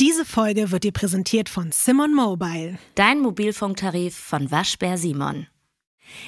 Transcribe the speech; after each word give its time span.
Diese 0.00 0.24
Folge 0.24 0.70
wird 0.70 0.84
dir 0.84 0.92
präsentiert 0.92 1.50
von 1.50 1.72
Simon 1.72 2.14
Mobile. 2.14 2.78
Dein 2.94 3.20
Mobilfunktarif 3.20 4.16
von 4.16 4.50
Waschbär 4.50 4.96
Simon. 4.96 5.46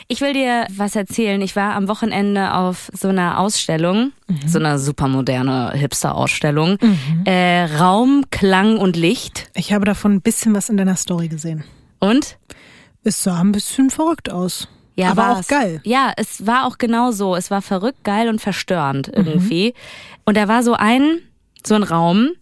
Ich 0.08 0.20
will 0.20 0.34
dir 0.34 0.66
was 0.76 0.94
erzählen. 0.94 1.40
Ich 1.40 1.56
war 1.56 1.74
am 1.74 1.88
Wochenende 1.88 2.52
auf 2.52 2.90
so 2.92 3.08
einer 3.08 3.40
Ausstellung, 3.40 4.12
mhm. 4.28 4.46
so 4.46 4.58
einer 4.58 4.78
supermoderne 4.78 5.72
Hipster-Ausstellung. 5.72 6.76
Mhm. 6.82 7.24
Äh, 7.24 7.64
Raum, 7.78 8.26
Klang 8.30 8.76
und 8.76 8.94
Licht. 8.94 9.50
Ich 9.54 9.72
habe 9.72 9.86
davon 9.86 10.16
ein 10.16 10.20
bisschen 10.20 10.54
was 10.54 10.68
in 10.68 10.76
deiner 10.76 10.96
Story 10.96 11.28
gesehen. 11.28 11.64
Und? 11.98 12.36
Es 13.04 13.22
sah 13.22 13.40
ein 13.40 13.52
bisschen 13.52 13.88
verrückt 13.88 14.30
aus. 14.30 14.68
Ja, 14.96 15.12
aber 15.12 15.38
auch 15.38 15.46
geil. 15.46 15.80
Ja, 15.84 16.12
es 16.18 16.46
war 16.46 16.66
auch 16.66 16.76
genau 16.76 17.10
so. 17.10 17.36
Es 17.36 17.50
war 17.50 17.62
verrückt, 17.62 18.04
geil 18.04 18.28
und 18.28 18.38
verstörend 18.38 19.08
irgendwie. 19.08 19.68
Mhm. 19.68 20.22
Und 20.26 20.36
da 20.36 20.46
war 20.46 20.62
so 20.62 20.74
ein, 20.74 21.20
so 21.64 21.74
ein 21.74 21.84
Raum, 21.84 22.32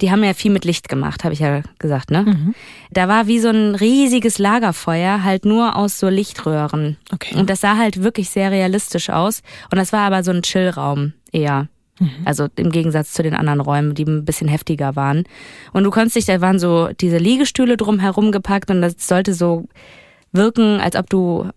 die 0.00 0.10
haben 0.10 0.24
ja 0.24 0.34
viel 0.34 0.50
mit 0.50 0.64
Licht 0.64 0.88
gemacht, 0.88 1.24
habe 1.24 1.34
ich 1.34 1.40
ja 1.40 1.62
gesagt, 1.78 2.10
ne? 2.10 2.22
Mhm. 2.22 2.54
Da 2.90 3.08
war 3.08 3.26
wie 3.26 3.38
so 3.38 3.48
ein 3.48 3.74
riesiges 3.74 4.38
Lagerfeuer, 4.38 5.22
halt 5.22 5.44
nur 5.44 5.76
aus 5.76 5.98
so 5.98 6.08
Lichtröhren. 6.08 6.96
Okay. 7.12 7.36
Und 7.36 7.48
das 7.50 7.60
sah 7.60 7.76
halt 7.76 8.02
wirklich 8.02 8.30
sehr 8.30 8.50
realistisch 8.50 9.10
aus. 9.10 9.42
Und 9.70 9.78
das 9.78 9.92
war 9.92 10.00
aber 10.00 10.24
so 10.24 10.32
ein 10.32 10.42
Chillraum 10.42 11.12
eher. 11.32 11.68
Mhm. 12.00 12.10
Also 12.24 12.48
im 12.56 12.70
Gegensatz 12.70 13.12
zu 13.12 13.22
den 13.22 13.34
anderen 13.34 13.60
Räumen, 13.60 13.94
die 13.94 14.04
ein 14.04 14.24
bisschen 14.24 14.48
heftiger 14.48 14.96
waren. 14.96 15.24
Und 15.72 15.84
du 15.84 15.90
konntest 15.90 16.16
dich, 16.16 16.24
da 16.24 16.40
waren 16.40 16.58
so 16.58 16.88
diese 17.00 17.18
Liegestühle 17.18 17.76
drum 17.76 18.00
herum 18.00 18.32
gepackt 18.32 18.70
und 18.70 18.82
das 18.82 18.94
sollte 18.98 19.32
so 19.34 19.66
wirken, 20.32 20.80
als 20.80 20.96
ob 20.96 21.08
du 21.08 21.50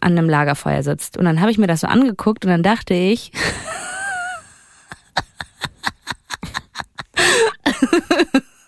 an 0.00 0.18
einem 0.18 0.28
Lagerfeuer 0.28 0.82
sitzt. 0.82 1.16
Und 1.16 1.24
dann 1.24 1.40
habe 1.40 1.50
ich 1.50 1.58
mir 1.58 1.66
das 1.66 1.80
so 1.80 1.86
angeguckt 1.86 2.44
und 2.44 2.50
dann 2.50 2.62
dachte 2.62 2.94
ich, 2.94 3.32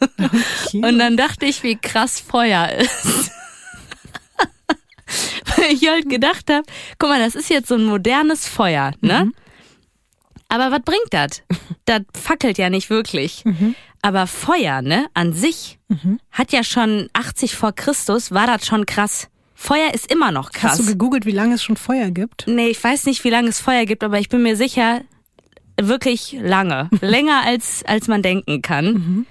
Okay. 0.00 0.84
Und 0.84 0.98
dann 0.98 1.16
dachte 1.16 1.46
ich, 1.46 1.62
wie 1.62 1.76
krass 1.76 2.20
Feuer 2.20 2.70
ist. 2.70 3.30
Weil 5.56 5.72
ich 5.72 5.88
halt 5.88 6.08
gedacht 6.08 6.50
habe, 6.50 6.64
guck 6.98 7.10
mal, 7.10 7.20
das 7.20 7.34
ist 7.34 7.50
jetzt 7.50 7.68
so 7.68 7.74
ein 7.74 7.84
modernes 7.84 8.48
Feuer, 8.48 8.92
ne? 9.00 9.26
Mhm. 9.26 9.34
Aber 10.48 10.70
was 10.70 10.82
bringt 10.82 11.08
das? 11.10 11.42
Das 11.84 12.02
fackelt 12.14 12.58
ja 12.58 12.68
nicht 12.68 12.90
wirklich. 12.90 13.44
Mhm. 13.44 13.74
Aber 14.02 14.26
Feuer, 14.26 14.82
ne, 14.82 15.06
an 15.14 15.32
sich 15.32 15.78
mhm. 15.88 16.20
hat 16.30 16.52
ja 16.52 16.64
schon 16.64 17.08
80 17.12 17.54
vor 17.54 17.72
Christus, 17.72 18.32
war 18.32 18.46
das 18.46 18.66
schon 18.66 18.84
krass. 18.84 19.28
Feuer 19.54 19.94
ist 19.94 20.12
immer 20.12 20.32
noch 20.32 20.50
krass. 20.50 20.72
Hast 20.72 20.80
du 20.80 20.86
gegoogelt, 20.86 21.24
wie 21.24 21.30
lange 21.30 21.54
es 21.54 21.62
schon 21.62 21.76
Feuer 21.76 22.10
gibt? 22.10 22.46
Nee, 22.48 22.68
ich 22.68 22.82
weiß 22.82 23.06
nicht, 23.06 23.22
wie 23.24 23.30
lange 23.30 23.48
es 23.48 23.60
Feuer 23.60 23.86
gibt, 23.86 24.02
aber 24.02 24.18
ich 24.18 24.28
bin 24.28 24.42
mir 24.42 24.56
sicher, 24.56 25.02
wirklich 25.80 26.36
lange. 26.40 26.90
Länger 27.00 27.42
als, 27.44 27.84
als 27.86 28.08
man 28.08 28.22
denken 28.22 28.60
kann. 28.60 29.26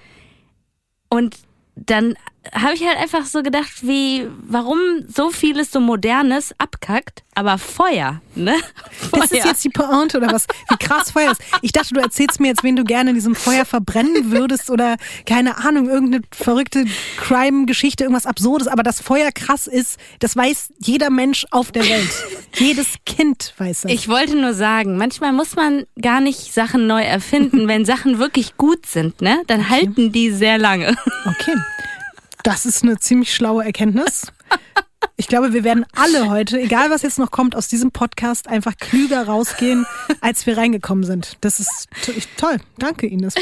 Und 1.12 1.36
dann 1.76 2.14
habe 2.52 2.74
ich 2.74 2.84
halt 2.84 2.98
einfach 2.98 3.24
so 3.24 3.42
gedacht, 3.42 3.82
wie, 3.82 4.26
warum 4.48 4.78
so 5.06 5.30
vieles 5.30 5.70
so 5.70 5.78
Modernes 5.78 6.52
abkackt, 6.58 7.22
aber 7.34 7.56
Feuer, 7.56 8.20
ne? 8.34 8.56
Feuer. 8.90 9.20
Das 9.22 9.30
ist 9.30 9.44
jetzt 9.44 9.64
die 9.64 9.68
Pointe 9.68 10.18
oder 10.18 10.32
was? 10.32 10.46
Wie 10.68 10.76
krass 10.76 11.12
Feuer 11.12 11.30
ist. 11.30 11.40
Ich 11.62 11.70
dachte, 11.70 11.94
du 11.94 12.00
erzählst 12.00 12.40
mir 12.40 12.48
jetzt, 12.48 12.64
wen 12.64 12.74
du 12.74 12.82
gerne 12.82 13.10
in 13.10 13.14
diesem 13.14 13.36
Feuer 13.36 13.64
verbrennen 13.64 14.32
würdest 14.32 14.70
oder 14.70 14.96
keine 15.24 15.58
Ahnung, 15.58 15.88
irgendeine 15.88 16.24
verrückte 16.32 16.84
Crime-Geschichte, 17.18 18.04
irgendwas 18.04 18.26
Absurdes, 18.26 18.66
aber 18.66 18.82
dass 18.82 19.00
Feuer 19.00 19.30
krass 19.30 19.68
ist, 19.68 19.98
das 20.18 20.36
weiß 20.36 20.72
jeder 20.80 21.10
Mensch 21.10 21.46
auf 21.52 21.70
der 21.70 21.84
Welt. 21.84 22.10
Jedes 22.54 22.96
Kind 23.06 23.54
weiß 23.58 23.82
das. 23.82 23.92
Ich 23.92 24.08
wollte 24.08 24.36
nur 24.36 24.52
sagen, 24.52 24.96
manchmal 24.96 25.32
muss 25.32 25.54
man 25.54 25.84
gar 26.00 26.20
nicht 26.20 26.52
Sachen 26.52 26.86
neu 26.86 27.02
erfinden. 27.02 27.68
Wenn 27.68 27.84
Sachen 27.84 28.18
wirklich 28.18 28.56
gut 28.56 28.86
sind, 28.86 29.22
ne, 29.22 29.42
dann 29.46 29.60
okay. 29.60 29.70
halten 29.70 30.12
die 30.12 30.32
sehr 30.32 30.58
lange. 30.58 30.96
Okay. 31.24 31.54
Das 32.42 32.66
ist 32.66 32.82
eine 32.82 32.98
ziemlich 32.98 33.34
schlaue 33.34 33.64
Erkenntnis. 33.64 34.32
Ich 35.16 35.28
glaube, 35.28 35.52
wir 35.52 35.62
werden 35.62 35.84
alle 35.94 36.28
heute, 36.30 36.60
egal 36.60 36.90
was 36.90 37.02
jetzt 37.02 37.18
noch 37.18 37.30
kommt, 37.30 37.54
aus 37.54 37.68
diesem 37.68 37.92
Podcast 37.92 38.48
einfach 38.48 38.76
klüger 38.76 39.26
rausgehen, 39.26 39.86
als 40.20 40.46
wir 40.46 40.56
reingekommen 40.56 41.04
sind. 41.04 41.36
Das 41.40 41.60
ist 41.60 41.88
toll. 42.36 42.56
Danke, 42.78 43.06
Ines. 43.06 43.34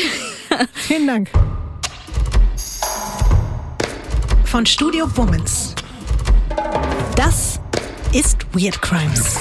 Vielen 0.75 1.07
Dank. 1.07 1.31
Von 4.45 4.67
Studio 4.67 5.09
Womans. 5.17 5.75
Das 7.17 7.61
ist 8.13 8.47
Weird 8.53 8.83
Crimes. 8.83 9.37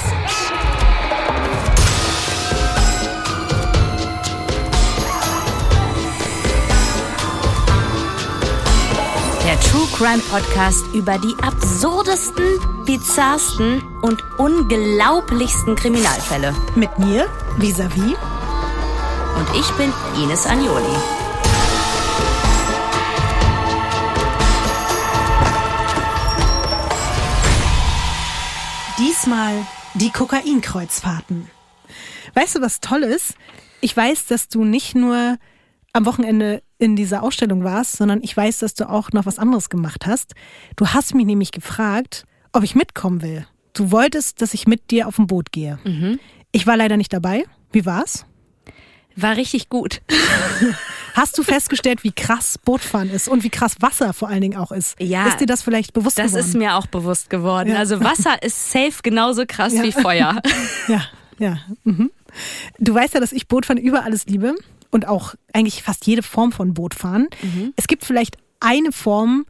True 9.64 9.86
Crime 9.96 10.22
Podcast 10.30 10.84
über 10.94 11.18
die 11.18 11.34
absurdesten, 11.42 12.44
bizarrsten 12.86 13.82
und 14.02 14.22
unglaublichsten 14.38 15.76
Kriminalfälle. 15.76 16.54
Mit 16.74 16.98
mir, 16.98 17.28
Visavi. 17.58 18.14
Und 19.36 19.58
ich 19.58 19.70
bin 19.72 19.92
Ines 20.22 20.46
Agnoli. 20.46 20.96
Diesmal 28.98 29.66
die 29.94 30.10
Kokainkreuzfahrten. 30.10 31.50
Weißt 32.34 32.56
du, 32.56 32.60
was 32.60 32.80
toll 32.80 33.02
ist? 33.02 33.34
Ich 33.80 33.96
weiß, 33.96 34.26
dass 34.26 34.48
du 34.48 34.64
nicht 34.64 34.94
nur 34.94 35.38
am 35.92 36.06
Wochenende 36.06 36.62
in 36.80 36.96
dieser 36.96 37.22
Ausstellung 37.22 37.62
warst, 37.62 37.92
sondern 37.92 38.20
ich 38.22 38.36
weiß, 38.36 38.58
dass 38.58 38.74
du 38.74 38.88
auch 38.88 39.12
noch 39.12 39.26
was 39.26 39.38
anderes 39.38 39.68
gemacht 39.68 40.06
hast. 40.06 40.34
Du 40.76 40.88
hast 40.88 41.14
mich 41.14 41.26
nämlich 41.26 41.52
gefragt, 41.52 42.24
ob 42.52 42.64
ich 42.64 42.74
mitkommen 42.74 43.22
will. 43.22 43.46
Du 43.74 43.90
wolltest, 43.90 44.42
dass 44.42 44.54
ich 44.54 44.66
mit 44.66 44.90
dir 44.90 45.06
auf 45.06 45.18
ein 45.18 45.26
Boot 45.26 45.52
gehe. 45.52 45.78
Mhm. 45.84 46.18
Ich 46.52 46.66
war 46.66 46.76
leider 46.76 46.96
nicht 46.96 47.12
dabei. 47.12 47.44
Wie 47.70 47.86
war's? 47.86 48.24
War 49.14 49.36
richtig 49.36 49.68
gut. 49.68 50.00
Hast 51.14 51.36
du 51.36 51.42
festgestellt, 51.42 52.02
wie 52.02 52.12
krass 52.12 52.56
Bootfahren 52.56 53.10
ist 53.10 53.28
und 53.28 53.42
wie 53.42 53.50
krass 53.50 53.76
Wasser 53.80 54.12
vor 54.12 54.28
allen 54.28 54.40
Dingen 54.40 54.56
auch 54.56 54.72
ist? 54.72 54.98
Ja. 55.00 55.26
Ist 55.26 55.40
dir 55.40 55.46
das 55.46 55.62
vielleicht 55.62 55.92
bewusst 55.92 56.18
das 56.18 56.28
geworden? 56.28 56.40
Das 56.40 56.48
ist 56.48 56.54
mir 56.56 56.76
auch 56.76 56.86
bewusst 56.86 57.28
geworden. 57.28 57.70
Ja. 57.70 57.76
Also 57.76 58.02
Wasser 58.02 58.42
ist 58.42 58.70
safe 58.70 59.02
genauso 59.02 59.44
krass 59.46 59.74
ja. 59.74 59.82
wie 59.82 59.92
Feuer. 59.92 60.40
Ja, 60.88 61.02
ja. 61.38 61.58
Mhm. 61.84 62.10
Du 62.78 62.94
weißt 62.94 63.14
ja, 63.14 63.20
dass 63.20 63.32
ich 63.32 63.48
Bootfahren 63.48 63.80
über 63.80 64.04
alles 64.04 64.26
liebe 64.26 64.54
und 64.90 65.06
auch 65.06 65.34
eigentlich 65.52 65.82
fast 65.82 66.06
jede 66.06 66.22
Form 66.22 66.52
von 66.52 66.74
Bootfahren. 66.74 67.28
Mhm. 67.42 67.72
Es 67.76 67.86
gibt 67.86 68.04
vielleicht 68.04 68.36
eine 68.60 68.92
Form, 68.92 69.46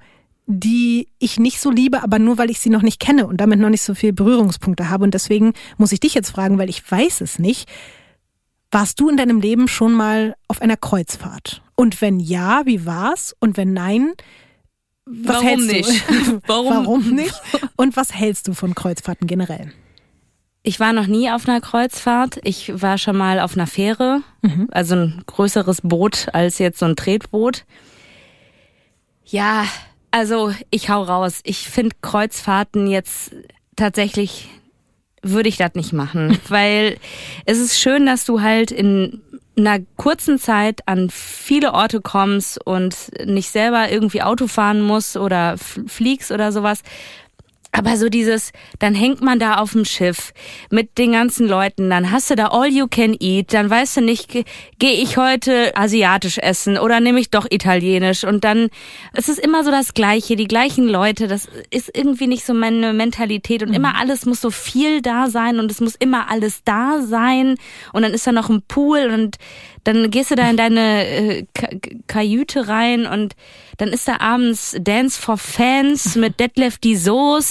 die 0.46 1.08
ich 1.18 1.38
nicht 1.38 1.60
so 1.60 1.70
liebe, 1.70 2.02
aber 2.02 2.18
nur 2.18 2.38
weil 2.38 2.50
ich 2.50 2.60
sie 2.60 2.70
noch 2.70 2.82
nicht 2.82 3.00
kenne 3.00 3.26
und 3.26 3.38
damit 3.38 3.60
noch 3.60 3.70
nicht 3.70 3.82
so 3.82 3.94
viele 3.94 4.12
Berührungspunkte 4.12 4.90
habe. 4.90 5.04
Und 5.04 5.14
deswegen 5.14 5.52
muss 5.78 5.92
ich 5.92 6.00
dich 6.00 6.14
jetzt 6.14 6.30
fragen, 6.30 6.58
weil 6.58 6.68
ich 6.68 6.88
weiß 6.90 7.20
es 7.20 7.38
nicht. 7.38 7.68
Warst 8.72 9.00
du 9.00 9.08
in 9.08 9.16
deinem 9.16 9.40
Leben 9.40 9.68
schon 9.68 9.92
mal 9.92 10.36
auf 10.48 10.62
einer 10.62 10.76
Kreuzfahrt? 10.76 11.62
Und 11.74 12.00
wenn 12.00 12.20
ja, 12.20 12.62
wie 12.66 12.84
war's? 12.84 13.34
Und 13.40 13.56
wenn 13.56 13.72
nein, 13.72 14.12
was 15.06 15.36
Warum 15.36 15.46
hältst 15.48 15.72
nicht? 15.72 16.08
du? 16.08 16.40
Warum? 16.46 16.74
Warum 16.74 17.10
nicht? 17.10 17.34
Und 17.76 17.96
was 17.96 18.14
hältst 18.14 18.46
du 18.46 18.54
von 18.54 18.74
Kreuzfahrten 18.74 19.26
generell? 19.26 19.72
Ich 20.62 20.78
war 20.78 20.92
noch 20.92 21.06
nie 21.06 21.30
auf 21.30 21.48
einer 21.48 21.60
Kreuzfahrt. 21.60 22.38
Ich 22.44 22.82
war 22.82 22.98
schon 22.98 23.16
mal 23.16 23.40
auf 23.40 23.54
einer 23.54 23.66
Fähre, 23.66 24.22
mhm. 24.42 24.68
also 24.70 24.94
ein 24.94 25.22
größeres 25.26 25.80
Boot 25.82 26.28
als 26.32 26.58
jetzt 26.58 26.78
so 26.78 26.86
ein 26.86 26.96
Tretboot. 26.96 27.64
Ja, 29.24 29.64
also 30.10 30.52
ich 30.70 30.90
hau 30.90 31.02
raus. 31.02 31.40
Ich 31.44 31.68
finde 31.68 31.96
Kreuzfahrten 32.02 32.86
jetzt 32.88 33.34
tatsächlich 33.76 34.48
würde 35.22 35.48
ich 35.48 35.56
das 35.56 35.74
nicht 35.74 35.92
machen, 35.92 36.38
weil 36.48 36.98
es 37.46 37.58
ist 37.58 37.78
schön, 37.78 38.06
dass 38.06 38.24
du 38.24 38.40
halt 38.40 38.70
in 38.70 39.22
einer 39.56 39.84
kurzen 39.96 40.38
Zeit 40.38 40.86
an 40.86 41.10
viele 41.10 41.72
Orte 41.72 42.00
kommst 42.00 42.64
und 42.66 42.96
nicht 43.24 43.50
selber 43.50 43.90
irgendwie 43.90 44.22
Auto 44.22 44.46
fahren 44.46 44.80
musst 44.80 45.16
oder 45.16 45.56
fliegst 45.58 46.30
oder 46.30 46.52
sowas. 46.52 46.82
Aber 47.72 47.96
so 47.96 48.08
dieses, 48.08 48.50
dann 48.80 48.94
hängt 48.94 49.22
man 49.22 49.38
da 49.38 49.58
auf 49.58 49.72
dem 49.72 49.84
Schiff 49.84 50.32
mit 50.70 50.98
den 50.98 51.12
ganzen 51.12 51.46
Leuten, 51.46 51.88
dann 51.88 52.10
hast 52.10 52.28
du 52.30 52.34
da 52.34 52.48
all 52.48 52.66
you 52.66 52.88
can 52.88 53.16
eat, 53.20 53.52
dann 53.54 53.70
weißt 53.70 53.98
du 53.98 54.00
nicht, 54.00 54.32
gehe 54.78 54.92
ich 54.92 55.16
heute 55.16 55.76
asiatisch 55.76 56.38
essen 56.38 56.78
oder 56.78 56.98
nehme 56.98 57.20
ich 57.20 57.30
doch 57.30 57.46
italienisch 57.48 58.24
und 58.24 58.42
dann, 58.42 58.70
es 59.12 59.28
ist 59.28 59.38
immer 59.38 59.62
so 59.62 59.70
das 59.70 59.94
Gleiche, 59.94 60.34
die 60.34 60.48
gleichen 60.48 60.88
Leute, 60.88 61.28
das 61.28 61.48
ist 61.70 61.96
irgendwie 61.96 62.26
nicht 62.26 62.44
so 62.44 62.54
meine 62.54 62.92
Mentalität 62.92 63.62
und 63.62 63.68
mhm. 63.68 63.76
immer 63.76 63.96
alles 63.98 64.26
muss 64.26 64.40
so 64.40 64.50
viel 64.50 65.00
da 65.00 65.28
sein 65.28 65.60
und 65.60 65.70
es 65.70 65.80
muss 65.80 65.94
immer 65.94 66.28
alles 66.28 66.64
da 66.64 67.00
sein 67.02 67.54
und 67.92 68.02
dann 68.02 68.12
ist 68.12 68.26
da 68.26 68.32
noch 68.32 68.50
ein 68.50 68.62
Pool 68.66 69.10
und 69.12 69.36
Dann 69.84 70.10
gehst 70.10 70.30
du 70.30 70.34
da 70.34 70.48
in 70.50 70.56
deine 70.56 71.06
äh, 71.06 71.46
Kajüte 72.06 72.68
rein 72.68 73.06
und 73.06 73.34
dann 73.78 73.88
ist 73.88 74.06
da 74.08 74.20
abends 74.20 74.76
Dance 74.78 75.20
for 75.20 75.38
Fans 75.38 76.16
mit 76.16 76.38
Detlef 76.38 76.78
die 76.78 76.96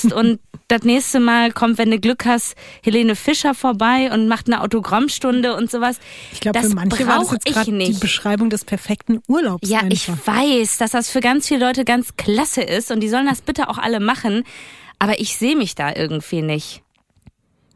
Soest 0.09 0.13
und 0.13 0.39
das 0.67 0.83
nächste 0.83 1.19
Mal 1.19 1.51
kommt, 1.51 1.77
wenn 1.79 1.89
du 1.89 1.99
Glück 1.99 2.25
hast, 2.25 2.55
Helene 2.83 3.15
Fischer 3.15 3.55
vorbei 3.55 4.11
und 4.13 4.27
macht 4.27 4.47
eine 4.47 4.61
Autogrammstunde 4.61 5.55
und 5.55 5.71
sowas. 5.71 5.97
Ich 6.31 6.41
glaube, 6.41 6.61
für 6.61 6.69
manche 6.69 7.07
war 7.07 7.19
das 7.19 7.31
jetzt 7.31 7.67
die 7.67 7.97
Beschreibung 7.99 8.49
des 8.49 8.65
perfekten 8.65 9.19
Urlaubs. 9.27 9.67
Ja, 9.67 9.79
einfach. 9.79 9.91
ich 9.91 10.27
weiß, 10.27 10.77
dass 10.77 10.91
das 10.91 11.09
für 11.09 11.21
ganz 11.21 11.47
viele 11.47 11.65
Leute 11.65 11.85
ganz 11.85 12.15
klasse 12.17 12.61
ist 12.61 12.91
und 12.91 12.99
die 12.99 13.09
sollen 13.09 13.25
das 13.25 13.41
bitte 13.41 13.67
auch 13.67 13.79
alle 13.79 13.99
machen. 13.99 14.43
Aber 14.99 15.19
ich 15.19 15.37
sehe 15.37 15.55
mich 15.55 15.75
da 15.75 15.95
irgendwie 15.95 16.41
nicht 16.41 16.83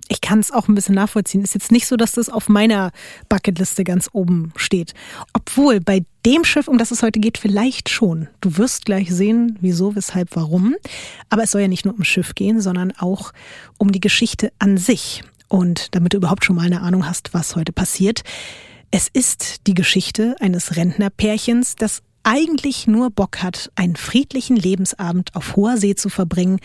ich 0.09 0.21
kann 0.21 0.39
es 0.39 0.51
auch 0.51 0.67
ein 0.67 0.75
bisschen 0.75 0.95
nachvollziehen. 0.95 1.43
Ist 1.43 1.53
jetzt 1.55 1.71
nicht 1.71 1.87
so, 1.87 1.95
dass 1.95 2.11
das 2.11 2.29
auf 2.29 2.49
meiner 2.49 2.91
Bucketliste 3.29 3.83
ganz 3.83 4.09
oben 4.13 4.53
steht. 4.55 4.93
Obwohl 5.33 5.79
bei 5.79 6.03
dem 6.25 6.43
Schiff, 6.43 6.67
um 6.67 6.77
das 6.77 6.91
es 6.91 7.03
heute 7.03 7.19
geht, 7.19 7.37
vielleicht 7.37 7.89
schon. 7.89 8.27
Du 8.41 8.57
wirst 8.57 8.85
gleich 8.85 9.13
sehen, 9.13 9.57
wieso, 9.61 9.95
weshalb, 9.95 10.29
warum. 10.35 10.75
Aber 11.29 11.43
es 11.43 11.51
soll 11.51 11.61
ja 11.61 11.67
nicht 11.67 11.85
nur 11.85 11.93
um 11.93 12.03
Schiff 12.03 12.35
gehen, 12.35 12.61
sondern 12.61 12.93
auch 12.97 13.33
um 13.77 13.91
die 13.91 13.99
Geschichte 13.99 14.51
an 14.59 14.77
sich. 14.77 15.23
Und 15.49 15.93
damit 15.95 16.13
du 16.13 16.17
überhaupt 16.17 16.45
schon 16.45 16.55
mal 16.55 16.65
eine 16.65 16.81
Ahnung 16.81 17.05
hast, 17.05 17.33
was 17.33 17.55
heute 17.55 17.73
passiert. 17.73 18.23
Es 18.91 19.07
ist 19.11 19.67
die 19.67 19.73
Geschichte 19.73 20.35
eines 20.39 20.75
Rentnerpärchens, 20.75 21.75
das 21.75 22.01
eigentlich 22.23 22.87
nur 22.87 23.11
Bock 23.11 23.43
hat, 23.43 23.71
einen 23.75 23.97
friedlichen 23.97 24.55
Lebensabend 24.55 25.35
auf 25.35 25.55
hoher 25.55 25.77
See 25.77 25.93
zu 25.93 26.09
verbringen 26.09 26.59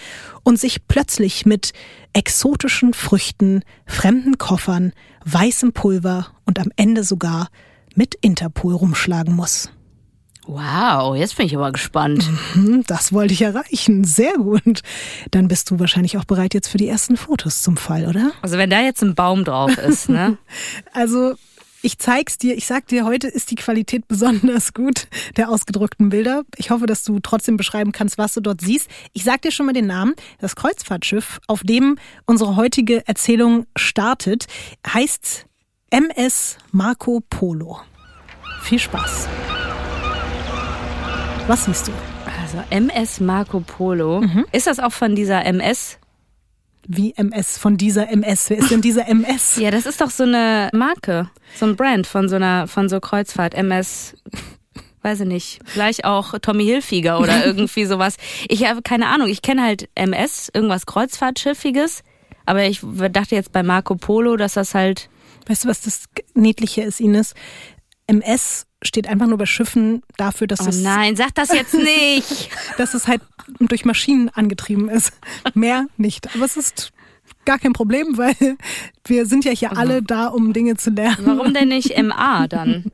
und 0.45 0.59
sich 0.59 0.87
plötzlich 0.87 1.47
mit 1.47 1.73
exotischen 2.13 2.95
Früchten, 2.95 3.63
fremden 3.87 4.39
Koffern, 4.39 4.93
weißem 5.25 5.73
Pulver 5.73 6.29
und 6.45 6.61
am 6.61 6.71
Ende 6.77 7.03
sogar 7.03 7.49
mit 7.99 8.15
Interpol 8.15 8.75
rumschlagen 8.75 9.35
muss. 9.35 9.71
Wow, 10.47 11.17
jetzt 11.17 11.37
bin 11.37 11.47
ich 11.47 11.57
aber 11.57 11.73
gespannt. 11.73 12.31
Mhm, 12.55 12.85
das 12.87 13.13
wollte 13.13 13.35
ich 13.35 13.43
erreichen. 13.43 14.05
Sehr 14.05 14.35
gut. 14.35 14.83
Dann 15.33 15.49
bist 15.49 15.71
du 15.71 15.81
wahrscheinlich 15.81 16.17
auch 16.17 16.25
bereit 16.25 16.55
jetzt 16.55 16.69
für 16.69 16.79
die 16.79 16.87
ersten 16.87 17.17
Fotos 17.17 17.61
zum 17.61 17.77
Fall, 17.77 18.07
oder? 18.07 18.31
Also 18.41 18.57
wenn 18.57 18.71
da 18.71 18.81
jetzt 18.81 19.03
ein 19.03 19.17
Baum 19.17 19.45
drauf 19.45 19.77
ist, 19.77 20.09
ne? 20.09 20.39
also 20.93 21.35
ich 21.83 21.99
zeig's 21.99 22.39
dir, 22.39 22.57
ich 22.57 22.67
sag 22.67 22.87
dir, 22.87 23.05
heute 23.05 23.27
ist 23.27 23.51
die 23.51 23.57
Qualität 23.57 24.07
besonders 24.07 24.75
gut 24.75 25.09
der 25.37 25.51
ausgedruckten 25.51 26.09
Bilder. 26.09 26.45
Ich 26.57 26.71
hoffe, 26.71 26.87
dass 26.87 27.03
du 27.03 27.19
trotzdem 27.19 27.57
beschreiben 27.57 27.91
kannst, 27.91 28.17
was 28.17 28.33
du 28.33 28.41
dort 28.41 28.61
siehst. 28.61 28.89
Ich 29.13 29.25
sag 29.25 29.43
dir 29.43 29.51
schon 29.51 29.67
mal 29.67 29.73
den 29.73 29.89
Namen. 29.89 30.15
Das 30.39 30.55
Kreuzfahrtschiff, 30.55 31.41
auf 31.49 31.63
dem 31.65 31.99
unsere 32.27 32.55
heutige 32.55 33.07
Erzählung 33.09 33.67
startet, 33.77 34.47
heißt 34.87 35.47
MS 35.91 36.59
Marco 36.71 37.23
Polo. 37.31 37.81
Viel 38.63 38.79
Spaß. 38.79 39.29
Was 41.47 41.65
siehst 41.65 41.89
du? 41.89 41.93
Also 42.43 42.63
MS 42.71 43.21
Marco 43.21 43.61
Polo. 43.61 44.21
Mhm. 44.21 44.45
Ist 44.53 44.67
das 44.67 44.79
auch 44.79 44.93
von 44.93 45.15
dieser 45.15 45.45
MS 45.45 45.99
wie 46.89 47.13
MS 47.17 47.59
von 47.59 47.77
dieser 47.77 48.09
MS. 48.09 48.51
Wer 48.51 48.59
ist 48.59 48.71
denn 48.71 48.81
dieser 48.81 49.07
MS? 49.09 49.57
Ja, 49.57 49.71
das 49.71 49.87
ist 49.87 50.01
doch 50.01 50.11
so 50.11 50.25
eine 50.25 50.71
Marke, 50.73 51.31
so 51.55 51.67
ein 51.67 51.77
Brand 51.77 52.07
von 52.07 52.29
so 52.29 52.37
einer, 52.37 52.67
von 52.67 52.89
so 52.89 52.99
Kreuzfahrt. 52.99 53.55
MS, 53.55 54.15
weiß 55.03 55.21
ich 55.21 55.27
nicht, 55.27 55.61
vielleicht 55.67 56.07
auch 56.07 56.39
Tommy 56.41 56.65
Hilfiger 56.65 57.21
oder 57.21 57.45
irgendwie 57.47 57.85
sowas. 57.85 58.17
Ich 58.49 58.67
habe 58.67 58.83
keine 58.83 59.07
Ahnung, 59.09 59.29
ich 59.29 59.43
kenne 59.43 59.63
halt 59.63 59.89
MS, 59.95 60.51
irgendwas 60.53 60.87
Kreuzfahrtschiffiges, 60.87 62.03
aber 62.47 62.65
ich 62.65 62.81
dachte 62.83 63.35
jetzt 63.35 63.53
bei 63.53 63.63
Marco 63.63 63.95
Polo, 63.95 64.37
dass 64.37 64.55
das 64.55 64.75
halt. 64.75 65.11
Weißt 65.47 65.65
du, 65.65 65.69
was 65.69 65.81
das 65.81 66.05
Niedliche 66.35 66.83
ist, 66.83 67.01
Ines? 67.01 67.35
MS 68.09 68.67
steht 68.83 69.07
einfach 69.07 69.27
nur 69.27 69.39
bei 69.39 69.47
Schiffen 69.47 70.03
dafür, 70.17 70.47
dass 70.47 70.63
oh 70.63 70.69
es. 70.69 70.81
Nein, 70.81 71.15
sag 71.15 71.35
das 71.35 71.53
jetzt 71.53 71.75
nicht! 71.75 72.51
dass 72.79 72.95
es 72.95 73.07
halt 73.07 73.23
durch 73.61 73.85
Maschinen 73.85 74.29
angetrieben 74.31 74.89
ist. 74.89 75.13
Mehr 75.55 75.87
nicht. 75.97 76.35
Aber 76.35 76.45
es 76.45 76.57
ist 76.57 76.93
gar 77.49 77.59
kein 77.59 77.73
Problem, 77.73 78.19
weil 78.19 78.37
wir 79.07 79.25
sind 79.25 79.47
ja 79.47 79.53
hier 79.53 79.75
alle 79.75 80.03
da, 80.03 80.27
um 80.27 80.53
Dinge 80.53 80.77
zu 80.77 80.91
lernen. 80.91 81.25
Warum 81.25 81.55
denn 81.55 81.69
nicht 81.69 81.97
MA 81.97 82.47
dann? 82.49 82.85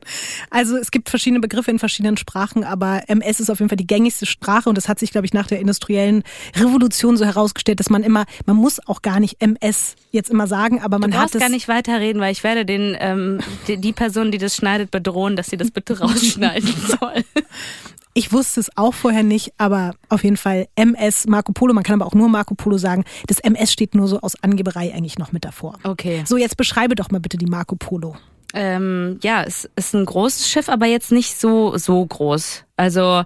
Also 0.49 0.77
es 0.77 0.91
gibt 0.91 1.09
verschiedene 1.09 1.41
Begriffe 1.41 1.71
in 1.71 1.77
verschiedenen 1.77 2.15
Sprachen, 2.15 2.63
aber 2.63 3.03
MS 3.07 3.41
ist 3.41 3.49
auf 3.49 3.59
jeden 3.59 3.67
Fall 3.67 3.75
die 3.75 3.85
gängigste 3.85 4.25
Sprache 4.25 4.69
und 4.69 4.77
das 4.77 4.87
hat 4.87 4.97
sich, 4.97 5.11
glaube 5.11 5.25
ich, 5.25 5.33
nach 5.33 5.47
der 5.47 5.59
industriellen 5.59 6.23
Revolution 6.55 7.17
so 7.17 7.25
herausgestellt, 7.25 7.81
dass 7.81 7.89
man 7.89 8.01
immer, 8.01 8.23
man 8.45 8.55
muss 8.55 8.79
auch 8.87 9.01
gar 9.01 9.19
nicht 9.19 9.41
MS 9.41 9.95
jetzt 10.11 10.29
immer 10.29 10.47
sagen, 10.47 10.81
aber 10.81 10.99
man 10.99 11.11
du 11.11 11.17
hat 11.17 11.35
es. 11.35 11.41
gar 11.41 11.49
nicht 11.49 11.67
weiterreden, 11.67 12.21
weil 12.21 12.31
ich 12.31 12.45
werde 12.45 12.65
den 12.65 12.95
ähm, 12.97 13.39
die, 13.67 13.75
die 13.75 13.91
Person, 13.91 14.31
die 14.31 14.37
das 14.37 14.55
schneidet, 14.55 14.89
bedrohen, 14.89 15.35
dass 15.35 15.47
sie 15.47 15.57
das 15.57 15.69
bitte 15.69 15.99
rausschneiden 15.99 16.73
soll. 16.87 17.25
Ich 18.17 18.31
wusste 18.31 18.61
es 18.61 18.69
auch 18.77 18.93
vorher 18.93 19.23
nicht, 19.23 19.51
aber 19.57 19.93
auf 20.07 20.23
jeden 20.23 20.37
Fall 20.37 20.67
MS 20.75 21.27
Marco 21.27 21.51
Polo. 21.51 21.73
Man 21.73 21.83
kann 21.83 22.01
aber 22.01 22.07
auch 22.07 22.15
nur 22.15 22.29
Marco 22.29 22.55
Polo 22.55 22.77
sagen. 22.77 23.03
Das 23.27 23.41
MS 23.41 23.73
steht 23.73 23.93
nur 23.93 24.07
so 24.07 24.21
aus 24.21 24.41
Angeberei 24.41 24.93
eigentlich 24.93 25.19
noch 25.19 25.33
mit 25.33 25.43
davor. 25.43 25.77
Okay. 25.83 26.23
So, 26.25 26.37
jetzt 26.37 26.55
beschreibe 26.55 26.95
doch 26.95 27.11
mal 27.11 27.19
bitte 27.19 27.37
die 27.37 27.45
Marco 27.45 27.75
Polo. 27.75 28.15
Ähm, 28.53 29.19
ja, 29.21 29.43
es 29.43 29.69
ist 29.75 29.93
ein 29.93 30.05
großes 30.05 30.49
Schiff, 30.49 30.69
aber 30.69 30.85
jetzt 30.85 31.11
nicht 31.11 31.37
so, 31.37 31.77
so 31.77 32.05
groß. 32.05 32.63
Also, 32.77 33.23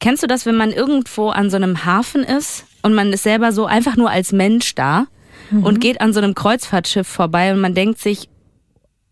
kennst 0.00 0.24
du 0.24 0.26
das, 0.26 0.44
wenn 0.44 0.56
man 0.56 0.72
irgendwo 0.72 1.28
an 1.28 1.48
so 1.48 1.56
einem 1.56 1.84
Hafen 1.84 2.24
ist 2.24 2.64
und 2.82 2.94
man 2.94 3.12
ist 3.12 3.22
selber 3.22 3.52
so 3.52 3.66
einfach 3.66 3.94
nur 3.96 4.10
als 4.10 4.32
Mensch 4.32 4.74
da 4.74 5.06
mhm. 5.52 5.62
und 5.62 5.80
geht 5.80 6.00
an 6.00 6.12
so 6.12 6.18
einem 6.18 6.34
Kreuzfahrtschiff 6.34 7.06
vorbei 7.06 7.52
und 7.52 7.60
man 7.60 7.74
denkt 7.74 8.00
sich, 8.00 8.28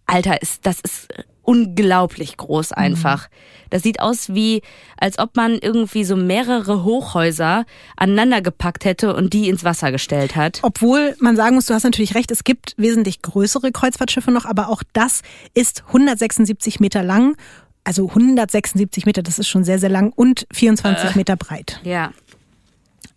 Alter, 0.06 0.42
ist, 0.42 0.66
das 0.66 0.80
ist 0.80 1.06
unglaublich 1.50 2.36
groß 2.36 2.70
einfach. 2.70 3.28
Mhm. 3.28 3.34
Das 3.70 3.82
sieht 3.82 4.00
aus 4.00 4.32
wie, 4.32 4.62
als 4.96 5.18
ob 5.18 5.34
man 5.34 5.58
irgendwie 5.60 6.04
so 6.04 6.14
mehrere 6.14 6.84
Hochhäuser 6.84 7.64
aneinander 7.96 8.40
gepackt 8.40 8.84
hätte 8.84 9.16
und 9.16 9.32
die 9.32 9.48
ins 9.48 9.64
Wasser 9.64 9.90
gestellt 9.90 10.36
hat. 10.36 10.60
Obwohl 10.62 11.16
man 11.18 11.34
sagen 11.34 11.56
muss, 11.56 11.66
du 11.66 11.74
hast 11.74 11.82
natürlich 11.82 12.14
recht, 12.14 12.30
es 12.30 12.44
gibt 12.44 12.74
wesentlich 12.76 13.20
größere 13.22 13.72
Kreuzfahrtschiffe 13.72 14.30
noch, 14.30 14.44
aber 14.44 14.68
auch 14.68 14.84
das 14.92 15.22
ist 15.52 15.82
176 15.88 16.78
Meter 16.78 17.02
lang. 17.02 17.36
Also 17.82 18.08
176 18.08 19.06
Meter, 19.06 19.22
das 19.22 19.40
ist 19.40 19.48
schon 19.48 19.64
sehr, 19.64 19.80
sehr 19.80 19.88
lang 19.88 20.12
und 20.14 20.46
24 20.52 21.10
äh, 21.10 21.18
Meter 21.18 21.34
breit. 21.34 21.80
Ja. 21.82 22.12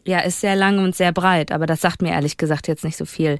Ja, 0.05 0.19
ist 0.21 0.41
sehr 0.41 0.55
lang 0.55 0.79
und 0.79 0.95
sehr 0.95 1.11
breit, 1.11 1.51
aber 1.51 1.67
das 1.67 1.81
sagt 1.81 2.01
mir 2.01 2.11
ehrlich 2.11 2.37
gesagt 2.37 2.67
jetzt 2.67 2.83
nicht 2.83 2.97
so 2.97 3.05
viel. 3.05 3.39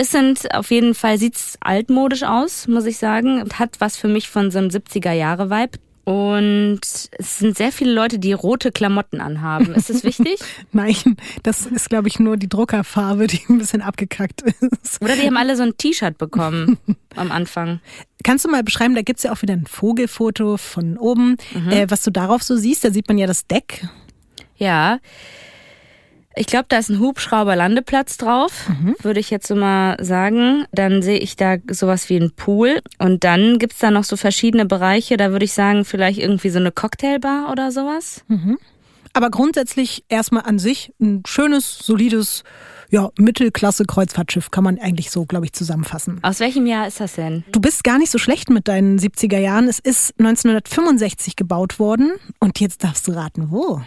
Es 0.00 0.12
sind 0.12 0.54
auf 0.54 0.70
jeden 0.70 0.94
Fall, 0.94 1.18
sieht's 1.18 1.58
altmodisch 1.60 2.22
aus, 2.22 2.66
muss 2.66 2.86
ich 2.86 2.96
sagen. 2.96 3.44
Hat 3.52 3.76
was 3.80 3.98
für 3.98 4.08
mich 4.08 4.30
von 4.30 4.50
so 4.50 4.56
einem 4.56 4.68
70er-Jahre-Vibe. 4.68 5.78
Und 6.04 6.80
es 7.18 7.38
sind 7.38 7.58
sehr 7.58 7.70
viele 7.70 7.92
Leute, 7.92 8.18
die 8.18 8.32
rote 8.32 8.72
Klamotten 8.72 9.20
anhaben. 9.20 9.74
Ist 9.74 9.90
das 9.90 10.02
wichtig? 10.02 10.38
Nein, 10.72 10.96
das 11.42 11.66
ist, 11.66 11.90
glaube 11.90 12.08
ich, 12.08 12.18
nur 12.18 12.38
die 12.38 12.48
Druckerfarbe, 12.48 13.26
die 13.26 13.42
ein 13.50 13.58
bisschen 13.58 13.82
abgekackt 13.82 14.40
ist. 14.40 15.02
Oder 15.02 15.16
die 15.16 15.26
haben 15.26 15.36
alle 15.36 15.54
so 15.54 15.64
ein 15.64 15.76
T-Shirt 15.76 16.16
bekommen 16.16 16.78
am 17.14 17.30
Anfang. 17.30 17.80
Kannst 18.24 18.46
du 18.46 18.48
mal 18.48 18.64
beschreiben, 18.64 18.94
da 18.94 19.02
gibt's 19.02 19.24
ja 19.24 19.32
auch 19.32 19.42
wieder 19.42 19.52
ein 19.52 19.66
Vogelfoto 19.66 20.56
von 20.56 20.96
oben. 20.96 21.36
Mhm. 21.52 21.68
Äh, 21.68 21.90
was 21.90 22.02
du 22.04 22.10
darauf 22.10 22.42
so 22.42 22.56
siehst, 22.56 22.84
da 22.84 22.90
sieht 22.90 23.06
man 23.06 23.18
ja 23.18 23.26
das 23.26 23.46
Deck. 23.46 23.86
Ja, 24.56 24.98
ich 26.36 26.46
glaube, 26.46 26.66
da 26.68 26.78
ist 26.78 26.88
ein 26.88 27.00
Hubschrauberlandeplatz 27.00 28.16
drauf, 28.16 28.68
mhm. 28.68 28.94
würde 29.02 29.18
ich 29.18 29.30
jetzt 29.30 29.48
so 29.48 29.56
mal 29.56 30.02
sagen. 30.02 30.64
Dann 30.72 31.02
sehe 31.02 31.18
ich 31.18 31.36
da 31.36 31.56
sowas 31.70 32.08
wie 32.08 32.16
einen 32.16 32.30
Pool. 32.30 32.80
Und 32.98 33.24
dann 33.24 33.58
gibt's 33.58 33.78
da 33.78 33.90
noch 33.90 34.04
so 34.04 34.16
verschiedene 34.16 34.64
Bereiche. 34.64 35.16
Da 35.16 35.32
würde 35.32 35.44
ich 35.44 35.52
sagen, 35.52 35.84
vielleicht 35.84 36.20
irgendwie 36.20 36.50
so 36.50 36.60
eine 36.60 36.70
Cocktailbar 36.70 37.50
oder 37.50 37.72
sowas. 37.72 38.24
Mhm. 38.28 38.58
Aber 39.12 39.30
grundsätzlich 39.30 40.04
erstmal 40.08 40.44
an 40.44 40.60
sich 40.60 40.92
ein 41.00 41.24
schönes, 41.26 41.78
solides, 41.78 42.44
ja, 42.90 43.10
Mittelklasse-Kreuzfahrtschiff 43.18 44.52
kann 44.52 44.62
man 44.62 44.78
eigentlich 44.78 45.10
so, 45.10 45.26
glaube 45.26 45.46
ich, 45.46 45.52
zusammenfassen. 45.52 46.20
Aus 46.22 46.38
welchem 46.38 46.66
Jahr 46.66 46.86
ist 46.86 47.00
das 47.00 47.14
denn? 47.14 47.44
Du 47.50 47.60
bist 47.60 47.82
gar 47.82 47.98
nicht 47.98 48.10
so 48.10 48.18
schlecht 48.18 48.50
mit 48.50 48.68
deinen 48.68 48.98
70er 48.98 49.38
Jahren. 49.38 49.68
Es 49.68 49.80
ist 49.80 50.14
1965 50.18 51.34
gebaut 51.34 51.80
worden. 51.80 52.12
Und 52.38 52.60
jetzt 52.60 52.84
darfst 52.84 53.08
du 53.08 53.12
raten, 53.12 53.50
wo? 53.50 53.82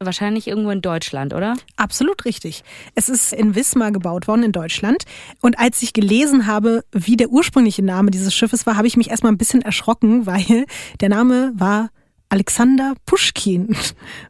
Wahrscheinlich 0.00 0.46
irgendwo 0.46 0.70
in 0.70 0.80
Deutschland, 0.80 1.34
oder? 1.34 1.56
Absolut 1.76 2.24
richtig. 2.24 2.62
Es 2.94 3.08
ist 3.08 3.32
in 3.32 3.56
Wismar 3.56 3.90
gebaut 3.90 4.28
worden 4.28 4.44
in 4.44 4.52
Deutschland. 4.52 5.04
Und 5.40 5.58
als 5.58 5.82
ich 5.82 5.92
gelesen 5.92 6.46
habe, 6.46 6.84
wie 6.92 7.16
der 7.16 7.30
ursprüngliche 7.30 7.84
Name 7.84 8.12
dieses 8.12 8.32
Schiffes 8.32 8.64
war, 8.64 8.76
habe 8.76 8.86
ich 8.86 8.96
mich 8.96 9.10
erstmal 9.10 9.32
ein 9.32 9.38
bisschen 9.38 9.62
erschrocken, 9.62 10.26
weil 10.26 10.66
der 11.00 11.08
Name 11.08 11.52
war 11.56 11.90
Alexander 12.30 12.94
Puschkin. 13.06 13.74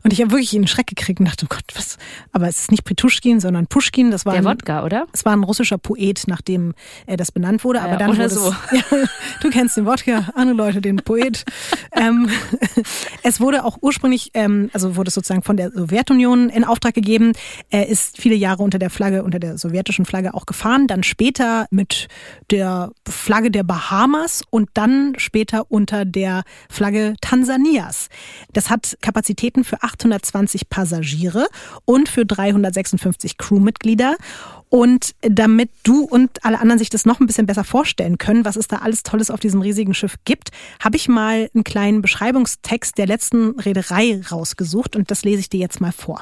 Und 0.05 0.13
ich 0.13 0.21
habe 0.21 0.31
wirklich 0.31 0.55
einen 0.55 0.69
Schreck 0.69 0.87
gekriegt 0.87 1.19
und 1.19 1.27
dachte, 1.27 1.47
oh 1.47 1.49
Gott, 1.55 1.65
was? 1.75 1.97
Aber 2.33 2.47
es 2.49 2.59
ist 2.63 2.71
nicht 2.71 2.85
Prituschkin, 2.85 3.41
sondern 3.41 3.67
Puschkin. 3.67 4.11
Das 4.13 4.25
war 4.25 4.35
Der 4.35 4.43
ein, 4.43 4.47
Wodka, 4.47 4.85
oder? 4.85 5.07
Es 5.13 5.25
war 5.25 5.33
ein 5.33 5.43
russischer 5.43 5.79
Poet, 5.79 6.23
nachdem 6.29 6.75
er 7.07 7.17
das 7.17 7.33
benannt 7.33 7.65
wurde. 7.65 7.81
Aber 7.81 7.93
Ja, 7.93 7.97
dann 7.99 8.11
oder 8.11 8.29
so. 8.29 8.55
es, 8.73 8.81
ja, 8.91 8.99
du 9.41 9.51
kennst 9.51 9.77
den 9.77 9.85
Wodka, 9.87 10.29
andere 10.35 10.57
Leute 10.57 10.81
den 10.81 10.97
Poet. 10.97 11.45
ähm, 11.93 12.29
es 13.23 13.41
wurde 13.41 13.65
auch 13.65 13.79
ursprünglich, 13.81 14.31
ähm, 14.35 14.71
also 14.73 14.95
wurde 14.97 15.09
es 15.09 15.15
sozusagen 15.15 15.43
von 15.43 15.57
der 15.57 15.71
Sowjetunion 15.73 16.51
in 16.51 16.65
Auftrag 16.65 16.95
gegeben. 16.95 17.33
Er 17.71 17.89
ist 17.89 18.21
viele 18.21 18.35
Jahre 18.37 18.63
unter 18.63 18.79
der 18.79 18.91
Flagge, 18.91 19.25
unter 19.25 19.41
der 19.41 19.59
sowjetischen 19.59 20.05
Flagge 20.05 20.35
auch 20.35 20.47
gefahren. 20.47 20.87
Dann 20.87 21.03
später 21.03 21.67
mit 21.71 22.07
der 22.51 22.93
Flagge 23.09 23.51
der 23.51 23.65
Bahamas 23.65 24.43
und 24.51 24.69
dann 24.75 25.15
später 25.19 25.71
unter 25.71 26.05
der 26.05 26.45
Flagge 26.71 27.15
Tansanias. 27.89 28.09
Das 28.53 28.71
hat 28.71 28.97
Kapazitäten 29.01 29.65
für 29.65 29.83
820 29.83 30.69
Passagiere 30.69 31.49
und 31.85 32.09
für 32.09 32.25
356 32.25 33.39
Crewmitglieder. 33.39 34.17
Und 34.71 35.15
damit 35.23 35.71
du 35.83 36.05
und 36.05 36.45
alle 36.45 36.61
anderen 36.61 36.79
sich 36.79 36.91
das 36.91 37.07
noch 37.07 37.21
ein 37.21 37.27
bisschen 37.27 37.47
besser 37.47 37.65
vorstellen 37.65 38.19
können, 38.19 38.45
was 38.45 38.57
es 38.57 38.69
da 38.69 38.77
alles 38.77 39.03
Tolles 39.03 39.31
auf 39.31 39.41
diesem 39.41 39.63
riesigen 39.63 39.95
Schiff 39.95 40.17
gibt, 40.25 40.51
habe 40.81 40.97
ich 40.97 41.09
mal 41.09 41.49
einen 41.55 41.65
kleinen 41.65 42.03
Beschreibungstext 42.03 42.99
der 42.99 43.07
letzten 43.07 43.59
Reederei 43.59 44.21
rausgesucht 44.31 44.95
und 44.95 45.11
das 45.11 45.25
lese 45.25 45.41
ich 45.41 45.49
dir 45.49 45.61
jetzt 45.61 45.81
mal 45.81 45.93
vor. 45.93 46.21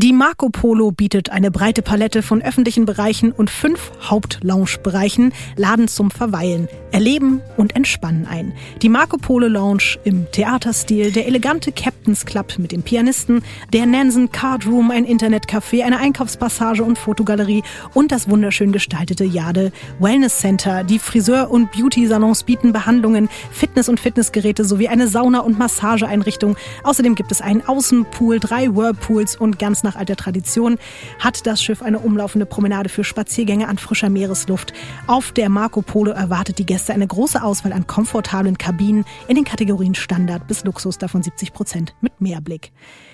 Die 0.00 0.12
Marco 0.12 0.48
Polo 0.48 0.92
bietet 0.92 1.30
eine 1.30 1.50
breite 1.50 1.82
Palette 1.82 2.22
von 2.22 2.40
öffentlichen 2.40 2.84
Bereichen 2.84 3.32
und 3.32 3.50
fünf 3.50 3.90
Hauptlounge-Bereichen 4.00 5.32
Laden 5.56 5.88
zum 5.88 6.12
Verweilen, 6.12 6.68
Erleben 6.92 7.42
und 7.56 7.74
Entspannen 7.74 8.24
ein. 8.24 8.52
Die 8.80 8.90
Marco 8.90 9.16
Polo 9.16 9.48
Lounge 9.48 9.98
im 10.04 10.30
Theaterstil, 10.30 11.10
der 11.10 11.26
elegante 11.26 11.72
Captain's 11.72 12.24
Club 12.24 12.60
mit 12.60 12.70
dem 12.70 12.82
Pianisten, 12.82 13.42
der 13.72 13.86
Nansen 13.86 14.30
Card 14.30 14.66
Room, 14.66 14.92
ein 14.92 15.04
Internetcafé, 15.04 15.82
eine 15.82 15.98
Einkaufspassage 15.98 16.84
und 16.84 16.96
Fotogalerie 16.96 17.64
und 17.92 18.12
das 18.12 18.30
wunderschön 18.30 18.70
gestaltete 18.70 19.24
Jade 19.24 19.72
Wellness 19.98 20.38
Center. 20.38 20.84
Die 20.84 21.00
Friseur- 21.00 21.50
und 21.50 21.72
Beauty-Salons 21.72 22.44
bieten 22.44 22.72
Behandlungen, 22.72 23.28
Fitness- 23.50 23.88
und 23.88 23.98
Fitnessgeräte 23.98 24.64
sowie 24.64 24.86
eine 24.86 25.08
Sauna- 25.08 25.40
und 25.40 25.58
Massageeinrichtung. 25.58 26.56
Außerdem 26.84 27.16
gibt 27.16 27.32
es 27.32 27.40
einen 27.40 27.66
Außenpool, 27.66 28.38
drei 28.38 28.72
Whirlpools 28.76 29.34
und 29.34 29.58
ganz 29.58 29.82
nach 29.88 29.96
alter 29.96 30.16
Tradition 30.16 30.76
hat 31.18 31.46
das 31.46 31.62
Schiff 31.62 31.82
eine 31.82 31.98
umlaufende 31.98 32.44
Promenade 32.44 32.90
für 32.90 33.04
Spaziergänge 33.04 33.68
an 33.68 33.78
frischer 33.78 34.10
Meeresluft. 34.10 34.74
Auf 35.06 35.32
der 35.32 35.48
Marco 35.48 35.80
Polo 35.80 36.10
erwartet 36.10 36.58
die 36.58 36.66
Gäste 36.66 36.92
eine 36.92 37.06
große 37.06 37.42
Auswahl 37.42 37.72
an 37.72 37.86
komfortablen 37.86 38.58
Kabinen 38.58 39.06
in 39.28 39.36
den 39.36 39.44
Kategorien 39.44 39.94
Standard 39.94 40.46
bis 40.46 40.64
Luxus, 40.64 40.98
davon 40.98 41.22
70 41.22 41.54
Prozent 41.54 41.94
mit 42.02 42.20
Meerblick. 42.20 42.70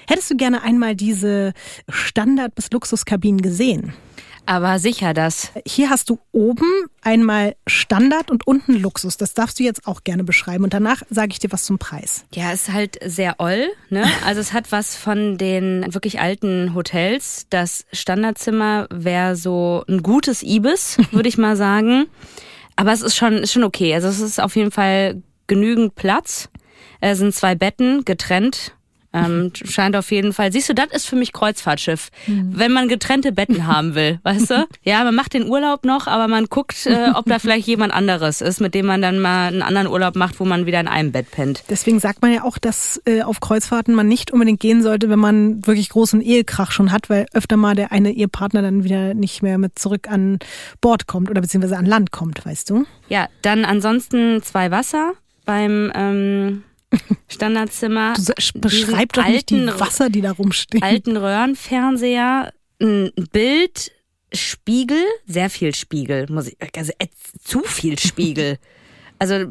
Hättest 0.09 0.31
du 0.31 0.37
gerne 0.37 0.63
einmal 0.63 0.97
diese 0.97 1.53
Standard- 1.89 2.55
bis 2.57 2.71
Luxuskabinen 2.73 3.41
gesehen? 3.41 3.93
Aber 4.47 4.79
sicher 4.79 5.15
das. 5.15 5.53
Hier 5.67 5.91
hast 5.91 6.11
du 6.11 6.19
oben 6.33 6.67
einmal 7.03 7.57
Standard 7.67 8.31
und 8.31 8.47
unten 8.47 8.75
Luxus. 8.75 9.17
Das 9.17 9.35
darfst 9.35 9.59
du 9.59 9.65
jetzt 9.65 9.87
auch 9.87 10.05
gerne 10.05 10.25
beschreiben. 10.25 10.65
Und 10.65 10.75
danach 10.75 11.03
sage 11.09 11.33
ich 11.33 11.39
dir 11.39 11.51
was 11.51 11.65
zum 11.65 11.79
Preis. 11.79 12.25
Ja, 12.35 12.53
ist 12.53 12.73
halt 12.73 12.99
sehr 13.05 13.37
oll, 13.39 13.69
ne? 13.89 14.05
Also 14.27 14.41
es 14.41 14.53
hat 14.53 14.71
was 14.71 14.97
von 14.97 15.39
den 15.39 15.87
wirklich 15.95 16.21
alten 16.21 16.75
Hotels. 16.75 17.47
Das 17.51 17.87
Standardzimmer 17.93 18.87
wäre 18.91 19.37
so 19.37 19.85
ein 19.89 20.03
gutes 20.03 20.43
Ibis, 20.43 20.99
würde 21.11 21.29
ich 21.29 21.39
mal 21.39 21.57
sagen. 21.57 22.07
Aber 22.77 22.93
es 22.93 23.03
ist 23.03 23.17
schon, 23.17 23.35
ist 23.35 23.53
schon 23.53 23.65
okay. 23.65 23.95
Also 23.95 24.09
es 24.09 24.21
ist 24.21 24.41
auf 24.41 24.57
jeden 24.57 24.71
Fall 24.71 25.23
genügend 25.47 25.95
Platz. 25.95 26.49
Es 27.01 27.19
sind 27.19 27.35
zwei 27.35 27.55
Betten 27.55 28.05
getrennt. 28.05 28.75
Ähm, 29.15 29.53
scheint 29.55 29.95
auf 29.95 30.11
jeden 30.11 30.33
Fall. 30.33 30.53
Siehst 30.53 30.69
du, 30.69 30.75
das 30.75 30.89
ist 30.91 31.07
für 31.07 31.15
mich 31.15 31.33
Kreuzfahrtschiff. 31.33 32.11
Wenn 32.27 32.73
man 32.73 32.89
getrennte 32.89 33.31
Betten 33.33 33.67
haben 33.69 33.95
will, 33.95 34.19
weißt 34.25 34.51
du? 34.51 34.67
Ja, 34.83 35.05
man 35.05 35.15
macht 35.15 35.35
den 35.35 35.49
Urlaub 35.49 35.85
noch, 35.85 36.09
aber 36.09 36.27
man 36.27 36.47
guckt, 36.47 36.87
äh, 36.87 37.11
ob 37.15 37.27
da 37.27 37.39
vielleicht 37.39 37.67
jemand 37.69 37.93
anderes 37.93 38.41
ist, 38.41 38.61
mit 38.61 38.75
dem 38.75 38.87
man 38.87 39.01
dann 39.01 39.21
mal 39.21 39.49
einen 39.49 39.63
anderen 39.63 39.87
Urlaub 39.87 40.17
macht, 40.17 40.41
wo 40.41 40.45
man 40.45 40.67
wieder 40.67 40.81
in 40.81 40.89
einem 40.89 41.13
Bett 41.13 41.31
pennt. 41.31 41.63
Deswegen 41.71 42.01
sagt 42.01 42.23
man 42.23 42.33
ja 42.33 42.43
auch, 42.43 42.59
dass 42.59 43.01
äh, 43.07 43.23
auf 43.23 43.41
Kreuzfahrten 43.41 43.95
man 43.95 44.09
nicht 44.09 44.33
unbedingt 44.33 44.61
gehen 44.61 44.83
sollte, 44.83 45.09
wenn 45.09 45.21
man 45.21 45.65
wirklich 45.67 45.91
großen 45.91 46.21
Ehekrach 46.21 46.73
schon 46.73 46.91
hat, 46.91 47.09
weil 47.09 47.27
öfter 47.33 47.57
mal 47.57 47.77
der 47.77 47.93
eine 47.93 48.13
Ehepartner 48.13 48.63
dann 48.63 48.83
wieder 48.83 49.15
nicht 49.15 49.43
mehr 49.43 49.59
mit 49.59 49.79
zurück 49.79 50.09
an 50.11 50.41
Bord 50.81 51.07
kommt 51.07 51.31
oder 51.31 51.41
beziehungsweise 51.41 51.77
an 51.77 51.87
Land 51.87 52.11
kommt, 52.11 52.45
weißt 52.45 52.71
du? 52.71 52.85
Ja, 53.09 53.29
dann 53.43 53.65
ansonsten 53.65 54.43
zwei 54.43 54.71
Wasser 54.71 55.13
beim 55.45 55.93
ähm, 55.95 56.63
Standardzimmer. 57.29 58.15
Du 58.15 58.33
beschreib 58.61 59.13
doch 59.13 59.27
nicht 59.27 59.51
die 59.51 59.61
alten- 59.61 59.81
Wasser, 59.81 60.11
die 60.11 60.21
da 60.21 60.33
rumstehen. 60.33 60.83
alten 60.83 61.17
Röhrenfernseher, 61.17 62.53
ein 62.81 63.11
Bild, 63.33 63.93
Spiegel, 64.33 65.03
sehr 65.27 65.49
viel 65.51 65.75
Spiegel, 65.75 66.27
muss 66.29 66.49
ich, 66.49 66.57
also 66.77 66.93
äh, 66.99 67.07
zu 67.43 67.61
viel 67.63 67.99
Spiegel. 67.99 68.59
Also 69.21 69.47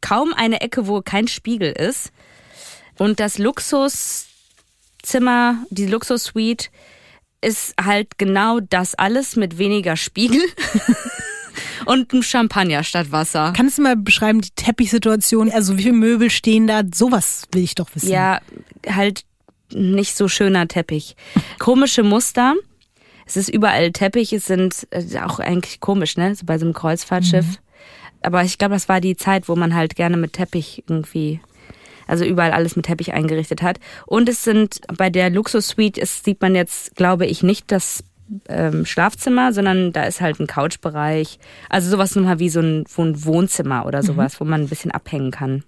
kaum 0.00 0.32
eine 0.32 0.62
Ecke, 0.62 0.86
wo 0.88 1.02
kein 1.02 1.28
Spiegel 1.28 1.70
ist. 1.72 2.10
Und 2.96 3.20
das 3.20 3.36
Luxuszimmer, 3.38 5.58
die 5.70 5.86
Luxussuite 5.86 6.68
ist 7.42 7.74
halt 7.80 8.16
genau 8.18 8.58
das 8.60 8.94
alles 8.96 9.36
mit 9.36 9.58
weniger 9.58 9.96
Spiegel 9.96 10.40
und 11.88 12.12
einem 12.12 12.22
Champagner 12.22 12.84
statt 12.84 13.12
Wasser. 13.12 13.54
Kannst 13.56 13.78
du 13.78 13.82
mal 13.82 13.96
beschreiben, 13.96 14.42
die 14.42 14.50
Teppichsituation, 14.54 15.50
also 15.50 15.78
wie 15.78 15.84
viele 15.84 15.94
Möbel 15.94 16.28
stehen 16.28 16.66
da? 16.66 16.82
Sowas 16.92 17.44
will 17.52 17.62
ich 17.62 17.74
doch 17.74 17.88
wissen. 17.94 18.10
Ja, 18.10 18.40
halt 18.86 19.24
nicht 19.72 20.14
so 20.14 20.28
schöner 20.28 20.68
Teppich. 20.68 21.16
Komische 21.58 22.02
Muster. 22.02 22.54
Es 23.24 23.38
ist 23.38 23.48
überall 23.48 23.90
Teppich. 23.92 24.34
Es 24.34 24.44
sind 24.44 24.86
äh, 24.90 25.18
auch 25.20 25.38
eigentlich 25.38 25.80
komisch, 25.80 26.18
ne? 26.18 26.34
So 26.34 26.44
bei 26.44 26.58
so 26.58 26.66
einem 26.66 26.74
Kreuzfahrtschiff. 26.74 27.58
Aber 28.20 28.42
ich 28.42 28.58
glaube, 28.58 28.74
das 28.74 28.90
war 28.90 29.00
die 29.00 29.16
Zeit, 29.16 29.48
wo 29.48 29.56
man 29.56 29.74
halt 29.74 29.96
gerne 29.96 30.18
mit 30.18 30.34
Teppich 30.34 30.84
irgendwie, 30.88 31.40
also 32.06 32.24
überall 32.24 32.52
alles 32.52 32.76
mit 32.76 32.84
Teppich 32.84 33.14
eingerichtet 33.14 33.62
hat. 33.62 33.80
Und 34.04 34.28
es 34.28 34.44
sind 34.44 34.80
bei 34.94 35.08
der 35.08 35.30
Luxus-Suite, 35.30 35.96
ist, 35.96 36.24
sieht 36.24 36.42
man 36.42 36.54
jetzt, 36.54 36.96
glaube 36.96 37.24
ich, 37.24 37.42
nicht 37.42 37.72
das 37.72 38.04
ähm, 38.48 38.84
Schlafzimmer, 38.84 39.52
sondern 39.52 39.92
da 39.92 40.04
ist 40.04 40.20
halt 40.20 40.40
ein 40.40 40.46
Couchbereich. 40.46 41.38
Also 41.68 41.90
sowas 41.90 42.14
nochmal 42.14 42.38
wie 42.38 42.50
so 42.50 42.60
ein, 42.60 42.84
wo 42.94 43.02
ein 43.04 43.24
Wohnzimmer 43.24 43.86
oder 43.86 44.02
sowas, 44.02 44.40
wo 44.40 44.44
man 44.44 44.62
ein 44.62 44.68
bisschen 44.68 44.90
abhängen 44.90 45.30
kann. 45.30 45.64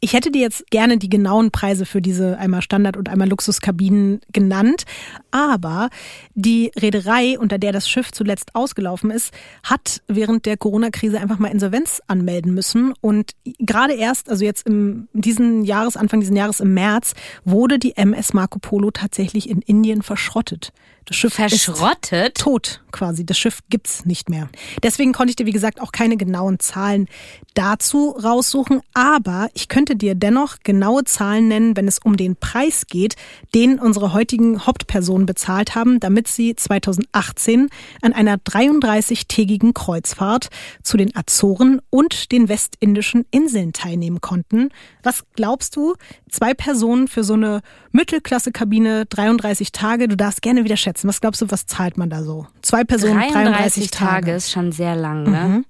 Ich 0.00 0.12
hätte 0.12 0.30
dir 0.30 0.40
jetzt 0.40 0.70
gerne 0.70 0.98
die 0.98 1.08
genauen 1.08 1.50
Preise 1.50 1.86
für 1.86 2.02
diese 2.02 2.38
einmal 2.38 2.62
Standard- 2.62 2.96
und 2.96 3.08
einmal 3.08 3.28
Luxuskabinen 3.28 4.20
genannt, 4.32 4.84
aber 5.30 5.90
die 6.34 6.72
Reederei, 6.78 7.38
unter 7.38 7.58
der 7.58 7.72
das 7.72 7.88
Schiff 7.88 8.12
zuletzt 8.12 8.54
ausgelaufen 8.54 9.10
ist, 9.10 9.32
hat 9.62 10.02
während 10.08 10.46
der 10.46 10.56
Corona-Krise 10.56 11.20
einfach 11.20 11.38
mal 11.38 11.48
Insolvenz 11.48 12.02
anmelden 12.06 12.54
müssen 12.54 12.94
und 13.00 13.32
gerade 13.58 13.94
erst, 13.94 14.28
also 14.28 14.44
jetzt 14.44 14.66
im 14.66 15.08
diesen 15.12 15.64
Jahres, 15.64 15.96
Anfang 15.96 16.20
diesen 16.20 16.36
Jahres 16.36 16.60
im 16.60 16.74
März, 16.74 17.14
wurde 17.44 17.78
die 17.78 17.96
MS 17.96 18.32
Marco 18.32 18.58
Polo 18.58 18.90
tatsächlich 18.90 19.48
in 19.48 19.62
Indien 19.62 20.02
verschrottet. 20.02 20.72
Das 21.06 21.16
Schiff 21.16 21.38
ist 21.38 21.64
Verschrottet? 21.64 22.36
tot 22.36 22.82
quasi. 22.92 23.24
Das 23.24 23.38
Schiff 23.38 23.60
gibt's 23.68 24.04
nicht 24.04 24.28
mehr. 24.28 24.48
Deswegen 24.82 25.12
konnte 25.12 25.30
ich 25.30 25.36
dir, 25.36 25.46
wie 25.46 25.52
gesagt, 25.52 25.80
auch 25.80 25.92
keine 25.92 26.16
genauen 26.16 26.58
Zahlen 26.58 27.08
dazu 27.54 28.10
raussuchen. 28.10 28.80
Aber 28.94 29.48
ich 29.54 29.68
könnte 29.68 29.96
dir 29.96 30.14
dennoch 30.14 30.58
genaue 30.62 31.04
Zahlen 31.04 31.48
nennen, 31.48 31.76
wenn 31.76 31.88
es 31.88 31.98
um 31.98 32.16
den 32.16 32.36
Preis 32.36 32.86
geht, 32.86 33.16
den 33.54 33.78
unsere 33.78 34.12
heutigen 34.12 34.66
Hauptpersonen 34.66 35.26
bezahlt 35.26 35.74
haben, 35.74 36.00
damit 36.00 36.28
sie 36.28 36.54
2018 36.54 37.68
an 38.02 38.12
einer 38.12 38.36
33-tägigen 38.36 39.74
Kreuzfahrt 39.74 40.48
zu 40.82 40.96
den 40.96 41.14
Azoren 41.16 41.80
und 41.90 42.32
den 42.32 42.48
westindischen 42.48 43.24
Inseln 43.30 43.72
teilnehmen 43.72 44.20
konnten. 44.20 44.70
Was 45.02 45.24
glaubst 45.34 45.76
du? 45.76 45.94
Zwei 46.30 46.54
Personen 46.54 47.08
für 47.08 47.24
so 47.24 47.34
eine 47.34 47.62
Mittelklasse-Kabine, 47.92 49.06
33 49.06 49.72
Tage. 49.72 50.06
Du 50.08 50.16
darfst 50.16 50.42
gerne 50.42 50.64
wieder 50.64 50.76
schätzen. 50.76 51.08
Was 51.08 51.20
glaubst 51.20 51.40
du, 51.42 51.50
was 51.50 51.66
zahlt 51.66 51.96
man 51.98 52.08
da 52.10 52.22
so? 52.22 52.46
Zwei 52.62 52.84
Personen, 52.84 53.14
33, 53.32 53.90
Tage. 53.90 54.32
ist 54.32 54.50
schon 54.50 54.72
sehr 54.72 54.94
lang, 54.96 55.24
ne? 55.24 55.64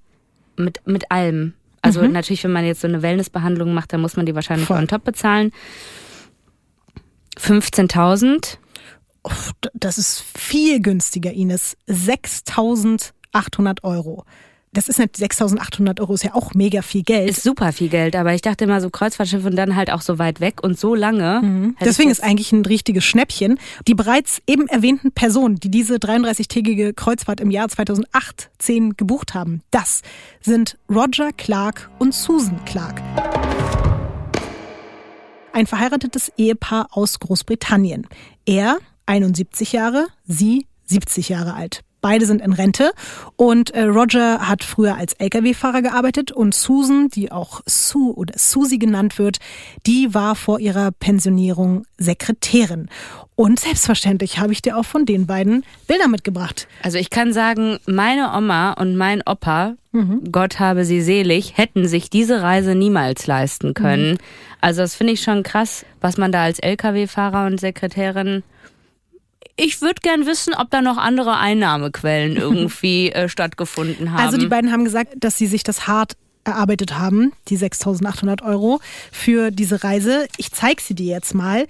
Mit, 0.57 0.81
mit 0.85 1.09
allem. 1.11 1.53
Also 1.81 2.03
natürlich, 2.03 2.43
wenn 2.43 2.51
man 2.51 2.63
jetzt 2.65 2.81
so 2.81 2.87
eine 2.87 3.01
Wellnessbehandlung 3.01 3.73
macht, 3.73 3.91
dann 3.93 4.01
muss 4.01 4.15
man 4.15 4.27
die 4.27 4.35
wahrscheinlich 4.35 4.67
Voll. 4.67 4.77
on 4.77 4.87
top 4.87 5.03
bezahlen. 5.03 5.51
15.000. 7.39 8.57
Uff, 9.23 9.51
d- 9.63 9.69
Das 9.73 9.97
ist 9.97 10.21
viel 10.37 10.79
günstiger, 10.81 11.31
Ines. 11.31 11.75
6.800 11.89 13.83
Euro. 13.83 14.25
Das 14.73 14.87
ist 14.87 14.99
nicht 14.99 15.15
6.800 15.15 15.99
Euro, 15.99 16.13
ist 16.13 16.23
ja 16.23 16.33
auch 16.33 16.53
mega 16.53 16.81
viel 16.81 17.03
Geld. 17.03 17.29
Ist 17.29 17.43
super 17.43 17.73
viel 17.73 17.89
Geld, 17.89 18.15
aber 18.15 18.33
ich 18.33 18.41
dachte 18.41 18.63
immer 18.63 18.79
so 18.79 18.89
Kreuzfahrtschiff 18.89 19.43
und 19.43 19.57
dann 19.57 19.75
halt 19.75 19.91
auch 19.91 19.99
so 19.99 20.17
weit 20.17 20.39
weg 20.39 20.63
und 20.63 20.79
so 20.79 20.95
lange. 20.95 21.41
Hätte 21.75 21.89
Deswegen 21.89 22.09
ist 22.09 22.23
eigentlich 22.23 22.53
ein 22.53 22.63
richtiges 22.63 23.03
Schnäppchen. 23.03 23.59
Die 23.85 23.95
bereits 23.95 24.41
eben 24.47 24.67
erwähnten 24.67 25.11
Personen, 25.11 25.57
die 25.57 25.69
diese 25.69 25.95
33-tägige 25.95 26.93
Kreuzfahrt 26.93 27.41
im 27.41 27.51
Jahr 27.51 27.67
2018 27.67 28.95
gebucht 28.95 29.33
haben, 29.33 29.61
das 29.71 30.03
sind 30.39 30.77
Roger 30.89 31.33
Clark 31.33 31.89
und 31.99 32.13
Susan 32.13 32.63
Clark. 32.63 33.01
ein 35.51 35.67
verheiratetes 35.67 36.31
Ehepaar 36.37 36.87
aus 36.91 37.19
Großbritannien. 37.19 38.07
Er 38.45 38.77
71 39.05 39.73
Jahre, 39.73 40.07
sie 40.25 40.65
70 40.85 41.27
Jahre 41.27 41.55
alt. 41.55 41.83
Beide 42.01 42.25
sind 42.25 42.41
in 42.41 42.53
Rente 42.53 42.91
und 43.35 43.71
äh, 43.71 43.83
Roger 43.83 44.47
hat 44.47 44.63
früher 44.63 44.95
als 44.95 45.13
Lkw-Fahrer 45.13 45.83
gearbeitet 45.83 46.31
und 46.31 46.55
Susan, 46.55 47.09
die 47.09 47.31
auch 47.31 47.61
Sue 47.65 48.13
oder 48.13 48.33
Susie 48.37 48.79
genannt 48.79 49.19
wird, 49.19 49.37
die 49.85 50.13
war 50.13 50.35
vor 50.35 50.59
ihrer 50.59 50.91
Pensionierung 50.91 51.85
Sekretärin. 51.97 52.89
Und 53.35 53.59
selbstverständlich 53.59 54.39
habe 54.39 54.51
ich 54.51 54.61
dir 54.61 54.77
auch 54.77 54.85
von 54.85 55.05
den 55.05 55.25
beiden 55.25 55.63
Bilder 55.87 56.07
mitgebracht. 56.07 56.67
Also 56.83 56.97
ich 56.97 57.09
kann 57.09 57.33
sagen, 57.33 57.79
meine 57.85 58.33
Oma 58.35 58.73
und 58.73 58.95
mein 58.95 59.21
Opa, 59.25 59.75
mhm. 59.91 60.31
Gott 60.31 60.59
habe 60.59 60.85
sie 60.85 61.01
selig, 61.01 61.57
hätten 61.57 61.87
sich 61.87 62.09
diese 62.09 62.41
Reise 62.41 62.75
niemals 62.75 63.27
leisten 63.27 63.73
können. 63.73 64.13
Mhm. 64.13 64.17
Also 64.59 64.81
das 64.81 64.95
finde 64.95 65.13
ich 65.13 65.21
schon 65.21 65.43
krass, 65.43 65.85
was 66.01 66.17
man 66.17 66.31
da 66.31 66.43
als 66.43 66.59
Lkw-Fahrer 66.59 67.47
und 67.47 67.59
Sekretärin 67.59 68.43
ich 69.55 69.81
würde 69.81 70.01
gern 70.01 70.25
wissen, 70.25 70.53
ob 70.53 70.69
da 70.71 70.81
noch 70.81 70.97
andere 70.97 71.37
Einnahmequellen 71.37 72.35
irgendwie 72.37 73.11
äh, 73.11 73.29
stattgefunden 73.29 74.11
haben. 74.11 74.23
Also 74.23 74.37
die 74.37 74.47
beiden 74.47 74.71
haben 74.71 74.85
gesagt, 74.85 75.13
dass 75.17 75.37
sie 75.37 75.47
sich 75.47 75.63
das 75.63 75.87
hart 75.87 76.15
erarbeitet 76.43 76.97
haben, 76.97 77.33
die 77.49 77.57
6.800 77.57 78.43
Euro 78.43 78.79
für 79.11 79.51
diese 79.51 79.83
Reise. 79.83 80.27
Ich 80.37 80.51
zeige 80.51 80.81
sie 80.81 80.95
dir 80.95 81.13
jetzt 81.13 81.35
mal. 81.35 81.67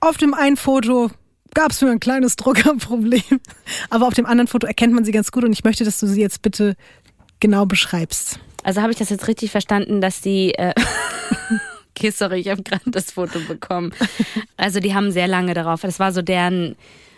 Auf 0.00 0.16
dem 0.16 0.34
einen 0.34 0.56
Foto 0.56 1.10
gab 1.54 1.70
es 1.70 1.80
nur 1.80 1.90
ein 1.90 2.00
kleines 2.00 2.36
Druckerproblem, 2.36 3.22
aber 3.90 4.06
auf 4.06 4.14
dem 4.14 4.26
anderen 4.26 4.48
Foto 4.48 4.66
erkennt 4.66 4.94
man 4.94 5.04
sie 5.04 5.12
ganz 5.12 5.30
gut 5.30 5.44
und 5.44 5.52
ich 5.52 5.64
möchte, 5.64 5.84
dass 5.84 6.00
du 6.00 6.06
sie 6.06 6.20
jetzt 6.20 6.42
bitte 6.42 6.76
genau 7.38 7.66
beschreibst. 7.66 8.40
Also 8.62 8.82
habe 8.82 8.92
ich 8.92 8.98
das 8.98 9.10
jetzt 9.10 9.26
richtig 9.26 9.50
verstanden, 9.50 10.00
dass 10.00 10.20
die 10.20 10.54
äh 10.54 10.74
Sorry, 12.10 12.40
ich 12.40 12.48
habe 12.48 12.62
gerade 12.62 12.90
das 12.90 13.12
Foto 13.12 13.38
bekommen. 13.40 13.92
Also 14.56 14.80
die 14.80 14.94
haben 14.94 15.12
sehr 15.12 15.28
lange 15.28 15.54
darauf. 15.54 15.82
Das 15.82 15.98
war 16.00 16.12
so 16.12 16.22
deren 16.22 16.76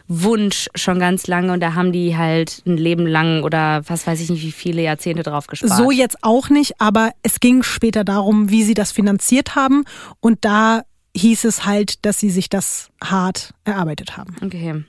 Wunsch 0.08 0.68
schon 0.74 0.98
ganz 0.98 1.26
lange 1.26 1.52
und 1.52 1.60
da 1.60 1.74
haben 1.74 1.92
die 1.92 2.16
halt 2.16 2.62
ein 2.66 2.76
Leben 2.76 3.06
lang 3.06 3.44
oder 3.44 3.82
was 3.86 4.06
weiß 4.06 4.20
ich 4.20 4.30
nicht, 4.30 4.42
wie 4.42 4.52
viele 4.52 4.82
Jahrzehnte 4.82 5.22
drauf 5.22 5.46
gespart. 5.46 5.72
So 5.72 5.90
jetzt 5.90 6.18
auch 6.22 6.48
nicht, 6.48 6.80
aber 6.80 7.12
es 7.22 7.40
ging 7.40 7.62
später 7.62 8.04
darum, 8.04 8.50
wie 8.50 8.64
sie 8.64 8.74
das 8.74 8.92
finanziert 8.92 9.54
haben 9.54 9.84
und 10.20 10.44
da 10.44 10.82
hieß 11.16 11.44
es 11.44 11.64
halt, 11.64 12.04
dass 12.04 12.18
sie 12.18 12.30
sich 12.30 12.48
das 12.48 12.90
hart 13.02 13.54
erarbeitet 13.64 14.16
haben. 14.16 14.36
Okay. 14.42 14.84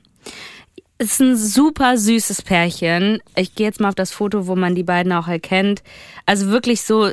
Es 0.98 1.14
ist 1.14 1.22
ein 1.22 1.36
super 1.36 1.98
süßes 1.98 2.44
Pärchen. 2.44 3.20
Ich 3.36 3.56
gehe 3.56 3.68
jetzt 3.68 3.80
mal 3.80 3.90
auf 3.90 3.96
das 3.96 4.12
Foto, 4.12 4.48
wo 4.48 4.56
man 4.56 4.76
die 4.76 4.84
beiden 4.84 5.12
auch 5.12 5.28
erkennt. 5.28 5.84
Also 6.26 6.48
wirklich 6.48 6.84
so 6.84 7.12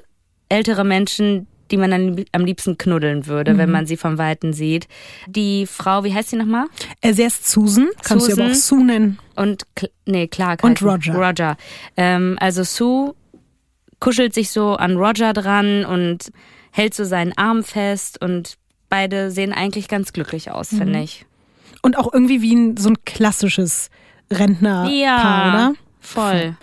ältere 0.49 0.85
Menschen, 0.85 1.47
die 1.71 1.77
man 1.77 1.91
dann 1.91 2.25
am 2.33 2.45
liebsten 2.45 2.79
knuddeln 2.79 3.27
würde, 3.27 3.55
mhm. 3.55 3.59
wenn 3.59 3.71
man 3.71 3.87
sie 3.87 3.97
vom 3.97 4.19
Weiten 4.19 4.53
sieht. 4.53 4.89
Die 5.27 5.67
Frau, 5.67 6.05
wie 6.05 6.15
heißt 6.15 6.31
sie 6.31 6.37
nochmal? 6.37 6.67
Äh, 7.00 7.12
sie 7.12 7.25
heißt 7.25 7.49
Susan, 7.49 7.89
kannst 8.03 8.27
Susan. 8.27 8.37
du 8.37 8.43
aber 8.43 8.53
auch 8.53 8.57
Sue 8.57 8.85
nennen. 8.85 9.19
Und, 9.37 9.67
nee, 10.07 10.29
klar. 10.29 10.57
Und 10.62 10.83
Roger. 10.83 11.15
Roger. 11.15 11.57
Ähm, 11.97 12.37
also 12.41 12.62
Sue 12.62 13.15
kuschelt 14.00 14.35
sich 14.35 14.50
so 14.50 14.75
an 14.75 14.97
Roger 14.97 15.33
dran 15.33 15.85
und 15.85 16.33
hält 16.73 16.95
so 16.95 17.05
seinen 17.05 17.37
Arm 17.37 17.62
fest 17.62 18.21
und 18.21 18.57
beide 18.89 19.31
sehen 19.31 19.53
eigentlich 19.53 19.89
ganz 19.89 20.12
glücklich 20.12 20.50
aus, 20.50 20.73
mhm. 20.73 20.79
finde 20.79 21.03
ich. 21.03 21.27
Und 21.83 21.97
auch 21.97 22.12
irgendwie 22.12 22.43
wie 22.43 22.55
ein, 22.55 22.77
so 22.77 22.91
ein 22.91 22.97
klassisches 23.05 23.91
Rentnerpaar, 24.31 24.91
ja, 24.91 25.49
oder? 25.49 25.75
Voll. 26.00 26.57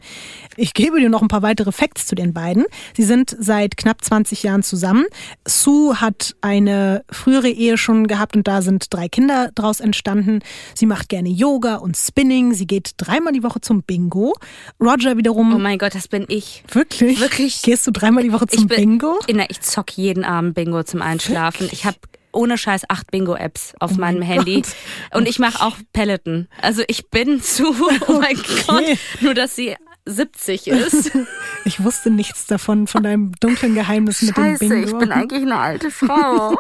Ich 0.60 0.74
gebe 0.74 1.00
dir 1.00 1.10
noch 1.10 1.22
ein 1.22 1.28
paar 1.28 1.44
weitere 1.44 1.72
Facts 1.72 2.08
zu 2.08 2.16
den 2.16 2.34
beiden. 2.34 2.66
Sie 2.96 3.04
sind 3.04 3.36
seit 3.40 3.78
knapp 3.78 4.04
20 4.04 4.42
Jahren 4.42 4.64
zusammen. 4.64 5.06
Sue 5.48 6.02
hat 6.02 6.36
eine 6.42 7.06
frühere 7.12 7.50
Ehe 7.50 7.78
schon 7.78 8.08
gehabt 8.08 8.36
und 8.36 8.48
da 8.48 8.64
sind 8.64 8.92
drei 8.92 9.08
Kinder 9.08 9.52
draus 9.54 9.80
entstanden. 9.80 10.40
Sie 10.74 10.88
macht 10.88 11.10
gerne 11.10 11.30
Yoga 11.30 11.76
und 11.76 11.96
Spinning. 11.96 12.54
Sie 12.54 12.66
geht 12.66 12.92
dreimal 12.98 13.34
die 13.34 13.44
Woche 13.44 13.62
zum 13.62 13.84
Bingo. 13.84 14.34
Roger 14.82 15.16
wiederum. 15.16 15.54
Oh 15.54 15.60
mein 15.60 15.78
Gott, 15.78 15.94
das 15.94 16.08
bin 16.08 16.26
ich. 16.28 16.64
Wirklich? 16.72 17.20
Wirklich? 17.20 17.62
Gehst 17.62 17.86
du 17.86 17.92
dreimal 17.92 18.24
die 18.24 18.34
Woche 18.34 18.48
zum 18.48 18.64
ich 18.64 18.68
bin, 18.68 18.98
Bingo? 18.98 19.20
In, 19.28 19.40
ich 19.48 19.62
zock 19.62 19.96
jeden 19.96 20.24
Abend 20.24 20.56
Bingo 20.56 20.82
zum 20.84 21.04
Einschlafen. 21.04 21.62
Wirklich? 21.62 21.82
Ich 21.82 21.86
habe 21.86 21.98
ohne 22.32 22.58
Scheiß 22.58 22.90
acht 22.90 23.12
Bingo-Apps 23.12 23.74
auf 23.80 23.92
oh 23.96 24.00
meinem 24.00 24.22
Handy. 24.22 24.62
Gott. 24.62 24.76
Und 25.14 25.28
ich 25.28 25.40
mache 25.40 25.64
auch 25.64 25.76
Peloton. 25.94 26.48
Also 26.62 26.84
ich 26.88 27.10
bin 27.10 27.42
zu, 27.44 27.76
oh 28.08 28.14
mein 28.20 28.38
okay. 28.38 28.64
Gott, 28.68 28.98
nur 29.22 29.34
dass 29.34 29.56
sie 29.56 29.76
70 30.08 30.68
ist. 30.68 31.12
Ich 31.66 31.84
wusste 31.84 32.10
nichts 32.10 32.46
davon, 32.46 32.88
von 32.88 33.04
deinem 33.04 33.34
dunklen 33.42 33.76
Geheimnis 33.76 34.20
Scheiße, 34.20 34.40
mit 34.40 34.62
dem 34.62 34.70
Bingo. 34.70 34.88
ich 34.88 34.98
bin 34.98 35.12
eigentlich 35.12 35.42
eine 35.42 35.58
alte 35.58 35.92
Frau. 35.92 36.58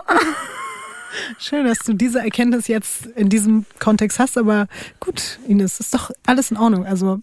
Schön, 1.40 1.66
dass 1.66 1.80
du 1.80 1.94
diese 1.94 2.20
Erkenntnis 2.20 2.68
jetzt 2.68 3.06
in 3.16 3.30
diesem 3.30 3.66
Kontext 3.80 4.20
hast, 4.20 4.38
aber 4.38 4.68
gut, 5.00 5.40
Ines, 5.48 5.80
ist 5.80 5.94
doch 5.94 6.12
alles 6.26 6.52
in 6.52 6.58
Ordnung. 6.58 6.86
Also 6.86 7.22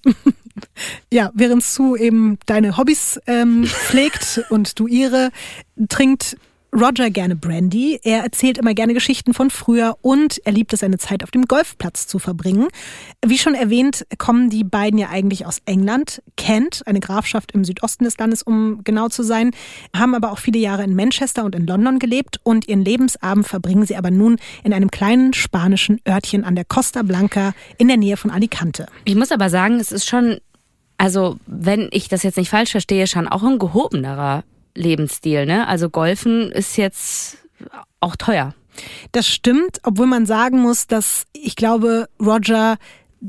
ja, 1.12 1.30
während 1.34 1.62
Sue 1.62 1.98
eben 1.98 2.38
deine 2.46 2.78
Hobbys 2.78 3.20
ähm, 3.26 3.66
pflegt 3.66 4.42
und 4.48 4.78
du 4.78 4.86
ihre, 4.86 5.30
trinkt 5.90 6.38
Roger 6.74 7.10
gerne 7.10 7.36
Brandy. 7.36 8.00
Er 8.02 8.24
erzählt 8.24 8.58
immer 8.58 8.74
gerne 8.74 8.94
Geschichten 8.94 9.32
von 9.32 9.50
früher 9.50 9.96
und 10.02 10.40
er 10.44 10.50
liebt 10.50 10.72
es, 10.72 10.80
seine 10.80 10.98
Zeit 10.98 11.22
auf 11.22 11.30
dem 11.30 11.44
Golfplatz 11.44 12.08
zu 12.08 12.18
verbringen. 12.18 12.66
Wie 13.24 13.38
schon 13.38 13.54
erwähnt, 13.54 14.04
kommen 14.18 14.50
die 14.50 14.64
beiden 14.64 14.98
ja 14.98 15.08
eigentlich 15.08 15.46
aus 15.46 15.58
England. 15.66 16.20
Kent, 16.36 16.82
eine 16.86 16.98
Grafschaft 16.98 17.52
im 17.52 17.64
Südosten 17.64 18.04
des 18.04 18.18
Landes, 18.18 18.42
um 18.42 18.80
genau 18.82 19.08
zu 19.08 19.22
sein, 19.22 19.52
haben 19.96 20.16
aber 20.16 20.32
auch 20.32 20.38
viele 20.38 20.58
Jahre 20.58 20.82
in 20.82 20.96
Manchester 20.96 21.44
und 21.44 21.54
in 21.54 21.66
London 21.66 22.00
gelebt 22.00 22.40
und 22.42 22.66
ihren 22.66 22.84
Lebensabend 22.84 23.46
verbringen 23.46 23.86
sie 23.86 23.96
aber 23.96 24.10
nun 24.10 24.38
in 24.64 24.72
einem 24.72 24.90
kleinen 24.90 25.32
spanischen 25.32 26.00
Örtchen 26.08 26.42
an 26.42 26.56
der 26.56 26.64
Costa 26.64 27.02
Blanca 27.02 27.54
in 27.78 27.86
der 27.86 27.98
Nähe 27.98 28.16
von 28.16 28.32
Alicante. 28.32 28.86
Ich 29.04 29.14
muss 29.14 29.30
aber 29.30 29.48
sagen, 29.48 29.78
es 29.78 29.92
ist 29.92 30.08
schon 30.08 30.38
also, 30.96 31.38
wenn 31.46 31.88
ich 31.90 32.08
das 32.08 32.22
jetzt 32.22 32.36
nicht 32.36 32.50
falsch 32.50 32.70
verstehe, 32.70 33.06
schon 33.08 33.26
auch 33.26 33.42
ein 33.42 33.58
gehobenerer 33.58 34.44
Lebensstil. 34.74 35.46
Ne? 35.46 35.66
Also 35.66 35.90
Golfen 35.90 36.50
ist 36.52 36.76
jetzt 36.76 37.38
auch 38.00 38.16
teuer. 38.16 38.54
Das 39.12 39.28
stimmt, 39.28 39.80
obwohl 39.84 40.06
man 40.06 40.26
sagen 40.26 40.60
muss, 40.60 40.86
dass 40.86 41.26
ich 41.32 41.56
glaube, 41.56 42.08
Roger 42.20 42.76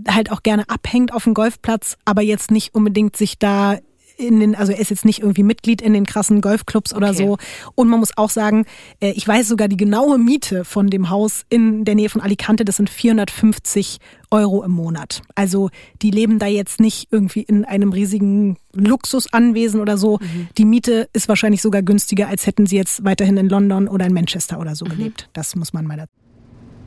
halt 0.07 0.31
auch 0.31 0.43
gerne 0.43 0.67
abhängt 0.69 1.13
auf 1.13 1.23
dem 1.23 1.33
Golfplatz, 1.33 1.97
aber 2.03 2.21
jetzt 2.21 2.51
nicht 2.51 2.73
unbedingt 2.75 3.15
sich 3.15 3.39
da 3.39 3.77
in 4.17 4.39
den, 4.39 4.55
also 4.55 4.71
er 4.71 4.79
ist 4.79 4.89
jetzt 4.89 5.05
nicht 5.05 5.19
irgendwie 5.19 5.43
Mitglied 5.43 5.81
in 5.81 5.93
den 5.93 6.05
krassen 6.05 6.41
Golfclubs 6.41 6.93
oder 6.93 7.09
okay. 7.09 7.17
so. 7.17 7.37
Und 7.75 7.87
man 7.89 7.99
muss 7.99 8.17
auch 8.17 8.29
sagen, 8.29 8.65
äh, 8.99 9.11
ich 9.11 9.27
weiß 9.27 9.47
sogar 9.47 9.67
die 9.67 9.77
genaue 9.77 10.17
Miete 10.17 10.65
von 10.65 10.89
dem 10.89 11.09
Haus 11.09 11.45
in 11.49 11.85
der 11.85 11.95
Nähe 11.95 12.09
von 12.09 12.21
Alicante, 12.21 12.65
das 12.65 12.77
sind 12.77 12.89
450 12.89 13.99
Euro 14.31 14.63
im 14.63 14.71
Monat. 14.71 15.21
Also 15.35 15.69
die 16.01 16.11
leben 16.11 16.39
da 16.39 16.47
jetzt 16.47 16.79
nicht 16.79 17.07
irgendwie 17.11 17.41
in 17.41 17.65
einem 17.65 17.91
riesigen 17.91 18.57
Luxusanwesen 18.73 19.79
oder 19.79 19.97
so. 19.97 20.19
Mhm. 20.19 20.47
Die 20.57 20.65
Miete 20.65 21.09
ist 21.13 21.27
wahrscheinlich 21.27 21.61
sogar 21.61 21.81
günstiger, 21.81 22.27
als 22.27 22.45
hätten 22.45 22.65
sie 22.65 22.75
jetzt 22.75 23.03
weiterhin 23.03 23.37
in 23.37 23.49
London 23.49 23.87
oder 23.87 24.05
in 24.05 24.13
Manchester 24.13 24.59
oder 24.59 24.75
so 24.75 24.85
mhm. 24.85 24.89
gelebt. 24.89 25.29
Das 25.33 25.55
muss 25.55 25.73
man 25.73 25.85
mal 25.85 25.97
dazu. 25.97 26.11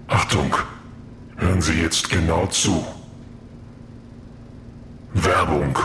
Achtung, 0.08 0.54
hören 1.36 1.60
Sie 1.60 1.74
jetzt 1.74 2.08
genau 2.08 2.46
zu. 2.46 2.82
Werbung. 5.12 5.76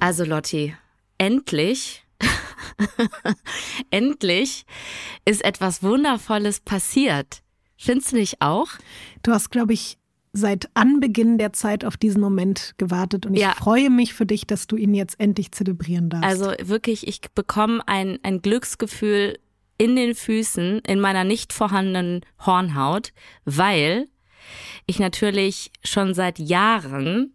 Also 0.00 0.24
Lotti, 0.24 0.76
endlich, 1.18 2.04
endlich 3.90 4.64
ist 5.24 5.44
etwas 5.44 5.82
Wundervolles 5.82 6.60
passiert. 6.60 7.42
Findest 7.76 8.12
du 8.12 8.16
nicht 8.16 8.40
auch? 8.40 8.68
Du 9.22 9.32
hast, 9.32 9.50
glaube 9.50 9.72
ich, 9.72 9.98
seit 10.32 10.70
Anbeginn 10.74 11.38
der 11.38 11.52
Zeit 11.52 11.84
auf 11.84 11.96
diesen 11.96 12.20
Moment 12.20 12.74
gewartet 12.78 13.26
und 13.26 13.34
ich 13.34 13.40
ja. 13.40 13.54
freue 13.54 13.90
mich 13.90 14.14
für 14.14 14.26
dich, 14.26 14.46
dass 14.46 14.68
du 14.68 14.76
ihn 14.76 14.94
jetzt 14.94 15.18
endlich 15.18 15.50
zelebrieren 15.50 16.10
darfst. 16.10 16.28
Also 16.28 16.52
wirklich, 16.68 17.08
ich 17.08 17.20
bekomme 17.34 17.82
ein, 17.86 18.18
ein 18.22 18.40
Glücksgefühl 18.40 19.38
in 19.78 19.96
den 19.96 20.14
Füßen, 20.14 20.80
in 20.80 21.00
meiner 21.00 21.24
nicht 21.24 21.52
vorhandenen 21.52 22.20
Hornhaut, 22.44 23.12
weil 23.44 24.08
ich 24.86 24.98
natürlich 25.00 25.72
schon 25.82 26.14
seit 26.14 26.38
Jahren 26.38 27.34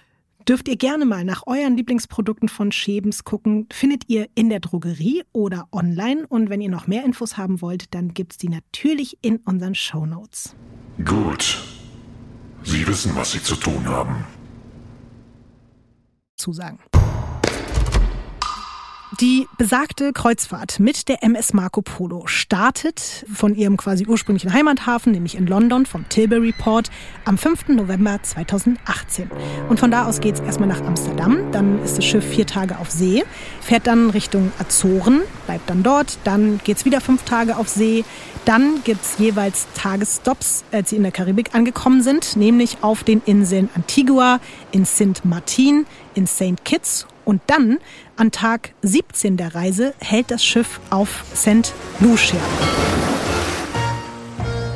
dürft 0.47 0.67
ihr 0.67 0.77
gerne 0.77 1.05
mal 1.05 1.23
nach 1.23 1.43
euren 1.47 1.77
Lieblingsprodukten 1.77 2.49
von 2.49 2.71
Schebens 2.71 3.23
gucken. 3.23 3.67
Findet 3.71 4.03
ihr 4.07 4.27
in 4.35 4.49
der 4.49 4.59
Drogerie 4.59 5.23
oder 5.31 5.67
online. 5.71 6.25
Und 6.27 6.49
wenn 6.49 6.61
ihr 6.61 6.69
noch 6.69 6.87
mehr 6.87 7.03
Infos 7.03 7.37
haben 7.37 7.61
wollt, 7.61 7.93
dann 7.93 8.13
gibt 8.13 8.33
es 8.33 8.37
die 8.37 8.49
natürlich 8.49 9.17
in 9.21 9.37
unseren 9.37 9.75
Show 9.75 10.05
Notes. 10.05 10.55
Gut. 11.05 11.57
Sie 12.63 12.85
wissen, 12.87 13.15
was 13.15 13.31
Sie 13.31 13.41
zu 13.41 13.55
tun 13.55 13.85
haben. 13.87 14.25
Zusagen. 16.35 16.79
Die 19.19 19.45
besagte 19.57 20.13
Kreuzfahrt 20.13 20.79
mit 20.79 21.09
der 21.09 21.21
MS 21.21 21.53
Marco 21.53 21.81
Polo 21.81 22.27
startet 22.27 23.25
von 23.31 23.55
ihrem 23.55 23.75
quasi 23.75 24.07
ursprünglichen 24.07 24.53
Heimathafen, 24.53 25.11
nämlich 25.11 25.35
in 25.35 25.47
London, 25.47 25.85
vom 25.85 26.07
Tilbury 26.07 26.53
Port, 26.57 26.89
am 27.25 27.37
5. 27.37 27.67
November 27.67 28.19
2018. 28.23 29.29
Und 29.67 29.81
von 29.81 29.91
da 29.91 30.05
aus 30.05 30.21
geht 30.21 30.35
es 30.35 30.39
erstmal 30.39 30.69
nach 30.69 30.79
Amsterdam. 30.81 31.51
Dann 31.51 31.83
ist 31.83 31.97
das 31.97 32.05
Schiff 32.05 32.25
vier 32.25 32.47
Tage 32.47 32.79
auf 32.79 32.89
See, 32.89 33.25
fährt 33.59 33.85
dann 33.85 34.11
Richtung 34.11 34.53
Azoren, 34.59 35.23
bleibt 35.45 35.69
dann 35.69 35.83
dort. 35.83 36.17
Dann 36.23 36.61
geht 36.63 36.77
es 36.77 36.85
wieder 36.85 37.01
fünf 37.01 37.23
Tage 37.23 37.57
auf 37.57 37.67
See. 37.67 38.05
Dann 38.45 38.81
gibt 38.85 39.01
es 39.01 39.17
jeweils 39.19 39.67
Tagesstops, 39.75 40.63
als 40.71 40.89
sie 40.89 40.95
in 40.95 41.03
der 41.03 41.11
Karibik 41.11 41.53
angekommen 41.53 42.01
sind, 42.01 42.37
nämlich 42.37 42.77
auf 42.79 43.03
den 43.03 43.21
Inseln 43.25 43.69
Antigua, 43.75 44.39
in 44.71 44.85
Sint 44.85 45.25
Martin, 45.25 45.85
in 46.15 46.27
St. 46.27 46.63
Kitts 46.63 47.07
und 47.31 47.41
dann 47.47 47.77
an 48.17 48.31
Tag 48.31 48.73
17 48.81 49.37
der 49.37 49.55
Reise 49.55 49.93
hält 49.99 50.31
das 50.31 50.43
Schiff 50.43 50.81
auf 50.89 51.23
St. 51.33 51.73
Lucia. 52.01 52.41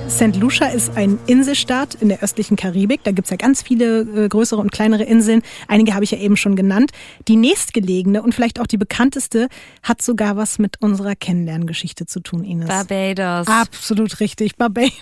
St. 0.10 0.36
Lucia 0.36 0.68
ist 0.68 0.96
ein 0.96 1.18
Inselstaat 1.26 1.96
in 1.96 2.10
der 2.10 2.22
östlichen 2.22 2.56
Karibik. 2.56 3.04
Da 3.04 3.12
gibt's 3.12 3.32
ja 3.32 3.38
ganz 3.38 3.64
viele 3.64 4.02
äh, 4.02 4.30
größere 4.30 4.62
und 4.62 4.72
kleinere 4.72 5.04
Inseln. 5.04 5.42
Einige 5.68 5.94
habe 5.94 6.04
ich 6.04 6.12
ja 6.12 6.20
eben 6.20 6.38
schon 6.38 6.56
genannt. 6.56 6.92
Die 7.28 7.36
nächstgelegene 7.36 8.22
und 8.22 8.36
vielleicht 8.36 8.60
auch 8.60 8.68
die 8.68 8.78
bekannteste 8.78 9.48
hat 9.84 10.02
sogar 10.02 10.38
was 10.38 10.60
mit 10.60 10.82
unserer 10.82 11.16
Kennenlerngeschichte 11.16 12.06
zu 12.06 12.20
tun, 12.20 12.44
Ines. 12.44 12.68
Barbados. 12.68 13.48
Absolut 13.48 14.20
richtig, 14.20 14.56
Barbados. 14.58 14.92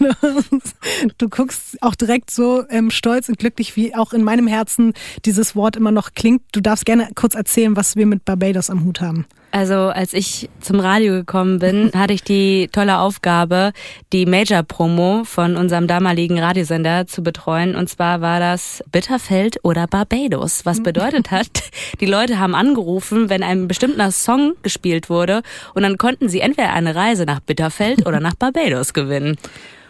Du 1.17 1.27
guckst 1.27 1.81
auch 1.81 1.95
direkt 1.95 2.31
so 2.31 2.63
ähm, 2.69 2.89
stolz 2.89 3.27
und 3.27 3.37
glücklich, 3.37 3.75
wie 3.75 3.93
auch 3.95 4.13
in 4.13 4.23
meinem 4.23 4.47
Herzen 4.47 4.93
dieses 5.25 5.55
Wort 5.55 5.75
immer 5.75 5.91
noch 5.91 6.13
klingt. 6.13 6.43
Du 6.53 6.61
darfst 6.61 6.85
gerne 6.85 7.09
kurz 7.15 7.35
erzählen, 7.35 7.75
was 7.75 7.95
wir 7.95 8.05
mit 8.05 8.25
Barbados 8.25 8.69
am 8.69 8.85
Hut 8.85 9.01
haben. 9.01 9.25
Also 9.53 9.89
als 9.89 10.13
ich 10.13 10.49
zum 10.61 10.79
Radio 10.79 11.13
gekommen 11.13 11.59
bin, 11.59 11.91
hatte 11.95 12.13
ich 12.13 12.23
die 12.23 12.69
tolle 12.71 12.97
Aufgabe, 12.97 13.71
die 14.11 14.25
Major-Promo 14.25 15.25
von 15.25 15.57
unserem 15.57 15.85
damaligen 15.85 16.39
Radiosender 16.39 17.05
zu 17.05 17.21
betreuen. 17.21 17.75
Und 17.75 17.87
zwar 17.87 18.19
war 18.19 18.39
das 18.39 18.83
Bitterfeld 18.91 19.59
oder 19.61 19.85
Barbados, 19.85 20.65
was 20.65 20.81
bedeutet 20.81 21.29
hat, 21.29 21.49
die 22.01 22.07
Leute 22.07 22.39
haben 22.39 22.55
angerufen, 22.55 23.29
wenn 23.29 23.43
ein 23.43 23.67
bestimmter 23.67 24.09
Song 24.11 24.53
gespielt 24.63 25.11
wurde 25.11 25.43
und 25.75 25.83
dann 25.83 25.99
konnten 25.99 26.29
sie 26.29 26.39
entweder 26.39 26.73
eine 26.73 26.95
Reise 26.95 27.25
nach 27.25 27.39
Bitterfeld 27.39 28.07
oder 28.07 28.19
nach 28.19 28.33
Barbados 28.33 28.93
gewinnen. 28.93 29.37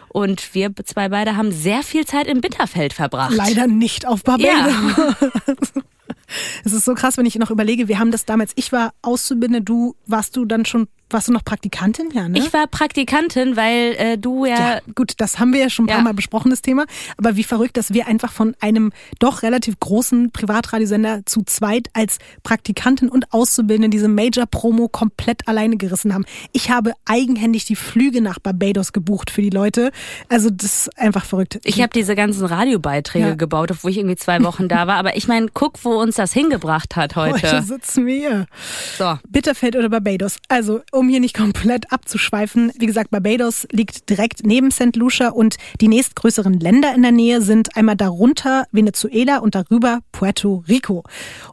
Und 0.08 0.54
wir 0.54 0.70
zwei 0.84 1.08
beide 1.08 1.36
haben 1.36 1.52
sehr 1.52 1.82
viel 1.82 2.04
Zeit 2.04 2.26
im 2.26 2.42
Bitterfeld 2.42 2.92
verbracht. 2.92 3.34
Leider 3.34 3.66
nicht 3.66 4.06
auf 4.06 4.22
Barbados. 4.22 4.46
Ja. 4.46 5.82
Es 6.64 6.72
ist 6.72 6.84
so 6.84 6.94
krass, 6.94 7.16
wenn 7.16 7.26
ich 7.26 7.36
noch 7.36 7.50
überlege, 7.50 7.88
wir 7.88 7.98
haben 7.98 8.10
das 8.10 8.24
damals, 8.24 8.52
ich 8.56 8.72
war 8.72 8.92
Auszubildende, 9.02 9.62
du 9.62 9.96
warst 10.06 10.36
du 10.36 10.44
dann 10.44 10.64
schon 10.64 10.88
warst 11.10 11.28
du 11.28 11.32
noch 11.32 11.44
Praktikantin? 11.44 12.10
Ja, 12.12 12.28
ne? 12.28 12.38
Ich 12.38 12.52
war 12.52 12.66
Praktikantin, 12.66 13.56
weil 13.56 13.94
äh, 13.98 14.18
du 14.18 14.44
ja, 14.44 14.74
ja. 14.74 14.80
Gut, 14.94 15.14
das 15.18 15.38
haben 15.38 15.52
wir 15.52 15.60
ja 15.60 15.70
schon 15.70 15.86
ein 15.86 15.94
paar 15.94 16.02
Mal 16.02 16.14
besprochen, 16.14 16.50
das 16.50 16.62
Thema. 16.62 16.86
Aber 17.16 17.36
wie 17.36 17.44
verrückt, 17.44 17.76
dass 17.76 17.92
wir 17.92 18.06
einfach 18.06 18.32
von 18.32 18.54
einem 18.60 18.92
doch 19.18 19.42
relativ 19.42 19.78
großen 19.80 20.30
Privatradiosender 20.30 21.24
zu 21.26 21.42
zweit 21.42 21.88
als 21.92 22.18
Praktikantin 22.42 23.08
und 23.08 23.32
Auszubildende 23.32 23.90
diese 23.90 24.08
Major-Promo 24.08 24.88
komplett 24.88 25.46
alleine 25.48 25.76
gerissen 25.76 26.14
haben. 26.14 26.24
Ich 26.52 26.70
habe 26.70 26.92
eigenhändig 27.04 27.64
die 27.64 27.76
Flüge 27.76 28.20
nach 28.20 28.38
Barbados 28.38 28.92
gebucht 28.92 29.30
für 29.30 29.42
die 29.42 29.50
Leute. 29.50 29.92
Also 30.28 30.50
das 30.50 30.86
ist 30.86 30.98
einfach 30.98 31.24
verrückt. 31.24 31.60
Ich 31.64 31.80
habe 31.80 31.90
diese 31.94 32.14
ganzen 32.14 32.44
Radiobeiträge 32.44 33.28
ja. 33.28 33.34
gebaut, 33.34 33.70
obwohl 33.70 33.90
ich 33.90 33.98
irgendwie 33.98 34.16
zwei 34.16 34.42
Wochen 34.42 34.68
da 34.68 34.86
war. 34.86 34.96
Aber 34.96 35.16
ich 35.16 35.28
meine, 35.28 35.48
guck, 35.52 35.84
wo 35.84 36.00
uns 36.00 36.16
das 36.16 36.32
hingebracht 36.32 36.96
hat 36.96 37.16
heute. 37.16 37.34
Heute 37.34 37.62
sitzen 37.62 38.06
wir 38.06 38.16
hier. 38.16 38.46
So. 38.98 39.18
Bitterfeld 39.28 39.76
oder 39.76 39.88
Barbados. 39.88 40.36
Also 40.48 40.80
um 40.94 41.08
hier 41.08 41.20
nicht 41.20 41.36
komplett 41.36 41.92
abzuschweifen, 41.92 42.72
wie 42.78 42.86
gesagt, 42.86 43.10
Barbados 43.10 43.66
liegt 43.70 44.08
direkt 44.08 44.46
neben 44.46 44.70
St. 44.70 44.96
Lucia 44.96 45.28
und 45.28 45.56
die 45.80 45.88
nächstgrößeren 45.88 46.60
Länder 46.60 46.94
in 46.94 47.02
der 47.02 47.12
Nähe 47.12 47.42
sind 47.42 47.76
einmal 47.76 47.96
darunter 47.96 48.66
Venezuela 48.72 49.38
und 49.38 49.54
darüber 49.54 50.00
Puerto 50.12 50.64
Rico. 50.68 51.04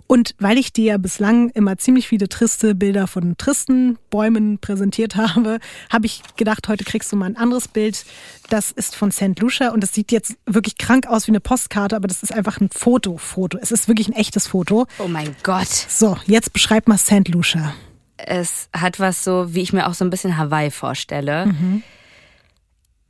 Und 0.08 0.36
weil 0.40 0.58
ich 0.58 0.74
dir 0.74 0.86
ja 0.86 0.98
bislang 0.98 1.50
immer 1.50 1.78
ziemlich 1.78 2.08
viele 2.08 2.30
triste 2.30 2.76
Bilder 2.76 3.08
von 3.08 3.36
tristen 3.38 3.98
Bäumen 4.10 4.60
präsentiert 4.60 5.16
habe, 5.16 5.60
habe 5.90 6.06
ich 6.06 6.22
gedacht, 6.36 6.68
heute 6.68 6.84
kriegst 6.84 7.12
du 7.12 7.16
mal 7.16 7.26
ein 7.26 7.38
anderes 7.38 7.68
Bild. 7.68 8.06
Das 8.50 8.72
ist 8.72 8.96
von 8.96 9.12
St. 9.12 9.40
Lucia 9.40 9.70
und 9.70 9.84
es 9.84 9.94
sieht 9.94 10.12
jetzt 10.12 10.36
wirklich 10.46 10.78
krank 10.78 11.08
aus 11.08 11.28
wie 11.28 11.32
eine 11.32 11.40
Postkarte, 11.40 11.96
aber 11.96 12.08
das 12.08 12.24
ist 12.24 12.34
einfach 12.34 12.60
ein 12.60 12.70
Foto. 12.70 13.18
Foto. 13.18 13.58
Es 13.62 13.72
ist 13.72 13.88
wirklich 13.88 14.08
ein 14.08 14.14
echtes 14.14 14.48
Foto. 14.48 14.88
Oh 15.00 15.08
mein 15.08 15.36
Gott. 15.44 15.68
So, 15.68 16.18
jetzt 16.26 16.54
beschreib 16.54 16.88
mal 16.88 16.98
St. 16.98 17.28
Lucia 17.30 17.74
es 18.26 18.70
hat 18.74 19.00
was 19.00 19.24
so, 19.24 19.54
wie 19.54 19.62
ich 19.62 19.74
mir 19.74 19.88
auch 19.88 19.94
so 19.94 20.06
ein 20.06 20.10
bisschen 20.10 20.38
Hawaii 20.38 20.72
vorstelle. 20.72 21.48
Mhm. 21.48 21.84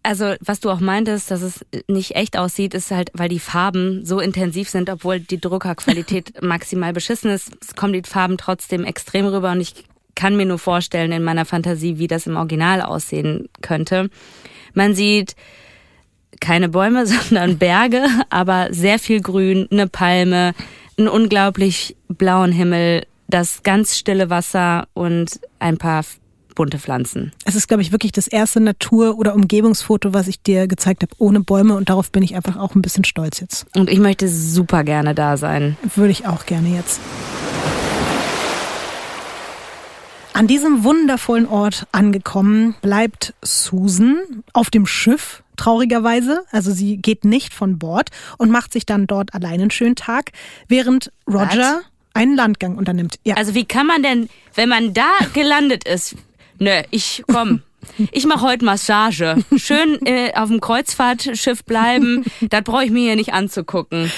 Also, 0.04 0.34
was 0.40 0.60
du 0.60 0.72
auch 0.72 0.80
meintest, 0.80 1.30
dass 1.30 1.44
es 1.44 1.64
nicht 1.88 2.16
echt 2.16 2.36
aussieht, 2.36 2.74
ist 2.74 2.90
halt, 2.90 3.12
weil 3.14 3.30
die 3.30 3.40
Farben 3.40 4.04
so 4.04 4.20
intensiv 4.20 4.68
sind, 4.68 4.90
obwohl 4.90 5.20
die 5.20 5.40
Druckerqualität 5.40 6.42
maximal 6.42 6.92
beschissen 6.92 7.30
ist, 7.30 7.76
kommen 7.76 7.94
die 7.94 8.02
Farben 8.02 8.38
trotzdem 8.38 8.84
extrem 8.84 9.28
rüber 9.28 9.52
und 9.52 9.62
ich 9.62 9.86
kann 10.16 10.36
mir 10.36 10.46
nur 10.46 10.60
vorstellen 10.60 11.12
in 11.12 11.24
meiner 11.24 11.46
Fantasie, 11.46 12.00
wie 12.00 12.08
das 12.08 12.26
im 12.28 12.36
Original 12.36 12.82
aussehen 12.82 13.48
könnte. 13.62 14.10
Man 14.74 14.96
sieht 14.96 15.36
keine 16.40 16.70
Bäume, 16.70 17.06
sondern 17.06 17.60
Berge, 17.60 18.06
aber 18.30 18.70
sehr 18.72 18.98
viel 18.98 19.22
Grün, 19.22 19.68
eine 19.72 19.88
Palme, 19.88 20.54
einen 20.98 21.08
unglaublich 21.08 21.96
blauen 22.08 22.52
Himmel, 22.52 23.06
das 23.32 23.64
ganz 23.64 23.98
stille 23.98 24.30
Wasser 24.30 24.88
und 24.94 25.40
ein 25.60 25.78
paar 25.78 26.04
bunte 26.54 26.80
Pflanzen. 26.80 27.32
Es 27.46 27.56
ist, 27.56 27.68
glaube 27.68 27.82
ich, 27.82 27.92
wirklich 27.92 28.12
das 28.12 28.28
erste 28.28 28.60
Natur- 28.60 29.18
oder 29.18 29.34
Umgebungsfoto, 29.34 30.14
was 30.14 30.28
ich 30.28 30.42
dir 30.42 30.68
gezeigt 30.68 31.02
habe, 31.02 31.16
ohne 31.18 31.40
Bäume. 31.40 31.76
Und 31.76 31.90
darauf 31.90 32.12
bin 32.12 32.24
ich 32.24 32.36
einfach 32.36 32.58
auch 32.58 32.76
ein 32.76 32.82
bisschen 32.82 33.04
stolz 33.04 33.40
jetzt. 33.40 33.66
Und 33.76 33.90
ich 33.90 34.00
möchte 34.00 34.28
super 34.28 34.84
gerne 34.84 35.16
da 35.16 35.38
sein. 35.38 35.78
Würde 35.96 36.12
ich 36.12 36.28
auch 36.28 36.46
gerne 36.46 36.76
jetzt. 36.76 37.00
An 40.34 40.48
diesem 40.48 40.84
wundervollen 40.84 41.46
Ort 41.46 41.88
angekommen, 41.92 42.76
bleibt 42.82 43.34
Susan 43.42 44.18
auf 44.54 44.70
dem 44.70 44.86
Schiff, 44.86 45.44
traurigerweise. 45.58 46.44
Also 46.52 46.72
sie 46.72 46.98
geht 46.98 47.26
nicht 47.26 47.54
von 47.54 47.78
Bord 47.78 48.10
und 48.38 48.50
macht 48.50 48.72
sich 48.72 48.86
dann 48.86 49.08
dort 49.08 49.34
allein 49.34 49.62
einen 49.62 49.72
schönen 49.72 49.96
Tag, 49.96 50.32
während 50.68 51.12
Roger 51.28 51.80
Was? 51.80 51.91
Einen 52.14 52.36
Landgang 52.36 52.78
unternimmt. 52.78 53.16
Ja. 53.24 53.36
Also 53.36 53.56
wie 53.56 53.66
kann 53.66 53.88
man 53.88 54.04
denn, 54.04 54.30
wenn 54.56 54.70
man 54.70 54.94
da 54.94 55.10
gelandet 55.34 55.86
ist, 55.86 56.16
nö, 56.60 56.82
ich 56.92 57.24
komm. 57.28 57.62
Ich 58.12 58.26
mache 58.28 58.46
heute 58.46 58.64
Massage. 58.64 59.38
Schön 59.56 60.00
äh, 60.06 60.34
auf 60.36 60.50
dem 60.50 60.62
Kreuzfahrtschiff 60.62 61.66
bleiben. 61.66 62.24
Das 62.42 62.64
brauche 62.64 62.86
ich 62.86 62.92
mir 62.92 63.02
hier 63.02 63.16
nicht 63.16 63.34
anzugucken. 63.34 64.12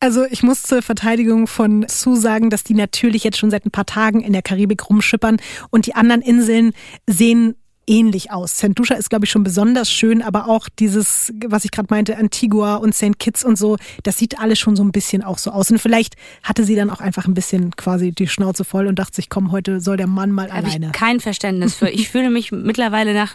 Also 0.00 0.24
ich 0.24 0.42
muss 0.42 0.62
zur 0.62 0.82
Verteidigung 0.82 1.46
von 1.46 1.86
Sue 1.88 2.16
sagen, 2.16 2.50
dass 2.50 2.64
die 2.64 2.74
natürlich 2.74 3.24
jetzt 3.24 3.38
schon 3.38 3.50
seit 3.50 3.64
ein 3.64 3.70
paar 3.70 3.86
Tagen 3.86 4.20
in 4.20 4.32
der 4.32 4.42
Karibik 4.42 4.88
rumschippern 4.90 5.38
und 5.70 5.86
die 5.86 5.94
anderen 5.94 6.20
Inseln 6.20 6.72
sehen 7.06 7.56
ähnlich 7.86 8.30
aus. 8.30 8.56
St. 8.56 8.78
Lucia 8.78 8.96
ist, 8.96 9.10
glaube 9.10 9.24
ich, 9.24 9.30
schon 9.30 9.44
besonders 9.44 9.90
schön, 9.90 10.22
aber 10.22 10.48
auch 10.48 10.68
dieses, 10.78 11.32
was 11.46 11.64
ich 11.64 11.70
gerade 11.70 11.88
meinte, 11.90 12.16
Antigua 12.16 12.76
und 12.76 12.94
St. 12.94 13.18
Kitts 13.18 13.44
und 13.44 13.56
so, 13.56 13.76
das 14.02 14.18
sieht 14.18 14.38
alles 14.38 14.58
schon 14.58 14.76
so 14.76 14.84
ein 14.84 14.92
bisschen 14.92 15.22
auch 15.22 15.38
so 15.38 15.50
aus. 15.50 15.70
Und 15.70 15.78
vielleicht 15.78 16.14
hatte 16.42 16.64
sie 16.64 16.74
dann 16.74 16.90
auch 16.90 17.00
einfach 17.00 17.26
ein 17.26 17.34
bisschen 17.34 17.76
quasi 17.76 18.12
die 18.12 18.28
Schnauze 18.28 18.64
voll 18.64 18.86
und 18.86 18.98
dachte 18.98 19.16
sich, 19.16 19.28
komm, 19.28 19.52
heute 19.52 19.80
soll 19.80 19.96
der 19.96 20.06
Mann 20.06 20.30
mal 20.30 20.50
Hab 20.50 20.64
alleine. 20.64 20.86
Ich 20.86 20.92
kein 20.92 21.20
Verständnis 21.20 21.74
für. 21.74 21.88
Ich 21.88 22.08
fühle 22.08 22.30
mich 22.30 22.52
mittlerweile 22.52 23.14
nach 23.14 23.34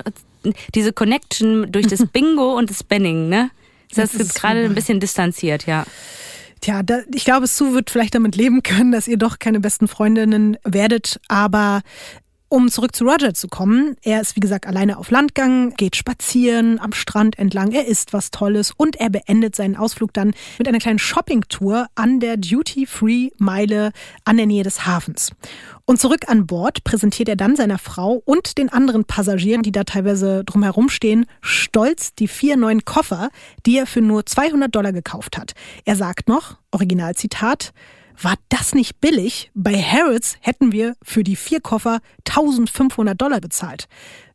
diese 0.74 0.94
Connection 0.94 1.72
durch 1.72 1.88
das 1.88 2.06
Bingo 2.06 2.58
und 2.58 2.70
das 2.70 2.80
Spanning, 2.80 3.30
ne? 3.30 3.52
Das, 3.94 4.12
das 4.12 4.22
ist 4.22 4.36
gerade 4.36 4.66
ein 4.66 4.76
bisschen 4.76 5.00
distanziert, 5.00 5.66
ja. 5.66 5.86
Tja, 6.62 6.84
da, 6.84 7.00
ich 7.14 7.26
glaube, 7.26 7.48
Sue 7.48 7.74
wird 7.74 7.90
vielleicht 7.90 8.16
damit 8.16 8.36
leben 8.36 8.64
können, 8.64 8.92
dass 8.92 9.08
ihr 9.08 9.18
doch 9.18 9.40
keine 9.40 9.60
besten 9.60 9.88
Freundinnen 9.88 10.58
werdet, 10.64 11.20
aber 11.28 11.82
um 12.50 12.70
zurück 12.70 12.96
zu 12.96 13.06
Roger 13.06 13.34
zu 13.34 13.48
kommen, 13.48 13.96
er 14.02 14.22
ist 14.22 14.36
wie 14.36 14.40
gesagt 14.40 14.66
alleine 14.66 14.98
auf 14.98 15.12
Landgang, 15.12 15.76
geht 15.76 15.96
spazieren 15.96 16.80
am 16.80 16.94
Strand 16.94 17.38
entlang, 17.38 17.72
er 17.72 17.86
isst 17.86 18.12
was 18.12 18.32
Tolles 18.32 18.74
und 18.76 18.96
er 18.96 19.10
beendet 19.10 19.56
seinen 19.56 19.76
Ausflug 19.76 20.14
dann 20.14 20.34
mit 20.58 20.68
einer 20.68 20.80
kleinen 20.80 21.00
Shoppingtour 21.00 21.88
an 21.96 22.20
der 22.20 22.38
Duty-Free-Meile 22.38 23.92
an 24.26 24.38
der 24.38 24.48
Nähe 24.48 24.64
des 24.64 24.86
Hafens. 24.86 25.32
Und 25.86 26.00
zurück 26.00 26.28
an 26.28 26.48
Bord 26.48 26.84
präsentiert 26.84 27.30
er 27.30 27.36
dann 27.36 27.56
seiner 27.56 27.78
Frau 27.78 28.22
und 28.26 28.58
den 28.58 28.70
anderen 28.70 29.06
Passagieren, 29.06 29.64
die 29.64 29.72
da 29.72 29.84
teilweise 29.84 30.44
drumherum 30.44 30.90
stehen, 30.90 31.26
stolz 31.42 32.14
die 32.14 32.28
vier 32.28 32.58
neuen 32.58 32.86
Koffer, 32.86 33.30
die 33.66 33.78
er 33.78 33.88
für 33.88 34.02
nur 34.02 34.26
200 34.26 34.74
Dollar 34.74 34.92
gekauft 34.92 35.38
hat. 35.38 35.54
Er 35.86 35.96
sagt 35.96 36.28
noch, 36.28 36.58
Originalzitat, 36.72 37.74
war 38.22 38.36
das 38.50 38.74
nicht 38.74 39.00
billig? 39.00 39.52
Bei 39.54 39.82
Harrods 39.82 40.38
hätten 40.42 40.72
wir 40.72 40.96
für 41.02 41.24
die 41.24 41.36
vier 41.36 41.62
Koffer 41.62 42.00
1500 42.28 43.20
Dollar 43.20 43.42
bezahlt. 43.42 43.88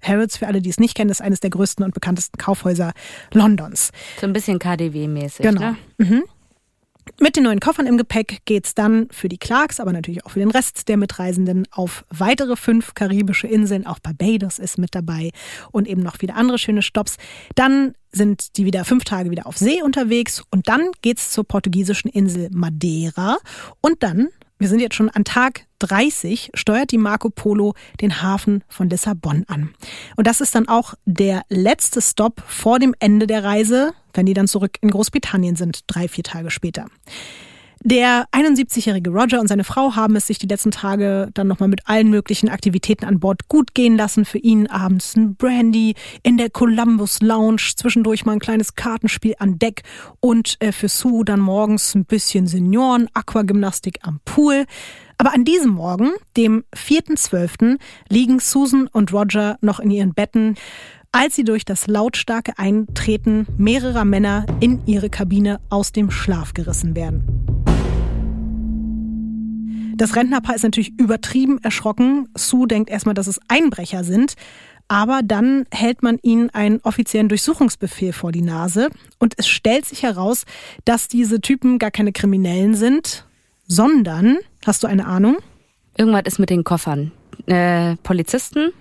Harrods, 0.02 0.36
für 0.36 0.46
alle, 0.46 0.60
die 0.60 0.70
es 0.70 0.78
nicht 0.78 0.94
kennen, 0.94 1.10
ist 1.10 1.22
eines 1.22 1.40
der 1.40 1.50
größten 1.50 1.84
und 1.84 1.94
bekanntesten 1.94 2.38
Kaufhäuser 2.38 2.92
Londons. 3.32 3.90
So 4.20 4.26
ein 4.26 4.32
bisschen 4.32 4.58
KDW-mäßig, 4.58 5.42
genau. 5.42 5.60
ne? 5.60 5.76
Mhm. 5.98 6.24
Mit 7.20 7.36
den 7.36 7.44
neuen 7.44 7.60
Koffern 7.60 7.86
im 7.86 7.98
Gepäck 7.98 8.40
geht's 8.46 8.74
dann 8.74 9.08
für 9.10 9.28
die 9.28 9.36
Clarks, 9.36 9.78
aber 9.78 9.92
natürlich 9.92 10.24
auch 10.24 10.30
für 10.30 10.38
den 10.38 10.50
Rest 10.50 10.88
der 10.88 10.96
Mitreisenden 10.96 11.68
auf 11.70 12.04
weitere 12.08 12.56
fünf 12.56 12.94
karibische 12.94 13.46
Inseln. 13.46 13.86
Auch 13.86 13.98
Barbados 13.98 14.58
ist 14.58 14.78
mit 14.78 14.94
dabei 14.94 15.30
und 15.70 15.86
eben 15.86 16.02
noch 16.02 16.16
viele 16.16 16.34
andere 16.34 16.58
schöne 16.58 16.80
Stops. 16.80 17.16
Dann 17.54 17.94
sind 18.14 18.56
die 18.56 18.64
wieder 18.64 18.84
fünf 18.84 19.04
Tage 19.04 19.30
wieder 19.30 19.46
auf 19.46 19.58
See 19.58 19.82
unterwegs 19.82 20.42
und 20.50 20.68
dann 20.68 20.90
geht's 21.02 21.30
zur 21.30 21.44
portugiesischen 21.44 22.10
Insel 22.10 22.48
Madeira 22.52 23.38
und 23.80 24.02
dann 24.02 24.28
wir 24.58 24.68
sind 24.68 24.80
jetzt 24.80 24.94
schon 24.94 25.10
an 25.10 25.24
Tag 25.24 25.66
30, 25.80 26.52
steuert 26.54 26.92
die 26.92 26.98
Marco 26.98 27.28
Polo 27.28 27.74
den 28.00 28.22
Hafen 28.22 28.62
von 28.68 28.88
Lissabon 28.88 29.44
an. 29.48 29.74
Und 30.16 30.26
das 30.26 30.40
ist 30.40 30.54
dann 30.54 30.68
auch 30.68 30.94
der 31.04 31.42
letzte 31.48 32.00
Stopp 32.00 32.42
vor 32.46 32.78
dem 32.78 32.94
Ende 33.00 33.26
der 33.26 33.42
Reise, 33.42 33.92
wenn 34.12 34.26
die 34.26 34.32
dann 34.32 34.46
zurück 34.46 34.78
in 34.80 34.90
Großbritannien 34.90 35.56
sind, 35.56 35.80
drei, 35.88 36.06
vier 36.06 36.24
Tage 36.24 36.50
später. 36.50 36.86
Der 37.86 38.24
71-jährige 38.32 39.10
Roger 39.10 39.40
und 39.40 39.48
seine 39.48 39.62
Frau 39.62 39.94
haben 39.94 40.16
es 40.16 40.26
sich 40.26 40.38
die 40.38 40.46
letzten 40.46 40.70
Tage 40.70 41.28
dann 41.34 41.48
nochmal 41.48 41.68
mit 41.68 41.82
allen 41.84 42.08
möglichen 42.08 42.48
Aktivitäten 42.48 43.04
an 43.04 43.20
Bord 43.20 43.46
gut 43.48 43.74
gehen 43.74 43.94
lassen. 43.94 44.24
Für 44.24 44.38
ihn 44.38 44.68
abends 44.68 45.14
ein 45.16 45.36
Brandy 45.36 45.94
in 46.22 46.38
der 46.38 46.48
Columbus 46.48 47.20
Lounge, 47.20 47.74
zwischendurch 47.76 48.24
mal 48.24 48.32
ein 48.32 48.38
kleines 48.38 48.74
Kartenspiel 48.74 49.34
an 49.38 49.58
Deck 49.58 49.82
und 50.20 50.56
äh, 50.60 50.72
für 50.72 50.88
Sue 50.88 51.26
dann 51.26 51.40
morgens 51.40 51.94
ein 51.94 52.06
bisschen 52.06 52.46
Senioren, 52.46 53.10
Aquagymnastik 53.12 53.98
am 54.00 54.18
Pool. 54.24 54.64
Aber 55.18 55.34
an 55.34 55.44
diesem 55.44 55.72
Morgen, 55.72 56.12
dem 56.38 56.64
4.12., 56.74 57.78
liegen 58.08 58.40
Susan 58.40 58.86
und 58.86 59.12
Roger 59.12 59.58
noch 59.60 59.78
in 59.78 59.90
ihren 59.90 60.14
Betten 60.14 60.54
als 61.12 61.36
sie 61.36 61.44
durch 61.44 61.64
das 61.64 61.86
lautstarke 61.86 62.58
Eintreten 62.58 63.46
mehrerer 63.56 64.04
Männer 64.04 64.46
in 64.58 64.84
ihre 64.84 65.10
Kabine 65.10 65.60
aus 65.70 65.92
dem 65.92 66.10
Schlaf 66.10 66.54
gerissen 66.54 66.96
werden. 66.96 67.43
Das 69.96 70.16
Rentnerpaar 70.16 70.54
ist 70.54 70.62
natürlich 70.62 70.98
übertrieben 70.98 71.58
erschrocken. 71.62 72.28
Sue 72.36 72.66
denkt 72.66 72.90
erstmal, 72.90 73.14
dass 73.14 73.26
es 73.26 73.40
Einbrecher 73.48 74.04
sind. 74.04 74.34
Aber 74.88 75.20
dann 75.22 75.64
hält 75.70 76.02
man 76.02 76.18
ihnen 76.22 76.50
einen 76.50 76.80
offiziellen 76.82 77.28
Durchsuchungsbefehl 77.28 78.12
vor 78.12 78.32
die 78.32 78.42
Nase. 78.42 78.90
Und 79.18 79.34
es 79.38 79.48
stellt 79.48 79.86
sich 79.86 80.02
heraus, 80.02 80.44
dass 80.84 81.08
diese 81.08 81.40
Typen 81.40 81.78
gar 81.78 81.90
keine 81.90 82.12
Kriminellen 82.12 82.74
sind, 82.74 83.24
sondern, 83.66 84.36
hast 84.66 84.82
du 84.82 84.86
eine 84.86 85.06
Ahnung? 85.06 85.38
Irgendwas 85.96 86.24
ist 86.26 86.38
mit 86.38 86.50
den 86.50 86.64
Koffern. 86.64 87.12
Äh, 87.46 87.96
Polizisten? 88.02 88.72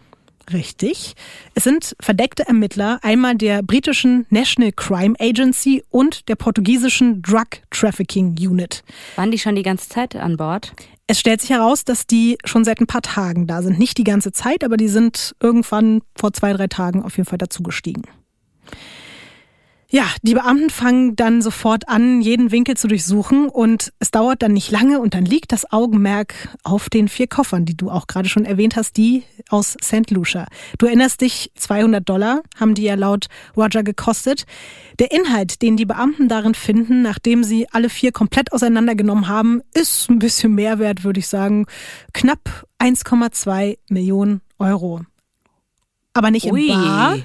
Richtig. 0.52 1.16
Es 1.54 1.64
sind 1.64 1.96
verdeckte 2.02 2.46
Ermittler 2.46 3.00
einmal 3.02 3.36
der 3.36 3.64
britischen 3.64 4.26
National 4.30 4.74
Crime 4.74 5.16
Agency 5.20 5.84
und 5.90 6.28
der 6.28 6.36
portugiesischen 6.36 7.22
Drug 7.22 7.62
Trafficking 7.72 8.36
Unit. 8.38 8.84
Waren 9.16 9.32
die 9.32 9.40
schon 9.40 9.56
die 9.56 9.64
ganze 9.64 9.88
Zeit 9.88 10.18
an 10.18 10.36
Bord? 10.36 10.74
Es 11.08 11.20
stellt 11.20 11.42
sich 11.42 11.50
heraus, 11.50 11.84
dass 11.84 12.08
die 12.08 12.38
schon 12.46 12.64
seit 12.64 12.80
ein 12.80 12.88
paar 12.88 13.02
Tagen 13.02 13.46
da 13.46 13.62
sind. 13.62 13.78
Nicht 13.78 13.98
die 13.98 14.06
ganze 14.06 14.32
Zeit, 14.32 14.64
aber 14.64 14.78
die 14.78 14.88
sind 14.88 15.36
irgendwann 15.42 16.02
vor 16.16 16.32
zwei, 16.32 16.54
drei 16.54 16.68
Tagen 16.68 17.04
auf 17.04 17.18
jeden 17.18 17.28
Fall 17.28 17.38
dazugestiegen. 17.38 18.04
Ja, 19.90 20.06
die 20.24 20.34
Beamten 20.34 20.72
fangen 20.72 21.16
dann 21.16 21.44
sofort 21.44 21.88
an, 21.88 22.20
jeden 22.22 22.52
Winkel 22.52 22.76
zu 22.76 22.88
durchsuchen 22.88 23.48
und 23.48 23.94
es 24.00 24.10
dauert 24.10 24.42
dann 24.42 24.54
nicht 24.54 24.72
lange 24.72 25.00
und 25.00 25.14
dann 25.14 25.24
liegt 25.24 25.52
das 25.52 25.72
Augenmerk 25.72 26.34
auf 26.64 26.90
den 26.90 27.08
vier 27.08 27.28
Koffern, 27.28 27.66
die 27.66 27.78
du 27.78 27.92
auch 27.92 28.08
gerade 28.08 28.28
schon 28.28 28.44
erwähnt 28.44 28.76
hast, 28.76 28.98
die 28.98 29.22
aus 29.54 29.78
St. 29.84 30.10
Lucia. 30.10 30.48
Du 30.80 30.88
erinnerst 30.88 31.22
dich, 31.22 31.52
200 31.56 32.10
Dollar 32.10 32.42
haben 32.60 32.74
die 32.74 32.84
ja 32.84 32.96
laut 32.96 33.28
Roger 33.56 33.84
gekostet. 33.84 34.46
Der 34.98 35.12
Inhalt, 35.12 35.62
den 35.62 35.78
die 35.78 35.86
Beamten 35.86 36.28
darin 36.28 36.56
finden, 36.56 37.04
nachdem 37.04 37.44
sie 37.44 37.68
alle 37.72 37.90
vier 37.90 38.12
komplett 38.12 38.52
auseinandergenommen 38.52 39.28
haben, 39.28 39.62
ist 39.76 40.10
ein 40.10 40.18
bisschen 40.18 40.56
mehr 40.56 40.80
wert, 40.80 41.04
würde 41.04 41.20
ich 41.20 41.28
sagen. 41.28 41.68
Knapp 42.14 42.66
1,2 42.80 43.78
Millionen 43.90 44.42
Euro 44.58 45.02
aber 46.16 46.30
nicht 46.30 46.46
Ui. 46.52 46.68
in 46.68 46.76
Bar, 46.76 47.18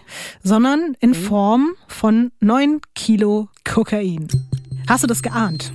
sondern 0.42 0.96
in 1.00 1.14
Form 1.14 1.74
von 1.88 2.32
neun 2.40 2.80
Kilo 2.94 3.50
Kokain. 3.62 4.28
Hast 4.88 5.02
du 5.02 5.06
das 5.06 5.22
geahnt? 5.22 5.72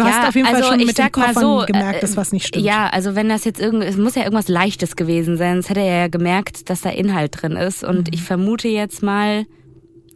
Du 0.00 0.06
ja, 0.06 0.12
hast 0.12 0.28
auf 0.28 0.34
jeden 0.34 0.46
Fall 0.46 0.56
also 0.56 0.68
schon 0.68 0.86
mit 0.86 0.96
den 0.96 1.12
Koffern 1.12 1.34
so, 1.34 1.64
gemerkt, 1.66 2.02
dass 2.02 2.14
äh, 2.14 2.16
was 2.16 2.32
nicht 2.32 2.46
stimmt. 2.46 2.64
Ja, 2.64 2.88
also 2.88 3.14
wenn 3.14 3.28
das 3.28 3.44
jetzt 3.44 3.60
irgendwie, 3.60 3.86
es 3.86 3.98
muss 3.98 4.14
ja 4.14 4.22
irgendwas 4.22 4.48
Leichtes 4.48 4.96
gewesen 4.96 5.36
sein, 5.36 5.56
sonst 5.56 5.70
hätte 5.70 5.80
er 5.80 6.02
ja 6.02 6.08
gemerkt, 6.08 6.70
dass 6.70 6.80
da 6.80 6.90
Inhalt 6.90 7.42
drin 7.42 7.52
ist. 7.52 7.84
Und 7.84 8.08
mhm. 8.08 8.14
ich 8.14 8.22
vermute 8.22 8.68
jetzt 8.68 9.02
mal, 9.02 9.44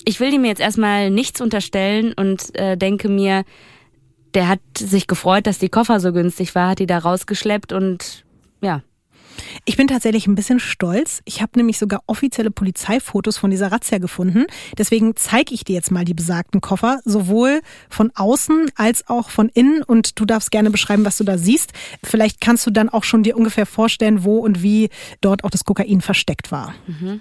ich 0.04 0.20
will 0.20 0.32
ihm 0.32 0.44
jetzt 0.44 0.60
erstmal 0.60 1.10
nichts 1.10 1.40
unterstellen 1.40 2.14
und 2.14 2.54
äh, 2.54 2.76
denke 2.76 3.08
mir, 3.08 3.44
der 4.32 4.48
hat 4.48 4.60
sich 4.76 5.06
gefreut, 5.06 5.46
dass 5.46 5.58
die 5.58 5.68
Koffer 5.68 6.00
so 6.00 6.12
günstig 6.12 6.54
war, 6.54 6.70
hat 6.70 6.78
die 6.78 6.86
da 6.86 6.98
rausgeschleppt 6.98 7.72
und 7.72 8.24
ja, 8.62 8.82
ich 9.64 9.76
bin 9.76 9.88
tatsächlich 9.88 10.26
ein 10.26 10.34
bisschen 10.34 10.60
stolz. 10.60 11.22
Ich 11.24 11.42
habe 11.42 11.52
nämlich 11.56 11.78
sogar 11.78 12.02
offizielle 12.06 12.50
Polizeifotos 12.50 13.36
von 13.36 13.50
dieser 13.50 13.72
Razzia 13.72 13.98
gefunden. 13.98 14.46
Deswegen 14.78 15.16
zeige 15.16 15.54
ich 15.54 15.64
dir 15.64 15.74
jetzt 15.74 15.90
mal 15.90 16.04
die 16.04 16.14
besagten 16.14 16.60
Koffer, 16.60 17.00
sowohl 17.04 17.60
von 17.88 18.10
außen 18.14 18.70
als 18.76 19.08
auch 19.08 19.30
von 19.30 19.48
innen. 19.48 19.82
Und 19.82 20.18
du 20.18 20.24
darfst 20.24 20.50
gerne 20.50 20.70
beschreiben, 20.70 21.04
was 21.04 21.16
du 21.16 21.24
da 21.24 21.38
siehst. 21.38 21.72
Vielleicht 22.02 22.40
kannst 22.40 22.66
du 22.66 22.70
dann 22.70 22.88
auch 22.88 23.04
schon 23.04 23.22
dir 23.22 23.36
ungefähr 23.36 23.66
vorstellen, 23.66 24.24
wo 24.24 24.38
und 24.38 24.62
wie 24.62 24.90
dort 25.20 25.44
auch 25.44 25.50
das 25.50 25.64
Kokain 25.64 26.00
versteckt 26.00 26.52
war. 26.52 26.74
Mhm. 26.86 27.20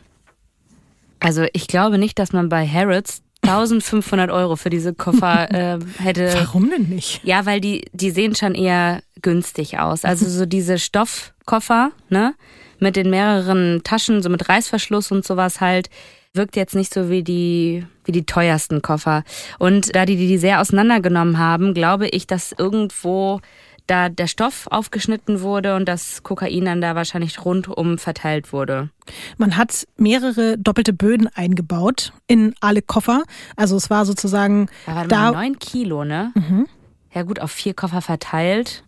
Also 1.20 1.46
ich 1.54 1.68
glaube 1.68 1.98
nicht, 1.98 2.20
dass 2.20 2.34
man 2.34 2.50
bei 2.50 2.68
Harrods 2.68 3.22
1500 3.44 4.32
Euro 4.32 4.56
für 4.56 4.70
diese 4.70 4.94
Koffer 4.94 5.52
äh, 5.54 5.80
hätte. 6.00 6.34
Warum 6.34 6.70
denn 6.70 6.90
nicht? 6.90 7.22
Ja, 7.24 7.46
weil 7.46 7.62
die, 7.62 7.86
die 7.94 8.12
sehen 8.12 8.36
schon 8.36 8.56
eher 8.56 9.02
günstig 9.22 9.80
aus. 9.80 10.06
Also 10.06 10.28
so 10.28 10.46
diese 10.46 10.80
Stoffkoffer, 10.80 11.92
ne? 12.10 12.36
Mit 12.80 12.96
den 12.96 13.10
mehreren 13.10 13.82
Taschen, 13.84 14.22
so 14.22 14.30
mit 14.30 14.50
Reißverschluss 14.50 15.12
und 15.12 15.26
sowas 15.26 15.62
halt, 15.62 15.90
wirkt 16.34 16.56
jetzt 16.56 16.76
nicht 16.76 16.94
so 16.94 17.10
wie 17.10 17.24
die, 17.24 17.86
wie 18.06 18.12
die 18.12 18.26
teuersten 18.26 18.82
Koffer. 18.82 19.24
Und 19.60 19.96
da 19.96 20.06
die 20.06 20.18
die 20.18 20.38
sehr 20.38 20.60
auseinandergenommen 20.60 21.38
haben, 21.38 21.74
glaube 21.74 22.08
ich, 22.08 22.28
dass 22.28 22.54
irgendwo 22.58 23.40
da 23.88 24.10
der 24.10 24.28
Stoff 24.28 24.68
aufgeschnitten 24.72 25.42
wurde 25.42 25.76
und 25.76 25.86
das 25.88 26.24
Kokain 26.24 26.66
dann 26.66 26.80
da 26.82 26.96
wahrscheinlich 26.96 27.44
rundum 27.44 27.98
verteilt 27.98 28.54
wurde. 28.54 28.90
Man 29.38 29.58
hat 29.58 29.86
mehrere 29.98 30.58
doppelte 30.58 30.94
Böden 30.94 31.28
eingebaut 31.36 32.14
in 32.28 32.56
alle 32.62 32.82
Koffer. 32.82 33.24
Also 33.56 33.76
es 33.76 33.90
war 33.90 34.06
sozusagen 34.06 34.68
Da 34.86 35.06
da 35.06 35.32
neun 35.32 35.60
Kilo, 35.60 36.06
ne? 36.06 36.32
Mhm. 36.36 36.68
Ja 37.14 37.24
gut, 37.24 37.40
auf 37.40 37.52
vier 37.52 37.74
Koffer 37.74 38.02
verteilt. 38.02 38.84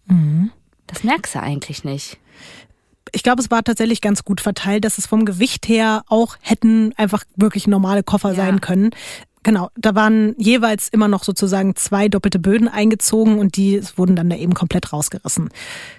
Das 0.88 1.04
merkst 1.04 1.36
du 1.36 1.40
eigentlich 1.42 1.84
nicht. 1.84 2.18
ich 3.12 3.22
glaube, 3.24 3.42
es 3.42 3.52
war 3.52 3.64
tatsächlich 3.64 4.02
ganz 4.02 4.24
gut 4.24 4.42
verteilt, 4.42 4.84
dass 4.84 4.98
es 4.98 5.06
vom 5.06 5.26
Gewicht 5.26 5.68
her 5.68 6.04
auch 6.08 6.38
hätten 6.42 6.92
einfach 6.98 7.24
wirklich 7.36 7.68
normale 7.68 8.04
Koffer 8.04 8.30
Ja. 8.30 8.36
sein 8.36 8.62
können. 8.62 8.90
Genau, 9.46 9.70
da 9.76 9.94
waren 9.94 10.34
jeweils 10.40 10.90
immer 10.90 11.08
noch 11.08 11.24
sozusagen 11.24 11.76
zwei 11.76 12.08
doppelte 12.08 12.40
Böden 12.40 12.68
eingezogen 12.68 13.38
und 13.38 13.58
die 13.58 13.80
wurden 13.96 14.16
dann 14.16 14.28
da 14.28 14.36
eben 14.36 14.56
komplett 14.56 14.92
rausgerissen. 14.92 15.50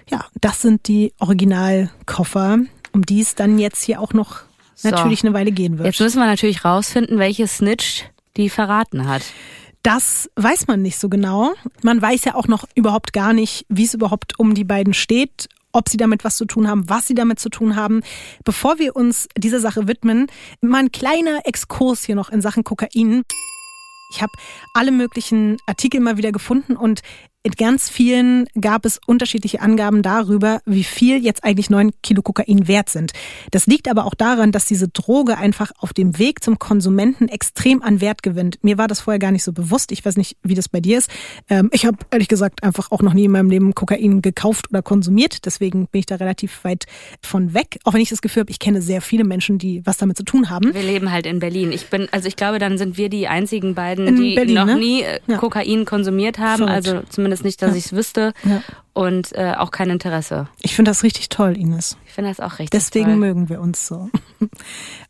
Ja, 0.09 0.25
das 0.41 0.61
sind 0.61 0.89
die 0.89 1.13
Originalkoffer, 1.17 2.59
um 2.91 3.05
die 3.05 3.21
es 3.21 3.35
dann 3.35 3.57
jetzt 3.57 3.85
hier 3.85 4.01
auch 4.01 4.11
noch 4.11 4.41
So. 4.75 4.89
natürlich 4.89 5.23
eine 5.23 5.33
Weile 5.33 5.53
gehen 5.53 5.77
wird. 5.77 5.85
Jetzt 5.85 6.01
müssen 6.01 6.19
wir 6.19 6.25
natürlich 6.25 6.65
rausfinden, 6.65 7.19
welche 7.19 7.47
Snitch 7.47 8.03
die 8.35 8.49
verraten 8.49 9.07
hat. 9.07 9.21
Das 9.81 10.29
weiß 10.35 10.67
man 10.67 10.81
nicht 10.81 10.99
so 10.99 11.07
genau. 11.07 11.53
Man 11.83 12.01
weiß 12.01 12.25
ja 12.25 12.35
auch 12.35 12.49
noch 12.49 12.65
überhaupt 12.75 13.13
gar 13.13 13.31
nicht, 13.31 13.65
wie 13.69 13.85
es 13.85 13.93
überhaupt 13.93 14.37
um 14.37 14.55
die 14.55 14.65
beiden 14.65 14.93
steht, 14.93 15.47
ob 15.77 15.89
sie 15.89 15.97
damit 15.97 16.23
was 16.23 16.37
zu 16.37 16.45
tun 16.45 16.67
haben, 16.67 16.89
was 16.89 17.07
sie 17.07 17.13
damit 17.13 17.39
zu 17.39 17.49
tun 17.49 17.75
haben. 17.75 18.01
Bevor 18.43 18.79
wir 18.79 18.95
uns 18.95 19.27
dieser 19.37 19.59
Sache 19.59 19.87
widmen, 19.87 20.25
mal 20.59 20.79
ein 20.79 20.91
kleiner 20.91 21.41
Exkurs 21.45 22.03
hier 22.03 22.15
noch 22.15 22.29
in 22.29 22.41
Sachen 22.41 22.63
Kokain. 22.63 23.23
Ich 24.11 24.21
habe 24.21 24.31
alle 24.73 24.91
möglichen 24.91 25.57
Artikel 25.67 25.99
mal 25.99 26.17
wieder 26.17 26.31
gefunden 26.31 26.75
und 26.75 27.01
in 27.47 27.53
ganz 27.53 27.89
vielen 27.89 28.45
gab 28.59 28.85
es 28.85 28.99
unterschiedliche 29.05 29.61
Angaben 29.61 30.01
darüber, 30.01 30.59
wie 30.65 30.83
viel 30.83 31.23
jetzt 31.23 31.45
eigentlich 31.45 31.69
neun 31.69 31.91
Kilo 32.03 32.21
Kokain 32.21 32.67
wert 32.67 32.89
sind. 32.89 33.13
Das 33.51 33.67
liegt 33.67 33.89
aber 33.89 34.05
auch 34.05 34.15
daran, 34.15 34.51
dass 34.51 34.65
diese 34.65 34.89
Droge 34.89 35.37
einfach 35.37 35.71
auf 35.79 35.93
dem 35.93 36.19
Weg 36.19 36.43
zum 36.43 36.59
Konsumenten 36.59 37.29
extrem 37.29 37.81
an 37.81 38.01
Wert 38.01 38.21
gewinnt. 38.21 38.59
Mir 38.63 38.77
war 38.77 38.89
das 38.89 38.99
vorher 38.99 39.19
gar 39.19 39.31
nicht 39.31 39.43
so 39.43 39.53
bewusst. 39.53 39.93
Ich 39.93 40.03
weiß 40.05 40.17
nicht, 40.17 40.35
wie 40.43 40.55
das 40.55 40.67
bei 40.67 40.81
dir 40.81 40.97
ist. 40.97 41.09
Ähm, 41.49 41.69
ich 41.71 41.85
habe 41.85 41.97
ehrlich 42.11 42.27
gesagt 42.27 42.63
einfach 42.63 42.91
auch 42.91 43.01
noch 43.01 43.13
nie 43.13 43.25
in 43.25 43.31
meinem 43.31 43.49
Leben 43.49 43.73
Kokain 43.73 44.21
gekauft 44.21 44.67
oder 44.69 44.81
konsumiert. 44.81 45.45
Deswegen 45.45 45.87
bin 45.87 45.99
ich 45.99 46.05
da 46.05 46.15
relativ 46.15 46.65
weit 46.65 46.83
von 47.21 47.53
weg. 47.53 47.79
Auch 47.85 47.93
wenn 47.93 48.01
ich 48.01 48.09
das 48.09 48.21
Gefühl 48.21 48.41
habe, 48.41 48.51
ich 48.51 48.59
kenne 48.59 48.81
sehr 48.81 49.01
viele 49.01 49.23
Menschen, 49.23 49.57
die 49.57 49.81
was 49.85 49.95
damit 49.95 50.17
zu 50.17 50.23
tun 50.23 50.49
haben. 50.49 50.73
Wir 50.73 50.83
leben 50.83 51.13
halt 51.13 51.25
in 51.25 51.39
Berlin. 51.39 51.71
Ich 51.71 51.87
bin, 51.87 52.09
also 52.11 52.27
ich 52.27 52.35
glaube, 52.35 52.59
dann 52.59 52.77
sind 52.77 52.97
wir 52.97 53.07
die 53.07 53.29
einzigen 53.29 53.73
beiden, 53.73 54.05
In 54.07 54.15
die 54.17 54.35
Berlin, 54.35 54.55
noch 54.55 54.65
ne? 54.65 54.75
nie 54.75 55.01
äh, 55.03 55.19
Ja. 55.27 55.37
Kokain 55.37 55.85
konsumiert 55.85 56.39
haben. 56.39 56.67
Verrückt. 56.67 56.87
Also 56.87 57.01
zumindest 57.09 57.36
nicht, 57.43 57.61
dass 57.61 57.75
ich 57.75 57.85
es 57.85 57.93
wüsste. 57.93 58.33
Ja. 58.43 58.61
Und 58.97 59.31
äh, 59.33 59.53
auch 59.55 59.69
kein 59.69 59.91
Interesse. 59.91 60.47
Ich 60.63 60.75
finde 60.75 60.89
das 60.89 61.03
richtig 61.03 61.29
toll, 61.29 61.55
Ines. 61.55 61.97
Ich 62.07 62.13
finde 62.13 62.31
das 62.31 62.39
auch 62.39 62.53
richtig 62.53 62.71
Deswegen 62.71 63.11
toll. 63.11 63.17
mögen 63.17 63.47
wir 63.47 63.61
uns 63.61 63.85
so. 63.85 64.09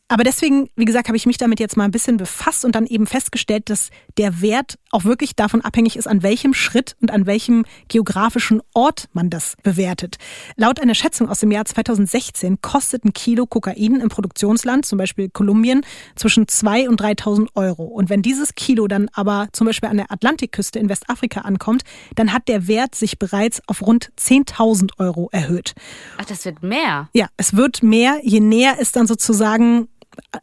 Aber 0.09 0.23
deswegen, 0.23 0.69
wie 0.77 0.85
gesagt, 0.85 1.09
habe 1.09 1.17
ich 1.17 1.25
mich 1.25 1.37
damit 1.37 1.59
jetzt 1.59 1.75
mal 1.75 1.83
ein 1.83 1.91
bisschen 1.91 2.15
befasst 2.15 2.63
und 2.63 2.75
dann 2.75 2.85
eben 2.85 3.07
festgestellt, 3.07 3.69
dass 3.69 3.89
der 4.17 4.41
Wert 4.41 4.79
auch 4.89 5.03
wirklich 5.03 5.35
davon 5.35 5.59
abhängig 5.59 5.97
ist, 5.97 6.07
an 6.07 6.23
welchem 6.23 6.53
Schritt 6.53 6.95
und 7.01 7.11
an 7.11 7.25
welchem 7.25 7.65
geografischen 7.89 8.61
Ort 8.73 9.09
man 9.11 9.29
das 9.29 9.55
bewertet. 9.63 10.17
Laut 10.55 10.79
einer 10.79 10.95
Schätzung 10.95 11.27
aus 11.27 11.41
dem 11.41 11.51
Jahr 11.51 11.65
2016 11.65 12.61
kostet 12.61 13.03
ein 13.03 13.11
Kilo 13.11 13.47
Kokain 13.47 13.99
im 13.99 14.07
Produktionsland, 14.07 14.85
zum 14.85 14.97
Beispiel 14.97 15.27
Kolumbien, 15.29 15.81
zwischen 16.15 16.45
2.000 16.45 16.87
und 16.87 17.01
3.000 17.01 17.47
Euro. 17.55 17.83
Und 17.83 18.09
wenn 18.09 18.21
dieses 18.21 18.55
Kilo 18.55 18.87
dann 18.87 19.09
aber 19.11 19.49
zum 19.51 19.67
Beispiel 19.67 19.89
an 19.89 19.97
der 19.97 20.09
Atlantikküste 20.09 20.79
in 20.79 20.87
Westafrika 20.87 21.41
ankommt, 21.41 21.83
dann 22.15 22.31
hat 22.31 22.47
der 22.47 22.69
Wert 22.69 22.95
sich 22.95 23.19
bereits 23.19 23.61
auf 23.67 23.76
rund 23.81 24.11
10.000 24.19 24.99
Euro 24.99 25.29
erhöht. 25.31 25.73
Ach, 26.17 26.25
das 26.25 26.45
wird 26.45 26.63
mehr. 26.63 27.09
Ja, 27.13 27.27
es 27.37 27.55
wird 27.55 27.83
mehr, 27.83 28.19
je 28.23 28.39
näher 28.39 28.77
es 28.79 28.91
dann 28.91 29.07
sozusagen 29.07 29.87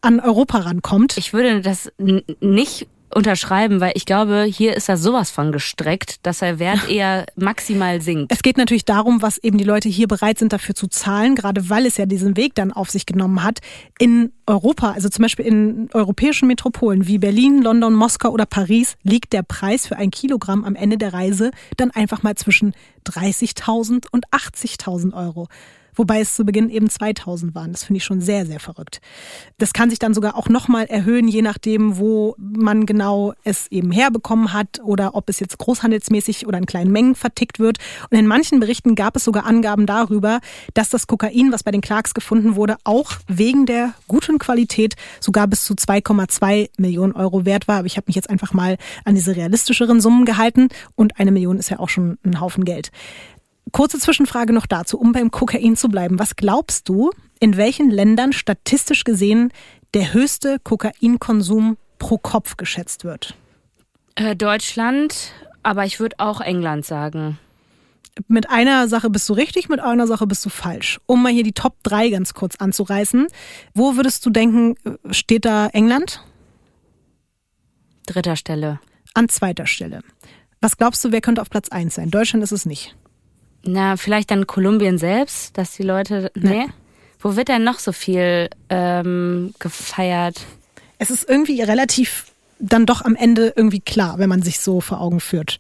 an 0.03 0.21
Europa 0.21 0.59
rankommt. 0.59 1.17
Ich 1.19 1.33
würde 1.33 1.61
das 1.61 1.93
nicht 1.99 2.87
unterschreiben, 3.15 3.81
weil 3.81 3.93
ich 3.95 4.07
glaube, 4.07 4.45
hier 4.45 4.77
ist 4.77 4.89
er 4.89 4.97
sowas 4.97 5.31
von 5.31 5.53
gestreckt, 5.53 6.19
dass 6.23 6.39
der 6.39 6.59
Wert 6.59 6.89
eher 6.89 7.27
maximal 7.37 8.01
sinkt. 8.01 8.33
es 8.33 8.43
geht 8.43 8.57
natürlich 8.57 8.85
darum, 8.85 9.23
was 9.23 9.39
eben 9.39 9.59
die 9.59 9.65
Leute 9.65 9.89
hier 9.89 10.09
bereit 10.09 10.39
sind 10.39 10.53
dafür 10.53 10.75
zu 10.75 10.87
zahlen, 10.89 11.35
gerade 11.35 11.69
weil 11.71 11.87
es 11.87 11.97
ja 11.97 12.07
diesen 12.07 12.37
Weg 12.37 12.55
dann 12.55 12.73
auf 12.73 12.91
sich 12.91 13.07
genommen 13.07 13.43
hat. 13.43 13.61
In 13.99 14.33
Europa, 14.47 14.93
also 14.93 15.09
zum 15.09 15.23
Beispiel 15.23 15.47
in 15.47 15.89
europäischen 15.93 16.49
Metropolen 16.49 17.07
wie 17.07 17.19
Berlin, 17.19 17.63
London, 17.63 17.95
Moskau 17.95 18.31
oder 18.31 18.47
Paris, 18.47 18.97
liegt 19.03 19.33
der 19.33 19.43
Preis 19.43 19.87
für 19.87 19.97
ein 19.97 20.11
Kilogramm 20.11 20.65
am 20.65 20.75
Ende 20.75 20.99
der 20.99 21.15
Reise 21.15 21.51
dann 21.77 21.91
einfach 21.91 22.23
mal 22.23 22.35
zwischen 22.35 22.75
30.000 23.07 24.07
und 24.11 24.27
80.000 24.29 25.15
Euro. 25.15 25.49
Wobei 25.95 26.21
es 26.21 26.35
zu 26.35 26.45
Beginn 26.45 26.71
eben 26.71 26.91
2000 26.91 27.55
waren. 27.55 27.73
Das 27.73 27.85
finde 27.85 27.99
ich 27.99 28.05
schon 28.05 28.21
sehr, 28.21 28.47
sehr 28.47 28.61
verrückt. 28.61 29.01
Das 29.59 29.73
kann 29.73 29.91
sich 29.91 29.99
dann 29.99 30.15
sogar 30.15 30.37
auch 30.37 30.49
nochmal 30.49 30.87
erhöhen, 30.87 31.29
je 31.29 31.43
nachdem, 31.43 31.99
wo 31.99 32.35
man 32.39 32.87
genau 32.87 33.35
es 33.45 33.67
eben 33.71 33.93
herbekommen 33.93 34.53
hat 34.53 34.81
oder 34.83 35.15
ob 35.15 35.29
es 35.29 35.41
jetzt 35.41 35.59
großhandelsmäßig 35.59 36.47
oder 36.47 36.59
in 36.59 36.67
kleinen 36.67 36.93
Mengen 36.93 37.15
vertickt 37.15 37.59
wird. 37.59 37.79
Und 38.11 38.19
in 38.19 38.27
manchen 38.27 38.61
Berichten 38.61 38.95
gab 38.95 39.17
es 39.17 39.25
sogar 39.25 39.47
Angaben 39.47 39.87
darüber, 39.87 40.41
dass 40.75 40.89
das 40.89 41.07
Kokain, 41.07 41.53
was 41.53 41.63
bei 41.63 41.71
den 41.71 41.81
Clarks 41.81 42.15
gefunden 42.15 42.57
wurde, 42.57 42.77
auch 42.85 43.13
wegen 43.27 43.67
der 43.67 43.95
guten 44.09 44.39
Qualität 44.39 44.95
sogar 45.21 45.47
bis 45.47 45.65
zu 45.65 45.75
2,2 45.75 46.71
Millionen 46.79 47.13
Euro 47.13 47.45
wert 47.45 47.69
war. 47.69 47.79
Aber 47.79 47.87
ich 47.87 47.97
habe 47.97 48.07
mich 48.09 48.17
jetzt 48.17 48.31
einfach 48.31 48.53
mal 48.53 48.77
an 49.05 49.15
diese 49.15 49.37
realistischeren 49.37 50.01
Summen 50.01 50.25
gehalten 50.25 50.69
und 50.95 51.19
eine 51.19 51.33
Million 51.33 51.59
ist 51.59 51.71
ja 51.71 51.79
auch 51.79 51.89
schon 51.89 52.19
ein 52.25 52.41
Haufen 52.41 52.65
Geld. 52.65 52.91
Kurze 53.75 53.99
Zwischenfrage 53.99 54.53
noch 54.53 54.67
dazu, 54.67 55.01
um 55.01 55.11
beim 55.11 55.33
Kokain 55.33 55.75
zu 55.75 55.89
bleiben. 55.89 56.21
Was 56.21 56.37
glaubst 56.37 56.89
du, 56.89 57.11
in 57.41 57.57
welchen 57.57 57.91
Ländern 57.91 58.33
statistisch 58.33 59.03
gesehen 59.03 59.53
der 59.95 60.15
höchste 60.15 60.61
Kokainkonsum 60.61 61.77
pro 61.99 62.17
Kopf 62.17 62.57
geschätzt 62.57 63.03
wird? 63.03 63.35
Äh, 64.15 64.37
Deutschland, 64.37 65.33
aber 65.65 65.85
ich 65.85 65.99
würde 65.99 66.21
auch 66.21 66.41
England 66.41 66.87
sagen. 66.87 67.37
Mit 68.29 68.49
einer 68.49 68.87
Sache 68.87 69.11
bist 69.11 69.29
du 69.29 69.33
richtig, 69.33 69.69
mit 69.69 69.81
einer 69.81 70.07
Sache 70.07 70.29
bist 70.29 70.47
du 70.47 70.51
falsch. 70.51 71.01
Um 71.07 71.25
mal 71.25 71.33
hier 71.33 71.43
die 71.43 71.51
Top 71.51 71.75
3 71.83 72.11
ganz 72.11 72.33
kurz 72.33 72.55
anzureißen. 72.55 73.27
Wo 73.75 73.97
würdest 73.97 74.25
du 74.25 74.31
denken, 74.31 74.77
steht 75.11 75.45
da 75.45 75.67
England? 75.67 76.23
Dritter 78.07 78.37
Stelle. 78.37 78.79
An 79.15 79.29
zweiter 79.29 79.67
Stelle. 79.67 80.03
Was 80.61 80.77
glaubst 80.77 81.05
du, 81.05 81.11
wer 81.11 81.21
könnte 81.21 81.43
auf 81.43 81.51
Platz 81.51 81.71
1 81.71 81.93
sein? 81.93 82.13
Deutschland 82.13 82.45
ist 82.45 82.53
es 82.53 82.67
nicht. 82.67 82.95
Na, 83.65 83.97
vielleicht 83.97 84.31
dann 84.31 84.47
Kolumbien 84.47 84.99
selbst, 84.99 85.57
dass 85.57 85.73
die 85.73 85.83
Leute. 85.83 86.31
Nee. 86.35 86.67
Wo 87.19 87.37
wird 87.37 87.49
denn 87.49 87.65
noch 87.65 87.79
so 87.79 87.93
viel 87.93 88.51
ähm, 88.69 89.55
gefeiert? 89.59 90.45
Es 90.99 91.11
ist 91.11 91.29
irgendwie 91.29 91.63
relativ 91.63 92.27
dann 92.59 92.87
doch 92.87 93.03
am 93.03 93.17
Ende 93.17 93.53
irgendwie 93.57 93.81
klar, 93.81 94.19
wenn 94.19 94.29
man 94.29 94.43
sich 94.43 94.61
so 94.61 94.81
vor 94.81 95.01
Augen 95.01 95.21
führt. 95.21 95.59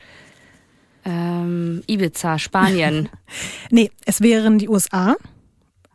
Ähm, 1.05 1.83
Ibiza, 1.87 2.38
Spanien. 2.38 3.09
Nee, 3.71 3.90
es 4.07 4.21
wären 4.21 4.59
die 4.59 4.69
USA 4.69 5.17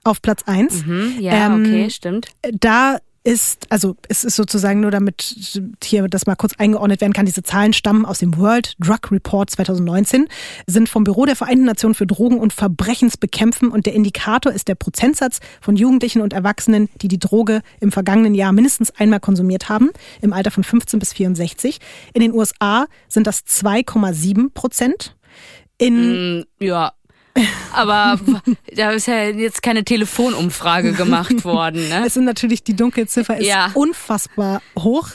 auf 0.04 0.22
Platz 0.22 0.44
1. 0.46 0.84
hm, 0.86 1.16
ja, 1.20 1.48
Ähm, 1.48 1.62
okay, 1.62 1.90
stimmt. 1.90 2.28
Da 2.52 2.98
ist, 3.30 3.72
also 3.72 3.96
es 4.08 4.24
ist 4.24 4.36
sozusagen 4.36 4.80
nur 4.80 4.90
damit 4.90 5.62
hier 5.84 6.08
das 6.08 6.26
mal 6.26 6.36
kurz 6.36 6.54
eingeordnet 6.58 7.00
werden 7.00 7.14
kann, 7.14 7.28
diese 7.28 7.44
Zahlen 7.44 7.74
stammen 7.74 8.04
aus 8.04 8.18
dem 8.18 8.36
World 8.38 8.74
Drug 8.80 9.12
Report 9.12 9.52
2019, 9.52 10.28
sind 10.66 10.90
vom 10.90 11.04
Büro 11.04 11.26
der 11.26 11.36
Vereinten 11.36 11.66
Nationen 11.66 11.94
für 11.94 12.08
Drogen- 12.08 12.40
und 12.40 12.54
Verbrechensbekämpfen 12.54 13.70
und 13.70 13.86
der 13.86 13.94
Indikator 13.94 14.52
ist 14.52 14.68
der 14.68 14.74
Prozentsatz 14.74 15.42
von 15.62 15.76
Jugendlichen 15.76 16.22
und 16.22 16.34
Erwachsenen, 16.34 16.90
die 17.04 17.08
die 17.08 17.20
Droge 17.20 17.62
im 17.80 17.92
vergangenen 17.92 18.34
Jahr 18.34 18.52
mindestens 18.52 18.90
einmal 18.90 19.20
konsumiert 19.20 19.70
haben, 19.70 19.92
im 20.22 20.34
Alter 20.34 20.50
von 20.50 20.64
15 20.64 21.00
bis 21.00 21.14
64. 21.14 21.78
In 22.16 22.22
den 22.22 22.34
USA 22.34 22.88
sind 23.08 23.28
das 23.28 23.46
2,7 23.46 24.52
Prozent. 24.56 25.16
In 25.78 26.40
Mm, 26.40 26.44
ja. 26.60 26.94
Aber 27.74 28.20
da 28.76 28.92
ist 28.92 29.08
ja 29.08 29.24
jetzt 29.26 29.62
keine 29.62 29.84
Telefonumfrage 29.84 30.94
gemacht 30.94 31.44
worden, 31.46 31.88
ne? 31.90 32.04
Es 32.06 32.14
sind 32.14 32.26
natürlich, 32.26 32.64
die 32.64 32.76
Dunkelziffer 32.76 33.38
ist 33.38 33.48
Ja. 33.48 33.72
unfassbar 33.74 34.62
hoch. 34.78 35.10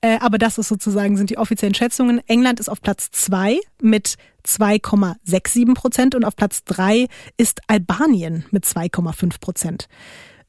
Äh, 0.00 0.18
aber 0.20 0.38
das 0.38 0.58
ist 0.58 0.68
sozusagen, 0.68 1.16
sind 1.16 1.30
die 1.30 1.38
offiziellen 1.38 1.74
Schätzungen. 1.74 2.20
England 2.26 2.60
ist 2.60 2.68
auf 2.68 2.80
Platz 2.80 3.10
zwei 3.10 3.58
mit 3.82 4.16
2,67 4.46 5.74
Prozent 5.74 6.14
und 6.14 6.24
auf 6.24 6.36
Platz 6.36 6.64
drei 6.64 7.06
ist 7.36 7.60
Albanien 7.66 8.44
mit 8.50 8.64
2,5 8.64 9.40
Prozent. 9.40 9.88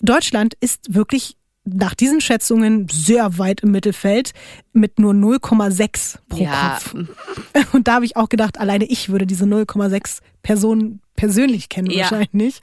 Deutschland 0.02 0.54
ist 0.62 0.94
wirklich 0.94 1.36
nach 1.66 1.94
diesen 1.94 2.22
Schätzungen 2.22 2.88
sehr 2.90 3.38
weit 3.38 3.62
im 3.62 3.72
Mittelfeld 3.72 4.34
mit 4.74 5.00
nur 5.00 5.14
0,6 5.14 6.20
pro 6.28 6.44
ja. 6.44 6.80
Kopf. 6.80 6.96
Und 7.74 7.88
da 7.88 7.96
habe 7.96 8.06
ich 8.06 8.16
auch 8.16 8.30
gedacht, 8.30 8.60
alleine 8.60 8.86
ich 8.86 9.10
würde 9.10 9.28
diese 9.28 9.46
0,6 9.46 10.20
Personen 10.42 11.02
persönlich 11.16 11.70
kennen 11.70 11.92
ja. 11.92 12.10
wahrscheinlich. 12.10 12.62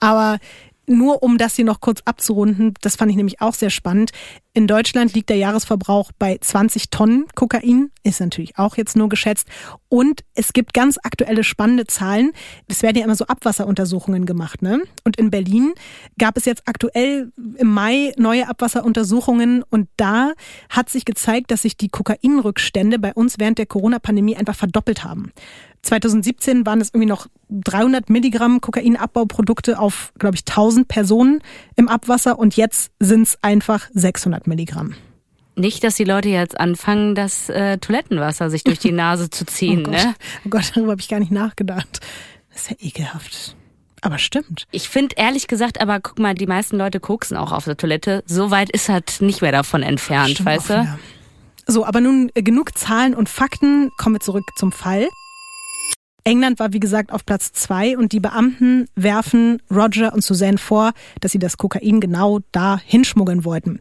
Aber 0.00 0.38
nur 0.96 1.22
um 1.22 1.38
das 1.38 1.56
hier 1.56 1.64
noch 1.64 1.80
kurz 1.80 2.00
abzurunden, 2.04 2.74
das 2.80 2.96
fand 2.96 3.10
ich 3.10 3.16
nämlich 3.16 3.40
auch 3.40 3.54
sehr 3.54 3.70
spannend. 3.70 4.12
In 4.54 4.66
Deutschland 4.66 5.14
liegt 5.14 5.30
der 5.30 5.38
Jahresverbrauch 5.38 6.12
bei 6.18 6.36
20 6.38 6.90
Tonnen 6.90 7.24
Kokain, 7.34 7.90
ist 8.02 8.20
natürlich 8.20 8.58
auch 8.58 8.76
jetzt 8.76 8.96
nur 8.96 9.08
geschätzt. 9.08 9.48
Und 9.88 10.24
es 10.34 10.52
gibt 10.52 10.74
ganz 10.74 10.98
aktuelle 11.02 11.42
spannende 11.42 11.86
Zahlen. 11.86 12.32
Es 12.68 12.82
werden 12.82 12.98
ja 12.98 13.04
immer 13.04 13.14
so 13.14 13.26
Abwasseruntersuchungen 13.26 14.26
gemacht, 14.26 14.60
ne? 14.60 14.82
Und 15.04 15.16
in 15.16 15.30
Berlin 15.30 15.72
gab 16.18 16.36
es 16.36 16.44
jetzt 16.44 16.64
aktuell 16.66 17.32
im 17.56 17.68
Mai 17.68 18.12
neue 18.18 18.46
Abwasseruntersuchungen 18.46 19.64
und 19.70 19.88
da 19.96 20.32
hat 20.68 20.90
sich 20.90 21.06
gezeigt, 21.06 21.50
dass 21.50 21.62
sich 21.62 21.78
die 21.78 21.88
Kokainrückstände 21.88 22.98
bei 22.98 23.14
uns 23.14 23.38
während 23.38 23.56
der 23.56 23.66
Corona-Pandemie 23.66 24.36
einfach 24.36 24.56
verdoppelt 24.56 25.02
haben. 25.02 25.32
2017 25.82 26.64
waren 26.64 26.80
es 26.80 26.88
irgendwie 26.88 27.08
noch 27.08 27.26
300 27.50 28.08
Milligramm 28.08 28.60
Kokainabbauprodukte 28.60 29.78
auf, 29.78 30.12
glaube 30.18 30.36
ich, 30.36 30.42
1000 30.42 30.88
Personen 30.88 31.42
im 31.76 31.88
Abwasser 31.88 32.38
und 32.38 32.56
jetzt 32.56 32.92
sind 33.00 33.22
es 33.22 33.38
einfach 33.42 33.88
600 33.92 34.46
Milligramm. 34.46 34.94
Nicht, 35.54 35.84
dass 35.84 35.96
die 35.96 36.04
Leute 36.04 36.30
jetzt 36.30 36.58
anfangen, 36.58 37.14
das 37.14 37.48
äh, 37.50 37.76
Toilettenwasser 37.78 38.48
sich 38.48 38.64
durch 38.64 38.78
die 38.78 38.92
Nase 38.92 39.28
zu 39.28 39.44
ziehen. 39.44 39.80
oh 39.80 39.90
Gott, 39.90 39.92
ne? 39.92 40.14
oh 40.46 40.48
Gott 40.48 40.72
darüber 40.74 40.92
habe 40.92 41.00
ich 41.00 41.08
gar 41.08 41.20
nicht 41.20 41.32
nachgedacht. 41.32 42.00
Das 42.52 42.62
ist 42.62 42.70
ja 42.70 42.76
ekelhaft. 42.80 43.56
Aber 44.00 44.18
stimmt. 44.18 44.66
Ich 44.72 44.88
finde 44.88 45.14
ehrlich 45.16 45.46
gesagt, 45.46 45.80
aber 45.80 46.00
guck 46.00 46.18
mal, 46.18 46.34
die 46.34 46.46
meisten 46.46 46.76
Leute 46.76 47.00
koksen 47.00 47.36
auch 47.36 47.52
auf 47.52 47.64
der 47.64 47.76
Toilette. 47.76 48.24
So 48.26 48.50
weit 48.50 48.70
ist 48.70 48.88
halt 48.88 49.20
nicht 49.20 49.42
mehr 49.42 49.52
davon 49.52 49.82
entfernt, 49.82 50.30
stimmt 50.30 50.46
weißt 50.46 50.70
du? 50.70 50.98
So, 51.66 51.86
aber 51.86 52.00
nun 52.00 52.30
äh, 52.34 52.42
genug 52.42 52.76
Zahlen 52.76 53.14
und 53.14 53.28
Fakten. 53.28 53.90
Kommen 53.96 54.16
wir 54.16 54.20
zurück 54.20 54.44
zum 54.56 54.72
Fall. 54.72 55.08
England 56.24 56.58
war 56.58 56.72
wie 56.72 56.80
gesagt 56.80 57.12
auf 57.12 57.26
Platz 57.26 57.52
zwei 57.52 57.96
und 57.96 58.12
die 58.12 58.20
Beamten 58.20 58.86
werfen 58.94 59.60
Roger 59.70 60.12
und 60.12 60.22
Suzanne 60.22 60.58
vor, 60.58 60.92
dass 61.20 61.32
sie 61.32 61.38
das 61.38 61.56
Kokain 61.56 62.00
genau 62.00 62.40
da 62.52 62.78
hinschmuggeln 62.84 63.44
wollten. 63.44 63.80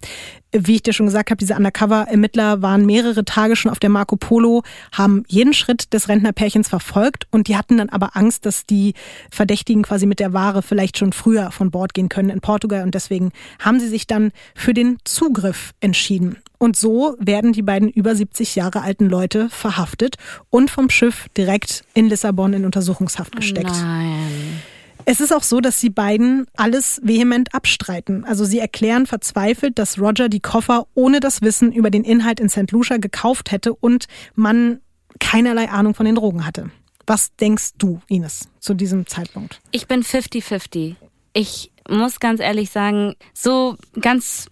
Wie 0.54 0.76
ich 0.76 0.84
dir 0.84 0.94
schon 0.94 1.06
gesagt 1.06 1.32
habe, 1.32 1.38
diese 1.38 1.56
Undercover-Ermittler 1.56 2.62
waren 2.62 2.86
mehrere 2.86 3.24
Tage 3.24 3.56
schon 3.56 3.72
auf 3.72 3.80
der 3.80 3.90
Marco 3.90 4.18
Polo, 4.18 4.64
haben 4.92 5.24
jeden 5.28 5.54
Schritt 5.54 5.94
des 5.94 6.10
Rentnerpärchens 6.10 6.68
verfolgt 6.68 7.26
und 7.32 7.48
die 7.48 7.56
hatten 7.56 7.78
dann 7.78 7.90
aber 7.90 8.18
Angst, 8.18 8.46
dass 8.46 8.66
die 8.66 8.94
Verdächtigen 9.32 9.84
quasi 9.84 10.06
mit 10.06 10.20
der 10.20 10.34
Ware 10.34 10.62
vielleicht 10.62 10.98
schon 10.98 11.14
früher 11.14 11.52
von 11.52 11.72
Bord 11.72 11.94
gehen 11.94 12.10
können 12.10 12.30
in 12.30 12.42
Portugal 12.42 12.84
und 12.84 12.96
deswegen 12.96 13.32
haben 13.60 13.80
sie 13.80 13.88
sich 13.88 14.08
dann 14.08 14.32
für 14.54 14.74
den 14.74 14.98
Zugriff 15.06 15.74
entschieden. 15.80 16.38
Und 16.58 16.76
so 16.76 17.16
werden 17.18 17.54
die 17.54 17.64
beiden 17.64 17.90
über 17.90 18.16
70 18.16 18.56
Jahre 18.56 18.82
alten 18.82 19.06
Leute 19.06 19.50
verhaftet 19.50 20.18
und 20.50 20.70
vom 20.70 20.90
Schiff 20.90 21.28
direkt 21.36 21.86
in 21.94 22.08
Lissabon 22.08 22.54
in 22.54 22.66
Untersuchungshaft 22.66 23.36
gesteckt. 23.36 23.72
Nein. 23.72 24.62
Es 25.06 25.20
ist 25.20 25.34
auch 25.34 25.44
so, 25.44 25.60
dass 25.62 25.80
die 25.80 25.90
beiden 25.90 26.46
alles 26.56 27.00
vehement 27.04 27.54
abstreiten. 27.54 28.24
Also 28.24 28.46
sie 28.46 28.60
erklären 28.60 29.06
verzweifelt, 29.06 29.80
dass 29.80 30.00
Roger 30.00 30.30
die 30.30 30.40
Koffer 30.40 30.88
ohne 30.94 31.20
das 31.20 31.42
Wissen 31.42 31.72
über 31.72 31.90
den 31.90 32.04
Inhalt 32.04 32.40
in 32.40 32.50
St. 32.50 32.72
Lucia 32.72 32.98
gekauft 32.98 33.52
hätte 33.52 33.74
und 33.74 34.06
man 34.36 34.80
keinerlei 35.20 35.70
Ahnung 35.70 35.94
von 35.94 36.06
den 36.06 36.16
Drogen 36.16 36.46
hatte. 36.46 36.72
Was 37.08 37.36
denkst 37.36 37.72
du, 37.78 38.02
Ines, 38.08 38.48
zu 38.60 38.74
diesem 38.74 39.08
Zeitpunkt? 39.08 39.60
Ich 39.72 39.88
bin 39.88 40.04
50-50. 40.04 40.96
Ich 41.34 41.72
muss 41.90 42.20
ganz 42.20 42.40
ehrlich 42.40 42.70
sagen, 42.70 43.16
so 43.34 43.78
ganz 44.00 44.48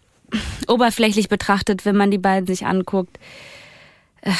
oberflächlich 0.67 1.29
betrachtet, 1.29 1.85
wenn 1.85 1.95
man 1.95 2.11
die 2.11 2.17
beiden 2.17 2.47
sich 2.47 2.65
anguckt, 2.65 3.19
äh, 4.21 4.31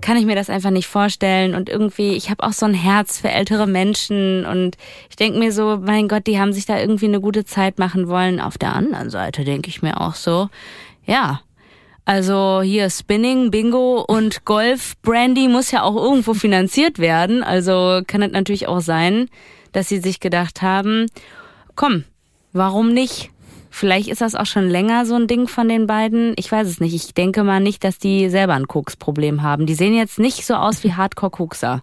kann 0.00 0.16
ich 0.16 0.26
mir 0.26 0.34
das 0.34 0.50
einfach 0.50 0.70
nicht 0.70 0.86
vorstellen. 0.86 1.54
Und 1.54 1.68
irgendwie, 1.68 2.14
ich 2.14 2.30
habe 2.30 2.44
auch 2.44 2.52
so 2.52 2.66
ein 2.66 2.74
Herz 2.74 3.20
für 3.20 3.30
ältere 3.30 3.66
Menschen 3.66 4.44
und 4.46 4.76
ich 5.10 5.16
denke 5.16 5.38
mir 5.38 5.52
so, 5.52 5.78
mein 5.80 6.08
Gott, 6.08 6.26
die 6.26 6.38
haben 6.38 6.52
sich 6.52 6.66
da 6.66 6.78
irgendwie 6.78 7.06
eine 7.06 7.20
gute 7.20 7.44
Zeit 7.44 7.78
machen 7.78 8.08
wollen. 8.08 8.40
Auf 8.40 8.58
der 8.58 8.74
anderen 8.74 9.10
Seite 9.10 9.44
denke 9.44 9.68
ich 9.68 9.82
mir 9.82 10.00
auch 10.00 10.14
so, 10.14 10.48
ja. 11.04 11.40
Also 12.04 12.62
hier 12.62 12.88
Spinning, 12.88 13.50
Bingo 13.50 14.02
und 14.06 14.44
Golf, 14.44 14.94
Brandy 15.02 15.48
muss 15.48 15.70
ja 15.70 15.82
auch 15.82 15.96
irgendwo 15.96 16.34
finanziert 16.34 16.98
werden. 16.98 17.42
Also 17.42 18.00
kann 18.06 18.22
es 18.22 18.32
natürlich 18.32 18.66
auch 18.66 18.80
sein, 18.80 19.28
dass 19.72 19.88
sie 19.88 19.98
sich 19.98 20.18
gedacht 20.18 20.62
haben, 20.62 21.06
komm, 21.74 22.04
warum 22.52 22.92
nicht? 22.94 23.30
Vielleicht 23.70 24.08
ist 24.08 24.20
das 24.20 24.34
auch 24.34 24.46
schon 24.46 24.68
länger 24.68 25.06
so 25.06 25.14
ein 25.14 25.26
Ding 25.26 25.48
von 25.48 25.68
den 25.68 25.86
beiden. 25.86 26.34
Ich 26.36 26.50
weiß 26.50 26.66
es 26.66 26.80
nicht. 26.80 26.94
Ich 26.94 27.14
denke 27.14 27.44
mal 27.44 27.60
nicht, 27.60 27.84
dass 27.84 27.98
die 27.98 28.28
selber 28.28 28.54
ein 28.54 28.68
Koksproblem 28.68 29.42
haben. 29.42 29.66
Die 29.66 29.74
sehen 29.74 29.94
jetzt 29.94 30.18
nicht 30.18 30.44
so 30.44 30.54
aus 30.54 30.84
wie 30.84 30.94
Hardcore-Kokser. 30.94 31.82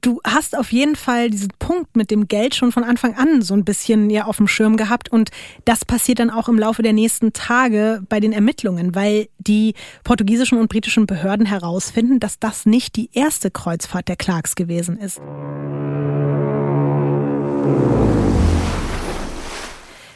Du 0.00 0.20
hast 0.24 0.56
auf 0.56 0.72
jeden 0.72 0.96
Fall 0.96 1.28
diesen 1.28 1.50
Punkt 1.58 1.96
mit 1.96 2.10
dem 2.10 2.26
Geld 2.26 2.54
schon 2.54 2.72
von 2.72 2.82
Anfang 2.82 3.14
an 3.14 3.42
so 3.42 3.52
ein 3.52 3.64
bisschen 3.64 4.08
ja 4.08 4.24
auf 4.24 4.38
dem 4.38 4.48
Schirm 4.48 4.78
gehabt 4.78 5.12
und 5.12 5.30
das 5.66 5.84
passiert 5.84 6.18
dann 6.18 6.30
auch 6.30 6.48
im 6.48 6.58
Laufe 6.58 6.82
der 6.82 6.94
nächsten 6.94 7.34
Tage 7.34 8.02
bei 8.08 8.18
den 8.18 8.32
Ermittlungen, 8.32 8.94
weil 8.94 9.28
die 9.38 9.74
portugiesischen 10.02 10.58
und 10.58 10.70
britischen 10.70 11.04
Behörden 11.04 11.44
herausfinden, 11.44 12.20
dass 12.20 12.38
das 12.38 12.64
nicht 12.64 12.96
die 12.96 13.10
erste 13.12 13.50
Kreuzfahrt 13.50 14.08
der 14.08 14.16
Clarks 14.16 14.54
gewesen 14.54 14.96
ist. 14.96 15.20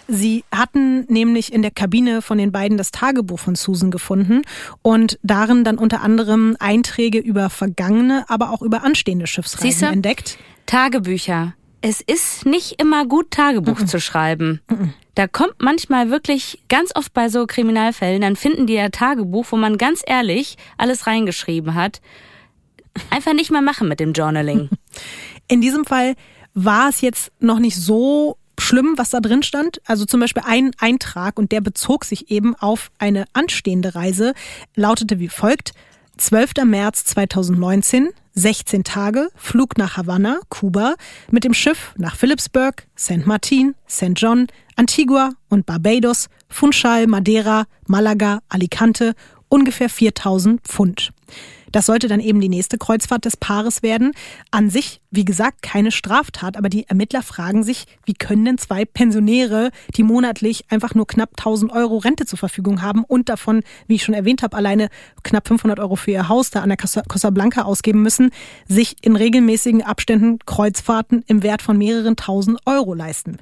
Sie 0.08 0.44
hatten 0.52 1.04
nämlich 1.08 1.52
in 1.52 1.62
der 1.62 1.70
Kabine 1.70 2.22
von 2.22 2.38
den 2.38 2.52
beiden 2.52 2.78
das 2.78 2.90
Tagebuch 2.90 3.38
von 3.38 3.54
Susan 3.54 3.90
gefunden 3.90 4.42
und 4.82 5.18
darin 5.22 5.64
dann 5.64 5.78
unter 5.78 6.00
anderem 6.00 6.56
Einträge 6.60 7.18
über 7.18 7.50
vergangene, 7.50 8.24
aber 8.28 8.50
auch 8.50 8.62
über 8.62 8.84
anstehende 8.84 9.26
Schiffsreisen 9.26 9.70
Siehste? 9.70 9.86
entdeckt. 9.86 10.38
Tagebücher. 10.66 11.54
Es 11.80 12.00
ist 12.00 12.46
nicht 12.46 12.80
immer 12.80 13.06
gut, 13.06 13.30
Tagebuch 13.30 13.80
mm 13.80 13.86
zu 13.86 14.00
schreiben. 14.00 14.60
Mm 14.68 14.90
da 15.16 15.26
kommt 15.26 15.54
manchmal 15.60 16.10
wirklich 16.10 16.62
ganz 16.68 16.94
oft 16.94 17.12
bei 17.14 17.30
so 17.30 17.46
Kriminalfällen, 17.46 18.20
dann 18.20 18.36
finden 18.36 18.66
die 18.66 18.74
ja 18.74 18.90
Tagebuch, 18.90 19.46
wo 19.48 19.56
man 19.56 19.78
ganz 19.78 20.02
ehrlich 20.06 20.58
alles 20.76 21.06
reingeschrieben 21.06 21.74
hat. 21.74 22.02
Einfach 23.08 23.32
nicht 23.32 23.50
mal 23.50 23.62
machen 23.62 23.88
mit 23.88 23.98
dem 23.98 24.12
Journaling. 24.12 24.68
In 25.48 25.62
diesem 25.62 25.86
Fall 25.86 26.16
war 26.52 26.90
es 26.90 27.00
jetzt 27.00 27.32
noch 27.40 27.58
nicht 27.58 27.76
so 27.76 28.36
schlimm, 28.60 28.94
was 28.96 29.10
da 29.10 29.20
drin 29.20 29.42
stand. 29.42 29.80
Also 29.86 30.04
zum 30.04 30.20
Beispiel 30.20 30.42
ein 30.46 30.70
Eintrag 30.78 31.38
und 31.38 31.52
der 31.52 31.60
bezog 31.60 32.04
sich 32.04 32.30
eben 32.30 32.54
auf 32.56 32.90
eine 32.98 33.24
anstehende 33.32 33.94
Reise, 33.94 34.34
lautete 34.74 35.18
wie 35.18 35.28
folgt. 35.28 35.72
12. 36.18 36.64
März 36.64 37.04
2019, 37.04 38.08
16 38.34 38.84
Tage, 38.84 39.28
Flug 39.36 39.76
nach 39.76 39.96
Havanna, 39.96 40.40
Kuba, 40.48 40.94
mit 41.30 41.44
dem 41.44 41.52
Schiff 41.52 41.94
nach 41.98 42.16
Philipsburg, 42.16 42.86
St. 42.98 43.26
Martin, 43.26 43.74
St. 43.88 44.12
John, 44.14 44.46
Antigua 44.76 45.32
und 45.48 45.66
Barbados, 45.66 46.28
Funchal, 46.48 47.06
Madeira, 47.06 47.64
Malaga, 47.86 48.40
Alicante, 48.48 49.14
ungefähr 49.48 49.90
4000 49.90 50.60
Pfund. 50.62 51.12
Das 51.76 51.84
sollte 51.84 52.08
dann 52.08 52.20
eben 52.20 52.40
die 52.40 52.48
nächste 52.48 52.78
Kreuzfahrt 52.78 53.26
des 53.26 53.36
Paares 53.36 53.82
werden. 53.82 54.12
An 54.50 54.70
sich, 54.70 55.02
wie 55.10 55.26
gesagt, 55.26 55.60
keine 55.60 55.92
Straftat, 55.92 56.56
aber 56.56 56.70
die 56.70 56.88
Ermittler 56.88 57.22
fragen 57.22 57.64
sich, 57.64 57.84
wie 58.06 58.14
können 58.14 58.46
denn 58.46 58.56
zwei 58.56 58.86
Pensionäre, 58.86 59.70
die 59.94 60.02
monatlich 60.02 60.64
einfach 60.70 60.94
nur 60.94 61.06
knapp 61.06 61.32
1000 61.36 61.70
Euro 61.70 61.98
Rente 61.98 62.24
zur 62.24 62.38
Verfügung 62.38 62.80
haben 62.80 63.04
und 63.04 63.28
davon, 63.28 63.62
wie 63.88 63.96
ich 63.96 64.04
schon 64.04 64.14
erwähnt 64.14 64.42
habe, 64.42 64.56
alleine 64.56 64.88
knapp 65.22 65.48
500 65.48 65.78
Euro 65.78 65.96
für 65.96 66.12
ihr 66.12 66.30
Haus 66.30 66.48
da 66.48 66.62
an 66.62 66.70
der 66.70 66.78
Costa 66.78 67.28
Blanca 67.28 67.64
ausgeben 67.64 68.00
müssen, 68.00 68.30
sich 68.66 68.96
in 69.02 69.14
regelmäßigen 69.14 69.82
Abständen 69.82 70.38
Kreuzfahrten 70.46 71.24
im 71.26 71.42
Wert 71.42 71.60
von 71.60 71.76
mehreren 71.76 72.16
tausend 72.16 72.58
Euro 72.64 72.94
leisten. 72.94 73.36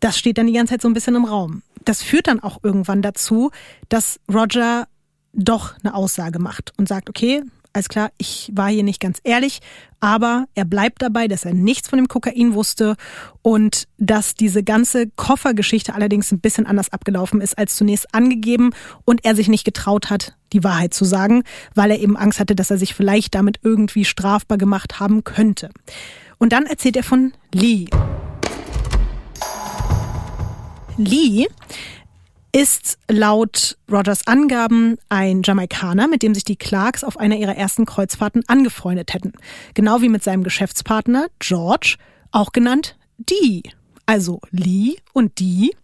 Das 0.00 0.18
steht 0.18 0.36
dann 0.36 0.46
die 0.46 0.52
ganze 0.52 0.74
Zeit 0.74 0.82
so 0.82 0.88
ein 0.88 0.94
bisschen 0.94 1.14
im 1.14 1.24
Raum. 1.24 1.62
Das 1.86 2.02
führt 2.02 2.26
dann 2.26 2.40
auch 2.40 2.58
irgendwann 2.62 3.00
dazu, 3.00 3.50
dass 3.88 4.20
Roger 4.30 4.88
doch 5.36 5.74
eine 5.82 5.94
Aussage 5.94 6.38
macht 6.38 6.72
und 6.76 6.88
sagt, 6.88 7.08
okay, 7.08 7.42
alles 7.76 7.90
klar, 7.90 8.10
ich 8.16 8.50
war 8.54 8.70
hier 8.70 8.82
nicht 8.82 9.00
ganz 9.00 9.18
ehrlich, 9.22 9.60
aber 10.00 10.46
er 10.54 10.64
bleibt 10.64 11.02
dabei, 11.02 11.28
dass 11.28 11.44
er 11.44 11.52
nichts 11.52 11.90
von 11.90 11.98
dem 11.98 12.08
Kokain 12.08 12.54
wusste 12.54 12.96
und 13.42 13.86
dass 13.98 14.34
diese 14.34 14.62
ganze 14.62 15.08
Koffergeschichte 15.08 15.94
allerdings 15.94 16.32
ein 16.32 16.40
bisschen 16.40 16.64
anders 16.66 16.90
abgelaufen 16.90 17.42
ist 17.42 17.58
als 17.58 17.76
zunächst 17.76 18.14
angegeben 18.14 18.70
und 19.04 19.26
er 19.26 19.36
sich 19.36 19.48
nicht 19.48 19.64
getraut 19.64 20.08
hat, 20.08 20.34
die 20.54 20.64
Wahrheit 20.64 20.94
zu 20.94 21.04
sagen, 21.04 21.42
weil 21.74 21.90
er 21.90 22.00
eben 22.00 22.16
Angst 22.16 22.40
hatte, 22.40 22.54
dass 22.54 22.70
er 22.70 22.78
sich 22.78 22.94
vielleicht 22.94 23.34
damit 23.34 23.60
irgendwie 23.62 24.06
strafbar 24.06 24.56
gemacht 24.56 24.98
haben 24.98 25.22
könnte. 25.22 25.68
Und 26.38 26.54
dann 26.54 26.64
erzählt 26.64 26.96
er 26.96 27.04
von 27.04 27.34
Lee. 27.52 27.88
Lee 30.96 31.46
ist 32.56 32.98
laut 33.10 33.76
Rogers 33.92 34.26
Angaben 34.26 34.96
ein 35.10 35.42
Jamaikaner, 35.44 36.08
mit 36.08 36.22
dem 36.22 36.32
sich 36.32 36.44
die 36.44 36.56
Clarks 36.56 37.04
auf 37.04 37.18
einer 37.18 37.36
ihrer 37.36 37.54
ersten 37.54 37.84
Kreuzfahrten 37.84 38.44
angefreundet 38.48 39.12
hätten. 39.12 39.34
Genau 39.74 40.00
wie 40.00 40.08
mit 40.08 40.24
seinem 40.24 40.42
Geschäftspartner 40.42 41.26
George, 41.38 41.96
auch 42.30 42.52
genannt 42.52 42.96
Dee. 43.18 43.62
also 44.06 44.40
Lee 44.52 44.94
und 45.12 45.38
die, 45.38 45.76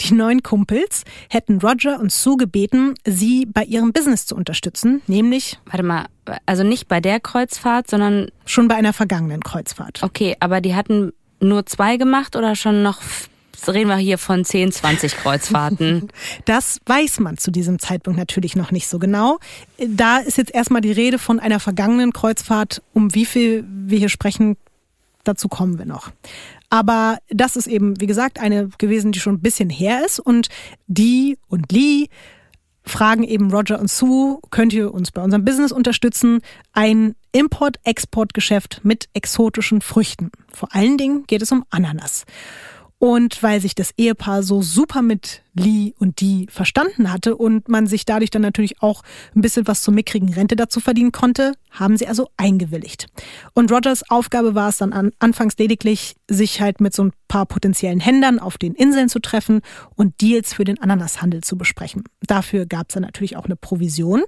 die 0.00 0.14
neuen 0.14 0.42
Kumpels, 0.42 1.04
hätten 1.28 1.58
Roger 1.58 2.00
und 2.00 2.10
Sue 2.10 2.38
gebeten, 2.38 2.94
sie 3.04 3.44
bei 3.44 3.64
ihrem 3.64 3.92
Business 3.92 4.24
zu 4.24 4.34
unterstützen, 4.34 5.02
nämlich. 5.06 5.58
Warte 5.66 5.82
mal, 5.82 6.06
also 6.46 6.62
nicht 6.62 6.88
bei 6.88 7.02
der 7.02 7.20
Kreuzfahrt, 7.20 7.90
sondern. 7.90 8.28
Schon 8.46 8.68
bei 8.68 8.76
einer 8.76 8.94
vergangenen 8.94 9.42
Kreuzfahrt. 9.42 10.02
Okay, 10.02 10.36
aber 10.40 10.62
die 10.62 10.74
hatten 10.74 11.12
nur 11.40 11.66
zwei 11.66 11.98
gemacht 11.98 12.34
oder 12.34 12.56
schon 12.56 12.82
noch 12.82 13.02
reden 13.72 13.88
wir 13.88 13.96
hier 13.96 14.18
von 14.18 14.44
10, 14.44 14.72
20 14.72 15.16
Kreuzfahrten. 15.16 16.08
Das 16.44 16.78
weiß 16.86 17.20
man 17.20 17.38
zu 17.38 17.50
diesem 17.50 17.78
Zeitpunkt 17.78 18.18
natürlich 18.18 18.56
noch 18.56 18.70
nicht 18.70 18.88
so 18.88 18.98
genau. 18.98 19.38
Da 19.78 20.18
ist 20.18 20.38
jetzt 20.38 20.54
erstmal 20.54 20.80
die 20.80 20.92
Rede 20.92 21.18
von 21.18 21.40
einer 21.40 21.60
vergangenen 21.60 22.12
Kreuzfahrt. 22.12 22.82
Um 22.92 23.14
wie 23.14 23.24
viel 23.24 23.64
wir 23.68 23.98
hier 23.98 24.08
sprechen, 24.08 24.56
dazu 25.24 25.48
kommen 25.48 25.78
wir 25.78 25.86
noch. 25.86 26.10
Aber 26.70 27.18
das 27.28 27.56
ist 27.56 27.66
eben, 27.66 28.00
wie 28.00 28.06
gesagt, 28.06 28.40
eine 28.40 28.68
gewesen, 28.78 29.12
die 29.12 29.20
schon 29.20 29.34
ein 29.34 29.42
bisschen 29.42 29.70
her 29.70 30.04
ist. 30.04 30.18
Und 30.20 30.48
die 30.86 31.38
und 31.48 31.70
Lee 31.72 32.08
fragen 32.84 33.24
eben 33.24 33.50
Roger 33.50 33.80
und 33.80 33.90
Sue, 33.90 34.38
könnt 34.50 34.72
ihr 34.72 34.92
uns 34.92 35.10
bei 35.10 35.22
unserem 35.22 35.44
Business 35.44 35.72
unterstützen? 35.72 36.40
Ein 36.72 37.14
Import-Export-Geschäft 37.32 38.80
mit 38.82 39.08
exotischen 39.14 39.80
Früchten. 39.80 40.30
Vor 40.52 40.74
allen 40.74 40.98
Dingen 40.98 41.24
geht 41.26 41.42
es 41.42 41.50
um 41.50 41.64
Ananas. 41.70 42.24
Und 42.98 43.42
weil 43.42 43.60
sich 43.60 43.74
das 43.74 43.90
Ehepaar 43.98 44.42
so 44.42 44.62
super 44.62 45.02
mit 45.02 45.42
Lee 45.52 45.92
und 45.98 46.20
die 46.20 46.46
verstanden 46.50 47.12
hatte 47.12 47.36
und 47.36 47.68
man 47.68 47.86
sich 47.86 48.06
dadurch 48.06 48.30
dann 48.30 48.42
natürlich 48.42 48.80
auch 48.80 49.02
ein 49.34 49.42
bisschen 49.42 49.66
was 49.66 49.82
zur 49.82 49.92
mickrigen 49.92 50.32
Rente 50.32 50.56
dazu 50.56 50.80
verdienen 50.80 51.12
konnte, 51.12 51.52
haben 51.70 51.96
sie 51.96 52.06
also 52.06 52.28
eingewilligt. 52.36 53.06
Und 53.52 53.70
Rogers 53.70 54.08
Aufgabe 54.10 54.54
war 54.54 54.70
es 54.70 54.78
dann 54.78 54.92
an, 54.92 55.10
anfangs 55.18 55.58
lediglich, 55.58 56.16
sich 56.28 56.60
halt 56.60 56.80
mit 56.80 56.94
so 56.94 57.04
ein 57.04 57.12
paar 57.28 57.46
potenziellen 57.46 58.00
Händlern 58.00 58.38
auf 58.38 58.58
den 58.58 58.74
Inseln 58.74 59.08
zu 59.08 59.18
treffen 59.18 59.60
und 59.96 60.20
Deals 60.20 60.54
für 60.54 60.64
den 60.64 60.80
Ananashandel 60.80 61.42
zu 61.42 61.58
besprechen. 61.58 62.04
Dafür 62.22 62.64
gab 62.64 62.88
es 62.88 62.94
dann 62.94 63.02
natürlich 63.02 63.36
auch 63.36 63.44
eine 63.44 63.56
Provision 63.56 64.22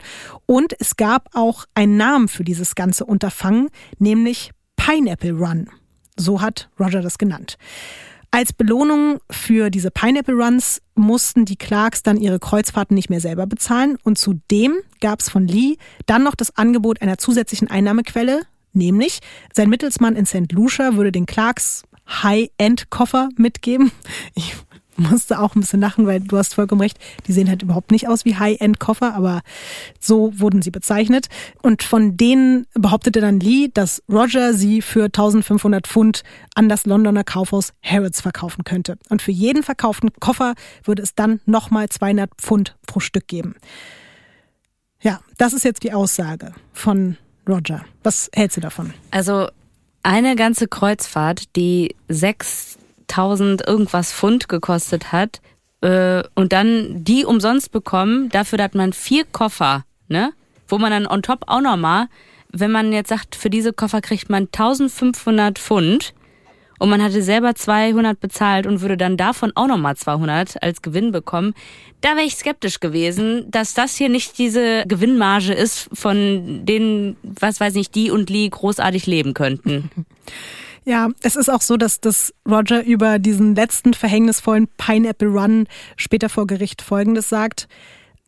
und 0.44 0.74
es 0.78 0.96
gab 0.96 1.28
auch 1.34 1.64
einen 1.74 1.96
Namen 1.96 2.28
für 2.28 2.44
dieses 2.44 2.74
ganze 2.74 3.04
Unterfangen, 3.06 3.68
nämlich 3.98 4.50
Pineapple 4.76 5.32
Run. 5.32 5.70
So 6.16 6.40
hat 6.40 6.68
Roger 6.78 7.02
das 7.02 7.18
genannt. 7.18 7.56
Als 8.30 8.52
Belohnung 8.52 9.18
für 9.30 9.70
diese 9.70 9.90
Pineapple 9.90 10.34
Runs 10.34 10.82
mussten 10.94 11.44
die 11.44 11.56
Clarks 11.56 12.02
dann 12.02 12.18
ihre 12.18 12.38
Kreuzfahrten 12.38 12.94
nicht 12.94 13.10
mehr 13.10 13.20
selber 13.20 13.46
bezahlen 13.46 13.96
und 14.02 14.18
zudem 14.18 14.76
gab 15.00 15.20
es 15.20 15.30
von 15.30 15.46
Lee 15.46 15.76
dann 16.06 16.22
noch 16.22 16.34
das 16.34 16.56
Angebot 16.56 17.02
einer 17.02 17.18
zusätzlichen 17.18 17.68
Einnahmequelle, 17.68 18.42
nämlich 18.72 19.20
sein 19.54 19.70
Mittelsmann 19.70 20.16
in 20.16 20.26
St. 20.26 20.52
Lucia 20.52 20.96
würde 20.96 21.12
den 21.12 21.26
Clarks 21.26 21.84
High-End-Koffer 22.08 23.28
mitgeben. 23.36 23.90
Ich 24.34 24.54
musste 24.96 25.40
auch 25.40 25.54
ein 25.54 25.60
bisschen 25.60 25.80
lachen, 25.80 26.06
weil 26.06 26.20
du 26.20 26.36
hast 26.36 26.54
vollkommen 26.54 26.80
recht, 26.80 26.98
die 27.26 27.32
sehen 27.32 27.48
halt 27.48 27.62
überhaupt 27.62 27.90
nicht 27.90 28.08
aus 28.08 28.24
wie 28.24 28.36
High-End-Koffer, 28.36 29.14
aber 29.14 29.42
so 30.00 30.32
wurden 30.38 30.62
sie 30.62 30.70
bezeichnet. 30.70 31.28
Und 31.62 31.82
von 31.82 32.16
denen 32.16 32.66
behauptete 32.74 33.20
dann 33.20 33.40
Lee, 33.40 33.68
dass 33.72 34.02
Roger 34.10 34.54
sie 34.54 34.82
für 34.82 35.04
1500 35.04 35.86
Pfund 35.86 36.22
an 36.54 36.68
das 36.68 36.86
Londoner 36.86 37.24
Kaufhaus 37.24 37.72
Harrods 37.82 38.20
verkaufen 38.20 38.64
könnte. 38.64 38.98
Und 39.08 39.22
für 39.22 39.32
jeden 39.32 39.62
verkauften 39.62 40.10
Koffer 40.20 40.54
würde 40.84 41.02
es 41.02 41.14
dann 41.14 41.40
nochmal 41.46 41.88
200 41.88 42.30
Pfund 42.36 42.76
pro 42.86 43.00
Stück 43.00 43.28
geben. 43.28 43.54
Ja, 45.00 45.20
das 45.36 45.52
ist 45.52 45.64
jetzt 45.64 45.82
die 45.82 45.92
Aussage 45.92 46.52
von 46.72 47.16
Roger. 47.48 47.84
Was 48.02 48.30
hältst 48.34 48.56
du 48.56 48.60
davon? 48.60 48.92
Also 49.10 49.48
eine 50.02 50.36
ganze 50.36 50.68
Kreuzfahrt, 50.68 51.56
die 51.56 51.94
sechs 52.08 52.78
1000 53.10 53.66
irgendwas 53.66 54.12
Pfund 54.12 54.48
gekostet 54.48 55.12
hat 55.12 55.40
äh, 55.80 56.22
und 56.34 56.52
dann 56.52 57.04
die 57.04 57.24
umsonst 57.24 57.70
bekommen, 57.72 58.28
dafür 58.30 58.62
hat 58.62 58.74
man 58.74 58.92
vier 58.92 59.24
Koffer, 59.24 59.84
ne? 60.08 60.32
Wo 60.68 60.78
man 60.78 60.90
dann 60.90 61.06
on 61.06 61.22
top 61.22 61.44
auch 61.46 61.60
nochmal, 61.60 62.08
wenn 62.50 62.72
man 62.72 62.92
jetzt 62.92 63.10
sagt, 63.10 63.36
für 63.36 63.50
diese 63.50 63.72
Koffer 63.72 64.00
kriegt 64.00 64.28
man 64.28 64.44
1500 64.44 65.58
Pfund 65.58 66.14
und 66.78 66.90
man 66.90 67.02
hatte 67.02 67.22
selber 67.22 67.54
200 67.54 68.18
bezahlt 68.20 68.66
und 68.66 68.80
würde 68.80 68.96
dann 68.96 69.16
davon 69.16 69.52
auch 69.54 69.66
nochmal 69.66 69.96
200 69.96 70.62
als 70.62 70.82
Gewinn 70.82 71.12
bekommen, 71.12 71.54
da 72.00 72.10
wäre 72.10 72.26
ich 72.26 72.36
skeptisch 72.36 72.80
gewesen, 72.80 73.50
dass 73.50 73.74
das 73.74 73.96
hier 73.96 74.08
nicht 74.08 74.38
diese 74.38 74.84
Gewinnmarge 74.86 75.54
ist, 75.54 75.88
von 75.92 76.66
denen, 76.66 77.16
was 77.22 77.60
weiß 77.60 77.76
ich, 77.76 77.90
die 77.90 78.10
und 78.10 78.28
Lee 78.28 78.48
großartig 78.48 79.06
leben 79.06 79.34
könnten. 79.34 79.90
Ja, 80.88 81.08
es 81.20 81.34
ist 81.34 81.50
auch 81.50 81.62
so, 81.62 81.76
dass 81.76 82.00
das 82.00 82.32
Roger 82.48 82.84
über 82.84 83.18
diesen 83.18 83.56
letzten 83.56 83.92
verhängnisvollen 83.92 84.68
Pineapple 84.78 85.28
Run 85.28 85.66
später 85.96 86.28
vor 86.28 86.46
Gericht 86.46 86.80
Folgendes 86.80 87.28
sagt. 87.28 87.66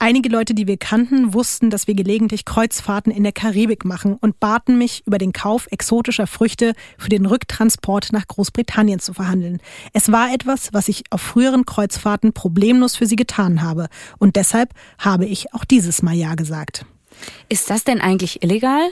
Einige 0.00 0.28
Leute, 0.28 0.54
die 0.54 0.66
wir 0.66 0.76
kannten, 0.76 1.34
wussten, 1.34 1.70
dass 1.70 1.86
wir 1.86 1.94
gelegentlich 1.94 2.44
Kreuzfahrten 2.44 3.12
in 3.12 3.22
der 3.22 3.30
Karibik 3.30 3.84
machen 3.84 4.16
und 4.20 4.40
baten 4.40 4.76
mich, 4.76 5.04
über 5.06 5.18
den 5.18 5.32
Kauf 5.32 5.68
exotischer 5.70 6.26
Früchte 6.26 6.72
für 6.98 7.08
den 7.08 7.26
Rücktransport 7.26 8.08
nach 8.10 8.26
Großbritannien 8.26 8.98
zu 8.98 9.14
verhandeln. 9.14 9.60
Es 9.92 10.10
war 10.10 10.34
etwas, 10.34 10.72
was 10.72 10.88
ich 10.88 11.04
auf 11.10 11.20
früheren 11.20 11.64
Kreuzfahrten 11.64 12.32
problemlos 12.32 12.96
für 12.96 13.06
sie 13.06 13.16
getan 13.16 13.62
habe. 13.62 13.86
Und 14.18 14.34
deshalb 14.34 14.74
habe 14.98 15.26
ich 15.26 15.54
auch 15.54 15.64
dieses 15.64 16.02
Mal 16.02 16.14
Ja 16.14 16.34
gesagt. 16.34 16.86
Ist 17.48 17.70
das 17.70 17.84
denn 17.84 18.00
eigentlich 18.00 18.42
illegal? 18.42 18.90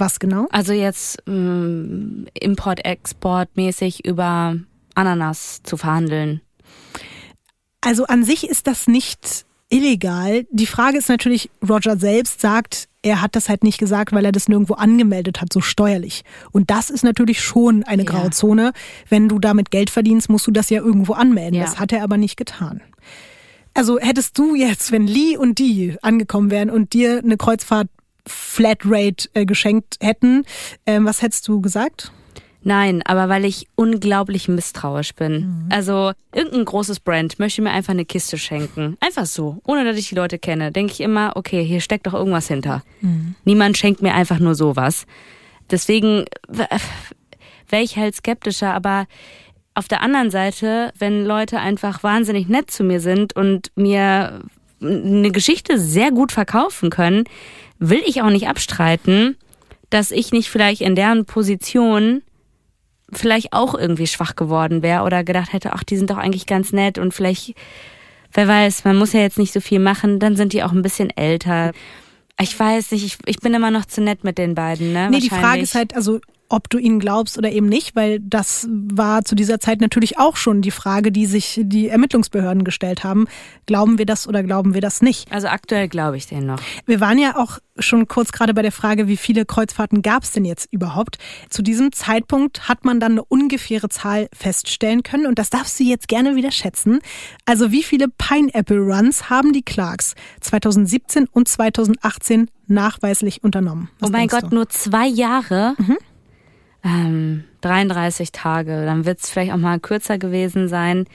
Was 0.00 0.18
genau? 0.18 0.48
Also 0.50 0.72
jetzt 0.72 1.22
ähm, 1.26 2.26
Import-Export 2.32 3.50
mäßig 3.54 4.06
über 4.06 4.56
Ananas 4.94 5.60
zu 5.62 5.76
verhandeln. 5.76 6.40
Also 7.82 8.06
an 8.06 8.24
sich 8.24 8.48
ist 8.48 8.66
das 8.66 8.86
nicht 8.86 9.44
illegal. 9.68 10.46
Die 10.50 10.66
Frage 10.66 10.98
ist 10.98 11.08
natürlich, 11.08 11.50
Roger 11.66 11.98
selbst 11.98 12.40
sagt, 12.40 12.88
er 13.02 13.20
hat 13.20 13.36
das 13.36 13.48
halt 13.48 13.62
nicht 13.62 13.78
gesagt, 13.78 14.12
weil 14.12 14.24
er 14.24 14.32
das 14.32 14.48
nirgendwo 14.48 14.74
angemeldet 14.74 15.40
hat, 15.40 15.52
so 15.52 15.60
steuerlich. 15.60 16.24
Und 16.50 16.70
das 16.70 16.88
ist 16.88 17.04
natürlich 17.04 17.42
schon 17.42 17.84
eine 17.84 18.04
ja. 18.04 18.10
Grauzone. 18.10 18.72
Wenn 19.08 19.28
du 19.28 19.38
damit 19.38 19.70
Geld 19.70 19.90
verdienst, 19.90 20.30
musst 20.30 20.46
du 20.46 20.50
das 20.50 20.70
ja 20.70 20.80
irgendwo 20.80 21.12
anmelden. 21.12 21.54
Ja. 21.54 21.64
Das 21.64 21.78
hat 21.78 21.92
er 21.92 22.02
aber 22.02 22.16
nicht 22.16 22.36
getan. 22.36 22.80
Also 23.74 23.98
hättest 23.98 24.36
du 24.38 24.54
jetzt, 24.54 24.92
wenn 24.92 25.06
Lee 25.06 25.36
und 25.36 25.58
die 25.58 25.96
angekommen 26.02 26.50
wären 26.50 26.70
und 26.70 26.92
dir 26.92 27.18
eine 27.18 27.36
Kreuzfahrt 27.36 27.88
Flatrate 28.30 29.28
äh, 29.34 29.44
geschenkt 29.44 29.96
hätten. 30.00 30.44
Ähm, 30.86 31.04
was 31.04 31.22
hättest 31.22 31.46
du 31.48 31.60
gesagt? 31.60 32.12
Nein, 32.62 33.02
aber 33.06 33.28
weil 33.28 33.46
ich 33.46 33.68
unglaublich 33.74 34.46
misstrauisch 34.48 35.14
bin. 35.14 35.32
Mhm. 35.32 35.66
Also 35.70 36.12
irgendein 36.34 36.66
großes 36.66 37.00
Brand 37.00 37.38
möchte 37.38 37.62
mir 37.62 37.70
einfach 37.70 37.94
eine 37.94 38.04
Kiste 38.04 38.36
schenken. 38.36 38.96
Einfach 39.00 39.24
so, 39.24 39.60
ohne 39.64 39.84
dass 39.84 39.96
ich 39.96 40.10
die 40.10 40.14
Leute 40.14 40.38
kenne. 40.38 40.70
Denke 40.70 40.92
ich 40.92 41.00
immer, 41.00 41.32
okay, 41.36 41.64
hier 41.64 41.80
steckt 41.80 42.06
doch 42.06 42.14
irgendwas 42.14 42.48
hinter. 42.48 42.82
Mhm. 43.00 43.34
Niemand 43.44 43.78
schenkt 43.78 44.02
mir 44.02 44.14
einfach 44.14 44.38
nur 44.40 44.54
sowas. 44.54 45.06
Deswegen 45.70 46.24
wäre 46.48 47.82
ich 47.82 47.96
halt 47.96 48.14
skeptischer, 48.14 48.74
aber 48.74 49.06
auf 49.74 49.88
der 49.88 50.02
anderen 50.02 50.30
Seite, 50.30 50.92
wenn 50.98 51.24
Leute 51.24 51.60
einfach 51.60 52.02
wahnsinnig 52.02 52.48
nett 52.48 52.70
zu 52.70 52.84
mir 52.84 53.00
sind 53.00 53.34
und 53.34 53.70
mir 53.76 54.42
eine 54.82 55.30
Geschichte 55.30 55.78
sehr 55.78 56.10
gut 56.10 56.32
verkaufen 56.32 56.90
können, 56.90 57.24
will 57.80 58.02
ich 58.06 58.22
auch 58.22 58.30
nicht 58.30 58.46
abstreiten, 58.46 59.36
dass 59.88 60.12
ich 60.12 60.30
nicht 60.30 60.50
vielleicht 60.50 60.82
in 60.82 60.94
deren 60.94 61.24
Position 61.24 62.22
vielleicht 63.12 63.52
auch 63.52 63.74
irgendwie 63.74 64.06
schwach 64.06 64.36
geworden 64.36 64.82
wäre 64.82 65.02
oder 65.02 65.24
gedacht 65.24 65.52
hätte, 65.52 65.72
ach, 65.72 65.82
die 65.82 65.96
sind 65.96 66.10
doch 66.10 66.18
eigentlich 66.18 66.46
ganz 66.46 66.72
nett 66.72 66.98
und 66.98 67.12
vielleicht, 67.12 67.54
wer 68.32 68.46
weiß, 68.46 68.84
man 68.84 68.96
muss 68.96 69.12
ja 69.12 69.20
jetzt 69.20 69.38
nicht 69.38 69.52
so 69.52 69.60
viel 69.60 69.80
machen, 69.80 70.20
dann 70.20 70.36
sind 70.36 70.52
die 70.52 70.62
auch 70.62 70.70
ein 70.70 70.82
bisschen 70.82 71.10
älter. 71.10 71.72
Ich 72.38 72.58
weiß 72.58 72.92
nicht, 72.92 73.04
ich, 73.04 73.18
ich 73.26 73.40
bin 73.40 73.52
immer 73.52 73.72
noch 73.72 73.84
zu 73.84 74.00
nett 74.00 74.22
mit 74.22 74.38
den 74.38 74.54
beiden, 74.54 74.92
ne? 74.92 75.08
Nee, 75.10 75.18
die 75.18 75.28
Frage 75.28 75.62
ist 75.62 75.74
halt, 75.74 75.96
also 75.96 76.20
ob 76.50 76.68
du 76.68 76.78
ihnen 76.78 76.98
glaubst 76.98 77.38
oder 77.38 77.50
eben 77.50 77.68
nicht, 77.68 77.96
weil 77.96 78.20
das 78.20 78.68
war 78.70 79.24
zu 79.24 79.34
dieser 79.34 79.60
Zeit 79.60 79.80
natürlich 79.80 80.18
auch 80.18 80.36
schon 80.36 80.62
die 80.62 80.72
Frage, 80.72 81.12
die 81.12 81.26
sich 81.26 81.60
die 81.62 81.88
Ermittlungsbehörden 81.88 82.64
gestellt 82.64 83.04
haben. 83.04 83.26
Glauben 83.66 83.98
wir 83.98 84.06
das 84.06 84.26
oder 84.26 84.42
glauben 84.42 84.74
wir 84.74 84.80
das 84.80 85.00
nicht? 85.00 85.30
Also 85.32 85.46
aktuell 85.46 85.88
glaube 85.88 86.16
ich 86.16 86.26
den 86.26 86.46
noch. 86.46 86.60
Wir 86.86 87.00
waren 87.00 87.18
ja 87.18 87.36
auch 87.36 87.60
schon 87.78 88.08
kurz 88.08 88.32
gerade 88.32 88.52
bei 88.52 88.62
der 88.62 88.72
Frage, 88.72 89.06
wie 89.06 89.16
viele 89.16 89.46
Kreuzfahrten 89.46 90.02
gab 90.02 90.24
es 90.24 90.32
denn 90.32 90.44
jetzt 90.44 90.68
überhaupt? 90.72 91.18
Zu 91.48 91.62
diesem 91.62 91.92
Zeitpunkt 91.92 92.68
hat 92.68 92.84
man 92.84 92.98
dann 92.98 93.12
eine 93.12 93.24
ungefähre 93.24 93.88
Zahl 93.88 94.28
feststellen 94.32 95.04
können 95.04 95.26
und 95.26 95.38
das 95.38 95.50
darfst 95.50 95.78
du 95.78 95.84
jetzt 95.84 96.08
gerne 96.08 96.34
wieder 96.34 96.50
schätzen. 96.50 96.98
Also 97.46 97.70
wie 97.70 97.84
viele 97.84 98.08
Pineapple 98.08 98.80
Runs 98.80 99.30
haben 99.30 99.52
die 99.52 99.62
Clarks 99.62 100.14
2017 100.40 101.28
und 101.30 101.46
2018 101.48 102.50
nachweislich 102.66 103.44
unternommen? 103.44 103.88
Was 104.00 104.10
oh 104.10 104.12
mein 104.12 104.28
Gott, 104.28 104.44
du? 104.50 104.54
nur 104.54 104.68
zwei 104.68 105.06
Jahre? 105.06 105.74
Mhm 105.78 105.96
ähm, 106.84 107.44
33 107.62 108.32
Tage, 108.32 108.84
dann 108.84 109.04
wird 109.04 109.20
es 109.20 109.30
vielleicht 109.30 109.52
auch 109.52 109.56
mal 109.58 109.80
kürzer 109.80 110.18
gewesen 110.18 110.68
sein. 110.68 111.06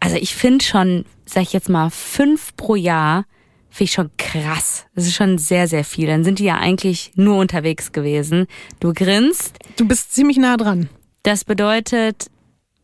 Also 0.00 0.16
ich 0.16 0.34
finde 0.34 0.64
schon, 0.64 1.04
sag 1.26 1.42
ich 1.42 1.52
jetzt 1.52 1.68
mal, 1.68 1.90
fünf 1.90 2.56
pro 2.56 2.74
Jahr 2.76 3.24
finde 3.70 3.84
ich 3.84 3.92
schon 3.92 4.10
krass. 4.16 4.86
Das 4.94 5.04
ist 5.06 5.14
schon 5.14 5.38
sehr, 5.38 5.68
sehr 5.68 5.84
viel. 5.84 6.06
Dann 6.06 6.24
sind 6.24 6.38
die 6.38 6.44
ja 6.44 6.56
eigentlich 6.56 7.12
nur 7.16 7.36
unterwegs 7.38 7.92
gewesen. 7.92 8.46
Du 8.80 8.92
grinst. 8.94 9.58
Du 9.76 9.86
bist 9.86 10.14
ziemlich 10.14 10.36
nah 10.38 10.56
dran. 10.56 10.88
Das 11.22 11.44
bedeutet 11.44 12.30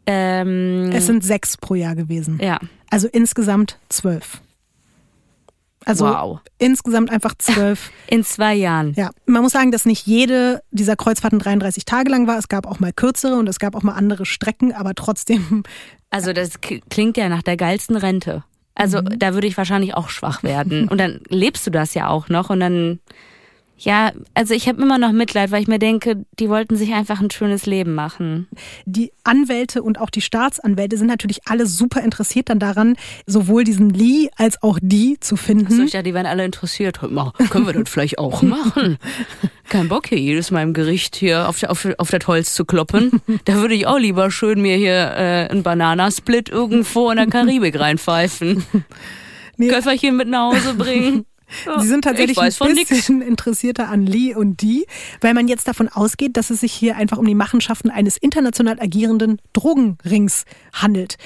Ähm, 0.07 0.91
Es 0.93 1.07
sind 1.07 1.25
sechs 1.25 1.57
pro 1.57 1.75
Jahr 1.75 1.95
gewesen. 1.95 2.39
ja. 2.43 2.59
Also 2.91 3.09
insgesamt 3.09 3.79
zwölf. 3.89 4.41
Also 5.85 6.07
Wow. 6.07 6.41
insgesamt 6.59 7.11
einfach 7.11 7.35
zwölf. 7.39 7.91
In 8.09 8.25
zwei 8.25 8.55
Jahren. 8.55 8.95
Ja, 8.97 9.11
man 9.27 9.43
muss 9.43 9.53
sagen, 9.53 9.71
dass 9.71 9.85
nicht 9.85 10.07
jede 10.07 10.63
dieser 10.71 10.97
Kreuzfahrten 10.97 11.39
33 11.39 11.85
Tage 11.85 12.11
lang 12.11 12.27
war. 12.27 12.39
Es 12.39 12.49
gab 12.49 12.67
auch 12.67 12.81
mal 12.81 12.93
kürzere 12.93 13.37
und 13.37 13.49
es 13.49 13.59
gab 13.59 13.75
auch 13.77 13.83
mal 13.83 13.93
andere 13.93 14.25
Strecken, 14.27 14.73
aber 14.73 14.95
trotzdem, 14.95 15.63
Also 16.11 16.33
das 16.33 16.61
klingt 16.61 17.17
ja 17.17 17.29
nach 17.29 17.43
der 17.43 17.57
geilsten 17.57 17.97
Rente. 17.97 18.45
Also 18.77 19.01
da 19.01 19.35
würde 19.35 19.47
ich 19.47 19.57
wahrscheinlich 19.57 19.95
auch 19.95 20.09
schwach 20.09 20.43
werden. 20.43 20.89
Und 20.91 20.99
dann 20.99 21.21
lebst 21.29 21.67
du 21.67 21.71
das 21.71 21.95
ja 21.95 22.09
auch 22.09 22.29
noch 22.29 22.51
und 22.51 22.61
dann, 22.61 23.01
ja, 23.77 24.13
also 24.35 24.55
ich 24.55 24.69
habe 24.69 24.81
immer 24.81 24.99
noch 24.99 25.13
Mitleid, 25.13 25.51
weil 25.51 25.61
ich 25.61 25.69
mir 25.69 25.79
denke, 25.79 26.25
die 26.39 26.49
wollten 26.49 26.77
sich 26.77 26.93
einfach 26.95 27.21
ein 27.21 27.31
schönes 27.31 27.67
Leben 27.67 27.95
machen. 27.95 28.47
die 28.85 29.13
Anwälte 29.25 29.83
und 29.83 30.01
auch 30.01 30.11
die 30.11 30.21
Staatsanwälte 30.21 30.97
sind 30.97 31.09
natürlich 31.09 31.41
alle 31.47 31.67
super 31.67 32.03
interessiert 32.03 32.51
dann 32.51 32.59
daran, 32.59 32.97
sowohl 33.27 33.65
diesen 33.65 33.91
Lee 33.91 34.29
als 34.37 34.63
auch 34.63 34.79
die 34.81 35.19
zu 35.19 35.37
finden. 35.37 35.75
So, 35.75 35.83
ich 35.83 35.91
dachte, 35.91 36.05
die 36.05 36.15
wären 36.15 36.27
alle 36.27 36.45
interessiert. 36.45 37.01
Mal, 37.11 37.33
können 37.51 37.67
wir 37.67 37.73
das 37.73 37.89
vielleicht 37.89 38.19
auch 38.19 38.43
machen? 38.43 38.99
Kein 39.69 39.89
Bock 39.89 40.09
hier 40.09 40.19
jedes 40.19 40.51
Mal 40.51 40.63
im 40.63 40.73
Gericht 40.73 41.17
hier 41.17 41.49
auf, 41.49 41.63
auf, 41.65 41.89
auf 41.99 42.11
das 42.11 42.27
Holz 42.27 42.55
zu 42.55 42.65
kloppen. 42.65 43.21
Da 43.45 43.57
würde 43.57 43.75
ich 43.75 43.87
auch 43.87 43.99
lieber 43.99 44.31
schön 44.31 44.61
mir 44.61 44.77
hier 44.77 44.95
äh, 45.17 45.49
einen 45.51 45.63
Bananasplit 45.63 46.49
irgendwo 46.49 47.11
in 47.11 47.17
der 47.17 47.27
Karibik 47.27 47.79
reinpfeifen. 47.79 48.65
Nee. 49.57 49.69
Köfferchen 49.69 50.17
mit 50.17 50.27
nach 50.27 50.53
Hause 50.53 50.75
bringen. 50.75 51.27
Ja, 51.67 51.81
Sie 51.81 51.89
sind 51.89 52.03
tatsächlich 52.05 52.39
ein 52.39 52.75
bisschen 52.75 53.23
interessierter 53.23 53.89
an 53.89 54.07
Lee 54.07 54.35
und 54.35 54.63
die, 54.63 54.87
weil 55.21 55.35
man 55.35 55.49
jetzt 55.49 55.69
davon 55.69 55.89
ausgeht, 55.89 56.37
dass 56.37 56.51
es 56.51 56.61
sich 56.61 56.73
hier 56.73 56.97
einfach 56.97 57.19
um 57.19 57.27
die 57.27 57.35
Machenschaften 57.35 57.91
eines 57.91 58.17
international 58.17 58.81
agierenden 58.81 59.41
Drogenrings 59.53 60.45
handelt. 60.73 61.17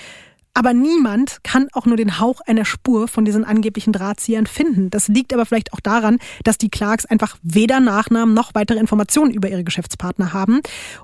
Aber 0.54 0.72
niemand 0.74 1.38
kann 1.44 1.68
auch 1.72 1.86
nur 1.86 1.96
den 1.96 2.18
Hauch 2.18 2.40
einer 2.46 2.64
Spur 2.64 3.06
von 3.06 3.24
diesen 3.24 3.44
angeblichen 3.44 3.92
Drahtziehern 3.92 4.46
finden. 4.46 4.90
Das 4.90 5.06
liegt 5.06 5.32
aber 5.32 5.46
vielleicht 5.46 5.72
auch 5.72 5.80
daran, 5.80 6.18
dass 6.42 6.58
die 6.58 6.68
Clarks 6.68 7.06
einfach 7.06 7.36
weder 7.42 7.78
Nachnamen 7.80 8.34
noch 8.34 8.54
weitere 8.54 8.78
Informationen 8.78 9.32
über 9.32 9.48
ihre 9.48 9.62
Geschäftspartner 9.62 10.32
haben. 10.32 10.60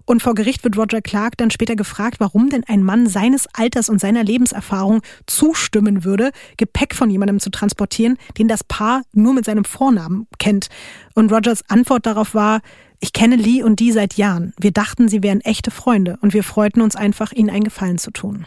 Und 0.06 0.22
vor 0.22 0.34
Gericht 0.34 0.64
wird 0.64 0.76
Roger 0.76 1.02
Clark 1.02 1.36
dann 1.36 1.50
später 1.50 1.76
gefragt, 1.76 2.18
warum 2.18 2.50
denn 2.50 2.64
ein 2.66 2.82
Mann 2.82 3.06
seines 3.06 3.46
Alters 3.52 3.88
und 3.88 4.00
seiner 4.00 4.24
Lebenserfahrung 4.24 5.02
zustimmen 5.26 6.04
würde, 6.04 6.30
Gepäck 6.56 6.94
von 6.94 7.08
jemandem 7.10 7.38
zu 7.38 7.50
transportieren, 7.50 8.18
den 8.38 8.48
das 8.48 8.64
Paar 8.64 9.02
nur 9.12 9.34
mit 9.34 9.44
seinem 9.44 9.64
Vornamen 9.64 10.26
kennt. 10.38 10.68
Und 11.14 11.32
Rogers 11.32 11.62
Antwort 11.68 12.06
darauf 12.06 12.34
war, 12.34 12.60
ich 13.00 13.12
kenne 13.12 13.36
Lee 13.36 13.62
und 13.62 13.80
die 13.80 13.92
seit 13.92 14.14
Jahren. 14.14 14.54
Wir 14.58 14.72
dachten, 14.72 15.08
sie 15.08 15.22
wären 15.22 15.42
echte 15.42 15.70
Freunde 15.70 16.18
und 16.22 16.32
wir 16.32 16.42
freuten 16.42 16.80
uns 16.80 16.96
einfach, 16.96 17.32
ihnen 17.32 17.50
einen 17.50 17.64
Gefallen 17.64 17.98
zu 17.98 18.10
tun. 18.10 18.46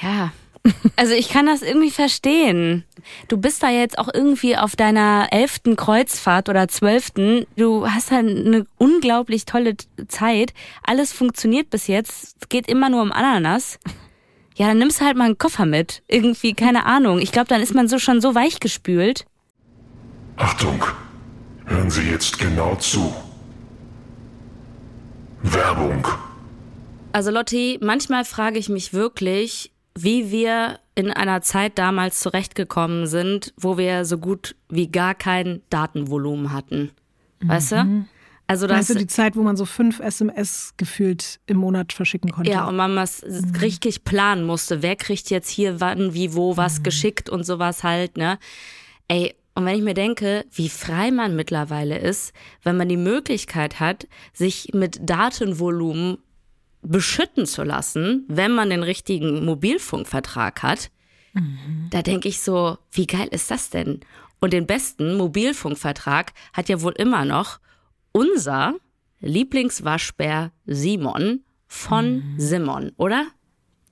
Ja. 0.00 0.32
Also 0.96 1.12
ich 1.12 1.28
kann 1.28 1.44
das 1.44 1.60
irgendwie 1.60 1.90
verstehen. 1.90 2.84
Du 3.28 3.36
bist 3.36 3.62
da 3.62 3.68
jetzt 3.68 3.98
auch 3.98 4.08
irgendwie 4.12 4.56
auf 4.56 4.76
deiner 4.76 5.28
elften 5.30 5.76
Kreuzfahrt 5.76 6.48
oder 6.48 6.68
zwölften. 6.68 7.46
Du 7.56 7.86
hast 7.86 8.10
halt 8.10 8.26
eine 8.26 8.66
unglaublich 8.78 9.44
tolle 9.44 9.76
Zeit. 10.08 10.54
Alles 10.82 11.12
funktioniert 11.12 11.68
bis 11.68 11.86
jetzt. 11.86 12.36
Es 12.40 12.48
geht 12.48 12.66
immer 12.66 12.88
nur 12.88 13.02
um 13.02 13.12
Ananas. 13.12 13.78
Ja, 14.56 14.68
dann 14.68 14.78
nimmst 14.78 15.00
du 15.00 15.04
halt 15.04 15.16
mal 15.16 15.24
einen 15.24 15.36
Koffer 15.36 15.66
mit. 15.66 16.04
Irgendwie, 16.06 16.54
keine 16.54 16.86
Ahnung. 16.86 17.18
Ich 17.18 17.32
glaube, 17.32 17.48
dann 17.48 17.60
ist 17.60 17.74
man 17.74 17.88
so 17.88 17.98
schon 17.98 18.20
so 18.20 18.36
weichgespült. 18.36 19.26
Achtung, 20.36 20.84
hören 21.66 21.90
Sie 21.90 22.02
jetzt 22.02 22.38
genau 22.38 22.76
zu. 22.76 23.12
Werbung. 25.42 26.06
Also 27.10 27.32
Lotti, 27.32 27.78
manchmal 27.82 28.24
frage 28.24 28.60
ich 28.60 28.68
mich 28.68 28.92
wirklich, 28.92 29.72
wie 29.96 30.30
wir 30.30 30.80
in 30.94 31.10
einer 31.10 31.40
Zeit 31.42 31.78
damals 31.78 32.20
zurechtgekommen 32.20 33.06
sind, 33.06 33.52
wo 33.56 33.78
wir 33.78 34.04
so 34.04 34.18
gut 34.18 34.56
wie 34.68 34.88
gar 34.88 35.14
kein 35.14 35.62
Datenvolumen 35.70 36.52
hatten. 36.52 36.90
Weißt 37.40 37.72
du? 37.72 38.06
Also 38.46 38.66
das, 38.66 38.78
Weißt 38.78 38.90
du, 38.90 38.94
die 38.96 39.06
Zeit, 39.06 39.36
wo 39.36 39.42
man 39.42 39.56
so 39.56 39.64
fünf 39.64 40.00
SMS 40.00 40.74
gefühlt 40.76 41.40
im 41.46 41.56
Monat 41.56 41.92
verschicken 41.94 42.30
konnte? 42.30 42.50
ja, 42.50 42.68
und 42.68 42.76
man 42.76 42.94
was 42.94 43.24
richtig 43.60 44.04
planen 44.04 44.44
musste. 44.44 44.82
Wer 44.82 44.96
kriegt 44.96 45.30
jetzt 45.30 45.48
hier 45.48 45.80
wann, 45.80 46.12
wie, 46.12 46.34
wo, 46.34 46.56
was 46.56 46.82
geschickt 46.82 47.30
und 47.30 47.44
sowas 47.44 47.82
halt, 47.82 48.18
ne? 48.18 48.38
Ey, 49.08 49.34
und 49.54 49.64
wenn 49.64 49.76
ich 49.76 49.82
mir 49.82 49.94
denke, 49.94 50.44
wie 50.52 50.68
frei 50.68 51.10
man 51.10 51.36
mittlerweile 51.36 51.98
ist, 51.98 52.34
wenn 52.62 52.76
man 52.76 52.88
die 52.88 52.96
Möglichkeit 52.96 53.80
hat, 53.80 54.08
sich 54.32 54.70
mit 54.74 54.98
Datenvolumen 55.08 56.18
beschütten 56.84 57.46
zu 57.46 57.62
lassen, 57.64 58.24
wenn 58.28 58.52
man 58.52 58.70
den 58.70 58.82
richtigen 58.82 59.44
Mobilfunkvertrag 59.44 60.62
hat, 60.62 60.90
da 61.90 62.02
denke 62.02 62.28
ich 62.28 62.40
so, 62.40 62.78
wie 62.92 63.06
geil 63.06 63.28
ist 63.30 63.50
das 63.50 63.70
denn? 63.70 64.00
Und 64.40 64.52
den 64.52 64.66
besten 64.66 65.16
Mobilfunkvertrag 65.16 66.32
hat 66.52 66.68
ja 66.68 66.80
wohl 66.82 66.92
immer 66.92 67.24
noch 67.24 67.58
unser 68.12 68.74
Lieblingswaschbär 69.20 70.52
Simon 70.66 71.40
von 71.66 72.22
Simon, 72.38 72.92
oder? 72.96 73.26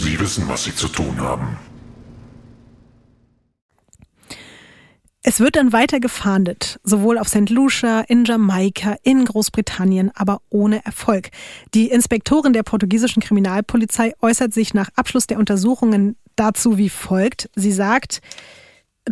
Sie 0.00 0.18
wissen, 0.18 0.48
was 0.48 0.64
Sie 0.64 0.74
zu 0.74 0.88
tun 0.88 1.20
haben. 1.20 1.58
Es 5.22 5.38
wird 5.38 5.56
dann 5.56 5.74
weiter 5.74 6.00
gefahndet, 6.00 6.80
sowohl 6.82 7.18
auf 7.18 7.28
St. 7.28 7.50
Lucia, 7.50 8.00
in 8.00 8.24
Jamaika, 8.24 8.96
in 9.02 9.26
Großbritannien, 9.26 10.10
aber 10.14 10.40
ohne 10.48 10.82
Erfolg. 10.86 11.28
Die 11.74 11.90
Inspektorin 11.90 12.54
der 12.54 12.62
portugiesischen 12.62 13.22
Kriminalpolizei 13.22 14.14
äußert 14.22 14.54
sich 14.54 14.72
nach 14.72 14.88
Abschluss 14.96 15.26
der 15.26 15.38
Untersuchungen 15.38 16.16
dazu 16.34 16.78
wie 16.78 16.88
folgt. 16.88 17.50
Sie 17.54 17.72
sagt, 17.72 18.22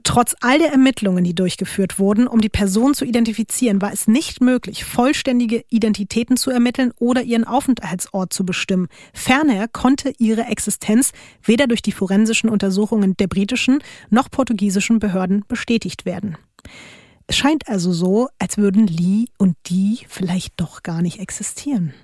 Trotz 0.05 0.37
all 0.41 0.59
der 0.59 0.71
Ermittlungen, 0.71 1.25
die 1.25 1.35
durchgeführt 1.35 1.99
wurden, 1.99 2.27
um 2.27 2.41
die 2.41 2.51
Person 2.51 2.93
zu 2.93 3.05
identifizieren, 3.05 3.81
war 3.81 3.93
es 3.93 4.07
nicht 4.07 4.41
möglich, 4.41 4.85
vollständige 4.85 5.65
Identitäten 5.71 6.37
zu 6.37 6.51
ermitteln 6.51 6.93
oder 6.99 7.23
ihren 7.23 7.45
Aufenthaltsort 7.45 8.33
zu 8.33 8.45
bestimmen. 8.45 8.89
Ferner 9.15 9.67
konnte 9.67 10.13
ihre 10.19 10.43
Existenz 10.43 11.13
weder 11.43 11.67
durch 11.67 11.81
die 11.81 11.93
forensischen 11.93 12.51
Untersuchungen 12.51 13.17
der 13.17 13.29
britischen 13.29 13.79
noch 14.11 14.31
portugiesischen 14.31 14.99
Behörden 14.99 15.45
bestätigt 15.49 16.05
werden. 16.05 16.37
Es 17.27 17.37
scheint 17.37 17.69
also 17.69 17.93
so, 17.93 18.29
als 18.39 18.59
würden 18.59 18.87
Lee 18.87 19.27
und 19.39 19.57
die 19.67 20.01
vielleicht 20.09 20.55
doch 20.61 20.83
gar 20.83 21.03
nicht 21.03 21.19
existieren. 21.19 21.95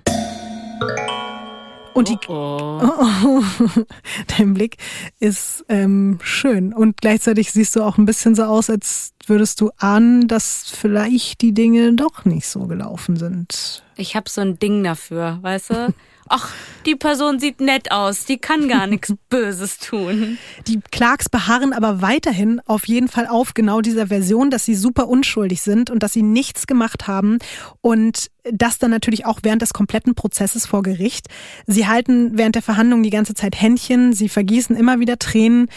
Und 1.95 2.09
die, 2.09 2.17
Oh, 2.27 2.81
oh, 3.23 3.41
dein 4.37 4.53
Blick 4.53 4.75
ist 5.21 5.63
ähm, 5.69 6.19
schön 6.21 6.73
und 6.73 6.97
gleichzeitig 6.97 7.53
siehst 7.53 7.73
du 7.77 7.83
auch 7.83 7.97
ein 7.97 8.05
bisschen 8.05 8.35
so 8.35 8.43
aus, 8.43 8.69
als 8.69 9.13
würdest 9.25 9.61
du 9.61 9.71
ahnen, 9.77 10.27
dass 10.27 10.65
vielleicht 10.69 11.39
die 11.41 11.53
Dinge 11.53 11.93
doch 11.93 12.25
nicht 12.25 12.47
so 12.47 12.67
gelaufen 12.67 13.15
sind. 13.15 13.81
ich 13.95 14.17
habe 14.17 14.29
so 14.29 14.41
ein 14.41 14.59
Ding 14.59 14.83
dafür, 14.83 15.39
weißt 15.41 15.69
du? 15.69 15.93
Ach, 16.27 16.51
die 16.85 16.95
Person 16.95 17.39
sieht 17.39 17.61
nett 17.61 17.91
aus, 17.91 18.25
die 18.25 18.39
kann 18.39 18.67
gar 18.67 18.87
nichts 18.87 19.13
Böses 19.29 19.77
tun. 19.77 20.37
Die 20.67 20.81
Clarks 20.91 21.29
beharren 21.29 21.71
aber 21.71 22.01
weiterhin 22.01 22.59
auf 22.65 22.87
jeden 22.87 23.07
Fall 23.07 23.27
auf 23.27 23.53
genau 23.53 23.79
dieser 23.79 24.07
Version, 24.07 24.49
dass 24.49 24.65
sie 24.65 24.75
super 24.75 25.07
unschuldig 25.07 25.61
sind 25.61 25.89
und 25.89 26.03
dass 26.03 26.11
sie 26.11 26.23
nichts 26.23 26.67
gemacht 26.67 27.07
haben 27.07 27.37
und 27.79 28.31
das 28.51 28.77
dann 28.77 28.91
natürlich 28.91 29.25
auch 29.25 29.39
während 29.43 29.61
des 29.61 29.73
kompletten 29.73 30.15
Prozesses 30.15 30.65
vor 30.65 30.83
Gericht. 30.83 31.27
Sie 31.65 31.87
halten 31.87 32.37
während 32.37 32.55
der 32.55 32.61
Verhandlung 32.61 33.03
die 33.03 33.09
ganze 33.09 33.33
Zeit 33.33 33.59
Händchen, 33.59 34.13
sie 34.13 34.29
vergießen 34.29 34.75
immer 34.75 34.99
wieder 34.99 35.17
Tränen. 35.17 35.67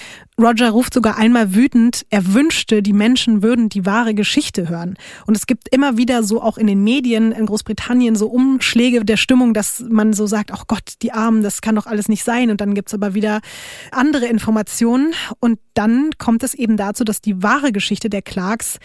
Roger 0.41 0.71
ruft 0.71 0.95
sogar 0.95 1.17
einmal 1.17 1.55
wütend, 1.55 2.07
er 2.11 2.33
wünschte, 2.33 2.83
die 2.83 2.93
Menschen 2.93 3.43
würden 3.43 3.69
die 3.69 3.87
wahre 3.87 4.15
Geschichte 4.15 4.69
hören. 4.69 4.97
Und 5.27 5.37
es 5.37 5.47
gibt 5.47 5.69
immer 5.75 5.97
wieder 5.97 6.23
so 6.23 6.41
auch 6.43 6.59
in 6.59 6.67
den 6.67 6.85
Medien 6.85 7.33
in 7.33 7.47
Großbritannien 7.47 8.15
so 8.15 8.29
Umschläge 8.29 9.05
der 9.05 9.17
Stimmung, 9.17 9.55
dass 9.55 9.85
man 9.89 10.13
so 10.13 10.27
sagt, 10.27 10.53
ach 10.53 10.67
Gott, 10.67 10.95
die 11.03 11.13
Armen, 11.13 11.43
das 11.43 11.61
kann 11.61 11.75
doch 11.75 11.87
alles 11.87 12.09
nicht 12.09 12.23
sein. 12.23 12.51
Und 12.51 12.61
dann 12.61 12.75
gibt's 12.75 12.95
aber 12.95 13.15
wieder 13.15 13.41
andere 13.91 14.27
Informationen. 14.27 15.15
Und 15.41 15.59
dann 15.75 16.11
kommt 16.19 16.43
es 16.43 16.55
eben 16.55 16.77
dazu, 16.77 17.03
dass 17.03 17.21
die 17.21 17.43
wahre 17.43 17.73
Geschichte 17.73 18.11
der 18.11 18.23
Clarks 18.23 18.79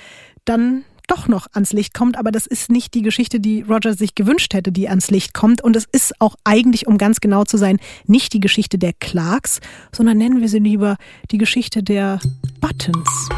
dann 0.45 0.83
doch 1.07 1.27
noch 1.27 1.47
ans 1.53 1.73
Licht 1.73 1.93
kommt, 1.93 2.17
aber 2.17 2.31
das 2.31 2.45
ist 2.45 2.69
nicht 2.69 2.93
die 2.93 3.01
Geschichte, 3.01 3.39
die 3.39 3.61
Roger 3.61 3.93
sich 3.93 4.15
gewünscht 4.15 4.53
hätte, 4.53 4.71
die 4.71 4.89
ans 4.89 5.11
Licht 5.11 5.33
kommt. 5.33 5.61
Und 5.61 5.75
es 5.75 5.85
ist 5.91 6.19
auch 6.19 6.35
eigentlich, 6.43 6.87
um 6.87 6.97
ganz 6.97 7.19
genau 7.19 7.43
zu 7.43 7.57
sein, 7.57 7.79
nicht 8.05 8.33
die 8.33 8.39
Geschichte 8.39 8.77
der 8.77 8.93
Clarks, 8.93 9.59
sondern 9.91 10.17
nennen 10.17 10.41
wir 10.41 10.49
sie 10.49 10.59
lieber 10.59 10.97
die 11.31 11.37
Geschichte 11.37 11.83
der 11.83 12.19
Buttons. 12.61 13.29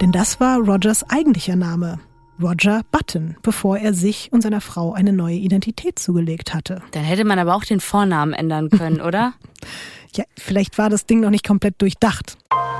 Denn 0.00 0.12
das 0.12 0.38
war 0.38 0.58
Rogers 0.58 1.08
eigentlicher 1.10 1.56
Name. 1.56 1.98
Roger 2.40 2.82
Button, 2.92 3.36
bevor 3.42 3.78
er 3.78 3.94
sich 3.94 4.32
und 4.32 4.42
seiner 4.42 4.60
Frau 4.60 4.92
eine 4.92 5.12
neue 5.12 5.36
Identität 5.36 5.98
zugelegt 5.98 6.54
hatte. 6.54 6.82
Dann 6.92 7.02
hätte 7.02 7.24
man 7.24 7.38
aber 7.38 7.54
auch 7.56 7.64
den 7.64 7.80
Vornamen 7.80 8.32
ändern 8.32 8.70
können, 8.70 9.00
oder? 9.06 9.34
Ja, 10.14 10.24
vielleicht 10.36 10.78
war 10.78 10.90
das 10.90 11.06
Ding 11.06 11.20
noch 11.20 11.30
nicht 11.30 11.46
komplett 11.46 11.80
durchdacht. 11.80 12.38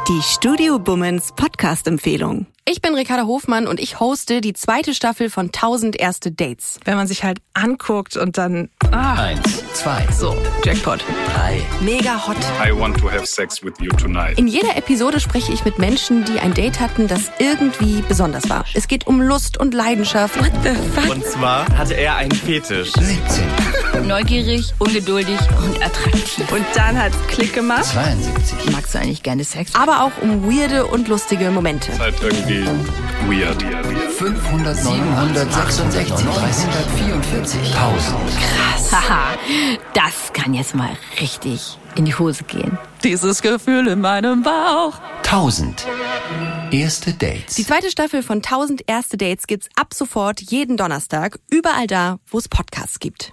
Die 0.08 0.22
Studio 0.22 0.78
Bummens 0.78 1.32
Podcast-Empfehlung. 1.36 2.46
Ich 2.70 2.82
bin 2.82 2.94
Ricarda 2.94 3.24
Hofmann 3.24 3.66
und 3.66 3.80
ich 3.80 3.98
hoste 3.98 4.42
die 4.42 4.52
zweite 4.52 4.92
Staffel 4.92 5.30
von 5.30 5.46
1000 5.46 5.98
erste 5.98 6.30
Dates. 6.30 6.78
wenn 6.84 6.96
man 6.96 7.06
sich 7.06 7.24
halt 7.24 7.38
anguckt 7.54 8.18
und 8.18 8.36
dann 8.36 8.68
ah, 8.92 9.14
Eins, 9.14 9.64
zwei, 9.72 10.06
So, 10.12 10.36
Jackpot. 10.62 11.02
drei. 11.34 11.62
Mega 11.80 12.26
hot. 12.26 12.36
I 12.62 12.78
want 12.78 12.98
to 12.98 13.10
have 13.10 13.24
sex 13.24 13.64
with 13.64 13.72
you 13.80 13.88
tonight. 13.92 14.38
In 14.38 14.48
jeder 14.48 14.76
Episode 14.76 15.18
spreche 15.18 15.50
ich 15.50 15.64
mit 15.64 15.78
Menschen, 15.78 16.26
die 16.26 16.40
ein 16.40 16.52
Date 16.52 16.78
hatten, 16.78 17.08
das 17.08 17.30
irgendwie 17.38 18.02
besonders 18.06 18.50
war. 18.50 18.66
Es 18.74 18.86
geht 18.86 19.06
um 19.06 19.22
Lust 19.22 19.58
und 19.58 19.72
Leidenschaft. 19.72 20.38
What 20.38 20.52
the 20.62 20.74
fuck? 20.94 21.10
Und 21.10 21.24
zwar 21.24 21.66
hatte 21.74 21.94
er 21.94 22.16
einen 22.16 22.32
Fetisch. 22.32 22.92
17, 22.92 24.06
Neugierig, 24.06 24.74
ungeduldig 24.78 25.38
und 25.64 25.82
attraktiv. 25.82 26.52
und 26.52 26.66
dann 26.74 27.00
hat's 27.00 27.16
Klick 27.28 27.54
gemacht. 27.54 27.86
72, 27.86 28.70
Magst 28.72 28.94
du 28.94 28.98
eigentlich 28.98 29.22
gerne 29.22 29.42
Sex? 29.44 29.74
Aber 29.74 30.02
auch 30.02 30.12
um 30.22 30.44
weirde 30.44 30.86
und 30.86 31.08
lustige 31.08 31.50
Momente. 31.50 31.98
Halt 31.98 32.14
irgendwie 32.22 32.57
weird. 33.28 33.62
500, 34.18 34.76
766, 34.76 36.26
344, 36.26 37.60
1000. 37.76 38.92
Haha, 38.92 39.36
das 39.94 40.32
kann 40.32 40.54
jetzt 40.54 40.74
mal 40.74 40.90
richtig 41.20 41.78
in 41.94 42.04
die 42.04 42.14
Hose 42.14 42.44
gehen. 42.44 42.78
Dieses 43.04 43.42
Gefühl 43.42 43.86
in 43.86 44.00
meinem 44.00 44.42
Bauch. 44.42 44.94
1000. 45.24 45.86
Erste 46.70 47.12
Dates. 47.12 47.54
Die 47.54 47.64
zweite 47.64 47.90
Staffel 47.90 48.22
von 48.22 48.38
1000 48.38 48.82
erste 48.86 49.16
Dates 49.16 49.46
gibt's 49.46 49.68
ab 49.76 49.94
sofort 49.94 50.40
jeden 50.40 50.76
Donnerstag 50.76 51.38
überall 51.50 51.86
da, 51.86 52.18
wo 52.26 52.38
es 52.38 52.48
Podcasts 52.48 52.98
gibt. 52.98 53.32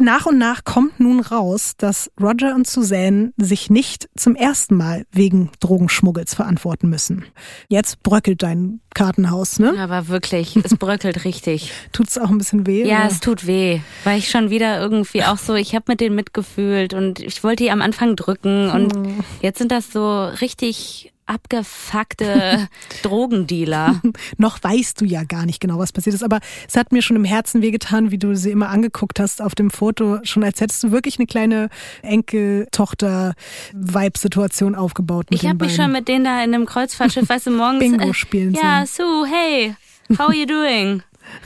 Nach 0.00 0.26
und 0.26 0.36
nach 0.38 0.64
kommt 0.64 1.00
nun 1.00 1.20
raus, 1.20 1.72
dass 1.78 2.10
Roger 2.20 2.54
und 2.54 2.66
Suzanne 2.66 3.32
sich 3.38 3.70
nicht 3.70 4.08
zum 4.16 4.36
ersten 4.36 4.76
Mal 4.76 5.06
wegen 5.10 5.50
Drogenschmuggels 5.60 6.34
verantworten 6.34 6.88
müssen. 6.88 7.24
Jetzt 7.68 8.02
bröckelt 8.02 8.42
dein 8.42 8.80
Kartenhaus, 8.94 9.58
ne? 9.58 9.74
Aber 9.78 10.08
wirklich, 10.08 10.56
es 10.56 10.76
bröckelt 10.78 11.24
richtig. 11.24 11.72
Tut's 11.92 12.18
auch 12.18 12.28
ein 12.28 12.38
bisschen 12.38 12.66
weh? 12.66 12.86
Ja, 12.86 13.00
oder? 13.00 13.06
es 13.06 13.20
tut 13.20 13.46
weh, 13.46 13.80
weil 14.04 14.18
ich 14.18 14.28
schon 14.28 14.50
wieder 14.50 14.80
irgendwie 14.80 15.24
auch 15.24 15.38
so, 15.38 15.54
ich 15.54 15.74
habe 15.74 15.84
mit 15.88 16.00
denen 16.00 16.14
mitgefühlt 16.14 16.92
und 16.92 17.20
ich 17.20 17.42
wollte 17.42 17.64
die 17.64 17.70
am 17.70 17.80
Anfang 17.80 18.16
drücken 18.16 18.70
und 18.70 18.92
jetzt 19.40 19.58
sind 19.58 19.72
das 19.72 19.92
so 19.92 20.24
richtig 20.26 21.12
abgefuckte 21.26 22.68
Drogendealer. 23.02 24.00
Noch 24.38 24.62
weißt 24.62 25.00
du 25.00 25.04
ja 25.04 25.24
gar 25.24 25.44
nicht 25.46 25.60
genau, 25.60 25.78
was 25.78 25.92
passiert 25.92 26.14
ist, 26.14 26.22
aber 26.22 26.40
es 26.68 26.76
hat 26.76 26.92
mir 26.92 27.02
schon 27.02 27.16
im 27.16 27.24
Herzen 27.24 27.62
wehgetan, 27.62 28.10
wie 28.10 28.18
du 28.18 28.36
sie 28.36 28.50
immer 28.50 28.68
angeguckt 28.70 29.18
hast 29.20 29.40
auf 29.42 29.54
dem 29.54 29.70
Foto, 29.70 30.18
schon 30.22 30.44
als 30.44 30.60
hättest 30.60 30.84
du 30.84 30.92
wirklich 30.92 31.18
eine 31.18 31.26
kleine 31.26 31.68
Enkel-Tochter-Vibe-Situation 32.02 34.74
aufgebaut. 34.74 35.30
Mit 35.30 35.42
Ich 35.42 35.48
habe 35.48 35.64
mich 35.64 35.74
schon 35.74 35.92
mit 35.92 36.08
denen 36.08 36.24
da 36.24 36.42
in 36.42 36.54
einem 36.54 36.64
Kreuzfahrtschiff, 36.66 37.28
weißt 37.28 37.46
du, 37.48 37.50
morgens. 37.50 37.80
Bingo 37.80 38.08
äh, 38.10 38.14
spielen 38.14 38.54
Ja, 38.54 38.86
Sue, 38.86 39.26
hey, 39.26 39.74
how 40.18 40.28
are 40.28 40.34
you 40.34 40.46
doing? 40.46 41.02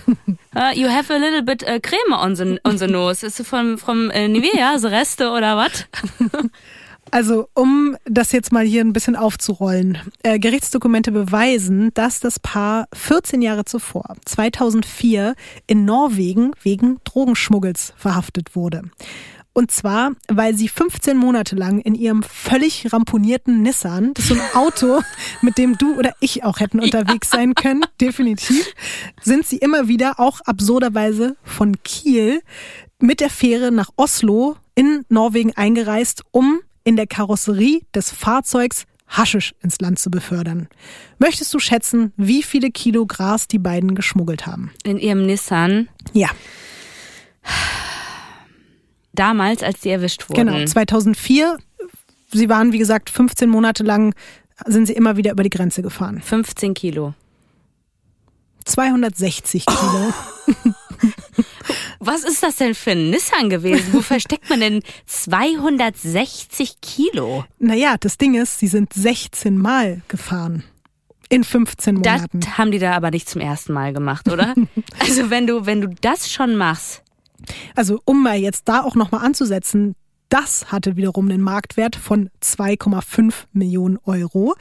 Uh, 0.53 0.73
you 0.75 0.89
have 0.89 1.09
a 1.11 1.17
little 1.17 1.43
bit 1.43 1.63
uh, 1.63 1.79
Creme 1.81 2.13
on 2.13 2.35
the, 2.35 2.59
on 2.65 2.77
the 2.77 2.89
nose. 2.89 3.25
Ist 3.25 3.41
vom, 3.47 3.79
vom 3.79 4.11
äh, 4.11 4.27
Nivea, 4.27 4.81
so 4.81 4.89
Reste 4.89 5.31
oder 5.31 5.57
was? 5.57 5.87
Also, 7.11 7.49
um 7.55 7.97
das 8.05 8.33
jetzt 8.33 8.53
mal 8.53 8.65
hier 8.65 8.83
ein 8.83 8.93
bisschen 8.93 9.17
aufzurollen. 9.17 9.99
Äh, 10.23 10.39
Gerichtsdokumente 10.39 11.11
beweisen, 11.11 11.91
dass 11.95 12.21
das 12.21 12.39
Paar 12.39 12.87
14 12.93 13.43
Jahre 13.43 13.65
zuvor, 13.65 14.17
2004, 14.25 15.35
in 15.67 15.85
Norwegen 15.85 16.53
wegen 16.63 16.99
Drogenschmuggels 17.05 17.95
verhaftet 17.97 18.55
wurde. 18.55 18.83
Und 19.53 19.73
zwar, 19.73 20.13
weil 20.29 20.55
sie 20.55 20.69
15 20.69 21.17
Monate 21.17 21.57
lang 21.57 21.81
in 21.81 21.97
ihrem 21.97 22.23
völlig 22.23 22.93
ramponierten 22.93 23.63
Nissan, 23.63 24.15
das 24.15 24.27
ist 24.27 24.29
so 24.29 24.35
ein 24.35 24.55
Auto, 24.55 25.01
mit 25.43 25.59
dem 25.59 25.77
du 25.77 25.99
oder 25.99 26.13
ich 26.21 26.45
auch 26.45 26.61
hätten 26.61 26.79
unterwegs 26.79 27.31
sein 27.31 27.55
können, 27.55 27.85
definitiv, 28.01 28.73
sind 29.21 29.45
sie 29.47 29.57
immer 29.57 29.89
wieder 29.89 30.21
auch 30.21 30.41
absurderweise 30.43 31.37
von 31.43 31.83
Kiel 31.83 32.43
mit 33.01 33.21
der 33.21 33.31
Fähre 33.31 33.73
nach 33.73 33.91
Oslo 33.97 34.57
in 34.77 35.05
Norwegen 35.09 35.53
eingereist, 35.57 36.23
um 36.31 36.61
in 36.85 36.97
der 36.97 37.07
Karosserie 37.07 37.83
des 37.95 38.11
Fahrzeugs 38.11 38.85
Haschisch 39.09 39.55
ins 39.61 39.81
Land 39.81 39.99
zu 39.99 40.09
befördern. 40.09 40.69
Möchtest 41.19 41.53
du 41.53 41.59
schätzen, 41.59 42.13
wie 42.17 42.45
viele 42.45 42.71
Kilo 42.71 43.07
Gras 43.07 43.49
die 43.49 43.59
beiden 43.59 43.97
geschmuggelt 43.97 44.47
haben? 44.47 44.71
In 44.85 44.99
ihrem 44.99 45.27
Nissan. 45.27 45.89
Ja, 46.13 46.29
Damals, 49.13 49.63
als 49.63 49.81
die 49.81 49.91
erwischt 49.91 50.29
wurden. 50.29 50.47
genau. 50.47 50.65
2004. 50.65 51.59
Sie 52.33 52.49
waren, 52.49 52.73
wie 52.73 52.79
gesagt, 52.79 53.11
15 53.11 53.49
Monate 53.49 53.83
lang 53.83 54.15
sind 54.67 54.87
sie 54.87 54.93
immer 54.93 55.17
wieder 55.17 55.33
über 55.33 55.43
die 55.43 55.51
Grenze 55.51 55.83
gefahren. 55.83 56.21
15 56.23 56.75
Kilo. 56.75 57.15
260 58.65 59.67
Kilo. 59.67 60.13
Was 62.11 62.25
ist 62.25 62.43
das 62.43 62.57
denn 62.57 62.75
für 62.75 62.91
ein 62.91 63.11
Nissan 63.11 63.51
gewesen? 63.51 63.93
Wo 63.93 64.01
versteckt 64.01 64.51
man 64.51 64.59
denn 64.59 64.83
260 65.07 66.81
Kilo? 66.81 67.45
Naja, 67.61 67.95
das 68.01 68.19
Ding 68.19 68.35
ist, 68.35 68.59
sie 68.59 68.67
sind 68.67 68.93
16 68.93 69.57
Mal 69.57 70.03
gefahren. 70.09 70.65
In 71.29 71.45
15 71.45 72.03
Das 72.03 72.23
Monaten. 72.23 72.59
haben 72.59 72.73
die 72.73 72.81
da 72.81 72.97
aber 72.97 73.13
nicht 73.13 73.29
zum 73.29 73.41
ersten 73.41 73.73
Mal 73.73 73.93
gemacht, 73.93 74.29
oder? 74.29 74.57
also 74.99 75.31
wenn 75.31 75.47
du, 75.47 75.67
wenn 75.67 75.81
du 75.83 75.89
das 76.01 76.29
schon 76.33 76.57
machst, 76.57 77.05
Also 77.77 78.01
um 78.07 78.25
mal 78.25 78.37
jetzt 78.37 78.69
da 78.69 78.83
auch 78.83 78.97
nochmal 78.97 79.25
anzusetzen, 79.25 79.95
das 80.31 80.73
hatte 80.73 80.97
wiederum 80.97 81.29
einen 81.29 81.43
Marktwert 81.43 81.95
von 81.95 82.29
2,5 82.43 83.35
Millionen 83.53 83.99
Euro. 84.05 84.57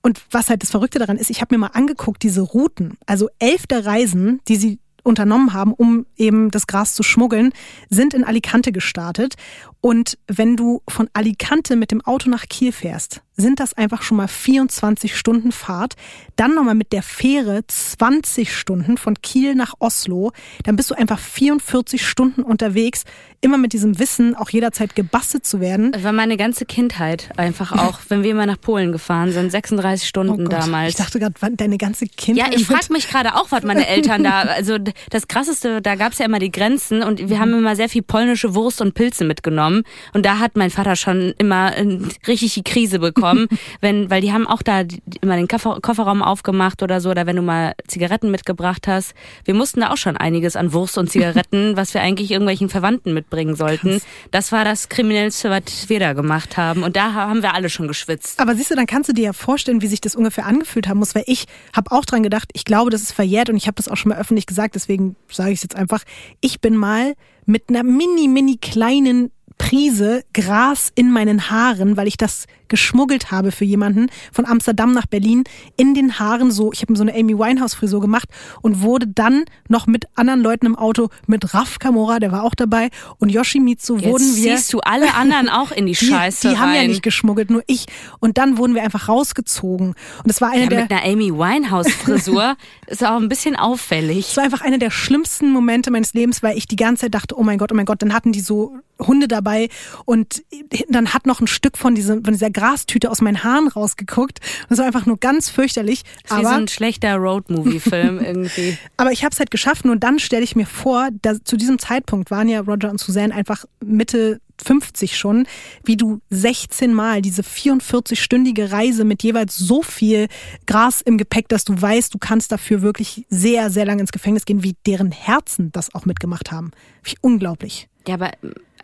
Und 0.00 0.22
was 0.30 0.48
halt 0.48 0.62
das 0.62 0.70
Verrückte 0.70 0.98
daran 0.98 1.18
ist, 1.18 1.28
ich 1.28 1.42
habe 1.42 1.54
mir 1.54 1.58
mal 1.58 1.70
angeguckt, 1.74 2.22
diese 2.22 2.40
Routen, 2.40 2.96
also 3.04 3.28
elf 3.38 3.66
der 3.66 3.84
Reisen, 3.84 4.40
die 4.48 4.56
sie 4.56 4.78
unternommen 5.04 5.52
haben, 5.52 5.72
um 5.72 6.06
eben 6.16 6.50
das 6.50 6.66
Gras 6.66 6.94
zu 6.94 7.02
schmuggeln, 7.02 7.52
sind 7.90 8.14
in 8.14 8.24
Alicante 8.24 8.72
gestartet. 8.72 9.34
Und 9.80 10.18
wenn 10.26 10.56
du 10.56 10.82
von 10.88 11.08
Alicante 11.12 11.76
mit 11.76 11.90
dem 11.90 12.00
Auto 12.00 12.30
nach 12.30 12.46
Kiel 12.48 12.72
fährst, 12.72 13.20
sind 13.36 13.60
das 13.60 13.74
einfach 13.74 14.02
schon 14.02 14.16
mal 14.16 14.28
24 14.28 15.16
Stunden 15.16 15.52
Fahrt. 15.52 15.94
Dann 16.36 16.54
nochmal 16.54 16.74
mit 16.74 16.92
der 16.92 17.02
Fähre 17.02 17.66
20 17.66 18.56
Stunden 18.56 18.96
von 18.96 19.20
Kiel 19.20 19.54
nach 19.54 19.74
Oslo. 19.80 20.32
Dann 20.62 20.76
bist 20.76 20.90
du 20.90 20.94
einfach 20.94 21.18
44 21.18 22.06
Stunden 22.06 22.42
unterwegs, 22.42 23.04
immer 23.40 23.58
mit 23.58 23.72
diesem 23.72 23.98
Wissen, 23.98 24.34
auch 24.34 24.50
jederzeit 24.50 24.94
gebastelt 24.94 25.44
zu 25.44 25.60
werden. 25.60 25.92
Das 25.92 26.02
war 26.02 26.12
meine 26.12 26.36
ganze 26.36 26.64
Kindheit 26.64 27.30
einfach 27.36 27.72
auch, 27.72 27.98
wenn 28.08 28.22
wir 28.22 28.34
mal 28.34 28.46
nach 28.46 28.60
Polen 28.60 28.92
gefahren 28.92 29.32
sind, 29.32 29.50
36 29.50 30.08
Stunden 30.08 30.46
Oh 30.46 30.48
damals. 30.48 30.90
Ich 30.90 30.96
dachte 30.96 31.18
gerade, 31.18 31.34
deine 31.56 31.76
ganze 31.76 32.06
Kindheit. 32.06 32.52
Ja, 32.52 32.58
ich 32.58 32.66
frage 32.66 32.92
mich 32.92 33.08
gerade 33.08 33.34
auch, 33.34 33.50
was 33.50 33.64
meine 33.64 33.86
Eltern 33.86 34.24
da, 34.24 34.42
also 34.42 34.78
das 35.10 35.28
Krasseste, 35.28 35.82
da 35.82 35.94
gab's 35.94 36.18
ja 36.18 36.26
immer 36.26 36.38
die 36.38 36.50
Grenzen 36.50 37.02
und 37.02 37.28
wir 37.28 37.38
haben 37.38 37.52
immer 37.52 37.76
sehr 37.76 37.88
viel 37.88 38.02
polnische 38.02 38.54
Wurst 38.54 38.80
und 38.80 38.94
Pilze 38.94 39.24
mitgenommen 39.24 39.82
und 40.12 40.26
da 40.26 40.38
hat 40.38 40.56
mein 40.56 40.70
Vater 40.70 40.96
schon 40.96 41.34
immer 41.38 41.76
äh, 41.76 41.98
richtig 42.26 42.54
die 42.54 42.62
Krise 42.62 42.98
bekommen, 42.98 43.48
wenn, 43.80 44.10
weil 44.10 44.20
die 44.20 44.32
haben 44.32 44.46
auch 44.46 44.62
da 44.62 44.82
immer 45.20 45.36
den 45.36 45.48
Koffer, 45.48 45.78
Kofferraum 45.80 46.22
aufgemacht 46.22 46.82
oder 46.82 47.00
so, 47.00 47.10
oder 47.10 47.26
wenn 47.26 47.36
du 47.36 47.42
mal 47.42 47.74
Zigaretten 47.86 48.30
mitgebracht 48.30 48.86
hast. 48.88 49.14
Wir 49.44 49.54
mussten 49.54 49.80
da 49.80 49.90
auch 49.90 49.96
schon 49.96 50.16
einiges 50.16 50.56
an 50.56 50.72
Wurst 50.72 50.98
und 50.98 51.10
Zigaretten, 51.10 51.76
was 51.76 51.94
wir 51.94 52.00
eigentlich 52.00 52.30
irgendwelchen 52.30 52.68
Verwandten 52.68 53.14
mitbringen 53.14 53.56
sollten. 53.56 54.00
Das 54.30 54.52
war 54.52 54.64
das 54.64 54.88
Kriminellste, 54.88 55.50
was 55.50 55.88
wir 55.88 56.00
da 56.00 56.12
gemacht 56.12 56.56
haben 56.56 56.82
und 56.82 56.96
da 56.96 57.14
haben 57.14 57.42
wir 57.42 57.54
alle 57.54 57.68
schon 57.68 57.88
geschwitzt. 57.88 58.40
Aber 58.40 58.54
siehst 58.54 58.70
du, 58.70 58.74
dann 58.74 58.86
kannst 58.86 59.08
du 59.08 59.12
dir 59.12 59.24
ja 59.24 59.32
vorstellen, 59.32 59.82
wie 59.82 59.86
sich 59.86 60.00
das 60.00 60.16
ungefähr 60.16 60.46
angefühlt 60.46 60.88
haben 60.88 60.98
muss, 60.98 61.14
weil 61.14 61.24
ich 61.26 61.46
habe 61.74 61.90
auch 61.92 62.04
dran 62.04 62.22
gedacht, 62.22 62.50
ich 62.52 62.64
glaube, 62.64 62.90
das 62.90 63.02
ist 63.02 63.12
verjährt 63.12 63.50
und 63.50 63.56
ich 63.56 63.66
habe 63.66 63.76
das 63.76 63.88
auch 63.88 63.96
schon 63.96 64.10
mal 64.10 64.18
öffentlich 64.18 64.46
gesagt, 64.46 64.76
deswegen 64.84 65.16
sage 65.30 65.50
ich 65.50 65.58
es 65.58 65.62
jetzt 65.62 65.76
einfach. 65.76 66.04
Ich 66.40 66.60
bin 66.60 66.76
mal 66.76 67.14
mit 67.46 67.68
einer 67.68 67.82
mini, 67.82 68.28
mini 68.28 68.56
kleinen 68.56 69.30
Prise 69.68 70.24
Gras 70.34 70.92
in 70.94 71.10
meinen 71.10 71.50
Haaren, 71.50 71.96
weil 71.96 72.06
ich 72.06 72.16
das 72.16 72.46
geschmuggelt 72.68 73.30
habe 73.30 73.52
für 73.52 73.64
jemanden 73.64 74.08
von 74.32 74.46
Amsterdam 74.46 74.92
nach 74.92 75.06
Berlin 75.06 75.44
in 75.76 75.94
den 75.94 76.18
Haaren 76.18 76.50
so, 76.50 76.72
ich 76.72 76.82
habe 76.82 76.92
mir 76.92 76.96
so 76.96 77.02
eine 77.02 77.14
Amy 77.14 77.38
Winehouse 77.38 77.74
Frisur 77.74 78.00
gemacht 78.00 78.28
und 78.62 78.82
wurde 78.82 79.06
dann 79.06 79.44
noch 79.68 79.86
mit 79.86 80.06
anderen 80.14 80.40
Leuten 80.40 80.66
im 80.66 80.76
Auto 80.76 81.08
mit 81.26 81.54
Raf 81.54 81.78
Kamora, 81.78 82.18
der 82.18 82.32
war 82.32 82.42
auch 82.42 82.54
dabei 82.54 82.90
und 83.18 83.30
Yoshimitsu 83.30 83.96
Jetzt 83.96 84.06
wurden 84.06 84.36
wir 84.36 84.56
ziehst 84.56 84.72
du 84.72 84.80
alle 84.80 85.14
anderen 85.14 85.48
auch 85.48 85.70
in 85.72 85.86
die 85.86 85.92
die, 85.98 86.06
Scheiße 86.06 86.50
die 86.50 86.58
haben 86.58 86.74
ja 86.74 86.86
nicht 86.86 87.02
geschmuggelt, 87.02 87.50
nur 87.50 87.62
ich. 87.66 87.86
Und 88.20 88.38
dann 88.38 88.58
wurden 88.58 88.74
wir 88.74 88.82
einfach 88.82 89.08
rausgezogen. 89.08 89.94
Und 90.24 90.30
es 90.30 90.40
war 90.40 90.50
eine 90.50 90.62
Ja, 90.62 90.68
der, 90.68 90.82
mit 90.82 90.90
einer 90.90 91.04
Amy 91.04 91.32
Winehouse-Frisur 91.32 92.56
ist 92.86 93.04
auch 93.04 93.16
ein 93.16 93.28
bisschen 93.28 93.56
auffällig. 93.56 94.30
es 94.30 94.36
war 94.36 94.44
einfach 94.44 94.62
einer 94.62 94.78
der 94.78 94.90
schlimmsten 94.90 95.50
Momente 95.50 95.90
meines 95.90 96.14
Lebens, 96.14 96.42
weil 96.42 96.56
ich 96.58 96.66
die 96.66 96.76
ganze 96.76 97.02
Zeit 97.02 97.14
dachte, 97.14 97.38
oh 97.38 97.42
mein 97.42 97.58
Gott, 97.58 97.72
oh 97.72 97.74
mein 97.74 97.86
Gott, 97.86 98.02
dann 98.02 98.12
hatten 98.12 98.32
die 98.32 98.40
so 98.40 98.76
Hunde 98.98 99.28
dabei 99.28 99.68
und 100.04 100.42
dann 100.88 101.12
hat 101.12 101.26
noch 101.26 101.40
ein 101.40 101.46
Stück 101.46 101.76
von, 101.76 101.94
diesem, 101.94 102.24
von 102.24 102.32
dieser 102.32 102.50
Grastüte 102.50 103.10
aus 103.10 103.20
meinen 103.20 103.42
Haaren 103.42 103.68
rausgeguckt. 103.68 104.40
Das 104.68 104.78
war 104.78 104.86
einfach 104.86 105.06
nur 105.06 105.18
ganz 105.18 105.50
fürchterlich. 105.50 106.04
Ist 106.24 106.36
wie 106.36 106.42
so 106.42 106.48
Aber, 106.48 106.56
ein 106.56 106.68
schlechter 106.68 107.16
Road-Movie-Film 107.16 108.20
irgendwie. 108.24 108.78
aber 108.96 109.12
ich 109.12 109.24
habe 109.24 109.32
es 109.32 109.38
halt 109.38 109.50
geschafft. 109.50 109.84
Nur 109.84 109.96
dann 109.96 110.18
stelle 110.18 110.44
ich 110.44 110.56
mir 110.56 110.66
vor, 110.66 111.08
dass 111.22 111.42
zu 111.44 111.56
diesem 111.56 111.78
Zeitpunkt 111.78 112.30
waren 112.30 112.48
ja 112.48 112.60
Roger 112.60 112.90
und 112.90 113.00
Suzanne 113.00 113.34
einfach 113.34 113.64
Mitte 113.84 114.40
50 114.62 115.16
schon, 115.16 115.46
wie 115.84 115.96
du 115.96 116.20
16 116.30 116.94
Mal 116.94 117.22
diese 117.22 117.42
44-stündige 117.42 118.70
Reise 118.70 119.04
mit 119.04 119.22
jeweils 119.22 119.56
so 119.56 119.82
viel 119.82 120.28
Gras 120.66 121.00
im 121.00 121.18
Gepäck, 121.18 121.48
dass 121.48 121.64
du 121.64 121.80
weißt, 121.80 122.14
du 122.14 122.18
kannst 122.18 122.52
dafür 122.52 122.82
wirklich 122.82 123.26
sehr, 123.28 123.70
sehr 123.70 123.84
lange 123.84 124.02
ins 124.02 124.12
Gefängnis 124.12 124.44
gehen, 124.44 124.62
wie 124.62 124.76
deren 124.86 125.10
Herzen 125.10 125.72
das 125.72 125.94
auch 125.94 126.04
mitgemacht 126.04 126.52
haben. 126.52 126.70
Wie 127.02 127.16
unglaublich. 127.20 127.88
Ja, 128.06 128.14
aber 128.14 128.32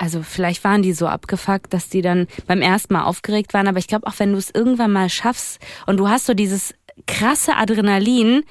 also 0.01 0.22
vielleicht 0.22 0.64
waren 0.64 0.80
die 0.80 0.94
so 0.94 1.07
abgefuckt, 1.07 1.74
dass 1.74 1.90
die 1.90 2.01
dann 2.01 2.26
beim 2.46 2.62
ersten 2.62 2.94
Mal 2.94 3.05
aufgeregt 3.05 3.53
waren. 3.53 3.68
Aber 3.68 3.78
ich 3.78 3.86
glaube 3.86 4.07
auch, 4.07 4.14
wenn 4.16 4.32
du 4.32 4.38
es 4.38 4.51
irgendwann 4.51 4.92
mal 4.92 5.11
schaffst 5.11 5.61
und 5.84 5.98
du 5.98 6.09
hast 6.09 6.24
so 6.24 6.32
dieses 6.32 6.74
krasse 7.07 7.57
Adrenalin, 7.57 8.44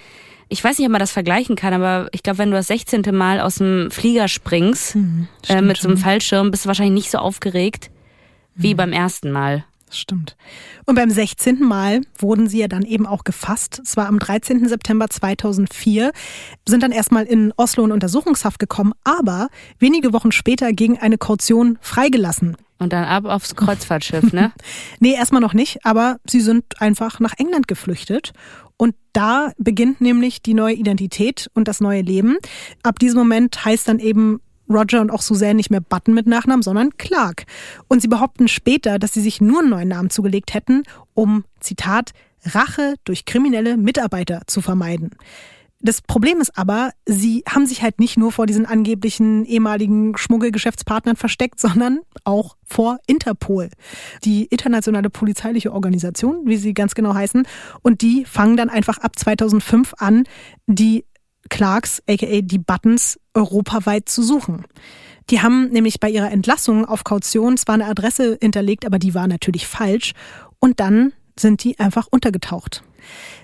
ich 0.47 0.64
weiß 0.64 0.78
nicht, 0.78 0.86
ob 0.86 0.91
man 0.91 1.00
das 1.00 1.12
vergleichen 1.12 1.56
kann, 1.56 1.74
aber 1.74 2.08
ich 2.12 2.22
glaube, 2.22 2.38
wenn 2.38 2.52
du 2.52 2.58
das 2.58 2.68
16. 2.68 3.02
Mal 3.14 3.39
aus 3.39 3.56
dem 3.56 3.89
Flieger 3.89 4.28
springst 4.28 4.95
äh, 5.47 5.62
mit 5.62 5.78
so 5.78 5.88
einem 5.88 5.97
Fallschirm, 5.97 6.52
bist 6.52 6.66
du 6.66 6.68
wahrscheinlich 6.68 6.93
nicht 6.93 7.12
so 7.12 7.18
aufgeregt 7.18 7.89
wie 8.54 8.76
beim 8.76 8.93
ersten 8.93 9.32
Mal. 9.32 9.66
Stimmt. 9.90 10.38
Und 10.86 10.96
beim 10.96 11.10
16. 11.10 11.62
Mal 11.62 12.02
wurden 12.18 12.48
sie 12.48 12.60
ja 12.60 12.68
dann 12.68 12.84
eben 12.84 13.08
auch 13.08 13.24
gefasst. 13.24 13.82
Es 13.84 13.98
war 13.98 14.08
am 14.08 14.20
13. 14.20 14.68
September 14.68 15.10
2004, 15.10 16.12
sind 16.68 16.84
dann 16.84 16.92
erstmal 16.92 17.26
in 17.26 17.54
Oslo 17.58 17.86
in 17.86 17.92
Untersuchungshaft 17.92 18.60
gekommen, 18.60 18.94
aber 19.04 19.50
wenige 19.80 20.14
Wochen 20.14 20.32
später 20.32 20.74
gegen 20.74 21.00
eine 21.00 21.18
Kaution 21.18 21.80
freigelassen. 21.82 22.56
Und 22.78 22.94
dann 22.94 23.04
ab 23.04 23.26
aufs 23.26 23.56
Kreuzfahrtschiff, 23.56 24.32
ne? 24.32 24.54
Nee, 25.00 25.14
erstmal 25.14 25.42
noch 25.42 25.54
nicht, 25.54 25.86
aber 25.86 26.18
sie 26.26 26.40
sind 26.40 26.82
einfach 26.82 27.20
nach 27.20 27.34
England 27.38 27.68
geflüchtet. 27.68 28.32
Und 28.78 28.96
da 29.12 29.52
beginnt 29.58 30.00
nämlich 30.00 30.42
die 30.42 30.54
neue 30.54 30.76
Identität 30.76 31.50
und 31.54 31.68
das 31.68 31.82
neue 31.82 32.02
Leben. 32.02 32.38
Ab 32.82 32.98
diesem 33.00 33.20
Moment 33.20 33.66
heißt 33.66 33.90
dann 33.90 34.00
eben 34.00 34.40
Roger 34.70 35.01
und 35.01 35.11
auch 35.11 35.22
Suzanne 35.22 35.55
nicht 35.55 35.72
mehr 35.72 35.82
Button 35.82 36.13
mit 36.13 36.28
Nachnamen, 36.28 36.61
sondern 36.61 36.97
Clark. 36.97 37.45
Und 37.88 38.01
sie 38.01 38.07
behaupten 38.07 38.47
später, 38.47 38.99
dass 38.99 39.13
sie 39.13 39.22
sich 39.22 39.41
nur 39.41 39.59
einen 39.59 39.70
neuen 39.70 39.88
Namen 39.89 40.09
zugelegt 40.09 40.53
hätten, 40.53 40.84
um, 41.13 41.45
Zitat, 41.59 42.11
Rache 42.45 42.95
durch 43.03 43.26
kriminelle 43.26 43.78
Mitarbeiter 43.78 44.41
zu 44.47 44.61
vermeiden. 44.61 45.11
Das 45.82 46.01
Problem 46.01 46.41
ist 46.41 46.57
aber, 46.57 46.91
sie 47.05 47.43
haben 47.47 47.65
sich 47.65 47.82
halt 47.82 47.99
nicht 47.99 48.17
nur 48.17 48.34
vor 48.34 48.45
diesen 48.45 48.65
angeblichen 48.65 49.45
ehemaligen 49.45 50.17
Schmuggelgeschäftspartnern 50.17 51.15
versteckt, 51.15 51.57
sondern 51.57 52.01
auch 52.26 52.57
vor 52.65 52.97
Interpol, 53.07 53.70
die 54.26 54.43
internationale 54.45 55.09
polizeiliche 55.09 55.72
Organisation, 55.72 56.41
wie 56.45 56.57
sie 56.57 56.74
ganz 56.74 56.95
genau 56.95 57.13
heißen. 57.13 57.47
Und 57.82 58.01
die 58.01 58.26
fangen 58.26 58.57
dann 58.57 58.70
einfach 58.70 58.97
ab 58.97 59.17
2005 59.17 59.93
an, 59.99 60.26
die 60.67 61.05
Clarks, 61.50 62.02
aka 62.08 62.41
die 62.41 62.60
Buttons, 62.60 63.20
europaweit 63.34 64.10
zu 64.10 64.24
suchen. 64.24 64.66
Die 65.30 65.41
haben 65.41 65.70
nämlich 65.70 66.00
bei 66.00 66.10
ihrer 66.10 66.32
Entlassung 66.32 66.86
auf 66.86 67.04
Kaution 67.04 67.58
zwar 67.58 67.76
eine 67.76 67.86
Adresse 67.86 68.38
hinterlegt, 68.41 68.86
aber 68.86 68.97
die 68.97 69.14
war 69.14 69.28
natürlich 69.28 69.68
falsch. 69.68 70.14
Und 70.60 70.80
dann 70.80 71.14
sind 71.40 71.64
die 71.64 71.80
einfach 71.80 72.08
untergetaucht. 72.10 72.84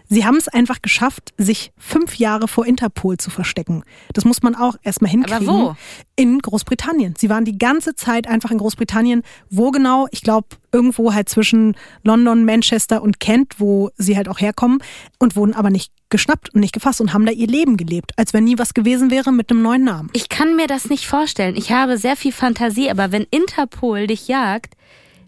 Sie 0.08 0.26
haben 0.26 0.36
es 0.36 0.48
einfach 0.48 0.82
geschafft, 0.82 1.34
sich 1.38 1.72
fünf 1.78 2.18
Jahre 2.18 2.48
vor 2.48 2.66
Interpol 2.66 3.18
zu 3.18 3.32
verstecken. 3.32 3.84
Das 4.14 4.26
muss 4.26 4.43
man 4.43 4.56
auch 4.56 4.76
erstmal 4.84 5.10
hinkriegen. 5.10 5.50
Aber 5.50 5.70
wo? 5.70 5.76
In 6.16 6.39
Großbritannien. 6.39 7.16
Sie 7.18 7.30
waren 7.30 7.46
die 7.46 7.58
ganze 7.58 7.96
Zeit 7.96 8.28
einfach 8.28 8.52
in 8.52 8.60
Großbritannien. 8.60 9.24
Wo 9.50 9.72
genau? 9.72 10.08
Ich 10.12 10.22
glaube, 10.22 10.50
irgendwo 10.72 11.14
halt 11.14 11.30
zwischen 11.30 11.76
London, 12.04 12.46
Manchester 12.46 13.02
und 13.02 13.20
Kent, 13.20 13.56
wo 13.58 13.89
sie 13.98 14.16
halt 14.16 14.30
auch 14.30 14.39
herkommen 14.39 14.80
und 15.18 15.36
wurden 15.36 15.56
aber 15.56 15.72
nicht 15.72 15.91
geschnappt 16.10 16.54
und 16.54 16.62
nicht 16.62 16.74
gefasst 16.74 17.02
und 17.02 17.14
haben 17.14 17.26
da 17.26 17.32
ihr 17.32 17.48
Leben 17.48 17.78
gelebt, 17.78 18.12
als 18.18 18.32
wenn 18.34 18.43
nie 18.43 18.60
was 18.60 18.76
gewesen 18.76 19.10
wäre 19.10 19.32
mit 19.32 19.50
einem 19.50 19.64
neuen 19.64 19.84
Namen. 19.84 20.10
Ich 20.14 20.30
kann 20.30 20.56
mir 20.56 20.68
das 20.68 20.89
nicht 20.89 21.08
vorstellen. 21.08 21.56
Ich 21.56 21.72
habe 21.72 21.98
sehr 21.98 22.16
viel 22.16 22.32
Fantasie, 22.32 22.91
aber 22.91 23.12
wenn 23.12 23.26
Interpol 23.32 24.06
dich 24.06 24.28
jagt, 24.28 24.76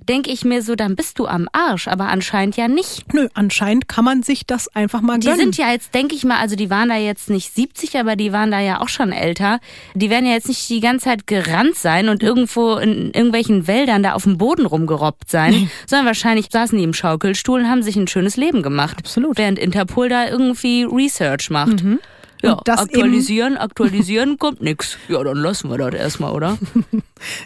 denke 0.07 0.31
ich 0.31 0.43
mir 0.45 0.61
so, 0.61 0.75
dann 0.75 0.95
bist 0.95 1.19
du 1.19 1.27
am 1.27 1.47
Arsch, 1.51 1.87
aber 1.87 2.05
anscheinend 2.09 2.57
ja 2.57 2.67
nicht. 2.67 3.13
Nö, 3.13 3.27
anscheinend 3.33 3.87
kann 3.87 4.05
man 4.05 4.23
sich 4.23 4.45
das 4.45 4.67
einfach 4.75 5.01
mal 5.01 5.19
Die 5.19 5.27
gönnen. 5.27 5.39
sind 5.39 5.57
ja 5.57 5.71
jetzt, 5.71 5.93
denke 5.93 6.15
ich 6.15 6.23
mal, 6.23 6.37
also 6.37 6.55
die 6.55 6.69
waren 6.69 6.89
da 6.89 6.95
jetzt 6.95 7.29
nicht 7.29 7.53
70, 7.53 7.97
aber 7.97 8.15
die 8.15 8.31
waren 8.31 8.51
da 8.51 8.59
ja 8.59 8.81
auch 8.81 8.89
schon 8.89 9.11
älter. 9.11 9.59
Die 9.93 10.09
werden 10.09 10.25
ja 10.25 10.33
jetzt 10.33 10.47
nicht 10.47 10.69
die 10.69 10.79
ganze 10.79 11.05
Zeit 11.05 11.27
gerannt 11.27 11.75
sein 11.75 12.09
und 12.09 12.23
irgendwo 12.23 12.75
in 12.75 13.07
irgendwelchen 13.11 13.67
Wäldern 13.67 14.03
da 14.03 14.13
auf 14.13 14.23
dem 14.23 14.37
Boden 14.37 14.65
rumgerobbt 14.65 15.29
sein, 15.29 15.69
sondern 15.85 16.05
wahrscheinlich 16.07 16.47
saßen 16.51 16.77
die 16.77 16.83
im 16.83 16.93
Schaukelstuhl 16.93 17.61
und 17.61 17.69
haben 17.69 17.83
sich 17.83 17.95
ein 17.95 18.07
schönes 18.07 18.37
Leben 18.37 18.61
gemacht. 18.63 18.97
Absolut. 18.99 19.37
Während 19.37 19.59
Interpol 19.59 20.09
da 20.09 20.27
irgendwie 20.27 20.83
Research 20.83 21.49
macht. 21.49 21.83
Ja, 22.41 22.53
Und 22.53 22.67
das 22.67 22.79
aktualisieren, 22.81 23.57
aktualisieren 23.57 24.37
kommt 24.39 24.61
nix. 24.61 24.97
Ja, 25.07 25.23
dann 25.23 25.37
lassen 25.37 25.69
wir 25.69 25.77
das 25.77 25.93
erstmal, 25.93 26.31
oder? 26.33 26.57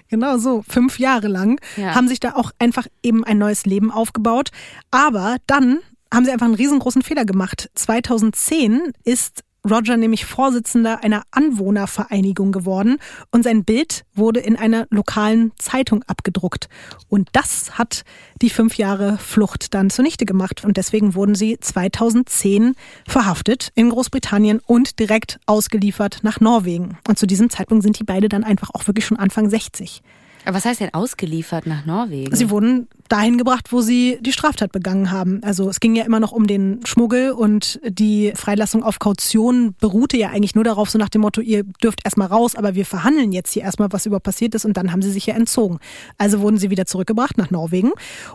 Genau 0.09 0.37
so, 0.37 0.63
fünf 0.67 0.99
Jahre 0.99 1.27
lang 1.29 1.59
Ja. 1.77 1.95
haben 1.95 2.07
sich 2.09 2.19
da 2.19 2.33
auch 2.33 2.51
einfach 2.59 2.87
eben 3.03 3.23
ein 3.23 3.37
neues 3.37 3.65
Leben 3.65 3.89
aufgebaut. 3.91 4.49
Aber 4.91 5.37
dann 5.47 5.79
haben 6.13 6.25
sie 6.25 6.31
einfach 6.31 6.45
einen 6.45 6.55
riesengroßen 6.55 7.01
Fehler 7.03 7.23
gemacht. 7.23 7.69
2010 7.75 8.91
ist 9.05 9.43
Roger 9.69 9.95
nämlich 9.95 10.25
Vorsitzender 10.25 11.03
einer 11.03 11.23
Anwohnervereinigung 11.31 12.51
geworden 12.51 12.97
und 13.31 13.43
sein 13.43 13.63
Bild 13.63 14.05
wurde 14.15 14.39
in 14.39 14.55
einer 14.55 14.87
lokalen 14.89 15.51
Zeitung 15.57 16.03
abgedruckt. 16.07 16.67
Und 17.09 17.29
das 17.33 17.77
hat 17.77 18.03
die 18.41 18.49
fünf 18.49 18.75
Jahre 18.77 19.17
Flucht 19.17 19.73
dann 19.73 19.89
zunichte 19.89 20.25
gemacht. 20.25 20.65
Und 20.65 20.77
deswegen 20.77 21.13
wurden 21.13 21.35
sie 21.35 21.59
2010 21.59 22.75
verhaftet 23.07 23.71
in 23.75 23.89
Großbritannien 23.89 24.59
und 24.65 24.99
direkt 24.99 25.39
ausgeliefert 25.45 26.19
nach 26.23 26.39
Norwegen. 26.39 26.97
Und 27.07 27.19
zu 27.19 27.27
diesem 27.27 27.49
Zeitpunkt 27.49 27.83
sind 27.83 27.99
die 27.99 28.03
beide 28.03 28.29
dann 28.29 28.43
einfach 28.43 28.71
auch 28.73 28.87
wirklich 28.87 29.05
schon 29.05 29.17
Anfang 29.17 29.49
60. 29.49 30.01
Aber 30.45 30.55
was 30.55 30.65
heißt 30.65 30.79
denn 30.81 30.93
ausgeliefert 30.93 31.67
nach 31.67 31.85
Norwegen? 31.85 32.35
Sie 32.35 32.49
wurden 32.49 32.87
dahin 33.11 33.37
gebracht, 33.37 33.73
wo 33.73 33.81
sie 33.81 34.17
die 34.21 34.31
Straftat 34.31 34.71
begangen 34.71 35.11
haben. 35.11 35.41
Also 35.43 35.69
es 35.69 35.81
ging 35.81 35.95
ja 35.95 36.05
immer 36.05 36.21
noch 36.21 36.31
um 36.31 36.47
den 36.47 36.79
Schmuggel 36.85 37.31
und 37.31 37.79
die 37.85 38.31
Freilassung 38.35 38.83
auf 38.83 38.99
Kaution 38.99 39.75
beruhte 39.79 40.17
ja 40.17 40.29
eigentlich 40.29 40.55
nur 40.55 40.63
darauf, 40.63 40.89
so 40.89 40.97
nach 40.97 41.09
dem 41.09 41.21
Motto, 41.21 41.41
ihr 41.41 41.63
dürft 41.83 42.05
erstmal 42.05 42.27
raus, 42.27 42.55
aber 42.55 42.75
wir 42.75 42.85
verhandeln 42.85 43.33
jetzt 43.33 43.51
hier 43.51 43.63
erstmal, 43.63 43.91
was 43.91 44.05
über 44.05 44.21
passiert 44.21 44.55
ist 44.55 44.63
und 44.63 44.77
dann 44.77 44.93
haben 44.93 45.01
sie 45.01 45.11
sich 45.11 45.25
ja 45.25 45.35
entzogen. 45.35 45.79
Also 46.17 46.39
wurden 46.39 46.57
sie 46.57 46.69
wieder 46.69 46.85
zurückgebracht 46.85 47.37
nach 47.37 47.51
Norwegen 47.51 47.91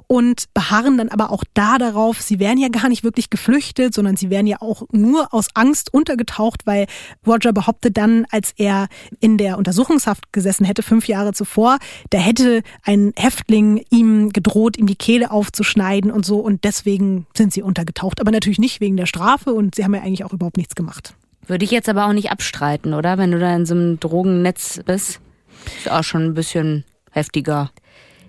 und 0.09 0.45
beharren 0.53 0.99
dann 0.99 1.09
aber 1.09 1.31
auch 1.31 1.45
da 1.55 1.79
darauf, 1.79 2.20
sie 2.20 2.39
wären 2.39 2.59
ja 2.59 2.68
gar 2.68 2.91
nicht 2.91 3.03
wirklich 3.03 3.31
geflüchtet, 3.31 3.95
sondern 3.95 4.16
sie 4.16 4.29
wären 4.29 4.47
ja 4.47 4.61
auch 4.61 4.83
nur 4.93 5.33
aus 5.33 5.49
Angst 5.55 5.95
untergetaucht, 5.95 6.66
weil 6.66 6.87
Roger 7.27 7.55
behauptet 7.55 7.97
dann, 7.97 8.27
als 8.31 8.53
er 8.57 8.89
in 9.20 9.39
der 9.39 9.57
Untersuchungshaft 9.57 10.33
gesessen 10.33 10.66
hätte, 10.66 10.83
fünf 10.83 11.09
Jahre 11.09 11.33
zuvor, 11.33 11.79
da 12.11 12.18
hätte 12.18 12.62
ein 12.83 13.12
Häftling 13.16 13.83
ihm 13.91 14.31
gedroht, 14.31 14.65
ihm 14.76 14.86
die 14.86 14.96
Kehle 14.96 15.30
aufzuschneiden 15.30 16.10
und 16.10 16.26
so. 16.26 16.38
Und 16.38 16.64
deswegen 16.64 17.26
sind 17.36 17.52
sie 17.52 17.62
untergetaucht. 17.62 18.20
Aber 18.20 18.32
natürlich 18.32 18.58
nicht 18.58 18.80
wegen 18.80 18.96
der 18.96 19.06
Strafe 19.06 19.52
und 19.52 19.76
sie 19.76 19.84
haben 19.84 19.94
ja 19.94 20.02
eigentlich 20.02 20.24
auch 20.24 20.32
überhaupt 20.32 20.56
nichts 20.56 20.74
gemacht. 20.74 21.14
Würde 21.46 21.64
ich 21.64 21.70
jetzt 21.70 21.88
aber 21.88 22.06
auch 22.06 22.12
nicht 22.12 22.30
abstreiten, 22.30 22.92
oder? 22.92 23.18
Wenn 23.18 23.30
du 23.30 23.38
da 23.38 23.54
in 23.54 23.66
so 23.66 23.74
einem 23.74 24.00
Drogennetz 24.00 24.80
bist. 24.84 25.20
Ist 25.78 25.90
auch 25.90 26.02
schon 26.02 26.24
ein 26.24 26.34
bisschen 26.34 26.84
heftiger. 27.12 27.70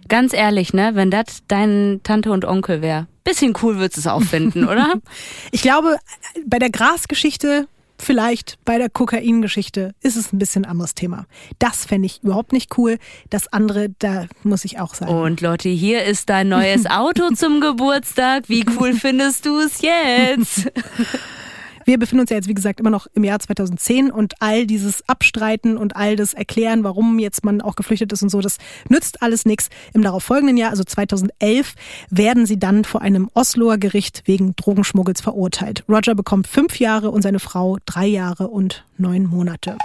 Ganz 0.08 0.34
ehrlich, 0.34 0.74
ne? 0.74 0.92
Wenn 0.94 1.12
das 1.12 1.44
dein 1.48 2.00
Tante 2.04 2.32
und 2.32 2.46
Onkel 2.46 2.82
wäre, 2.82 3.08
bisschen 3.24 3.54
cool 3.62 3.76
würdest 3.76 3.98
du 3.98 4.02
es 4.02 4.08
auch 4.08 4.24
finden, 4.24 4.68
oder? 4.68 4.94
Ich 5.52 5.62
glaube, 5.62 5.98
bei 6.46 6.60
der 6.60 6.70
Grasgeschichte 6.70 7.68
vielleicht 8.00 8.58
bei 8.66 8.78
der 8.78 8.90
Kokain-Geschichte 8.90 9.94
ist 10.02 10.16
es 10.16 10.34
ein 10.34 10.40
bisschen 10.40 10.66
ein 10.66 10.72
anderes 10.72 10.96
Thema. 10.96 11.26
Das 11.60 11.86
fände 11.86 12.06
ich 12.06 12.24
überhaupt 12.24 12.54
nicht 12.54 12.78
cool. 12.78 12.98
Das 13.30 13.52
andere, 13.52 13.90
da 14.00 14.26
muss 14.44 14.66
ich 14.66 14.80
auch 14.80 14.94
sagen. 14.96 15.12
Und 15.12 15.42
Lotti, 15.42 15.78
hier 15.78 16.04
ist 16.04 16.30
dein 16.30 16.50
neues 16.50 16.86
Auto 16.90 17.30
zum 17.32 17.62
Geburtstag. 17.62 18.44
Wie 18.48 18.66
cool 18.80 18.94
findest 18.94 19.46
du 19.46 19.60
es 19.60 19.82
jetzt? 19.82 20.72
Wir 21.88 21.98
befinden 21.98 22.20
uns 22.20 22.30
ja 22.32 22.36
jetzt, 22.36 22.50
wie 22.50 22.54
gesagt, 22.54 22.82
immer 22.82 22.90
noch 22.90 23.08
im 23.14 23.24
Jahr 23.24 23.40
2010 23.40 24.12
und 24.12 24.34
all 24.42 24.68
dieses 24.68 25.08
Abstreiten 25.08 25.78
und 25.78 25.96
all 25.96 26.18
das 26.18 26.34
Erklären, 26.34 26.84
warum 26.84 27.18
jetzt 27.18 27.46
man 27.46 27.62
auch 27.62 27.78
geflüchtet 27.78 28.12
ist 28.12 28.22
und 28.22 28.28
so, 28.28 28.42
das 28.42 28.58
nützt 28.90 29.22
alles 29.22 29.46
nichts. 29.46 29.70
Im 29.94 30.02
darauffolgenden 30.02 30.58
Jahr, 30.58 30.72
also 30.72 30.84
2011, 30.84 31.76
werden 32.10 32.46
sie 32.46 32.60
dann 32.60 32.84
vor 32.84 33.02
einem 33.02 33.30
Osloer 33.34 33.78
Gericht 33.78 34.24
wegen 34.26 34.54
Drogenschmuggels 34.58 35.22
verurteilt. 35.22 35.86
Roger 35.88 36.14
bekommt 36.14 36.48
fünf 36.48 36.78
Jahre 36.78 37.10
und 37.10 37.22
seine 37.22 37.40
Frau 37.40 37.78
drei 37.86 38.08
Jahre 38.08 38.50
und 38.50 38.84
neun 38.98 39.26
Monate. 39.26 39.78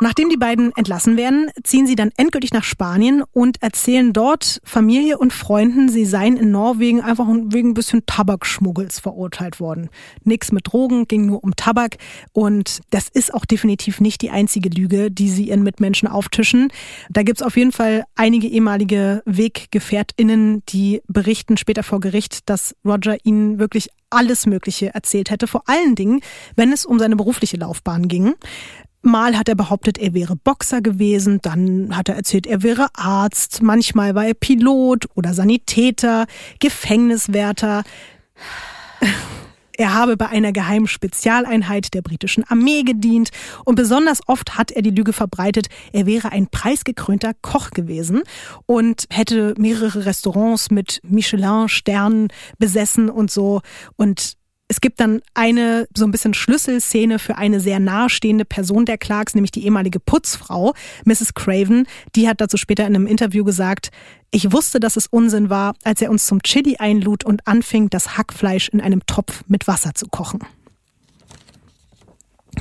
Nachdem 0.00 0.28
die 0.28 0.36
beiden 0.36 0.72
entlassen 0.76 1.16
werden, 1.16 1.50
ziehen 1.62 1.86
sie 1.86 1.94
dann 1.94 2.10
endgültig 2.16 2.52
nach 2.52 2.64
Spanien 2.64 3.22
und 3.32 3.62
erzählen 3.62 4.12
dort 4.12 4.60
Familie 4.64 5.18
und 5.18 5.32
Freunden, 5.32 5.88
sie 5.88 6.04
seien 6.04 6.36
in 6.36 6.50
Norwegen 6.50 7.00
einfach 7.00 7.26
wegen 7.28 7.70
ein 7.70 7.74
bisschen 7.74 8.04
Tabakschmuggels 8.06 8.98
verurteilt 8.98 9.60
worden. 9.60 9.90
Nix 10.24 10.52
mit 10.52 10.72
Drogen, 10.72 11.06
ging 11.06 11.26
nur 11.26 11.44
um 11.44 11.54
Tabak 11.54 11.96
und 12.32 12.80
das 12.90 13.08
ist 13.08 13.32
auch 13.32 13.44
definitiv 13.44 14.00
nicht 14.00 14.22
die 14.22 14.30
einzige 14.30 14.68
Lüge, 14.68 15.10
die 15.10 15.28
sie 15.28 15.48
ihren 15.48 15.62
Mitmenschen 15.62 16.08
auftischen. 16.08 16.72
Da 17.10 17.22
gibt's 17.22 17.42
auf 17.42 17.56
jeden 17.56 17.72
Fall 17.72 18.04
einige 18.16 18.48
ehemalige 18.48 19.22
WeggefährtInnen, 19.26 20.62
die 20.68 21.02
berichten 21.06 21.56
später 21.56 21.82
vor 21.82 22.00
Gericht, 22.00 22.48
dass 22.50 22.74
Roger 22.84 23.16
ihnen 23.24 23.58
wirklich 23.58 23.88
alles 24.10 24.46
Mögliche 24.46 24.94
erzählt 24.94 25.30
hätte, 25.30 25.46
vor 25.46 25.62
allen 25.66 25.94
Dingen, 25.94 26.20
wenn 26.56 26.72
es 26.72 26.84
um 26.86 26.98
seine 26.98 27.16
berufliche 27.16 27.56
Laufbahn 27.56 28.08
ging. 28.08 28.34
Mal 29.04 29.36
hat 29.36 29.50
er 29.50 29.54
behauptet, 29.54 29.98
er 29.98 30.14
wäre 30.14 30.34
Boxer 30.34 30.80
gewesen, 30.80 31.38
dann 31.42 31.94
hat 31.94 32.08
er 32.08 32.16
erzählt, 32.16 32.46
er 32.46 32.62
wäre 32.62 32.86
Arzt, 32.94 33.60
manchmal 33.62 34.14
war 34.14 34.26
er 34.26 34.32
Pilot 34.32 35.06
oder 35.14 35.34
Sanitäter, 35.34 36.24
Gefängniswärter. 36.58 37.84
Er 39.76 39.92
habe 39.92 40.16
bei 40.16 40.28
einer 40.28 40.52
geheimen 40.52 40.86
Spezialeinheit 40.86 41.92
der 41.92 42.00
britischen 42.00 42.44
Armee 42.44 42.82
gedient 42.82 43.30
und 43.64 43.74
besonders 43.74 44.20
oft 44.26 44.56
hat 44.56 44.70
er 44.70 44.82
die 44.82 44.90
Lüge 44.90 45.12
verbreitet, 45.12 45.66
er 45.92 46.06
wäre 46.06 46.32
ein 46.32 46.46
preisgekrönter 46.46 47.32
Koch 47.42 47.70
gewesen 47.70 48.22
und 48.66 49.04
hätte 49.10 49.54
mehrere 49.58 50.06
Restaurants 50.06 50.70
mit 50.70 51.00
Michelin-Sternen 51.02 52.28
besessen 52.58 53.10
und 53.10 53.30
so. 53.30 53.60
Und 53.96 54.36
es 54.68 54.80
gibt 54.80 54.98
dann 54.98 55.20
eine 55.34 55.86
so 55.94 56.04
ein 56.04 56.10
bisschen 56.10 56.32
Schlüsselszene 56.32 57.18
für 57.18 57.36
eine 57.36 57.60
sehr 57.60 57.80
nahestehende 57.80 58.44
Person 58.44 58.86
der 58.86 58.96
Clarks, 58.96 59.34
nämlich 59.34 59.50
die 59.50 59.64
ehemalige 59.64 60.00
Putzfrau, 60.00 60.74
Mrs. 61.04 61.34
Craven. 61.34 61.86
Die 62.16 62.28
hat 62.28 62.40
dazu 62.40 62.56
später 62.56 62.86
in 62.86 62.94
einem 62.94 63.06
Interview 63.06 63.44
gesagt, 63.44 63.90
ich 64.30 64.52
wusste, 64.52 64.80
dass 64.80 64.96
es 64.96 65.06
Unsinn 65.06 65.50
war, 65.50 65.74
als 65.84 66.00
er 66.00 66.10
uns 66.10 66.26
zum 66.26 66.42
Chili 66.42 66.76
einlud 66.78 67.24
und 67.24 67.46
anfing, 67.46 67.90
das 67.90 68.16
Hackfleisch 68.16 68.70
in 68.70 68.80
einem 68.80 69.04
Topf 69.06 69.44
mit 69.48 69.68
Wasser 69.68 69.94
zu 69.94 70.06
kochen. 70.08 70.40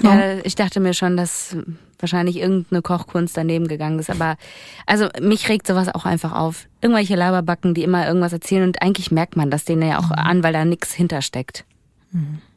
Ja, 0.02 0.40
ich 0.44 0.56
dachte 0.56 0.80
mir 0.80 0.94
schon, 0.94 1.18
dass 1.18 1.56
wahrscheinlich 2.00 2.38
irgendeine 2.38 2.82
Kochkunst 2.82 3.38
daneben 3.38 3.68
gegangen 3.68 4.00
ist. 4.00 4.10
Aber 4.10 4.36
also 4.86 5.08
mich 5.22 5.48
regt 5.48 5.68
sowas 5.68 5.88
auch 5.88 6.06
einfach 6.06 6.34
auf. 6.34 6.68
Irgendwelche 6.82 7.16
Laberbacken, 7.16 7.74
die 7.74 7.84
immer 7.84 8.06
irgendwas 8.06 8.34
erzählen 8.34 8.64
und 8.64 8.82
eigentlich 8.82 9.12
merkt 9.12 9.38
man 9.38 9.50
das 9.50 9.64
denen 9.64 9.88
ja 9.88 10.00
auch 10.00 10.12
an, 10.12 10.44
weil 10.44 10.52
da 10.52 10.66
nichts 10.66 10.94
hintersteckt. 10.94 11.64
Mm-hmm. 12.16 12.53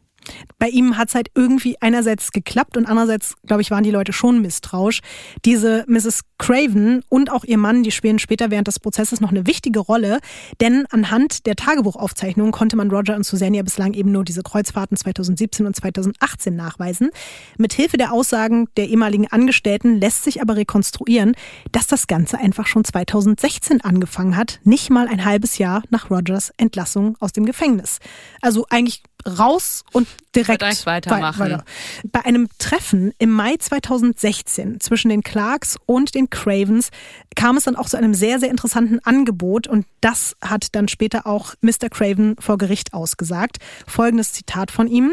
Bei 0.59 0.68
ihm 0.68 0.97
hat 0.97 1.09
es 1.09 1.14
halt 1.14 1.29
irgendwie 1.35 1.77
einerseits 1.81 2.33
geklappt 2.33 2.77
und 2.77 2.87
andererseits, 2.87 3.35
glaube 3.47 3.62
ich, 3.62 3.70
waren 3.70 3.85
die 3.85 3.91
Leute 3.91 4.12
schon 4.12 4.41
misstrauisch. 4.41 5.01
Diese 5.45 5.85
Mrs. 5.87 6.22
Craven 6.39 7.03
und 7.09 7.31
auch 7.31 7.45
ihr 7.45 7.59
Mann, 7.59 7.83
die 7.83 7.91
spielen 7.91 8.18
später 8.18 8.51
während 8.51 8.68
des 8.68 8.79
Prozesses 8.79 9.20
noch 9.20 9.31
eine 9.31 9.47
wichtige 9.47 9.81
Rolle, 9.81 10.18
denn 10.61 10.87
anhand 10.91 11.47
der 11.47 11.57
Tagebuchaufzeichnungen 11.57 12.53
konnte 12.53 12.77
man 12.77 12.91
Roger 12.91 13.16
und 13.16 13.24
Susanne 13.24 13.57
ja 13.57 13.62
bislang 13.62 13.95
eben 13.95 14.12
nur 14.12 14.24
diese 14.24 14.43
Kreuzfahrten 14.43 14.97
2017 14.97 15.66
und 15.66 15.77
2018 15.77 16.55
nachweisen. 16.55 17.11
Mit 17.59 17.72
Hilfe 17.72 17.97
der 17.97 18.12
Aussagen 18.12 18.68
der 18.77 18.89
ehemaligen 18.89 19.29
Angestellten 19.29 20.01
lässt 20.01 20.24
sich 20.24 20.41
aber 20.43 20.57
rekonstruieren, 20.57 21.35
dass 21.72 21.87
das 21.87 22.07
Ganze 22.07 22.39
einfach 22.39 22.66
schon 22.66 22.85
2016 22.85 23.81
angefangen 23.81 24.37
hat, 24.37 24.61
nicht 24.64 24.91
mal 24.91 25.09
ein 25.09 25.24
halbes 25.24 25.59
Jahr 25.59 25.83
nach 25.91 26.11
Rogers 26.11 26.53
Entlassung 26.57 27.16
aus 27.20 27.33
dem 27.33 27.47
Gefängnis. 27.47 27.99
Also 28.41 28.66
eigentlich 28.70 29.03
raus 29.27 29.85
und 29.93 30.07
direkt, 30.35 30.62
direkt 30.62 30.87
weitermachen. 30.87 31.41
Weiter. 31.41 31.64
Bei 32.11 32.25
einem 32.25 32.49
Treffen 32.59 33.12
im 33.19 33.31
Mai 33.31 33.57
2016 33.59 34.81
zwischen 34.81 35.09
den 35.09 35.23
Clarks 35.23 35.77
und 35.87 36.14
den 36.14 36.31
Cravens 36.31 36.91
kam 37.35 37.57
es 37.57 37.64
dann 37.64 37.77
auch 37.77 37.89
zu 37.89 37.97
einem 37.97 38.14
sehr, 38.14 38.39
sehr 38.39 38.51
interessanten 38.51 39.01
Angebot 39.05 39.67
und 39.67 39.87
das 40.01 40.37
hat 40.41 40.75
dann 40.75 40.89
später 40.89 41.27
auch 41.27 41.55
Mr. 41.61 41.89
Craven 41.91 42.37
vor 42.39 42.59
Gericht 42.59 42.95
ausgesagt. 42.95 43.59
Folgendes 43.87 44.33
Zitat 44.33 44.71
von 44.71 44.89
ihm. 44.89 45.12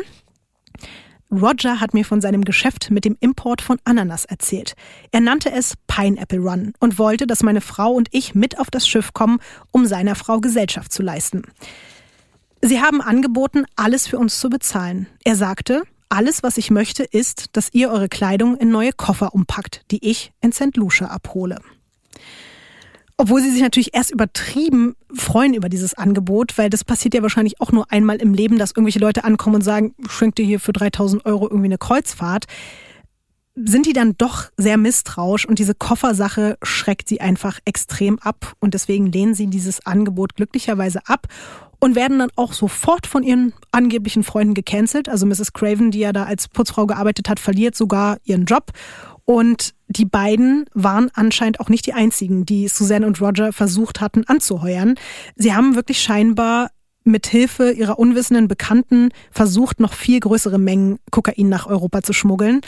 Roger 1.33 1.79
hat 1.79 1.93
mir 1.95 2.05
von 2.05 2.21
seinem 2.21 2.45
Geschäft 2.45 2.91
mit 2.91 3.05
dem 3.05 3.17
Import 3.19 3.61
von 3.61 3.79
Ananas 3.85 4.25
erzählt. 4.25 4.75
Er 5.11 5.19
nannte 5.19 5.51
es 5.51 5.73
Pineapple 5.87 6.39
Run 6.39 6.73
und 6.79 6.99
wollte, 6.99 7.25
dass 7.25 7.41
meine 7.41 7.61
Frau 7.61 7.91
und 7.91 8.07
ich 8.11 8.35
mit 8.35 8.59
auf 8.59 8.69
das 8.69 8.87
Schiff 8.87 9.13
kommen, 9.13 9.39
um 9.71 9.87
seiner 9.87 10.15
Frau 10.15 10.39
Gesellschaft 10.39 10.91
zu 10.91 11.01
leisten. 11.01 11.43
Sie 12.65 12.79
haben 12.79 13.01
angeboten, 13.01 13.65
alles 13.75 14.07
für 14.07 14.17
uns 14.17 14.39
zu 14.39 14.49
bezahlen. 14.49 15.07
Er 15.25 15.35
sagte, 15.35 15.83
alles, 16.07 16.43
was 16.43 16.57
ich 16.57 16.71
möchte, 16.71 17.03
ist, 17.03 17.47
dass 17.57 17.73
ihr 17.73 17.91
eure 17.91 18.07
Kleidung 18.07 18.55
in 18.55 18.69
neue 18.69 18.93
Koffer 18.93 19.33
umpackt, 19.33 19.81
die 19.91 20.09
ich 20.09 20.31
in 20.39 20.53
St. 20.53 20.77
Lucia 20.77 21.07
abhole. 21.07 21.59
Obwohl 23.17 23.41
sie 23.41 23.51
sich 23.51 23.61
natürlich 23.61 23.93
erst 23.93 24.11
übertrieben 24.11 24.95
freuen 25.13 25.53
über 25.53 25.67
dieses 25.67 25.93
Angebot, 25.93 26.57
weil 26.57 26.69
das 26.69 26.85
passiert 26.85 27.13
ja 27.13 27.21
wahrscheinlich 27.21 27.59
auch 27.59 27.73
nur 27.73 27.91
einmal 27.91 28.15
im 28.21 28.33
Leben, 28.33 28.57
dass 28.57 28.71
irgendwelche 28.71 28.99
Leute 28.99 29.25
ankommen 29.25 29.57
und 29.57 29.63
sagen, 29.63 29.93
schenkt 30.07 30.37
dir 30.37 30.45
hier 30.45 30.61
für 30.61 30.71
3000 30.71 31.25
Euro 31.25 31.49
irgendwie 31.49 31.67
eine 31.67 31.77
Kreuzfahrt, 31.77 32.45
sind 33.55 33.85
die 33.85 33.93
dann 33.93 34.15
doch 34.17 34.51
sehr 34.55 34.77
misstrauisch 34.77 35.45
und 35.45 35.59
diese 35.59 35.75
Koffersache 35.75 36.57
schreckt 36.63 37.09
sie 37.09 37.19
einfach 37.19 37.59
extrem 37.65 38.19
ab 38.19 38.53
und 38.61 38.73
deswegen 38.73 39.11
lehnen 39.11 39.35
sie 39.35 39.47
dieses 39.47 39.85
Angebot 39.85 40.35
glücklicherweise 40.35 41.01
ab 41.05 41.27
und 41.83 41.95
werden 41.95 42.19
dann 42.19 42.29
auch 42.37 42.53
sofort 42.53 43.07
von 43.07 43.23
ihren 43.23 43.51
angeblichen 43.73 44.23
Freunden 44.23 44.53
gecancelt. 44.53 45.09
Also 45.09 45.25
Mrs. 45.25 45.51
Craven, 45.51 45.91
die 45.91 45.99
ja 45.99 46.13
da 46.13 46.23
als 46.23 46.47
Putzfrau 46.47 46.87
gearbeitet 46.87 47.27
hat, 47.27 47.41
verliert 47.41 47.75
sogar 47.75 48.19
ihren 48.23 48.45
Job. 48.45 48.71
Und 49.25 49.73
die 49.87 50.05
beiden 50.05 50.65
waren 50.73 51.11
anscheinend 51.13 51.59
auch 51.59 51.67
nicht 51.67 51.85
die 51.85 51.91
einzigen, 51.91 52.45
die 52.45 52.69
Suzanne 52.69 53.05
und 53.05 53.19
Roger 53.19 53.51
versucht 53.51 53.99
hatten 53.99 54.23
anzuheuern. 54.27 54.95
Sie 55.35 55.53
haben 55.53 55.75
wirklich 55.75 55.99
scheinbar 56.01 56.69
mit 57.03 57.27
Hilfe 57.27 57.71
ihrer 57.71 57.99
unwissenden 57.99 58.47
Bekannten 58.47 59.09
versucht, 59.31 59.79
noch 59.79 59.93
viel 59.93 60.19
größere 60.19 60.57
Mengen 60.57 60.99
Kokain 61.11 61.49
nach 61.49 61.67
Europa 61.67 62.01
zu 62.01 62.13
schmuggeln, 62.13 62.61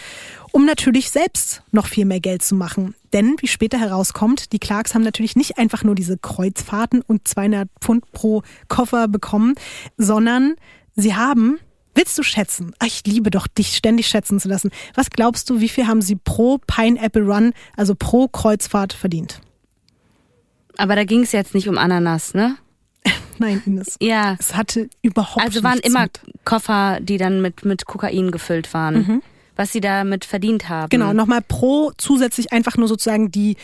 um 0.52 0.66
natürlich 0.66 1.10
selbst 1.10 1.64
noch 1.72 1.88
viel 1.88 2.06
mehr 2.06 2.20
Geld 2.20 2.44
zu 2.44 2.56
machen. 2.56 2.96
Denn, 3.14 3.36
wie 3.40 3.48
später 3.48 3.78
herauskommt, 3.78 4.52
die 4.52 4.60
Clarks 4.60 4.94
haben 4.94 5.04
natürlich 5.04 5.36
nicht 5.36 5.58
einfach 5.58 5.84
nur 5.84 5.96
diese 5.96 6.18
Kreuzfahrten 6.18 7.02
und 7.02 7.28
200 7.28 7.70
Pfund 7.80 8.12
pro 8.12 8.44
Koffer 8.68 9.08
bekommen, 9.08 9.56
sondern 9.98 10.56
sie 10.96 11.16
haben 11.16 11.60
Willst 11.98 12.18
du 12.18 12.24
schätzen? 12.24 12.74
Ach, 12.80 12.88
ich 12.88 13.04
liebe 13.08 13.32
doch, 13.32 13.48
dich 13.48 13.70
ständig 13.78 14.08
schätzen 14.08 14.38
zu 14.42 14.50
lassen. 14.50 14.70
Was 14.96 15.10
glaubst 15.10 15.50
du, 15.50 15.62
wie 15.62 15.70
viel 15.70 15.88
haben 15.88 16.02
sie 16.02 16.18
pro 16.18 16.58
Pineapple 16.68 17.24
Run, 17.24 17.54
also 17.78 17.96
pro 17.96 18.28
Kreuzfahrt 18.28 18.92
verdient? 18.92 19.40
Aber 20.76 20.98
da 20.98 21.06
ging 21.06 21.24
es 21.24 21.32
jetzt 21.32 21.54
nicht 21.54 21.70
um 21.70 21.78
Ananas, 21.78 22.34
ne? 22.34 22.58
Nein, 23.38 23.62
Ines. 23.66 23.98
Ja. 24.02 24.36
Es 24.40 24.56
hatte 24.56 24.90
überhaupt 25.02 25.44
Also 25.44 25.64
waren 25.64 25.80
immer 25.80 26.04
mit. 26.04 26.20
Koffer, 26.44 27.00
die 27.02 27.18
dann 27.18 27.42
mit, 27.42 27.66
mit 27.66 27.86
Kokain 27.86 28.32
gefüllt 28.32 28.74
waren. 28.74 29.22
Was 29.58 29.72
sie 29.72 29.80
damit 29.80 30.26
verdient 30.26 30.68
haben. 30.68 30.90
Genau, 30.90 31.14
nochmal 31.14 31.40
pro 31.42 31.94
zusätzlich 31.98 32.52
einfach 32.52 32.76
nur 32.76 32.90
sozusagen 32.90 33.32
die 33.32 33.56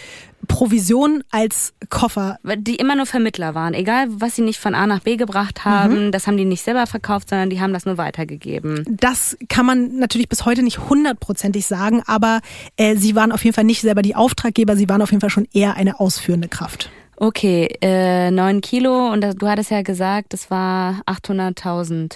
Provision 0.48 1.22
als 1.32 1.74
Koffer. 1.90 2.40
Die 2.58 2.78
immer 2.78 2.96
nur 2.96 3.06
Vermittler 3.06 3.56
waren. 3.56 3.74
Egal, 3.74 4.08
was 4.10 4.38
sie 4.38 4.42
nicht 4.42 4.58
von 4.58 4.74
A 4.74 4.88
nach 4.88 5.02
B 5.02 5.18
gebracht 5.18 5.66
haben, 5.66 6.14
das 6.14 6.28
haben 6.28 6.38
die 6.38 6.46
nicht 6.46 6.64
selber 6.64 6.88
verkauft, 6.88 7.28
sondern 7.28 7.50
die 7.50 7.60
haben 7.60 7.74
das 7.74 7.86
nur 7.86 7.98
weitergegeben. 7.98 8.86
Das 8.90 9.38
kann 9.50 9.66
man 9.66 9.98
natürlich 9.98 10.30
bis 10.30 10.46
heute 10.46 10.64
nicht 10.64 10.80
hundertprozentig 10.80 11.66
sagen, 11.66 12.04
aber 12.08 12.40
äh, 12.78 12.96
sie 12.96 13.16
waren 13.16 13.34
auf 13.34 13.44
jeden 13.44 13.54
Fall 13.54 13.66
nicht 13.66 13.82
selber 13.82 14.02
die 14.02 14.16
Auftraggeber, 14.16 14.78
sie 14.78 14.88
waren 14.88 15.02
auf 15.02 15.12
jeden 15.12 15.22
Fall 15.22 15.30
schon 15.30 15.48
eher 15.52 15.76
eine 15.76 16.00
ausführende 16.00 16.48
Kraft. 16.48 16.90
Okay, 17.24 17.68
äh, 17.82 18.32
9 18.32 18.62
Kilo 18.62 19.12
und 19.12 19.22
das, 19.22 19.36
du 19.36 19.48
hattest 19.48 19.70
ja 19.70 19.84
gesagt, 19.84 20.34
das 20.34 20.50
war 20.50 21.04
800.000. 21.06 22.16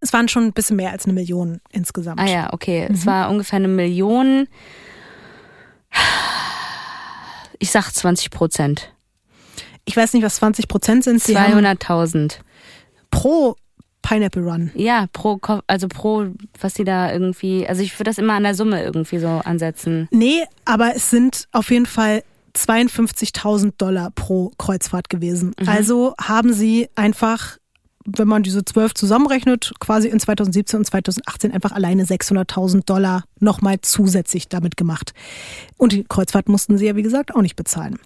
Es 0.00 0.14
waren 0.14 0.28
schon 0.28 0.44
ein 0.44 0.52
bisschen 0.54 0.76
mehr 0.76 0.90
als 0.90 1.04
eine 1.04 1.12
Million 1.12 1.60
insgesamt. 1.70 2.18
Ah 2.18 2.24
ja, 2.24 2.52
okay. 2.54 2.88
Es 2.90 3.04
war 3.04 3.28
ungefähr 3.28 3.58
eine 3.58 3.68
Million. 3.68 4.48
Ich 7.58 7.70
sag 7.70 7.90
20 7.90 8.30
Prozent. 8.30 8.90
Ich 9.84 9.94
weiß 9.94 10.14
nicht, 10.14 10.22
was 10.22 10.36
20 10.36 10.66
Prozent 10.66 11.04
sind. 11.04 11.22
Sie 11.22 11.36
haben 11.36 11.52
200.000. 11.52 12.38
pro 13.10 13.54
Pineapple 14.00 14.42
Run. 14.42 14.70
Ja, 14.74 15.08
pro, 15.12 15.38
also 15.66 15.88
pro, 15.88 16.28
was 16.58 16.72
sie 16.72 16.84
da 16.84 17.12
irgendwie, 17.12 17.68
also 17.68 17.82
ich 17.82 17.92
würde 17.98 18.08
das 18.08 18.16
immer 18.16 18.32
an 18.32 18.44
der 18.44 18.54
Summe 18.54 18.82
irgendwie 18.82 19.18
so 19.18 19.28
ansetzen. 19.44 20.08
Nee, 20.10 20.42
aber 20.64 20.96
es 20.96 21.10
sind 21.10 21.48
auf 21.52 21.70
jeden 21.70 21.84
Fall 21.84 22.22
52.000 22.58 23.74
Dollar 23.78 24.10
pro 24.10 24.50
Kreuzfahrt 24.58 25.08
gewesen. 25.08 25.54
Also 25.66 26.14
haben 26.20 26.52
sie 26.52 26.88
einfach, 26.96 27.58
wenn 28.04 28.28
man 28.28 28.42
diese 28.42 28.64
zwölf 28.64 28.94
zusammenrechnet, 28.94 29.72
quasi 29.78 30.08
in 30.08 30.18
2017 30.18 30.80
und 30.80 30.84
2018 30.84 31.52
einfach 31.52 31.72
alleine 31.72 32.04
600.000 32.04 32.84
Dollar 32.84 33.24
nochmal 33.38 33.80
zusätzlich 33.80 34.48
damit 34.48 34.76
gemacht. 34.76 35.12
Und 35.76 35.92
die 35.92 36.04
Kreuzfahrt 36.04 36.48
mussten 36.48 36.78
sie 36.78 36.86
ja, 36.86 36.96
wie 36.96 37.02
gesagt, 37.02 37.34
auch 37.34 37.42
nicht 37.42 37.56
bezahlen. 37.56 37.98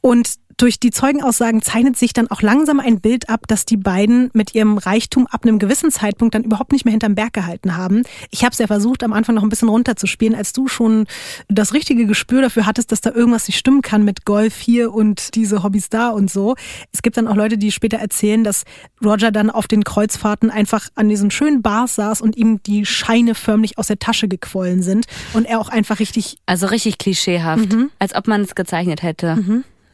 Und 0.00 0.34
durch 0.60 0.78
die 0.78 0.90
Zeugenaussagen 0.90 1.62
zeichnet 1.62 1.96
sich 1.96 2.12
dann 2.12 2.30
auch 2.30 2.42
langsam 2.42 2.80
ein 2.80 3.00
Bild 3.00 3.30
ab, 3.30 3.46
dass 3.48 3.64
die 3.64 3.78
beiden 3.78 4.30
mit 4.34 4.54
ihrem 4.54 4.76
Reichtum 4.76 5.26
ab 5.26 5.44
einem 5.44 5.58
gewissen 5.58 5.90
Zeitpunkt 5.90 6.34
dann 6.34 6.44
überhaupt 6.44 6.72
nicht 6.72 6.84
mehr 6.84 6.92
hinterm 6.92 7.14
Berg 7.14 7.32
gehalten 7.32 7.78
haben. 7.78 8.02
Ich 8.30 8.44
habe 8.44 8.52
es 8.52 8.58
ja 8.58 8.66
versucht, 8.66 9.02
am 9.02 9.14
Anfang 9.14 9.34
noch 9.36 9.42
ein 9.42 9.48
bisschen 9.48 9.70
runterzuspielen, 9.70 10.34
als 10.34 10.52
du 10.52 10.68
schon 10.68 11.06
das 11.48 11.72
richtige 11.72 12.04
Gespür 12.04 12.42
dafür 12.42 12.66
hattest, 12.66 12.92
dass 12.92 13.00
da 13.00 13.10
irgendwas 13.10 13.48
nicht 13.48 13.56
stimmen 13.56 13.80
kann 13.80 14.04
mit 14.04 14.26
Golf 14.26 14.58
hier 14.58 14.92
und 14.92 15.34
diese 15.34 15.62
Hobbys 15.62 15.88
da 15.88 16.10
und 16.10 16.30
so. 16.30 16.56
Es 16.92 17.00
gibt 17.00 17.16
dann 17.16 17.26
auch 17.26 17.36
Leute, 17.36 17.56
die 17.56 17.72
später 17.72 17.96
erzählen, 17.96 18.44
dass 18.44 18.64
Roger 19.02 19.30
dann 19.30 19.48
auf 19.48 19.66
den 19.66 19.82
Kreuzfahrten 19.82 20.50
einfach 20.50 20.88
an 20.94 21.08
diesen 21.08 21.30
schönen 21.30 21.62
Bars 21.62 21.94
saß 21.94 22.20
und 22.20 22.36
ihm 22.36 22.62
die 22.64 22.84
Scheine 22.84 23.34
förmlich 23.34 23.78
aus 23.78 23.86
der 23.86 23.98
Tasche 23.98 24.28
gequollen 24.28 24.82
sind 24.82 25.06
und 25.32 25.46
er 25.46 25.58
auch 25.58 25.70
einfach 25.70 26.00
richtig 26.00 26.36
Also 26.44 26.66
richtig 26.66 26.98
klischeehaft. 26.98 27.72
Als 27.98 28.14
ob 28.14 28.28
man 28.28 28.42
es 28.42 28.54
gezeichnet 28.54 29.02
hätte. 29.02 29.36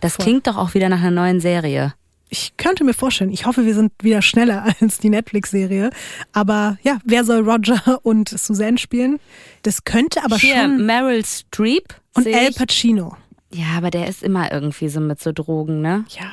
Das 0.00 0.18
klingt 0.18 0.46
doch 0.46 0.56
auch 0.56 0.74
wieder 0.74 0.88
nach 0.88 1.00
einer 1.00 1.10
neuen 1.10 1.40
Serie. 1.40 1.94
Ich 2.28 2.56
könnte 2.56 2.82
mir 2.82 2.92
vorstellen, 2.92 3.30
ich 3.30 3.46
hoffe, 3.46 3.64
wir 3.66 3.74
sind 3.74 3.92
wieder 4.00 4.20
schneller 4.20 4.64
als 4.80 4.98
die 4.98 5.10
Netflix-Serie. 5.10 5.90
Aber 6.32 6.76
ja, 6.82 6.98
wer 7.04 7.24
soll 7.24 7.48
Roger 7.48 8.00
und 8.02 8.28
Suzanne 8.28 8.78
spielen? 8.78 9.18
Das 9.62 9.84
könnte 9.84 10.24
aber 10.24 10.36
Hier, 10.36 10.56
schon. 10.56 10.84
Meryl 10.84 11.24
Streep. 11.24 11.94
Und 12.14 12.26
Al. 12.26 12.52
Pacino. 12.52 13.16
Ja, 13.52 13.76
aber 13.76 13.90
der 13.90 14.08
ist 14.08 14.22
immer 14.22 14.50
irgendwie 14.52 14.88
so 14.88 15.00
mit 15.00 15.20
so 15.20 15.32
Drogen, 15.32 15.80
ne? 15.80 16.04
Ja, 16.08 16.30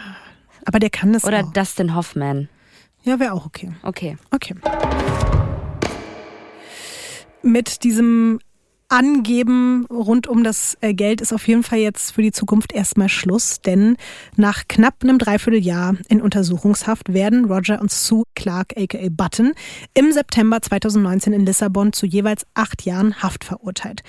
aber 0.66 0.80
der 0.80 0.90
kann 0.90 1.14
das 1.14 1.26
Oder 1.26 1.42
auch. 1.44 1.54
Dustin 1.54 1.94
Hoffman. 1.94 2.50
Ja, 3.04 3.20
wäre 3.20 3.34
auch 3.34 3.46
okay. 3.46 3.72
Okay. 3.84 4.18
Okay. 4.32 4.56
Mit 7.42 7.84
diesem 7.84 8.40
Angeben 8.94 9.88
rund 9.88 10.28
um 10.28 10.44
das 10.44 10.78
äh, 10.82 10.94
Geld 10.94 11.20
ist 11.20 11.34
auf 11.34 11.48
jeden 11.48 11.64
Fall 11.64 11.80
jetzt 11.80 12.12
für 12.12 12.22
die 12.22 12.32
Zukunft 12.32 12.74
erstmal 12.74 13.10
Schluss, 13.10 13.60
denn 13.60 13.98
nach 14.36 14.68
knapp 14.68 14.98
einem 15.02 15.18
Dreivierteljahr 15.18 15.96
in 16.10 16.22
Untersuchungshaft 16.22 17.12
werden 17.12 17.46
Roger 17.46 17.82
und 17.82 17.92
Sue 17.92 18.26
Clark 18.36 18.78
aka 18.78 19.08
Button 19.10 19.54
im 19.96 20.12
September 20.12 20.62
2019 20.62 21.34
in 21.34 21.44
Lissabon 21.44 21.92
zu 21.92 22.06
jeweils 22.06 22.46
acht 22.54 22.86
Jahren 22.86 23.16
Haft 23.24 23.46
verurteilt. 23.46 24.04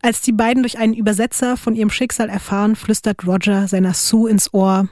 Als 0.00 0.22
die 0.22 0.32
beiden 0.32 0.62
durch 0.62 0.78
einen 0.78 0.94
Übersetzer 0.94 1.58
von 1.58 1.74
ihrem 1.74 1.90
Schicksal 1.90 2.30
erfahren, 2.30 2.76
flüstert 2.76 3.26
Roger 3.26 3.68
seiner 3.68 3.92
Sue 3.92 4.30
ins 4.30 4.54
Ohr, 4.54 4.88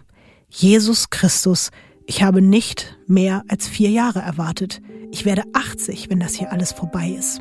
Jesus 0.51 1.09
Christus, 1.09 1.71
ich 2.05 2.23
habe 2.23 2.43
nicht 2.43 2.99
mehr 3.07 3.45
als 3.49 3.67
vier 3.67 3.89
Jahre 3.89 4.19
erwartet. 4.19 4.83
Ich 5.11 5.25
werde 5.25 5.45
80, 5.55 6.11
wenn 6.11 6.21
das 6.21 6.35
hier 6.35 6.53
alles 6.53 6.73
vorbei 6.73 7.17
ist. 7.19 7.41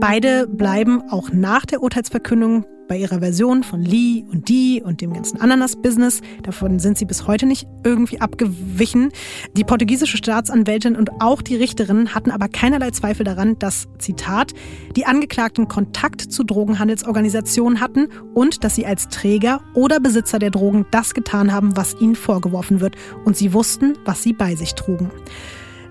Beide 0.00 0.46
bleiben 0.46 1.02
auch 1.10 1.30
nach 1.30 1.66
der 1.66 1.82
Urteilsverkündung 1.82 2.64
bei 2.88 2.96
ihrer 2.96 3.18
Version 3.20 3.62
von 3.62 3.82
Lee 3.82 4.24
und 4.32 4.48
die 4.48 4.82
und 4.82 5.02
dem 5.02 5.12
ganzen 5.12 5.38
Ananas-Business. 5.42 6.22
Davon 6.42 6.78
sind 6.78 6.96
sie 6.96 7.04
bis 7.04 7.26
heute 7.26 7.44
nicht 7.44 7.68
irgendwie 7.84 8.18
abgewichen. 8.18 9.12
Die 9.58 9.62
portugiesische 9.62 10.16
Staatsanwältin 10.16 10.96
und 10.96 11.20
auch 11.20 11.42
die 11.42 11.54
Richterin 11.54 12.14
hatten 12.14 12.30
aber 12.30 12.48
keinerlei 12.48 12.92
Zweifel 12.92 13.24
daran, 13.24 13.58
dass, 13.58 13.88
Zitat, 13.98 14.54
die 14.96 15.04
Angeklagten 15.04 15.68
Kontakt 15.68 16.22
zu 16.22 16.44
Drogenhandelsorganisationen 16.44 17.80
hatten 17.80 18.08
und 18.32 18.64
dass 18.64 18.76
sie 18.76 18.86
als 18.86 19.08
Träger 19.08 19.60
oder 19.74 20.00
Besitzer 20.00 20.38
der 20.38 20.50
Drogen 20.50 20.86
das 20.90 21.12
getan 21.12 21.52
haben, 21.52 21.76
was 21.76 21.94
ihnen 22.00 22.16
vorgeworfen 22.16 22.80
wird. 22.80 22.96
Und 23.26 23.36
sie 23.36 23.52
wussten, 23.52 23.98
was 24.06 24.22
sie 24.22 24.32
bei 24.32 24.56
sich 24.56 24.74
trugen. 24.74 25.10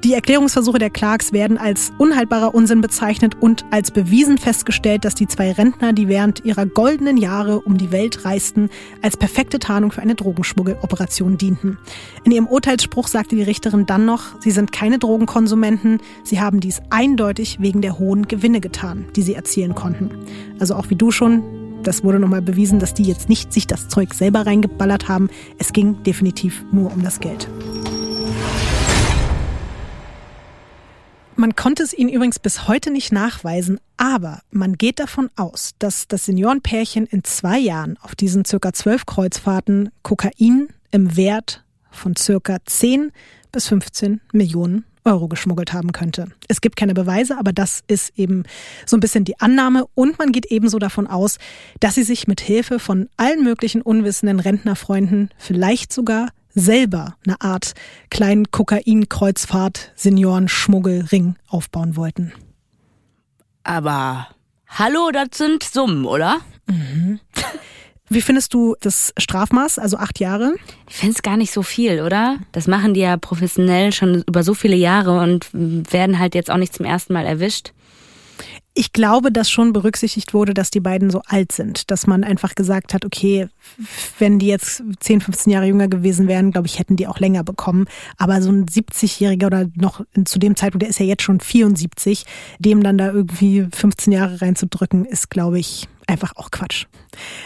Die 0.05 0.13
Erklärungsversuche 0.13 0.79
der 0.79 0.89
Clarks 0.89 1.33
werden 1.33 1.57
als 1.57 1.91
unhaltbarer 1.97 2.55
Unsinn 2.55 2.79
bezeichnet 2.79 3.35
und 3.41 3.65
als 3.69 3.91
bewiesen 3.91 4.37
festgestellt, 4.37 5.03
dass 5.03 5.13
die 5.13 5.27
zwei 5.27 5.51
Rentner, 5.51 5.91
die 5.91 6.07
während 6.07 6.45
ihrer 6.45 6.65
goldenen 6.65 7.17
Jahre 7.17 7.59
um 7.59 7.77
die 7.77 7.91
Welt 7.91 8.23
reisten, 8.23 8.69
als 9.01 9.17
perfekte 9.17 9.59
Tarnung 9.59 9.91
für 9.91 10.01
eine 10.01 10.15
Drogenschmuggeloperation 10.15 11.37
dienten. 11.37 11.77
In 12.23 12.31
ihrem 12.31 12.47
Urteilsspruch 12.47 13.09
sagte 13.09 13.35
die 13.35 13.43
Richterin 13.43 13.85
dann 13.87 14.05
noch, 14.05 14.39
sie 14.39 14.51
sind 14.51 14.71
keine 14.71 14.99
Drogenkonsumenten, 14.99 15.99
sie 16.23 16.39
haben 16.39 16.61
dies 16.61 16.81
eindeutig 16.89 17.57
wegen 17.59 17.81
der 17.81 17.99
hohen 17.99 18.29
Gewinne 18.29 18.61
getan, 18.61 19.05
die 19.17 19.21
sie 19.21 19.35
erzielen 19.35 19.75
konnten. 19.75 20.11
Also 20.59 20.75
auch 20.75 20.89
wie 20.89 20.95
du 20.95 21.11
schon, 21.11 21.43
das 21.83 22.05
wurde 22.05 22.19
nochmal 22.19 22.41
bewiesen, 22.41 22.79
dass 22.79 22.93
die 22.93 23.03
jetzt 23.03 23.27
nicht 23.27 23.51
sich 23.51 23.67
das 23.67 23.89
Zeug 23.89 24.13
selber 24.13 24.45
reingeballert 24.45 25.09
haben. 25.09 25.29
Es 25.57 25.73
ging 25.73 26.01
definitiv 26.03 26.63
nur 26.71 26.93
um 26.93 27.03
das 27.03 27.19
Geld. 27.19 27.49
Man 31.39 31.55
konnte 31.55 31.83
es 31.83 31.93
ihnen 31.93 32.09
übrigens 32.09 32.37
bis 32.37 32.67
heute 32.67 32.91
nicht 32.91 33.13
nachweisen, 33.13 33.79
aber 33.95 34.41
man 34.51 34.73
geht 34.73 34.99
davon 34.99 35.29
aus, 35.37 35.71
dass 35.79 36.05
das 36.09 36.25
Seniorenpärchen 36.25 37.05
in 37.05 37.23
zwei 37.23 37.57
Jahren 37.57 37.95
auf 38.01 38.13
diesen 38.13 38.43
circa 38.43 38.73
zwölf 38.73 39.05
Kreuzfahrten 39.05 39.89
Kokain 40.03 40.67
im 40.91 41.15
Wert 41.15 41.63
von 41.91 42.17
circa 42.17 42.57
10 42.65 43.13
bis 43.53 43.69
15 43.69 44.19
Millionen 44.33 44.83
Euro 45.05 45.29
geschmuggelt 45.29 45.71
haben 45.71 45.93
könnte. 45.93 46.27
Es 46.49 46.59
gibt 46.59 46.75
keine 46.75 46.93
Beweise, 46.93 47.37
aber 47.37 47.53
das 47.53 47.85
ist 47.87 48.19
eben 48.19 48.43
so 48.85 48.97
ein 48.97 48.99
bisschen 48.99 49.23
die 49.23 49.39
Annahme 49.39 49.85
und 49.95 50.19
man 50.19 50.33
geht 50.33 50.47
ebenso 50.47 50.77
davon 50.77 51.07
aus, 51.07 51.37
dass 51.79 51.95
sie 51.95 52.03
sich 52.03 52.27
mit 52.27 52.41
Hilfe 52.41 52.79
von 52.79 53.07
allen 53.15 53.45
möglichen 53.45 53.81
unwissenden 53.81 54.41
Rentnerfreunden 54.41 55.29
vielleicht 55.37 55.93
sogar 55.93 56.31
selber 56.53 57.15
eine 57.25 57.41
Art 57.41 57.73
kleinen 58.09 58.51
Kokain-Kreuzfahrt-Senioren-Schmuggelring 58.51 61.35
aufbauen 61.47 61.95
wollten. 61.95 62.33
Aber 63.63 64.27
hallo, 64.67 65.11
das 65.11 65.37
sind 65.37 65.63
Summen, 65.63 66.05
oder? 66.05 66.41
Wie 68.11 68.21
findest 68.21 68.55
du 68.55 68.75
das 68.81 69.13
Strafmaß, 69.17 69.77
also 69.77 69.97
acht 69.97 70.19
Jahre? 70.19 70.55
Ich 70.89 70.95
finde 70.95 71.13
es 71.15 71.21
gar 71.21 71.37
nicht 71.37 71.53
so 71.53 71.61
viel, 71.61 72.01
oder? 72.01 72.37
Das 72.51 72.65
machen 72.67 72.95
die 72.95 73.01
ja 73.01 73.17
professionell 73.17 73.91
schon 73.91 74.23
über 74.23 74.43
so 74.43 74.55
viele 74.55 74.75
Jahre 74.75 75.19
und 75.19 75.47
werden 75.53 76.17
halt 76.17 76.33
jetzt 76.33 76.49
auch 76.49 76.57
nicht 76.57 76.73
zum 76.73 76.85
ersten 76.85 77.13
Mal 77.13 77.27
erwischt. 77.27 77.71
Ich 78.73 78.93
glaube, 78.93 79.31
dass 79.31 79.49
schon 79.49 79.73
berücksichtigt 79.73 80.33
wurde, 80.33 80.53
dass 80.53 80.69
die 80.69 80.79
beiden 80.79 81.09
so 81.09 81.21
alt 81.25 81.51
sind, 81.51 81.91
dass 81.91 82.07
man 82.07 82.23
einfach 82.23 82.55
gesagt 82.55 82.93
hat, 82.93 83.03
okay, 83.03 83.49
wenn 84.19 84.39
die 84.39 84.47
jetzt 84.47 84.83
10, 84.99 85.21
15 85.21 85.51
Jahre 85.51 85.65
jünger 85.65 85.87
gewesen 85.87 86.27
wären, 86.27 86.51
glaube 86.51 86.67
ich, 86.67 86.79
hätten 86.79 86.95
die 86.95 87.07
auch 87.07 87.19
länger 87.19 87.43
bekommen. 87.43 87.85
Aber 88.17 88.41
so 88.41 88.51
ein 88.51 88.67
70-Jähriger 88.67 89.47
oder 89.47 89.65
noch 89.75 90.05
zu 90.25 90.39
dem 90.39 90.55
Zeitpunkt, 90.55 90.83
der 90.83 90.89
ist 90.89 90.99
ja 90.99 91.05
jetzt 91.05 91.23
schon 91.23 91.39
74, 91.39 92.25
dem 92.59 92.83
dann 92.83 92.97
da 92.97 93.11
irgendwie 93.11 93.67
15 93.73 94.13
Jahre 94.13 94.41
reinzudrücken, 94.41 95.05
ist, 95.05 95.29
glaube 95.29 95.59
ich, 95.59 95.87
einfach 96.07 96.35
auch 96.35 96.51
Quatsch. 96.51 96.85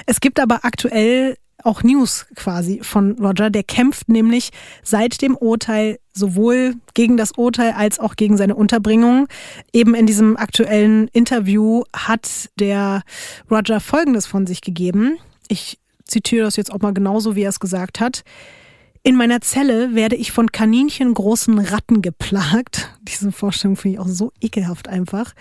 Es 0.06 0.20
gibt 0.20 0.40
aber 0.40 0.66
aktuell 0.66 1.38
auch 1.64 1.84
News 1.84 2.26
quasi 2.36 2.80
von 2.82 3.18
Roger. 3.20 3.50
Der 3.50 3.64
kämpft 3.64 4.10
nämlich 4.10 4.50
seit 4.84 5.22
dem 5.22 5.36
Urteil 5.36 6.00
sowohl 6.14 6.76
gegen 6.94 7.18
das 7.18 7.32
Urteil 7.34 7.72
als 7.72 8.00
auch 8.00 8.16
gegen 8.16 8.38
seine 8.38 8.56
Unterbringung. 8.56 9.28
Eben 9.72 9.96
in 9.96 10.06
diesem 10.06 10.38
aktuellen 10.38 11.08
Interview 11.10 11.84
hat 11.96 12.50
der 12.60 13.04
Roger 13.50 13.80
Folgendes 13.80 14.26
von 14.26 14.46
sich 14.46 14.62
gegeben. 14.62 15.18
Ich 15.48 15.80
zitiere 16.06 16.46
das 16.46 16.56
jetzt 16.56 16.72
auch 16.72 16.80
mal 16.80 16.94
genauso, 16.94 17.36
wie 17.36 17.44
er 17.44 17.50
es 17.50 17.60
gesagt 17.60 18.00
hat. 18.00 18.24
In 19.06 19.18
meiner 19.18 19.42
Zelle 19.42 19.96
werde 19.96 20.16
ich 20.16 20.32
von 20.32 20.54
kaninchengroßen 20.54 21.60
Ratten 21.60 22.02
geplagt. 22.02 22.90
Diese 23.02 23.34
Vorstellung 23.34 23.76
finde 23.76 23.96
ich 23.96 24.00
auch 24.00 24.08
so 24.08 24.32
ekelhaft 24.40 24.88
einfach. 24.88 25.34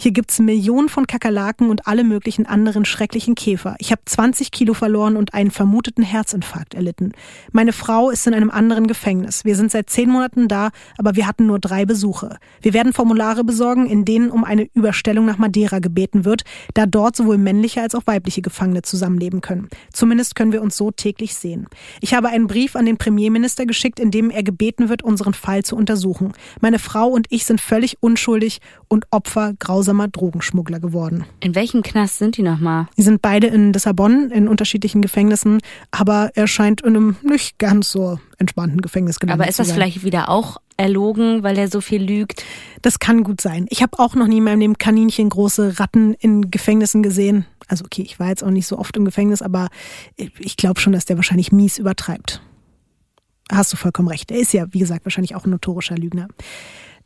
Hier 0.00 0.10
gibt's 0.10 0.40
Millionen 0.40 0.88
von 0.88 1.06
Kakerlaken 1.06 1.70
und 1.70 1.86
alle 1.86 2.02
möglichen 2.02 2.44
anderen 2.44 2.84
schrecklichen 2.84 3.36
Käfer. 3.36 3.76
Ich 3.78 3.92
habe 3.92 4.02
20 4.04 4.50
Kilo 4.50 4.74
verloren 4.74 5.16
und 5.16 5.32
einen 5.32 5.52
vermuteten 5.52 6.02
Herzinfarkt 6.02 6.74
erlitten. 6.74 7.12
Meine 7.52 7.72
Frau 7.72 8.10
ist 8.10 8.26
in 8.26 8.34
einem 8.34 8.50
anderen 8.50 8.88
Gefängnis. 8.88 9.44
Wir 9.44 9.54
sind 9.54 9.70
seit 9.70 9.90
zehn 9.90 10.10
Monaten 10.10 10.48
da, 10.48 10.70
aber 10.98 11.14
wir 11.14 11.28
hatten 11.28 11.46
nur 11.46 11.60
drei 11.60 11.86
Besuche. 11.86 12.38
Wir 12.62 12.74
werden 12.74 12.92
Formulare 12.92 13.44
besorgen, 13.44 13.86
in 13.86 14.04
denen 14.04 14.32
um 14.32 14.42
eine 14.42 14.68
Überstellung 14.74 15.24
nach 15.24 15.38
Madeira 15.38 15.78
gebeten 15.78 16.24
wird, 16.24 16.42
da 16.74 16.84
dort 16.84 17.14
sowohl 17.14 17.38
männliche 17.38 17.80
als 17.80 17.94
auch 17.94 18.08
weibliche 18.08 18.42
Gefangene 18.42 18.82
zusammenleben 18.82 19.40
können. 19.40 19.68
Zumindest 19.92 20.34
können 20.34 20.50
wir 20.50 20.62
uns 20.62 20.76
so 20.76 20.90
täglich 20.90 21.36
sehen. 21.36 21.68
Ich 22.00 22.12
habe 22.12 22.26
einen 22.26 22.48
Brief 22.48 22.74
an 22.74 22.86
den 22.86 22.98
Premierminister 23.04 23.66
geschickt, 23.66 24.00
in 24.00 24.10
dem 24.10 24.30
er 24.30 24.42
gebeten 24.42 24.88
wird, 24.88 25.02
unseren 25.02 25.34
Fall 25.34 25.62
zu 25.62 25.76
untersuchen. 25.76 26.32
Meine 26.62 26.78
Frau 26.78 27.08
und 27.08 27.26
ich 27.28 27.44
sind 27.44 27.60
völlig 27.60 27.98
unschuldig 28.00 28.60
und 28.88 29.04
Opfer 29.10 29.52
grausamer 29.58 30.08
Drogenschmuggler 30.08 30.80
geworden. 30.80 31.24
In 31.40 31.54
welchem 31.54 31.82
Knast 31.82 32.18
sind 32.18 32.38
die 32.38 32.42
nochmal? 32.42 32.86
Die 32.96 33.02
sind 33.02 33.20
beide 33.20 33.48
in 33.48 33.74
Lissabon 33.74 34.30
in 34.30 34.48
unterschiedlichen 34.48 35.02
Gefängnissen, 35.02 35.60
aber 35.90 36.30
er 36.34 36.46
scheint 36.46 36.80
in 36.80 36.96
einem 36.96 37.16
nicht 37.22 37.58
ganz 37.58 37.90
so 37.90 38.18
entspannten 38.38 38.80
Gefängnis 38.80 39.20
gelandet 39.20 39.42
Aber 39.42 39.50
ist 39.50 39.58
das 39.58 39.70
vielleicht 39.70 40.02
wieder 40.02 40.30
auch 40.30 40.56
erlogen, 40.78 41.42
weil 41.42 41.58
er 41.58 41.68
so 41.68 41.82
viel 41.82 42.02
lügt? 42.02 42.42
Das 42.80 42.98
kann 42.98 43.22
gut 43.22 43.42
sein. 43.42 43.66
Ich 43.68 43.82
habe 43.82 43.98
auch 43.98 44.14
noch 44.14 44.26
nie 44.26 44.38
in 44.38 44.44
meinem 44.44 44.60
Leben 44.60 44.78
Kaninchen 44.78 45.28
große 45.28 45.78
Ratten 45.78 46.14
in 46.14 46.50
Gefängnissen 46.50 47.02
gesehen. 47.02 47.44
Also 47.68 47.84
okay, 47.84 48.02
ich 48.02 48.18
war 48.18 48.28
jetzt 48.28 48.42
auch 48.42 48.50
nicht 48.50 48.66
so 48.66 48.78
oft 48.78 48.96
im 48.96 49.04
Gefängnis, 49.04 49.42
aber 49.42 49.68
ich 50.16 50.56
glaube 50.56 50.80
schon, 50.80 50.94
dass 50.94 51.04
der 51.04 51.16
wahrscheinlich 51.16 51.52
mies 51.52 51.76
übertreibt. 51.76 52.40
Hast 53.52 53.72
du 53.72 53.76
vollkommen 53.76 54.08
recht. 54.08 54.30
Er 54.30 54.38
ist 54.38 54.52
ja, 54.52 54.66
wie 54.70 54.78
gesagt, 54.78 55.04
wahrscheinlich 55.04 55.34
auch 55.34 55.44
ein 55.44 55.50
notorischer 55.50 55.96
Lügner. 55.96 56.28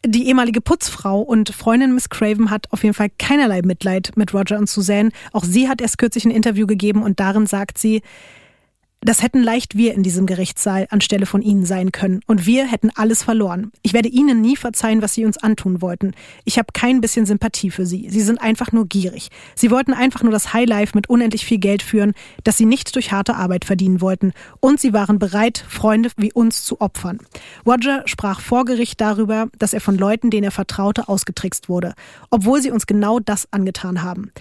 Die 0.06 0.28
ehemalige 0.28 0.60
Putzfrau 0.60 1.20
und 1.20 1.50
Freundin 1.50 1.94
Miss 1.94 2.08
Craven 2.08 2.50
hat 2.50 2.72
auf 2.72 2.84
jeden 2.84 2.94
Fall 2.94 3.10
keinerlei 3.18 3.62
Mitleid 3.62 4.12
mit 4.14 4.32
Roger 4.32 4.56
und 4.56 4.68
Suzanne. 4.68 5.10
Auch 5.32 5.42
sie 5.42 5.68
hat 5.68 5.80
erst 5.80 5.98
kürzlich 5.98 6.24
ein 6.24 6.30
Interview 6.30 6.66
gegeben 6.68 7.02
und 7.02 7.18
darin 7.18 7.46
sagt 7.46 7.78
sie, 7.78 8.02
das 9.00 9.22
hätten 9.22 9.42
leicht 9.42 9.76
wir 9.76 9.94
in 9.94 10.02
diesem 10.02 10.26
Gerichtssaal 10.26 10.88
anstelle 10.90 11.24
von 11.24 11.40
Ihnen 11.40 11.64
sein 11.64 11.92
können. 11.92 12.20
Und 12.26 12.46
wir 12.46 12.66
hätten 12.66 12.90
alles 12.94 13.22
verloren. 13.22 13.70
Ich 13.82 13.92
werde 13.92 14.08
Ihnen 14.08 14.40
nie 14.40 14.56
verzeihen, 14.56 15.02
was 15.02 15.14
Sie 15.14 15.24
uns 15.24 15.38
antun 15.38 15.80
wollten. 15.80 16.12
Ich 16.44 16.58
habe 16.58 16.68
kein 16.72 17.00
bisschen 17.00 17.24
Sympathie 17.24 17.70
für 17.70 17.86
Sie. 17.86 18.10
Sie 18.10 18.20
sind 18.22 18.40
einfach 18.40 18.72
nur 18.72 18.86
gierig. 18.86 19.28
Sie 19.54 19.70
wollten 19.70 19.94
einfach 19.94 20.22
nur 20.22 20.32
das 20.32 20.52
Highlife 20.52 20.92
mit 20.96 21.08
unendlich 21.08 21.44
viel 21.44 21.58
Geld 21.58 21.82
führen, 21.82 22.12
das 22.42 22.56
Sie 22.56 22.66
nicht 22.66 22.94
durch 22.96 23.12
harte 23.12 23.36
Arbeit 23.36 23.64
verdienen 23.64 24.00
wollten. 24.00 24.32
Und 24.58 24.80
Sie 24.80 24.92
waren 24.92 25.20
bereit, 25.20 25.64
Freunde 25.68 26.10
wie 26.16 26.32
uns 26.32 26.64
zu 26.64 26.80
opfern. 26.80 27.18
Roger 27.64 28.02
sprach 28.06 28.40
vor 28.40 28.64
Gericht 28.64 29.00
darüber, 29.00 29.48
dass 29.58 29.74
er 29.74 29.80
von 29.80 29.96
Leuten, 29.96 30.30
denen 30.30 30.44
er 30.44 30.50
vertraute, 30.50 31.08
ausgetrickst 31.08 31.68
wurde. 31.68 31.94
Obwohl 32.30 32.60
sie 32.60 32.70
uns 32.72 32.86
genau 32.86 33.20
das 33.20 33.46
angetan 33.52 34.02
haben. 34.02 34.32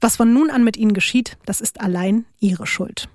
Was 0.00 0.16
von 0.16 0.32
nun 0.32 0.48
an 0.48 0.64
mit 0.64 0.78
Ihnen 0.78 0.94
geschieht, 0.94 1.36
das 1.44 1.60
ist 1.60 1.80
allein 1.80 2.24
Ihre 2.40 2.66
Schuld. 2.66 3.08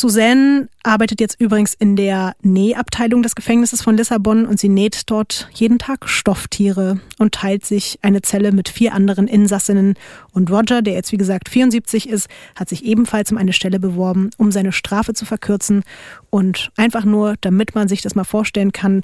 Suzanne 0.00 0.68
arbeitet 0.82 1.20
jetzt 1.20 1.40
übrigens 1.40 1.74
in 1.74 1.96
der 1.96 2.34
Nähabteilung 2.42 3.22
des 3.22 3.34
Gefängnisses 3.34 3.82
von 3.82 3.96
Lissabon 3.96 4.46
und 4.46 4.58
sie 4.58 4.68
näht 4.68 5.10
dort 5.10 5.48
jeden 5.54 5.78
Tag 5.78 6.08
Stofftiere 6.08 7.00
und 7.18 7.34
teilt 7.34 7.64
sich 7.64 7.98
eine 8.02 8.22
Zelle 8.22 8.52
mit 8.52 8.68
vier 8.68 8.94
anderen 8.94 9.28
Insassinnen. 9.28 9.94
Und 10.32 10.50
Roger, 10.50 10.82
der 10.82 10.94
jetzt 10.94 11.12
wie 11.12 11.16
gesagt 11.16 11.48
74 11.48 12.08
ist, 12.08 12.28
hat 12.56 12.68
sich 12.68 12.84
ebenfalls 12.84 13.30
um 13.30 13.38
eine 13.38 13.52
Stelle 13.52 13.78
beworben, 13.78 14.30
um 14.36 14.50
seine 14.50 14.72
Strafe 14.72 15.14
zu 15.14 15.24
verkürzen 15.24 15.82
und 16.30 16.70
einfach 16.76 17.04
nur, 17.04 17.34
damit 17.40 17.74
man 17.74 17.88
sich 17.88 18.02
das 18.02 18.14
mal 18.14 18.24
vorstellen 18.24 18.72
kann, 18.72 19.02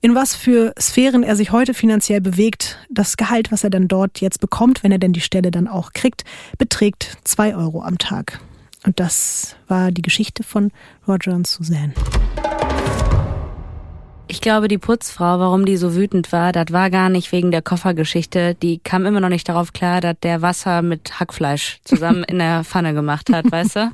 in 0.00 0.14
was 0.14 0.34
für 0.34 0.72
Sphären 0.80 1.22
er 1.22 1.36
sich 1.36 1.52
heute 1.52 1.74
finanziell 1.74 2.20
bewegt. 2.20 2.78
Das 2.90 3.16
Gehalt, 3.16 3.52
was 3.52 3.64
er 3.64 3.70
dann 3.70 3.88
dort 3.88 4.20
jetzt 4.20 4.40
bekommt, 4.40 4.82
wenn 4.82 4.92
er 4.92 4.98
denn 4.98 5.12
die 5.12 5.20
Stelle 5.20 5.50
dann 5.50 5.68
auch 5.68 5.92
kriegt, 5.92 6.24
beträgt 6.58 7.18
zwei 7.24 7.54
Euro 7.54 7.82
am 7.82 7.98
Tag. 7.98 8.40
Und 8.84 9.00
das 9.00 9.56
war 9.66 9.90
die 9.90 10.02
Geschichte 10.02 10.42
von 10.42 10.70
Roger 11.06 11.32
und 11.34 11.46
Suzanne. 11.46 11.92
Ich 14.30 14.42
glaube, 14.42 14.68
die 14.68 14.76
Putzfrau, 14.78 15.38
warum 15.40 15.64
die 15.64 15.78
so 15.78 15.94
wütend 15.96 16.32
war, 16.32 16.52
das 16.52 16.66
war 16.70 16.90
gar 16.90 17.08
nicht 17.08 17.32
wegen 17.32 17.50
der 17.50 17.62
Koffergeschichte. 17.62 18.54
Die 18.56 18.78
kam 18.78 19.06
immer 19.06 19.20
noch 19.20 19.30
nicht 19.30 19.48
darauf 19.48 19.72
klar, 19.72 20.02
dass 20.02 20.16
der 20.22 20.42
Wasser 20.42 20.82
mit 20.82 21.18
Hackfleisch 21.18 21.78
zusammen 21.84 22.24
in 22.28 22.38
der 22.38 22.62
Pfanne 22.64 22.92
gemacht 22.92 23.30
hat, 23.32 23.50
weißt 23.50 23.76
du? 23.76 23.90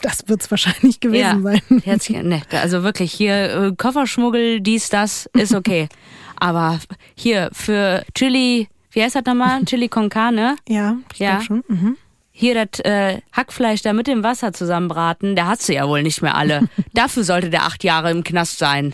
Das 0.00 0.26
wird's 0.26 0.50
wahrscheinlich 0.50 1.00
gewesen 1.00 1.46
Ja, 1.46 1.58
sein. 1.84 2.00
sich- 2.00 2.22
ne, 2.22 2.42
also 2.50 2.82
wirklich 2.82 3.12
hier 3.12 3.54
äh, 3.68 3.72
Kofferschmuggel, 3.76 4.60
dies, 4.62 4.88
das, 4.88 5.28
ist 5.34 5.54
okay. 5.54 5.88
Aber 6.36 6.80
hier 7.14 7.50
für 7.52 8.04
Chili, 8.14 8.68
wie 8.90 9.02
heißt 9.02 9.14
das 9.16 9.24
nochmal? 9.26 9.62
Chili 9.64 9.88
con 9.88 10.08
carne? 10.08 10.56
Ja, 10.66 10.96
ich 11.12 11.18
Ja. 11.20 11.40
schon. 11.42 11.62
Mhm. 11.68 11.96
Hier 12.42 12.66
das 12.66 12.80
äh, 12.80 13.20
Hackfleisch 13.32 13.82
da 13.82 13.92
mit 13.92 14.08
dem 14.08 14.24
Wasser 14.24 14.52
zusammenbraten, 14.52 15.36
der 15.36 15.46
hast 15.46 15.68
du 15.68 15.74
ja 15.74 15.86
wohl 15.86 16.02
nicht 16.02 16.22
mehr 16.22 16.34
alle. 16.34 16.68
Dafür 16.92 17.22
sollte 17.22 17.50
der 17.50 17.62
acht 17.62 17.84
Jahre 17.84 18.10
im 18.10 18.24
Knast 18.24 18.58
sein. 18.58 18.92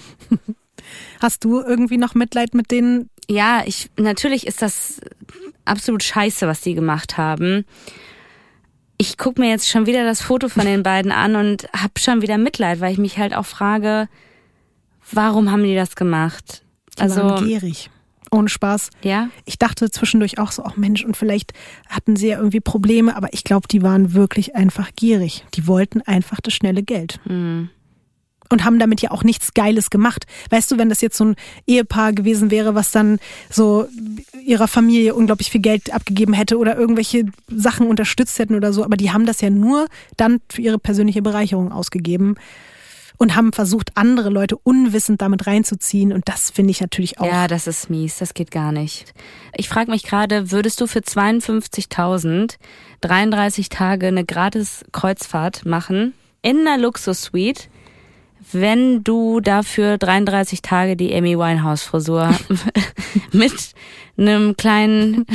Hast 1.23 1.45
du 1.45 1.59
irgendwie 1.63 1.97
noch 1.97 2.15
Mitleid 2.15 2.53
mit 2.53 2.71
denen? 2.71 3.09
Ja, 3.27 3.63
ich 3.65 3.89
natürlich 3.97 4.47
ist 4.47 4.61
das 4.61 5.01
absolut 5.65 6.03
scheiße, 6.03 6.47
was 6.47 6.61
die 6.61 6.75
gemacht 6.75 7.17
haben. 7.17 7.65
Ich 8.99 9.17
guck 9.17 9.39
mir 9.39 9.49
jetzt 9.49 9.67
schon 9.67 9.87
wieder 9.87 10.05
das 10.05 10.21
Foto 10.21 10.51
von 10.51 10.67
den 10.67 10.83
beiden 10.83 11.11
an 11.11 11.35
und 11.35 11.71
hab 11.73 11.99
schon 11.99 12.21
wieder 12.21 12.37
Mitleid, 12.37 12.81
weil 12.81 12.93
ich 12.93 12.99
mich 12.99 13.17
halt 13.17 13.35
auch 13.35 13.47
frage, 13.47 14.11
warum 15.11 15.51
haben 15.51 15.63
die 15.63 15.75
das 15.75 15.97
gemacht? 15.97 16.65
Die 16.99 17.01
also 17.01 17.37
gierig. 17.37 17.89
Ohne 18.31 18.49
Spaß. 18.49 18.91
ja, 19.03 19.29
Ich 19.45 19.59
dachte 19.59 19.91
zwischendurch 19.91 20.39
auch 20.39 20.53
so, 20.53 20.65
ach 20.65 20.77
Mensch, 20.77 21.05
und 21.05 21.17
vielleicht 21.17 21.53
hatten 21.89 22.17
sie 22.17 22.29
ja 22.29 22.39
irgendwie 22.39 22.61
Probleme, 22.61 23.17
aber 23.17 23.33
ich 23.33 23.45
glaube, 23.45 23.69
die 23.69 23.83
waren 23.83 24.15
wirklich 24.15 24.55
einfach 24.55 24.91
gierig. 24.97 25.45
Die 25.55 25.67
wollten 25.67 26.03
einfach 26.03 26.41
das 26.41 26.55
schnelle 26.55 26.83
Geld. 26.83 27.21
hm. 27.25 27.71
Und 28.51 28.65
haben 28.65 28.79
damit 28.79 29.03
ja 29.03 29.11
auch 29.11 29.25
nichts 29.25 29.53
Geiles 29.53 29.91
gemacht. 29.91 30.25
Weißt 30.49 30.71
du, 30.71 30.79
wenn 30.79 30.89
das 30.89 31.03
jetzt 31.03 31.19
so 31.19 31.25
ein 31.27 31.37
Ehepaar 31.67 32.15
gewesen 32.15 32.51
wäre, 32.51 32.75
was 32.75 32.91
dann 32.91 33.19
so 33.51 33.87
ihrer 34.43 34.69
Familie 34.69 35.15
unglaublich 35.15 35.51
viel 35.51 35.61
Geld 35.61 35.93
abgegeben 35.93 36.33
hätte 36.33 36.57
oder 36.57 36.75
irgendwelche 36.75 37.27
Sachen 37.49 37.87
unterstützt 37.87 38.39
hätten 38.39 38.55
oder 38.55 38.73
so, 38.73 38.85
aber 38.85 38.97
die 38.97 39.11
haben 39.11 39.27
das 39.27 39.43
ja 39.43 39.51
nur 39.51 39.87
dann 40.17 40.41
für 40.49 40.63
ihre 40.63 40.79
persönliche 40.79 41.21
Bereicherung 41.21 41.73
ausgegeben 41.73 42.37
und 43.19 43.37
haben 43.37 43.53
versucht, 43.53 43.91
andere 43.97 44.31
Leute 44.31 44.57
unwissend 44.57 45.21
damit 45.21 45.47
reinzuziehen. 45.47 46.13
Und 46.13 46.29
das 46.29 46.51
finde 46.51 46.71
ich 46.71 46.81
natürlich 46.81 47.21
auch. 47.21 47.27
Ja, 47.27 47.49
das 47.49 47.67
ist 47.67 47.91
mies, 47.91 48.19
das 48.19 48.33
geht 48.33 48.51
gar 48.51 48.73
nicht. 48.73 49.13
Ich 49.57 49.69
frage 49.69 49.91
mich 49.91 50.05
gerade, 50.05 50.51
würdest 50.51 50.81
du 50.81 50.87
für 50.87 51.01
52.000 51.01 52.57
33 53.01 53.69
Tage 53.69 54.09
eine 54.09 54.25
gratis 54.25 54.85
Kreuzfahrt 54.93 55.65
machen 55.65 56.15
in 56.43 56.67
einer 56.67 56.79
Luxussuite, 56.79 57.65
wenn 58.53 59.05
du 59.05 59.41
dafür 59.41 59.99
33 59.99 60.63
Tage 60.63 60.97
die 60.97 61.15
Amy 61.15 61.39
Winehouse 61.39 61.83
Frisur 61.83 62.35
mit 63.33 63.53
einem 64.17 64.57
kleinen 64.57 65.27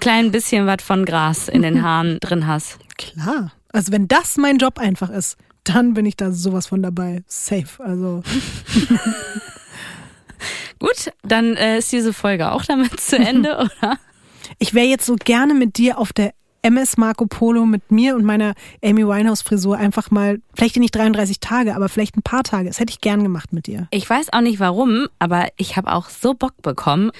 kleinen 0.00 0.32
bisschen 0.32 0.66
was 0.66 0.82
von 0.82 1.04
Gras 1.04 1.48
in 1.48 1.62
den 1.62 1.82
Haaren 1.82 2.18
drin 2.20 2.46
hast? 2.46 2.78
Klar. 2.96 3.52
Also 3.72 3.92
wenn 3.92 4.08
das 4.08 4.36
mein 4.36 4.58
Job 4.58 4.78
einfach 4.78 5.10
ist, 5.10 5.36
dann 5.64 5.94
bin 5.94 6.06
ich 6.06 6.16
da 6.16 6.32
sowas 6.32 6.66
von 6.66 6.82
dabei. 6.82 7.22
Safe. 7.26 7.82
Also 7.82 8.22
Gut, 10.78 11.12
dann 11.22 11.56
äh, 11.56 11.78
ist 11.78 11.92
diese 11.92 12.12
Folge 12.12 12.52
auch 12.52 12.64
damit 12.64 13.00
zu 13.00 13.16
Ende, 13.16 13.56
oder? 13.80 13.98
ich 14.58 14.74
wäre 14.74 14.86
jetzt 14.86 15.06
so 15.06 15.16
gerne 15.16 15.54
mit 15.54 15.78
dir 15.78 15.98
auf 15.98 16.12
der 16.12 16.34
MS 16.62 16.96
Marco 16.96 17.26
Polo 17.26 17.66
mit 17.66 17.90
mir 17.90 18.16
und 18.16 18.24
meiner 18.24 18.54
Amy 18.82 19.06
Winehouse 19.06 19.42
Frisur 19.42 19.76
einfach 19.76 20.10
mal, 20.10 20.40
vielleicht 20.54 20.76
nicht 20.76 20.94
33 20.94 21.38
Tage, 21.38 21.76
aber 21.76 21.90
vielleicht 21.90 22.16
ein 22.16 22.22
paar 22.22 22.42
Tage. 22.42 22.68
Das 22.68 22.80
hätte 22.80 22.90
ich 22.90 23.02
gern 23.02 23.22
gemacht 23.22 23.52
mit 23.52 23.66
dir. 23.66 23.86
Ich 23.90 24.08
weiß 24.08 24.32
auch 24.32 24.40
nicht 24.40 24.60
warum, 24.60 25.06
aber 25.18 25.48
ich 25.58 25.76
habe 25.76 25.92
auch 25.92 26.08
so 26.08 26.32
Bock 26.32 26.54
bekommen. 26.62 27.10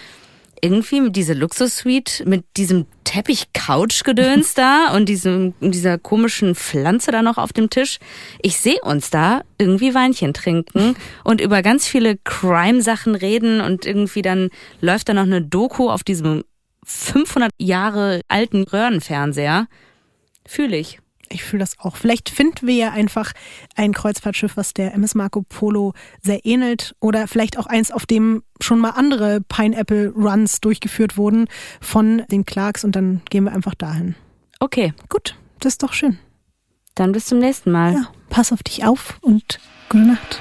Irgendwie 0.65 1.03
mit 1.03 1.15
dieser 1.15 1.35
Luxussuite, 1.35 2.27
mit 2.27 2.43
diesem 2.57 2.87
Teppich-Couch-Gedöns 3.05 4.55
da 4.55 4.95
und 4.95 5.11
diesem, 5.11 5.53
dieser 5.61 5.99
komischen 5.99 6.55
Pflanze 6.55 7.13
da 7.13 7.21
noch 7.21 7.37
auf 7.37 7.53
dem 7.53 7.69
Tisch. 7.69 7.99
Ich 8.41 8.57
sehe 8.57 8.81
uns 8.81 9.11
da 9.11 9.43
irgendwie 9.59 9.95
Weinchen 9.95 10.33
trinken 10.33 10.97
und 11.23 11.43
über 11.43 11.61
ganz 11.61 11.87
viele 11.87 12.17
Crime-Sachen 12.17 13.15
reden 13.15 13.61
und 13.61 13.85
irgendwie 13.85 14.23
dann 14.23 14.49
läuft 14.81 15.11
da 15.11 15.13
noch 15.13 15.25
eine 15.25 15.43
Doku 15.43 15.91
auf 15.91 16.03
diesem 16.03 16.45
500 16.85 17.51
Jahre 17.59 18.23
alten 18.29 18.63
Röhrenfernseher. 18.63 19.67
Fühle 20.47 20.79
ich. 20.79 20.99
Ich 21.29 21.45
fühle 21.45 21.61
das 21.61 21.79
auch. 21.79 21.97
Vielleicht 21.97 22.29
finden 22.31 22.67
wir 22.67 22.75
ja 22.75 22.91
einfach 22.93 23.33
ein 23.77 23.93
Kreuzfahrtschiff, 23.93 24.57
was 24.57 24.75
der 24.75 24.95
MS 24.95 25.15
Marco 25.15 25.43
Polo 25.43 25.93
sehr 26.23 26.45
ähnelt. 26.45 26.95
Oder 27.01 27.27
vielleicht 27.29 27.59
auch 27.59 27.67
eins, 27.67 27.91
auf 27.91 28.07
dem 28.07 28.43
schon 28.61 28.79
mal 28.79 28.91
andere 28.91 29.41
Pineapple 29.41 30.11
Runs 30.11 30.61
durchgeführt 30.61 31.17
wurden 31.17 31.47
von 31.81 32.23
den 32.31 32.45
Clarks. 32.45 32.85
Und 32.85 32.97
dann 32.97 33.23
gehen 33.31 33.45
wir 33.45 33.53
einfach 33.53 33.75
dahin. 33.75 34.15
Okay, 34.61 34.93
Gut, 35.09 35.37
das 35.61 35.75
ist 35.75 35.83
doch 35.83 35.93
schön. 35.93 36.19
dann 36.95 37.13
bis 37.13 37.27
zum 37.27 37.39
nächsten 37.39 37.71
Mal. 37.73 37.95
Ja, 37.95 38.09
pass 38.31 38.53
auf 38.53 38.63
dich 38.63 38.85
auf 38.85 39.19
und 39.21 39.59
gute 39.89 40.05
Nacht. 40.05 40.41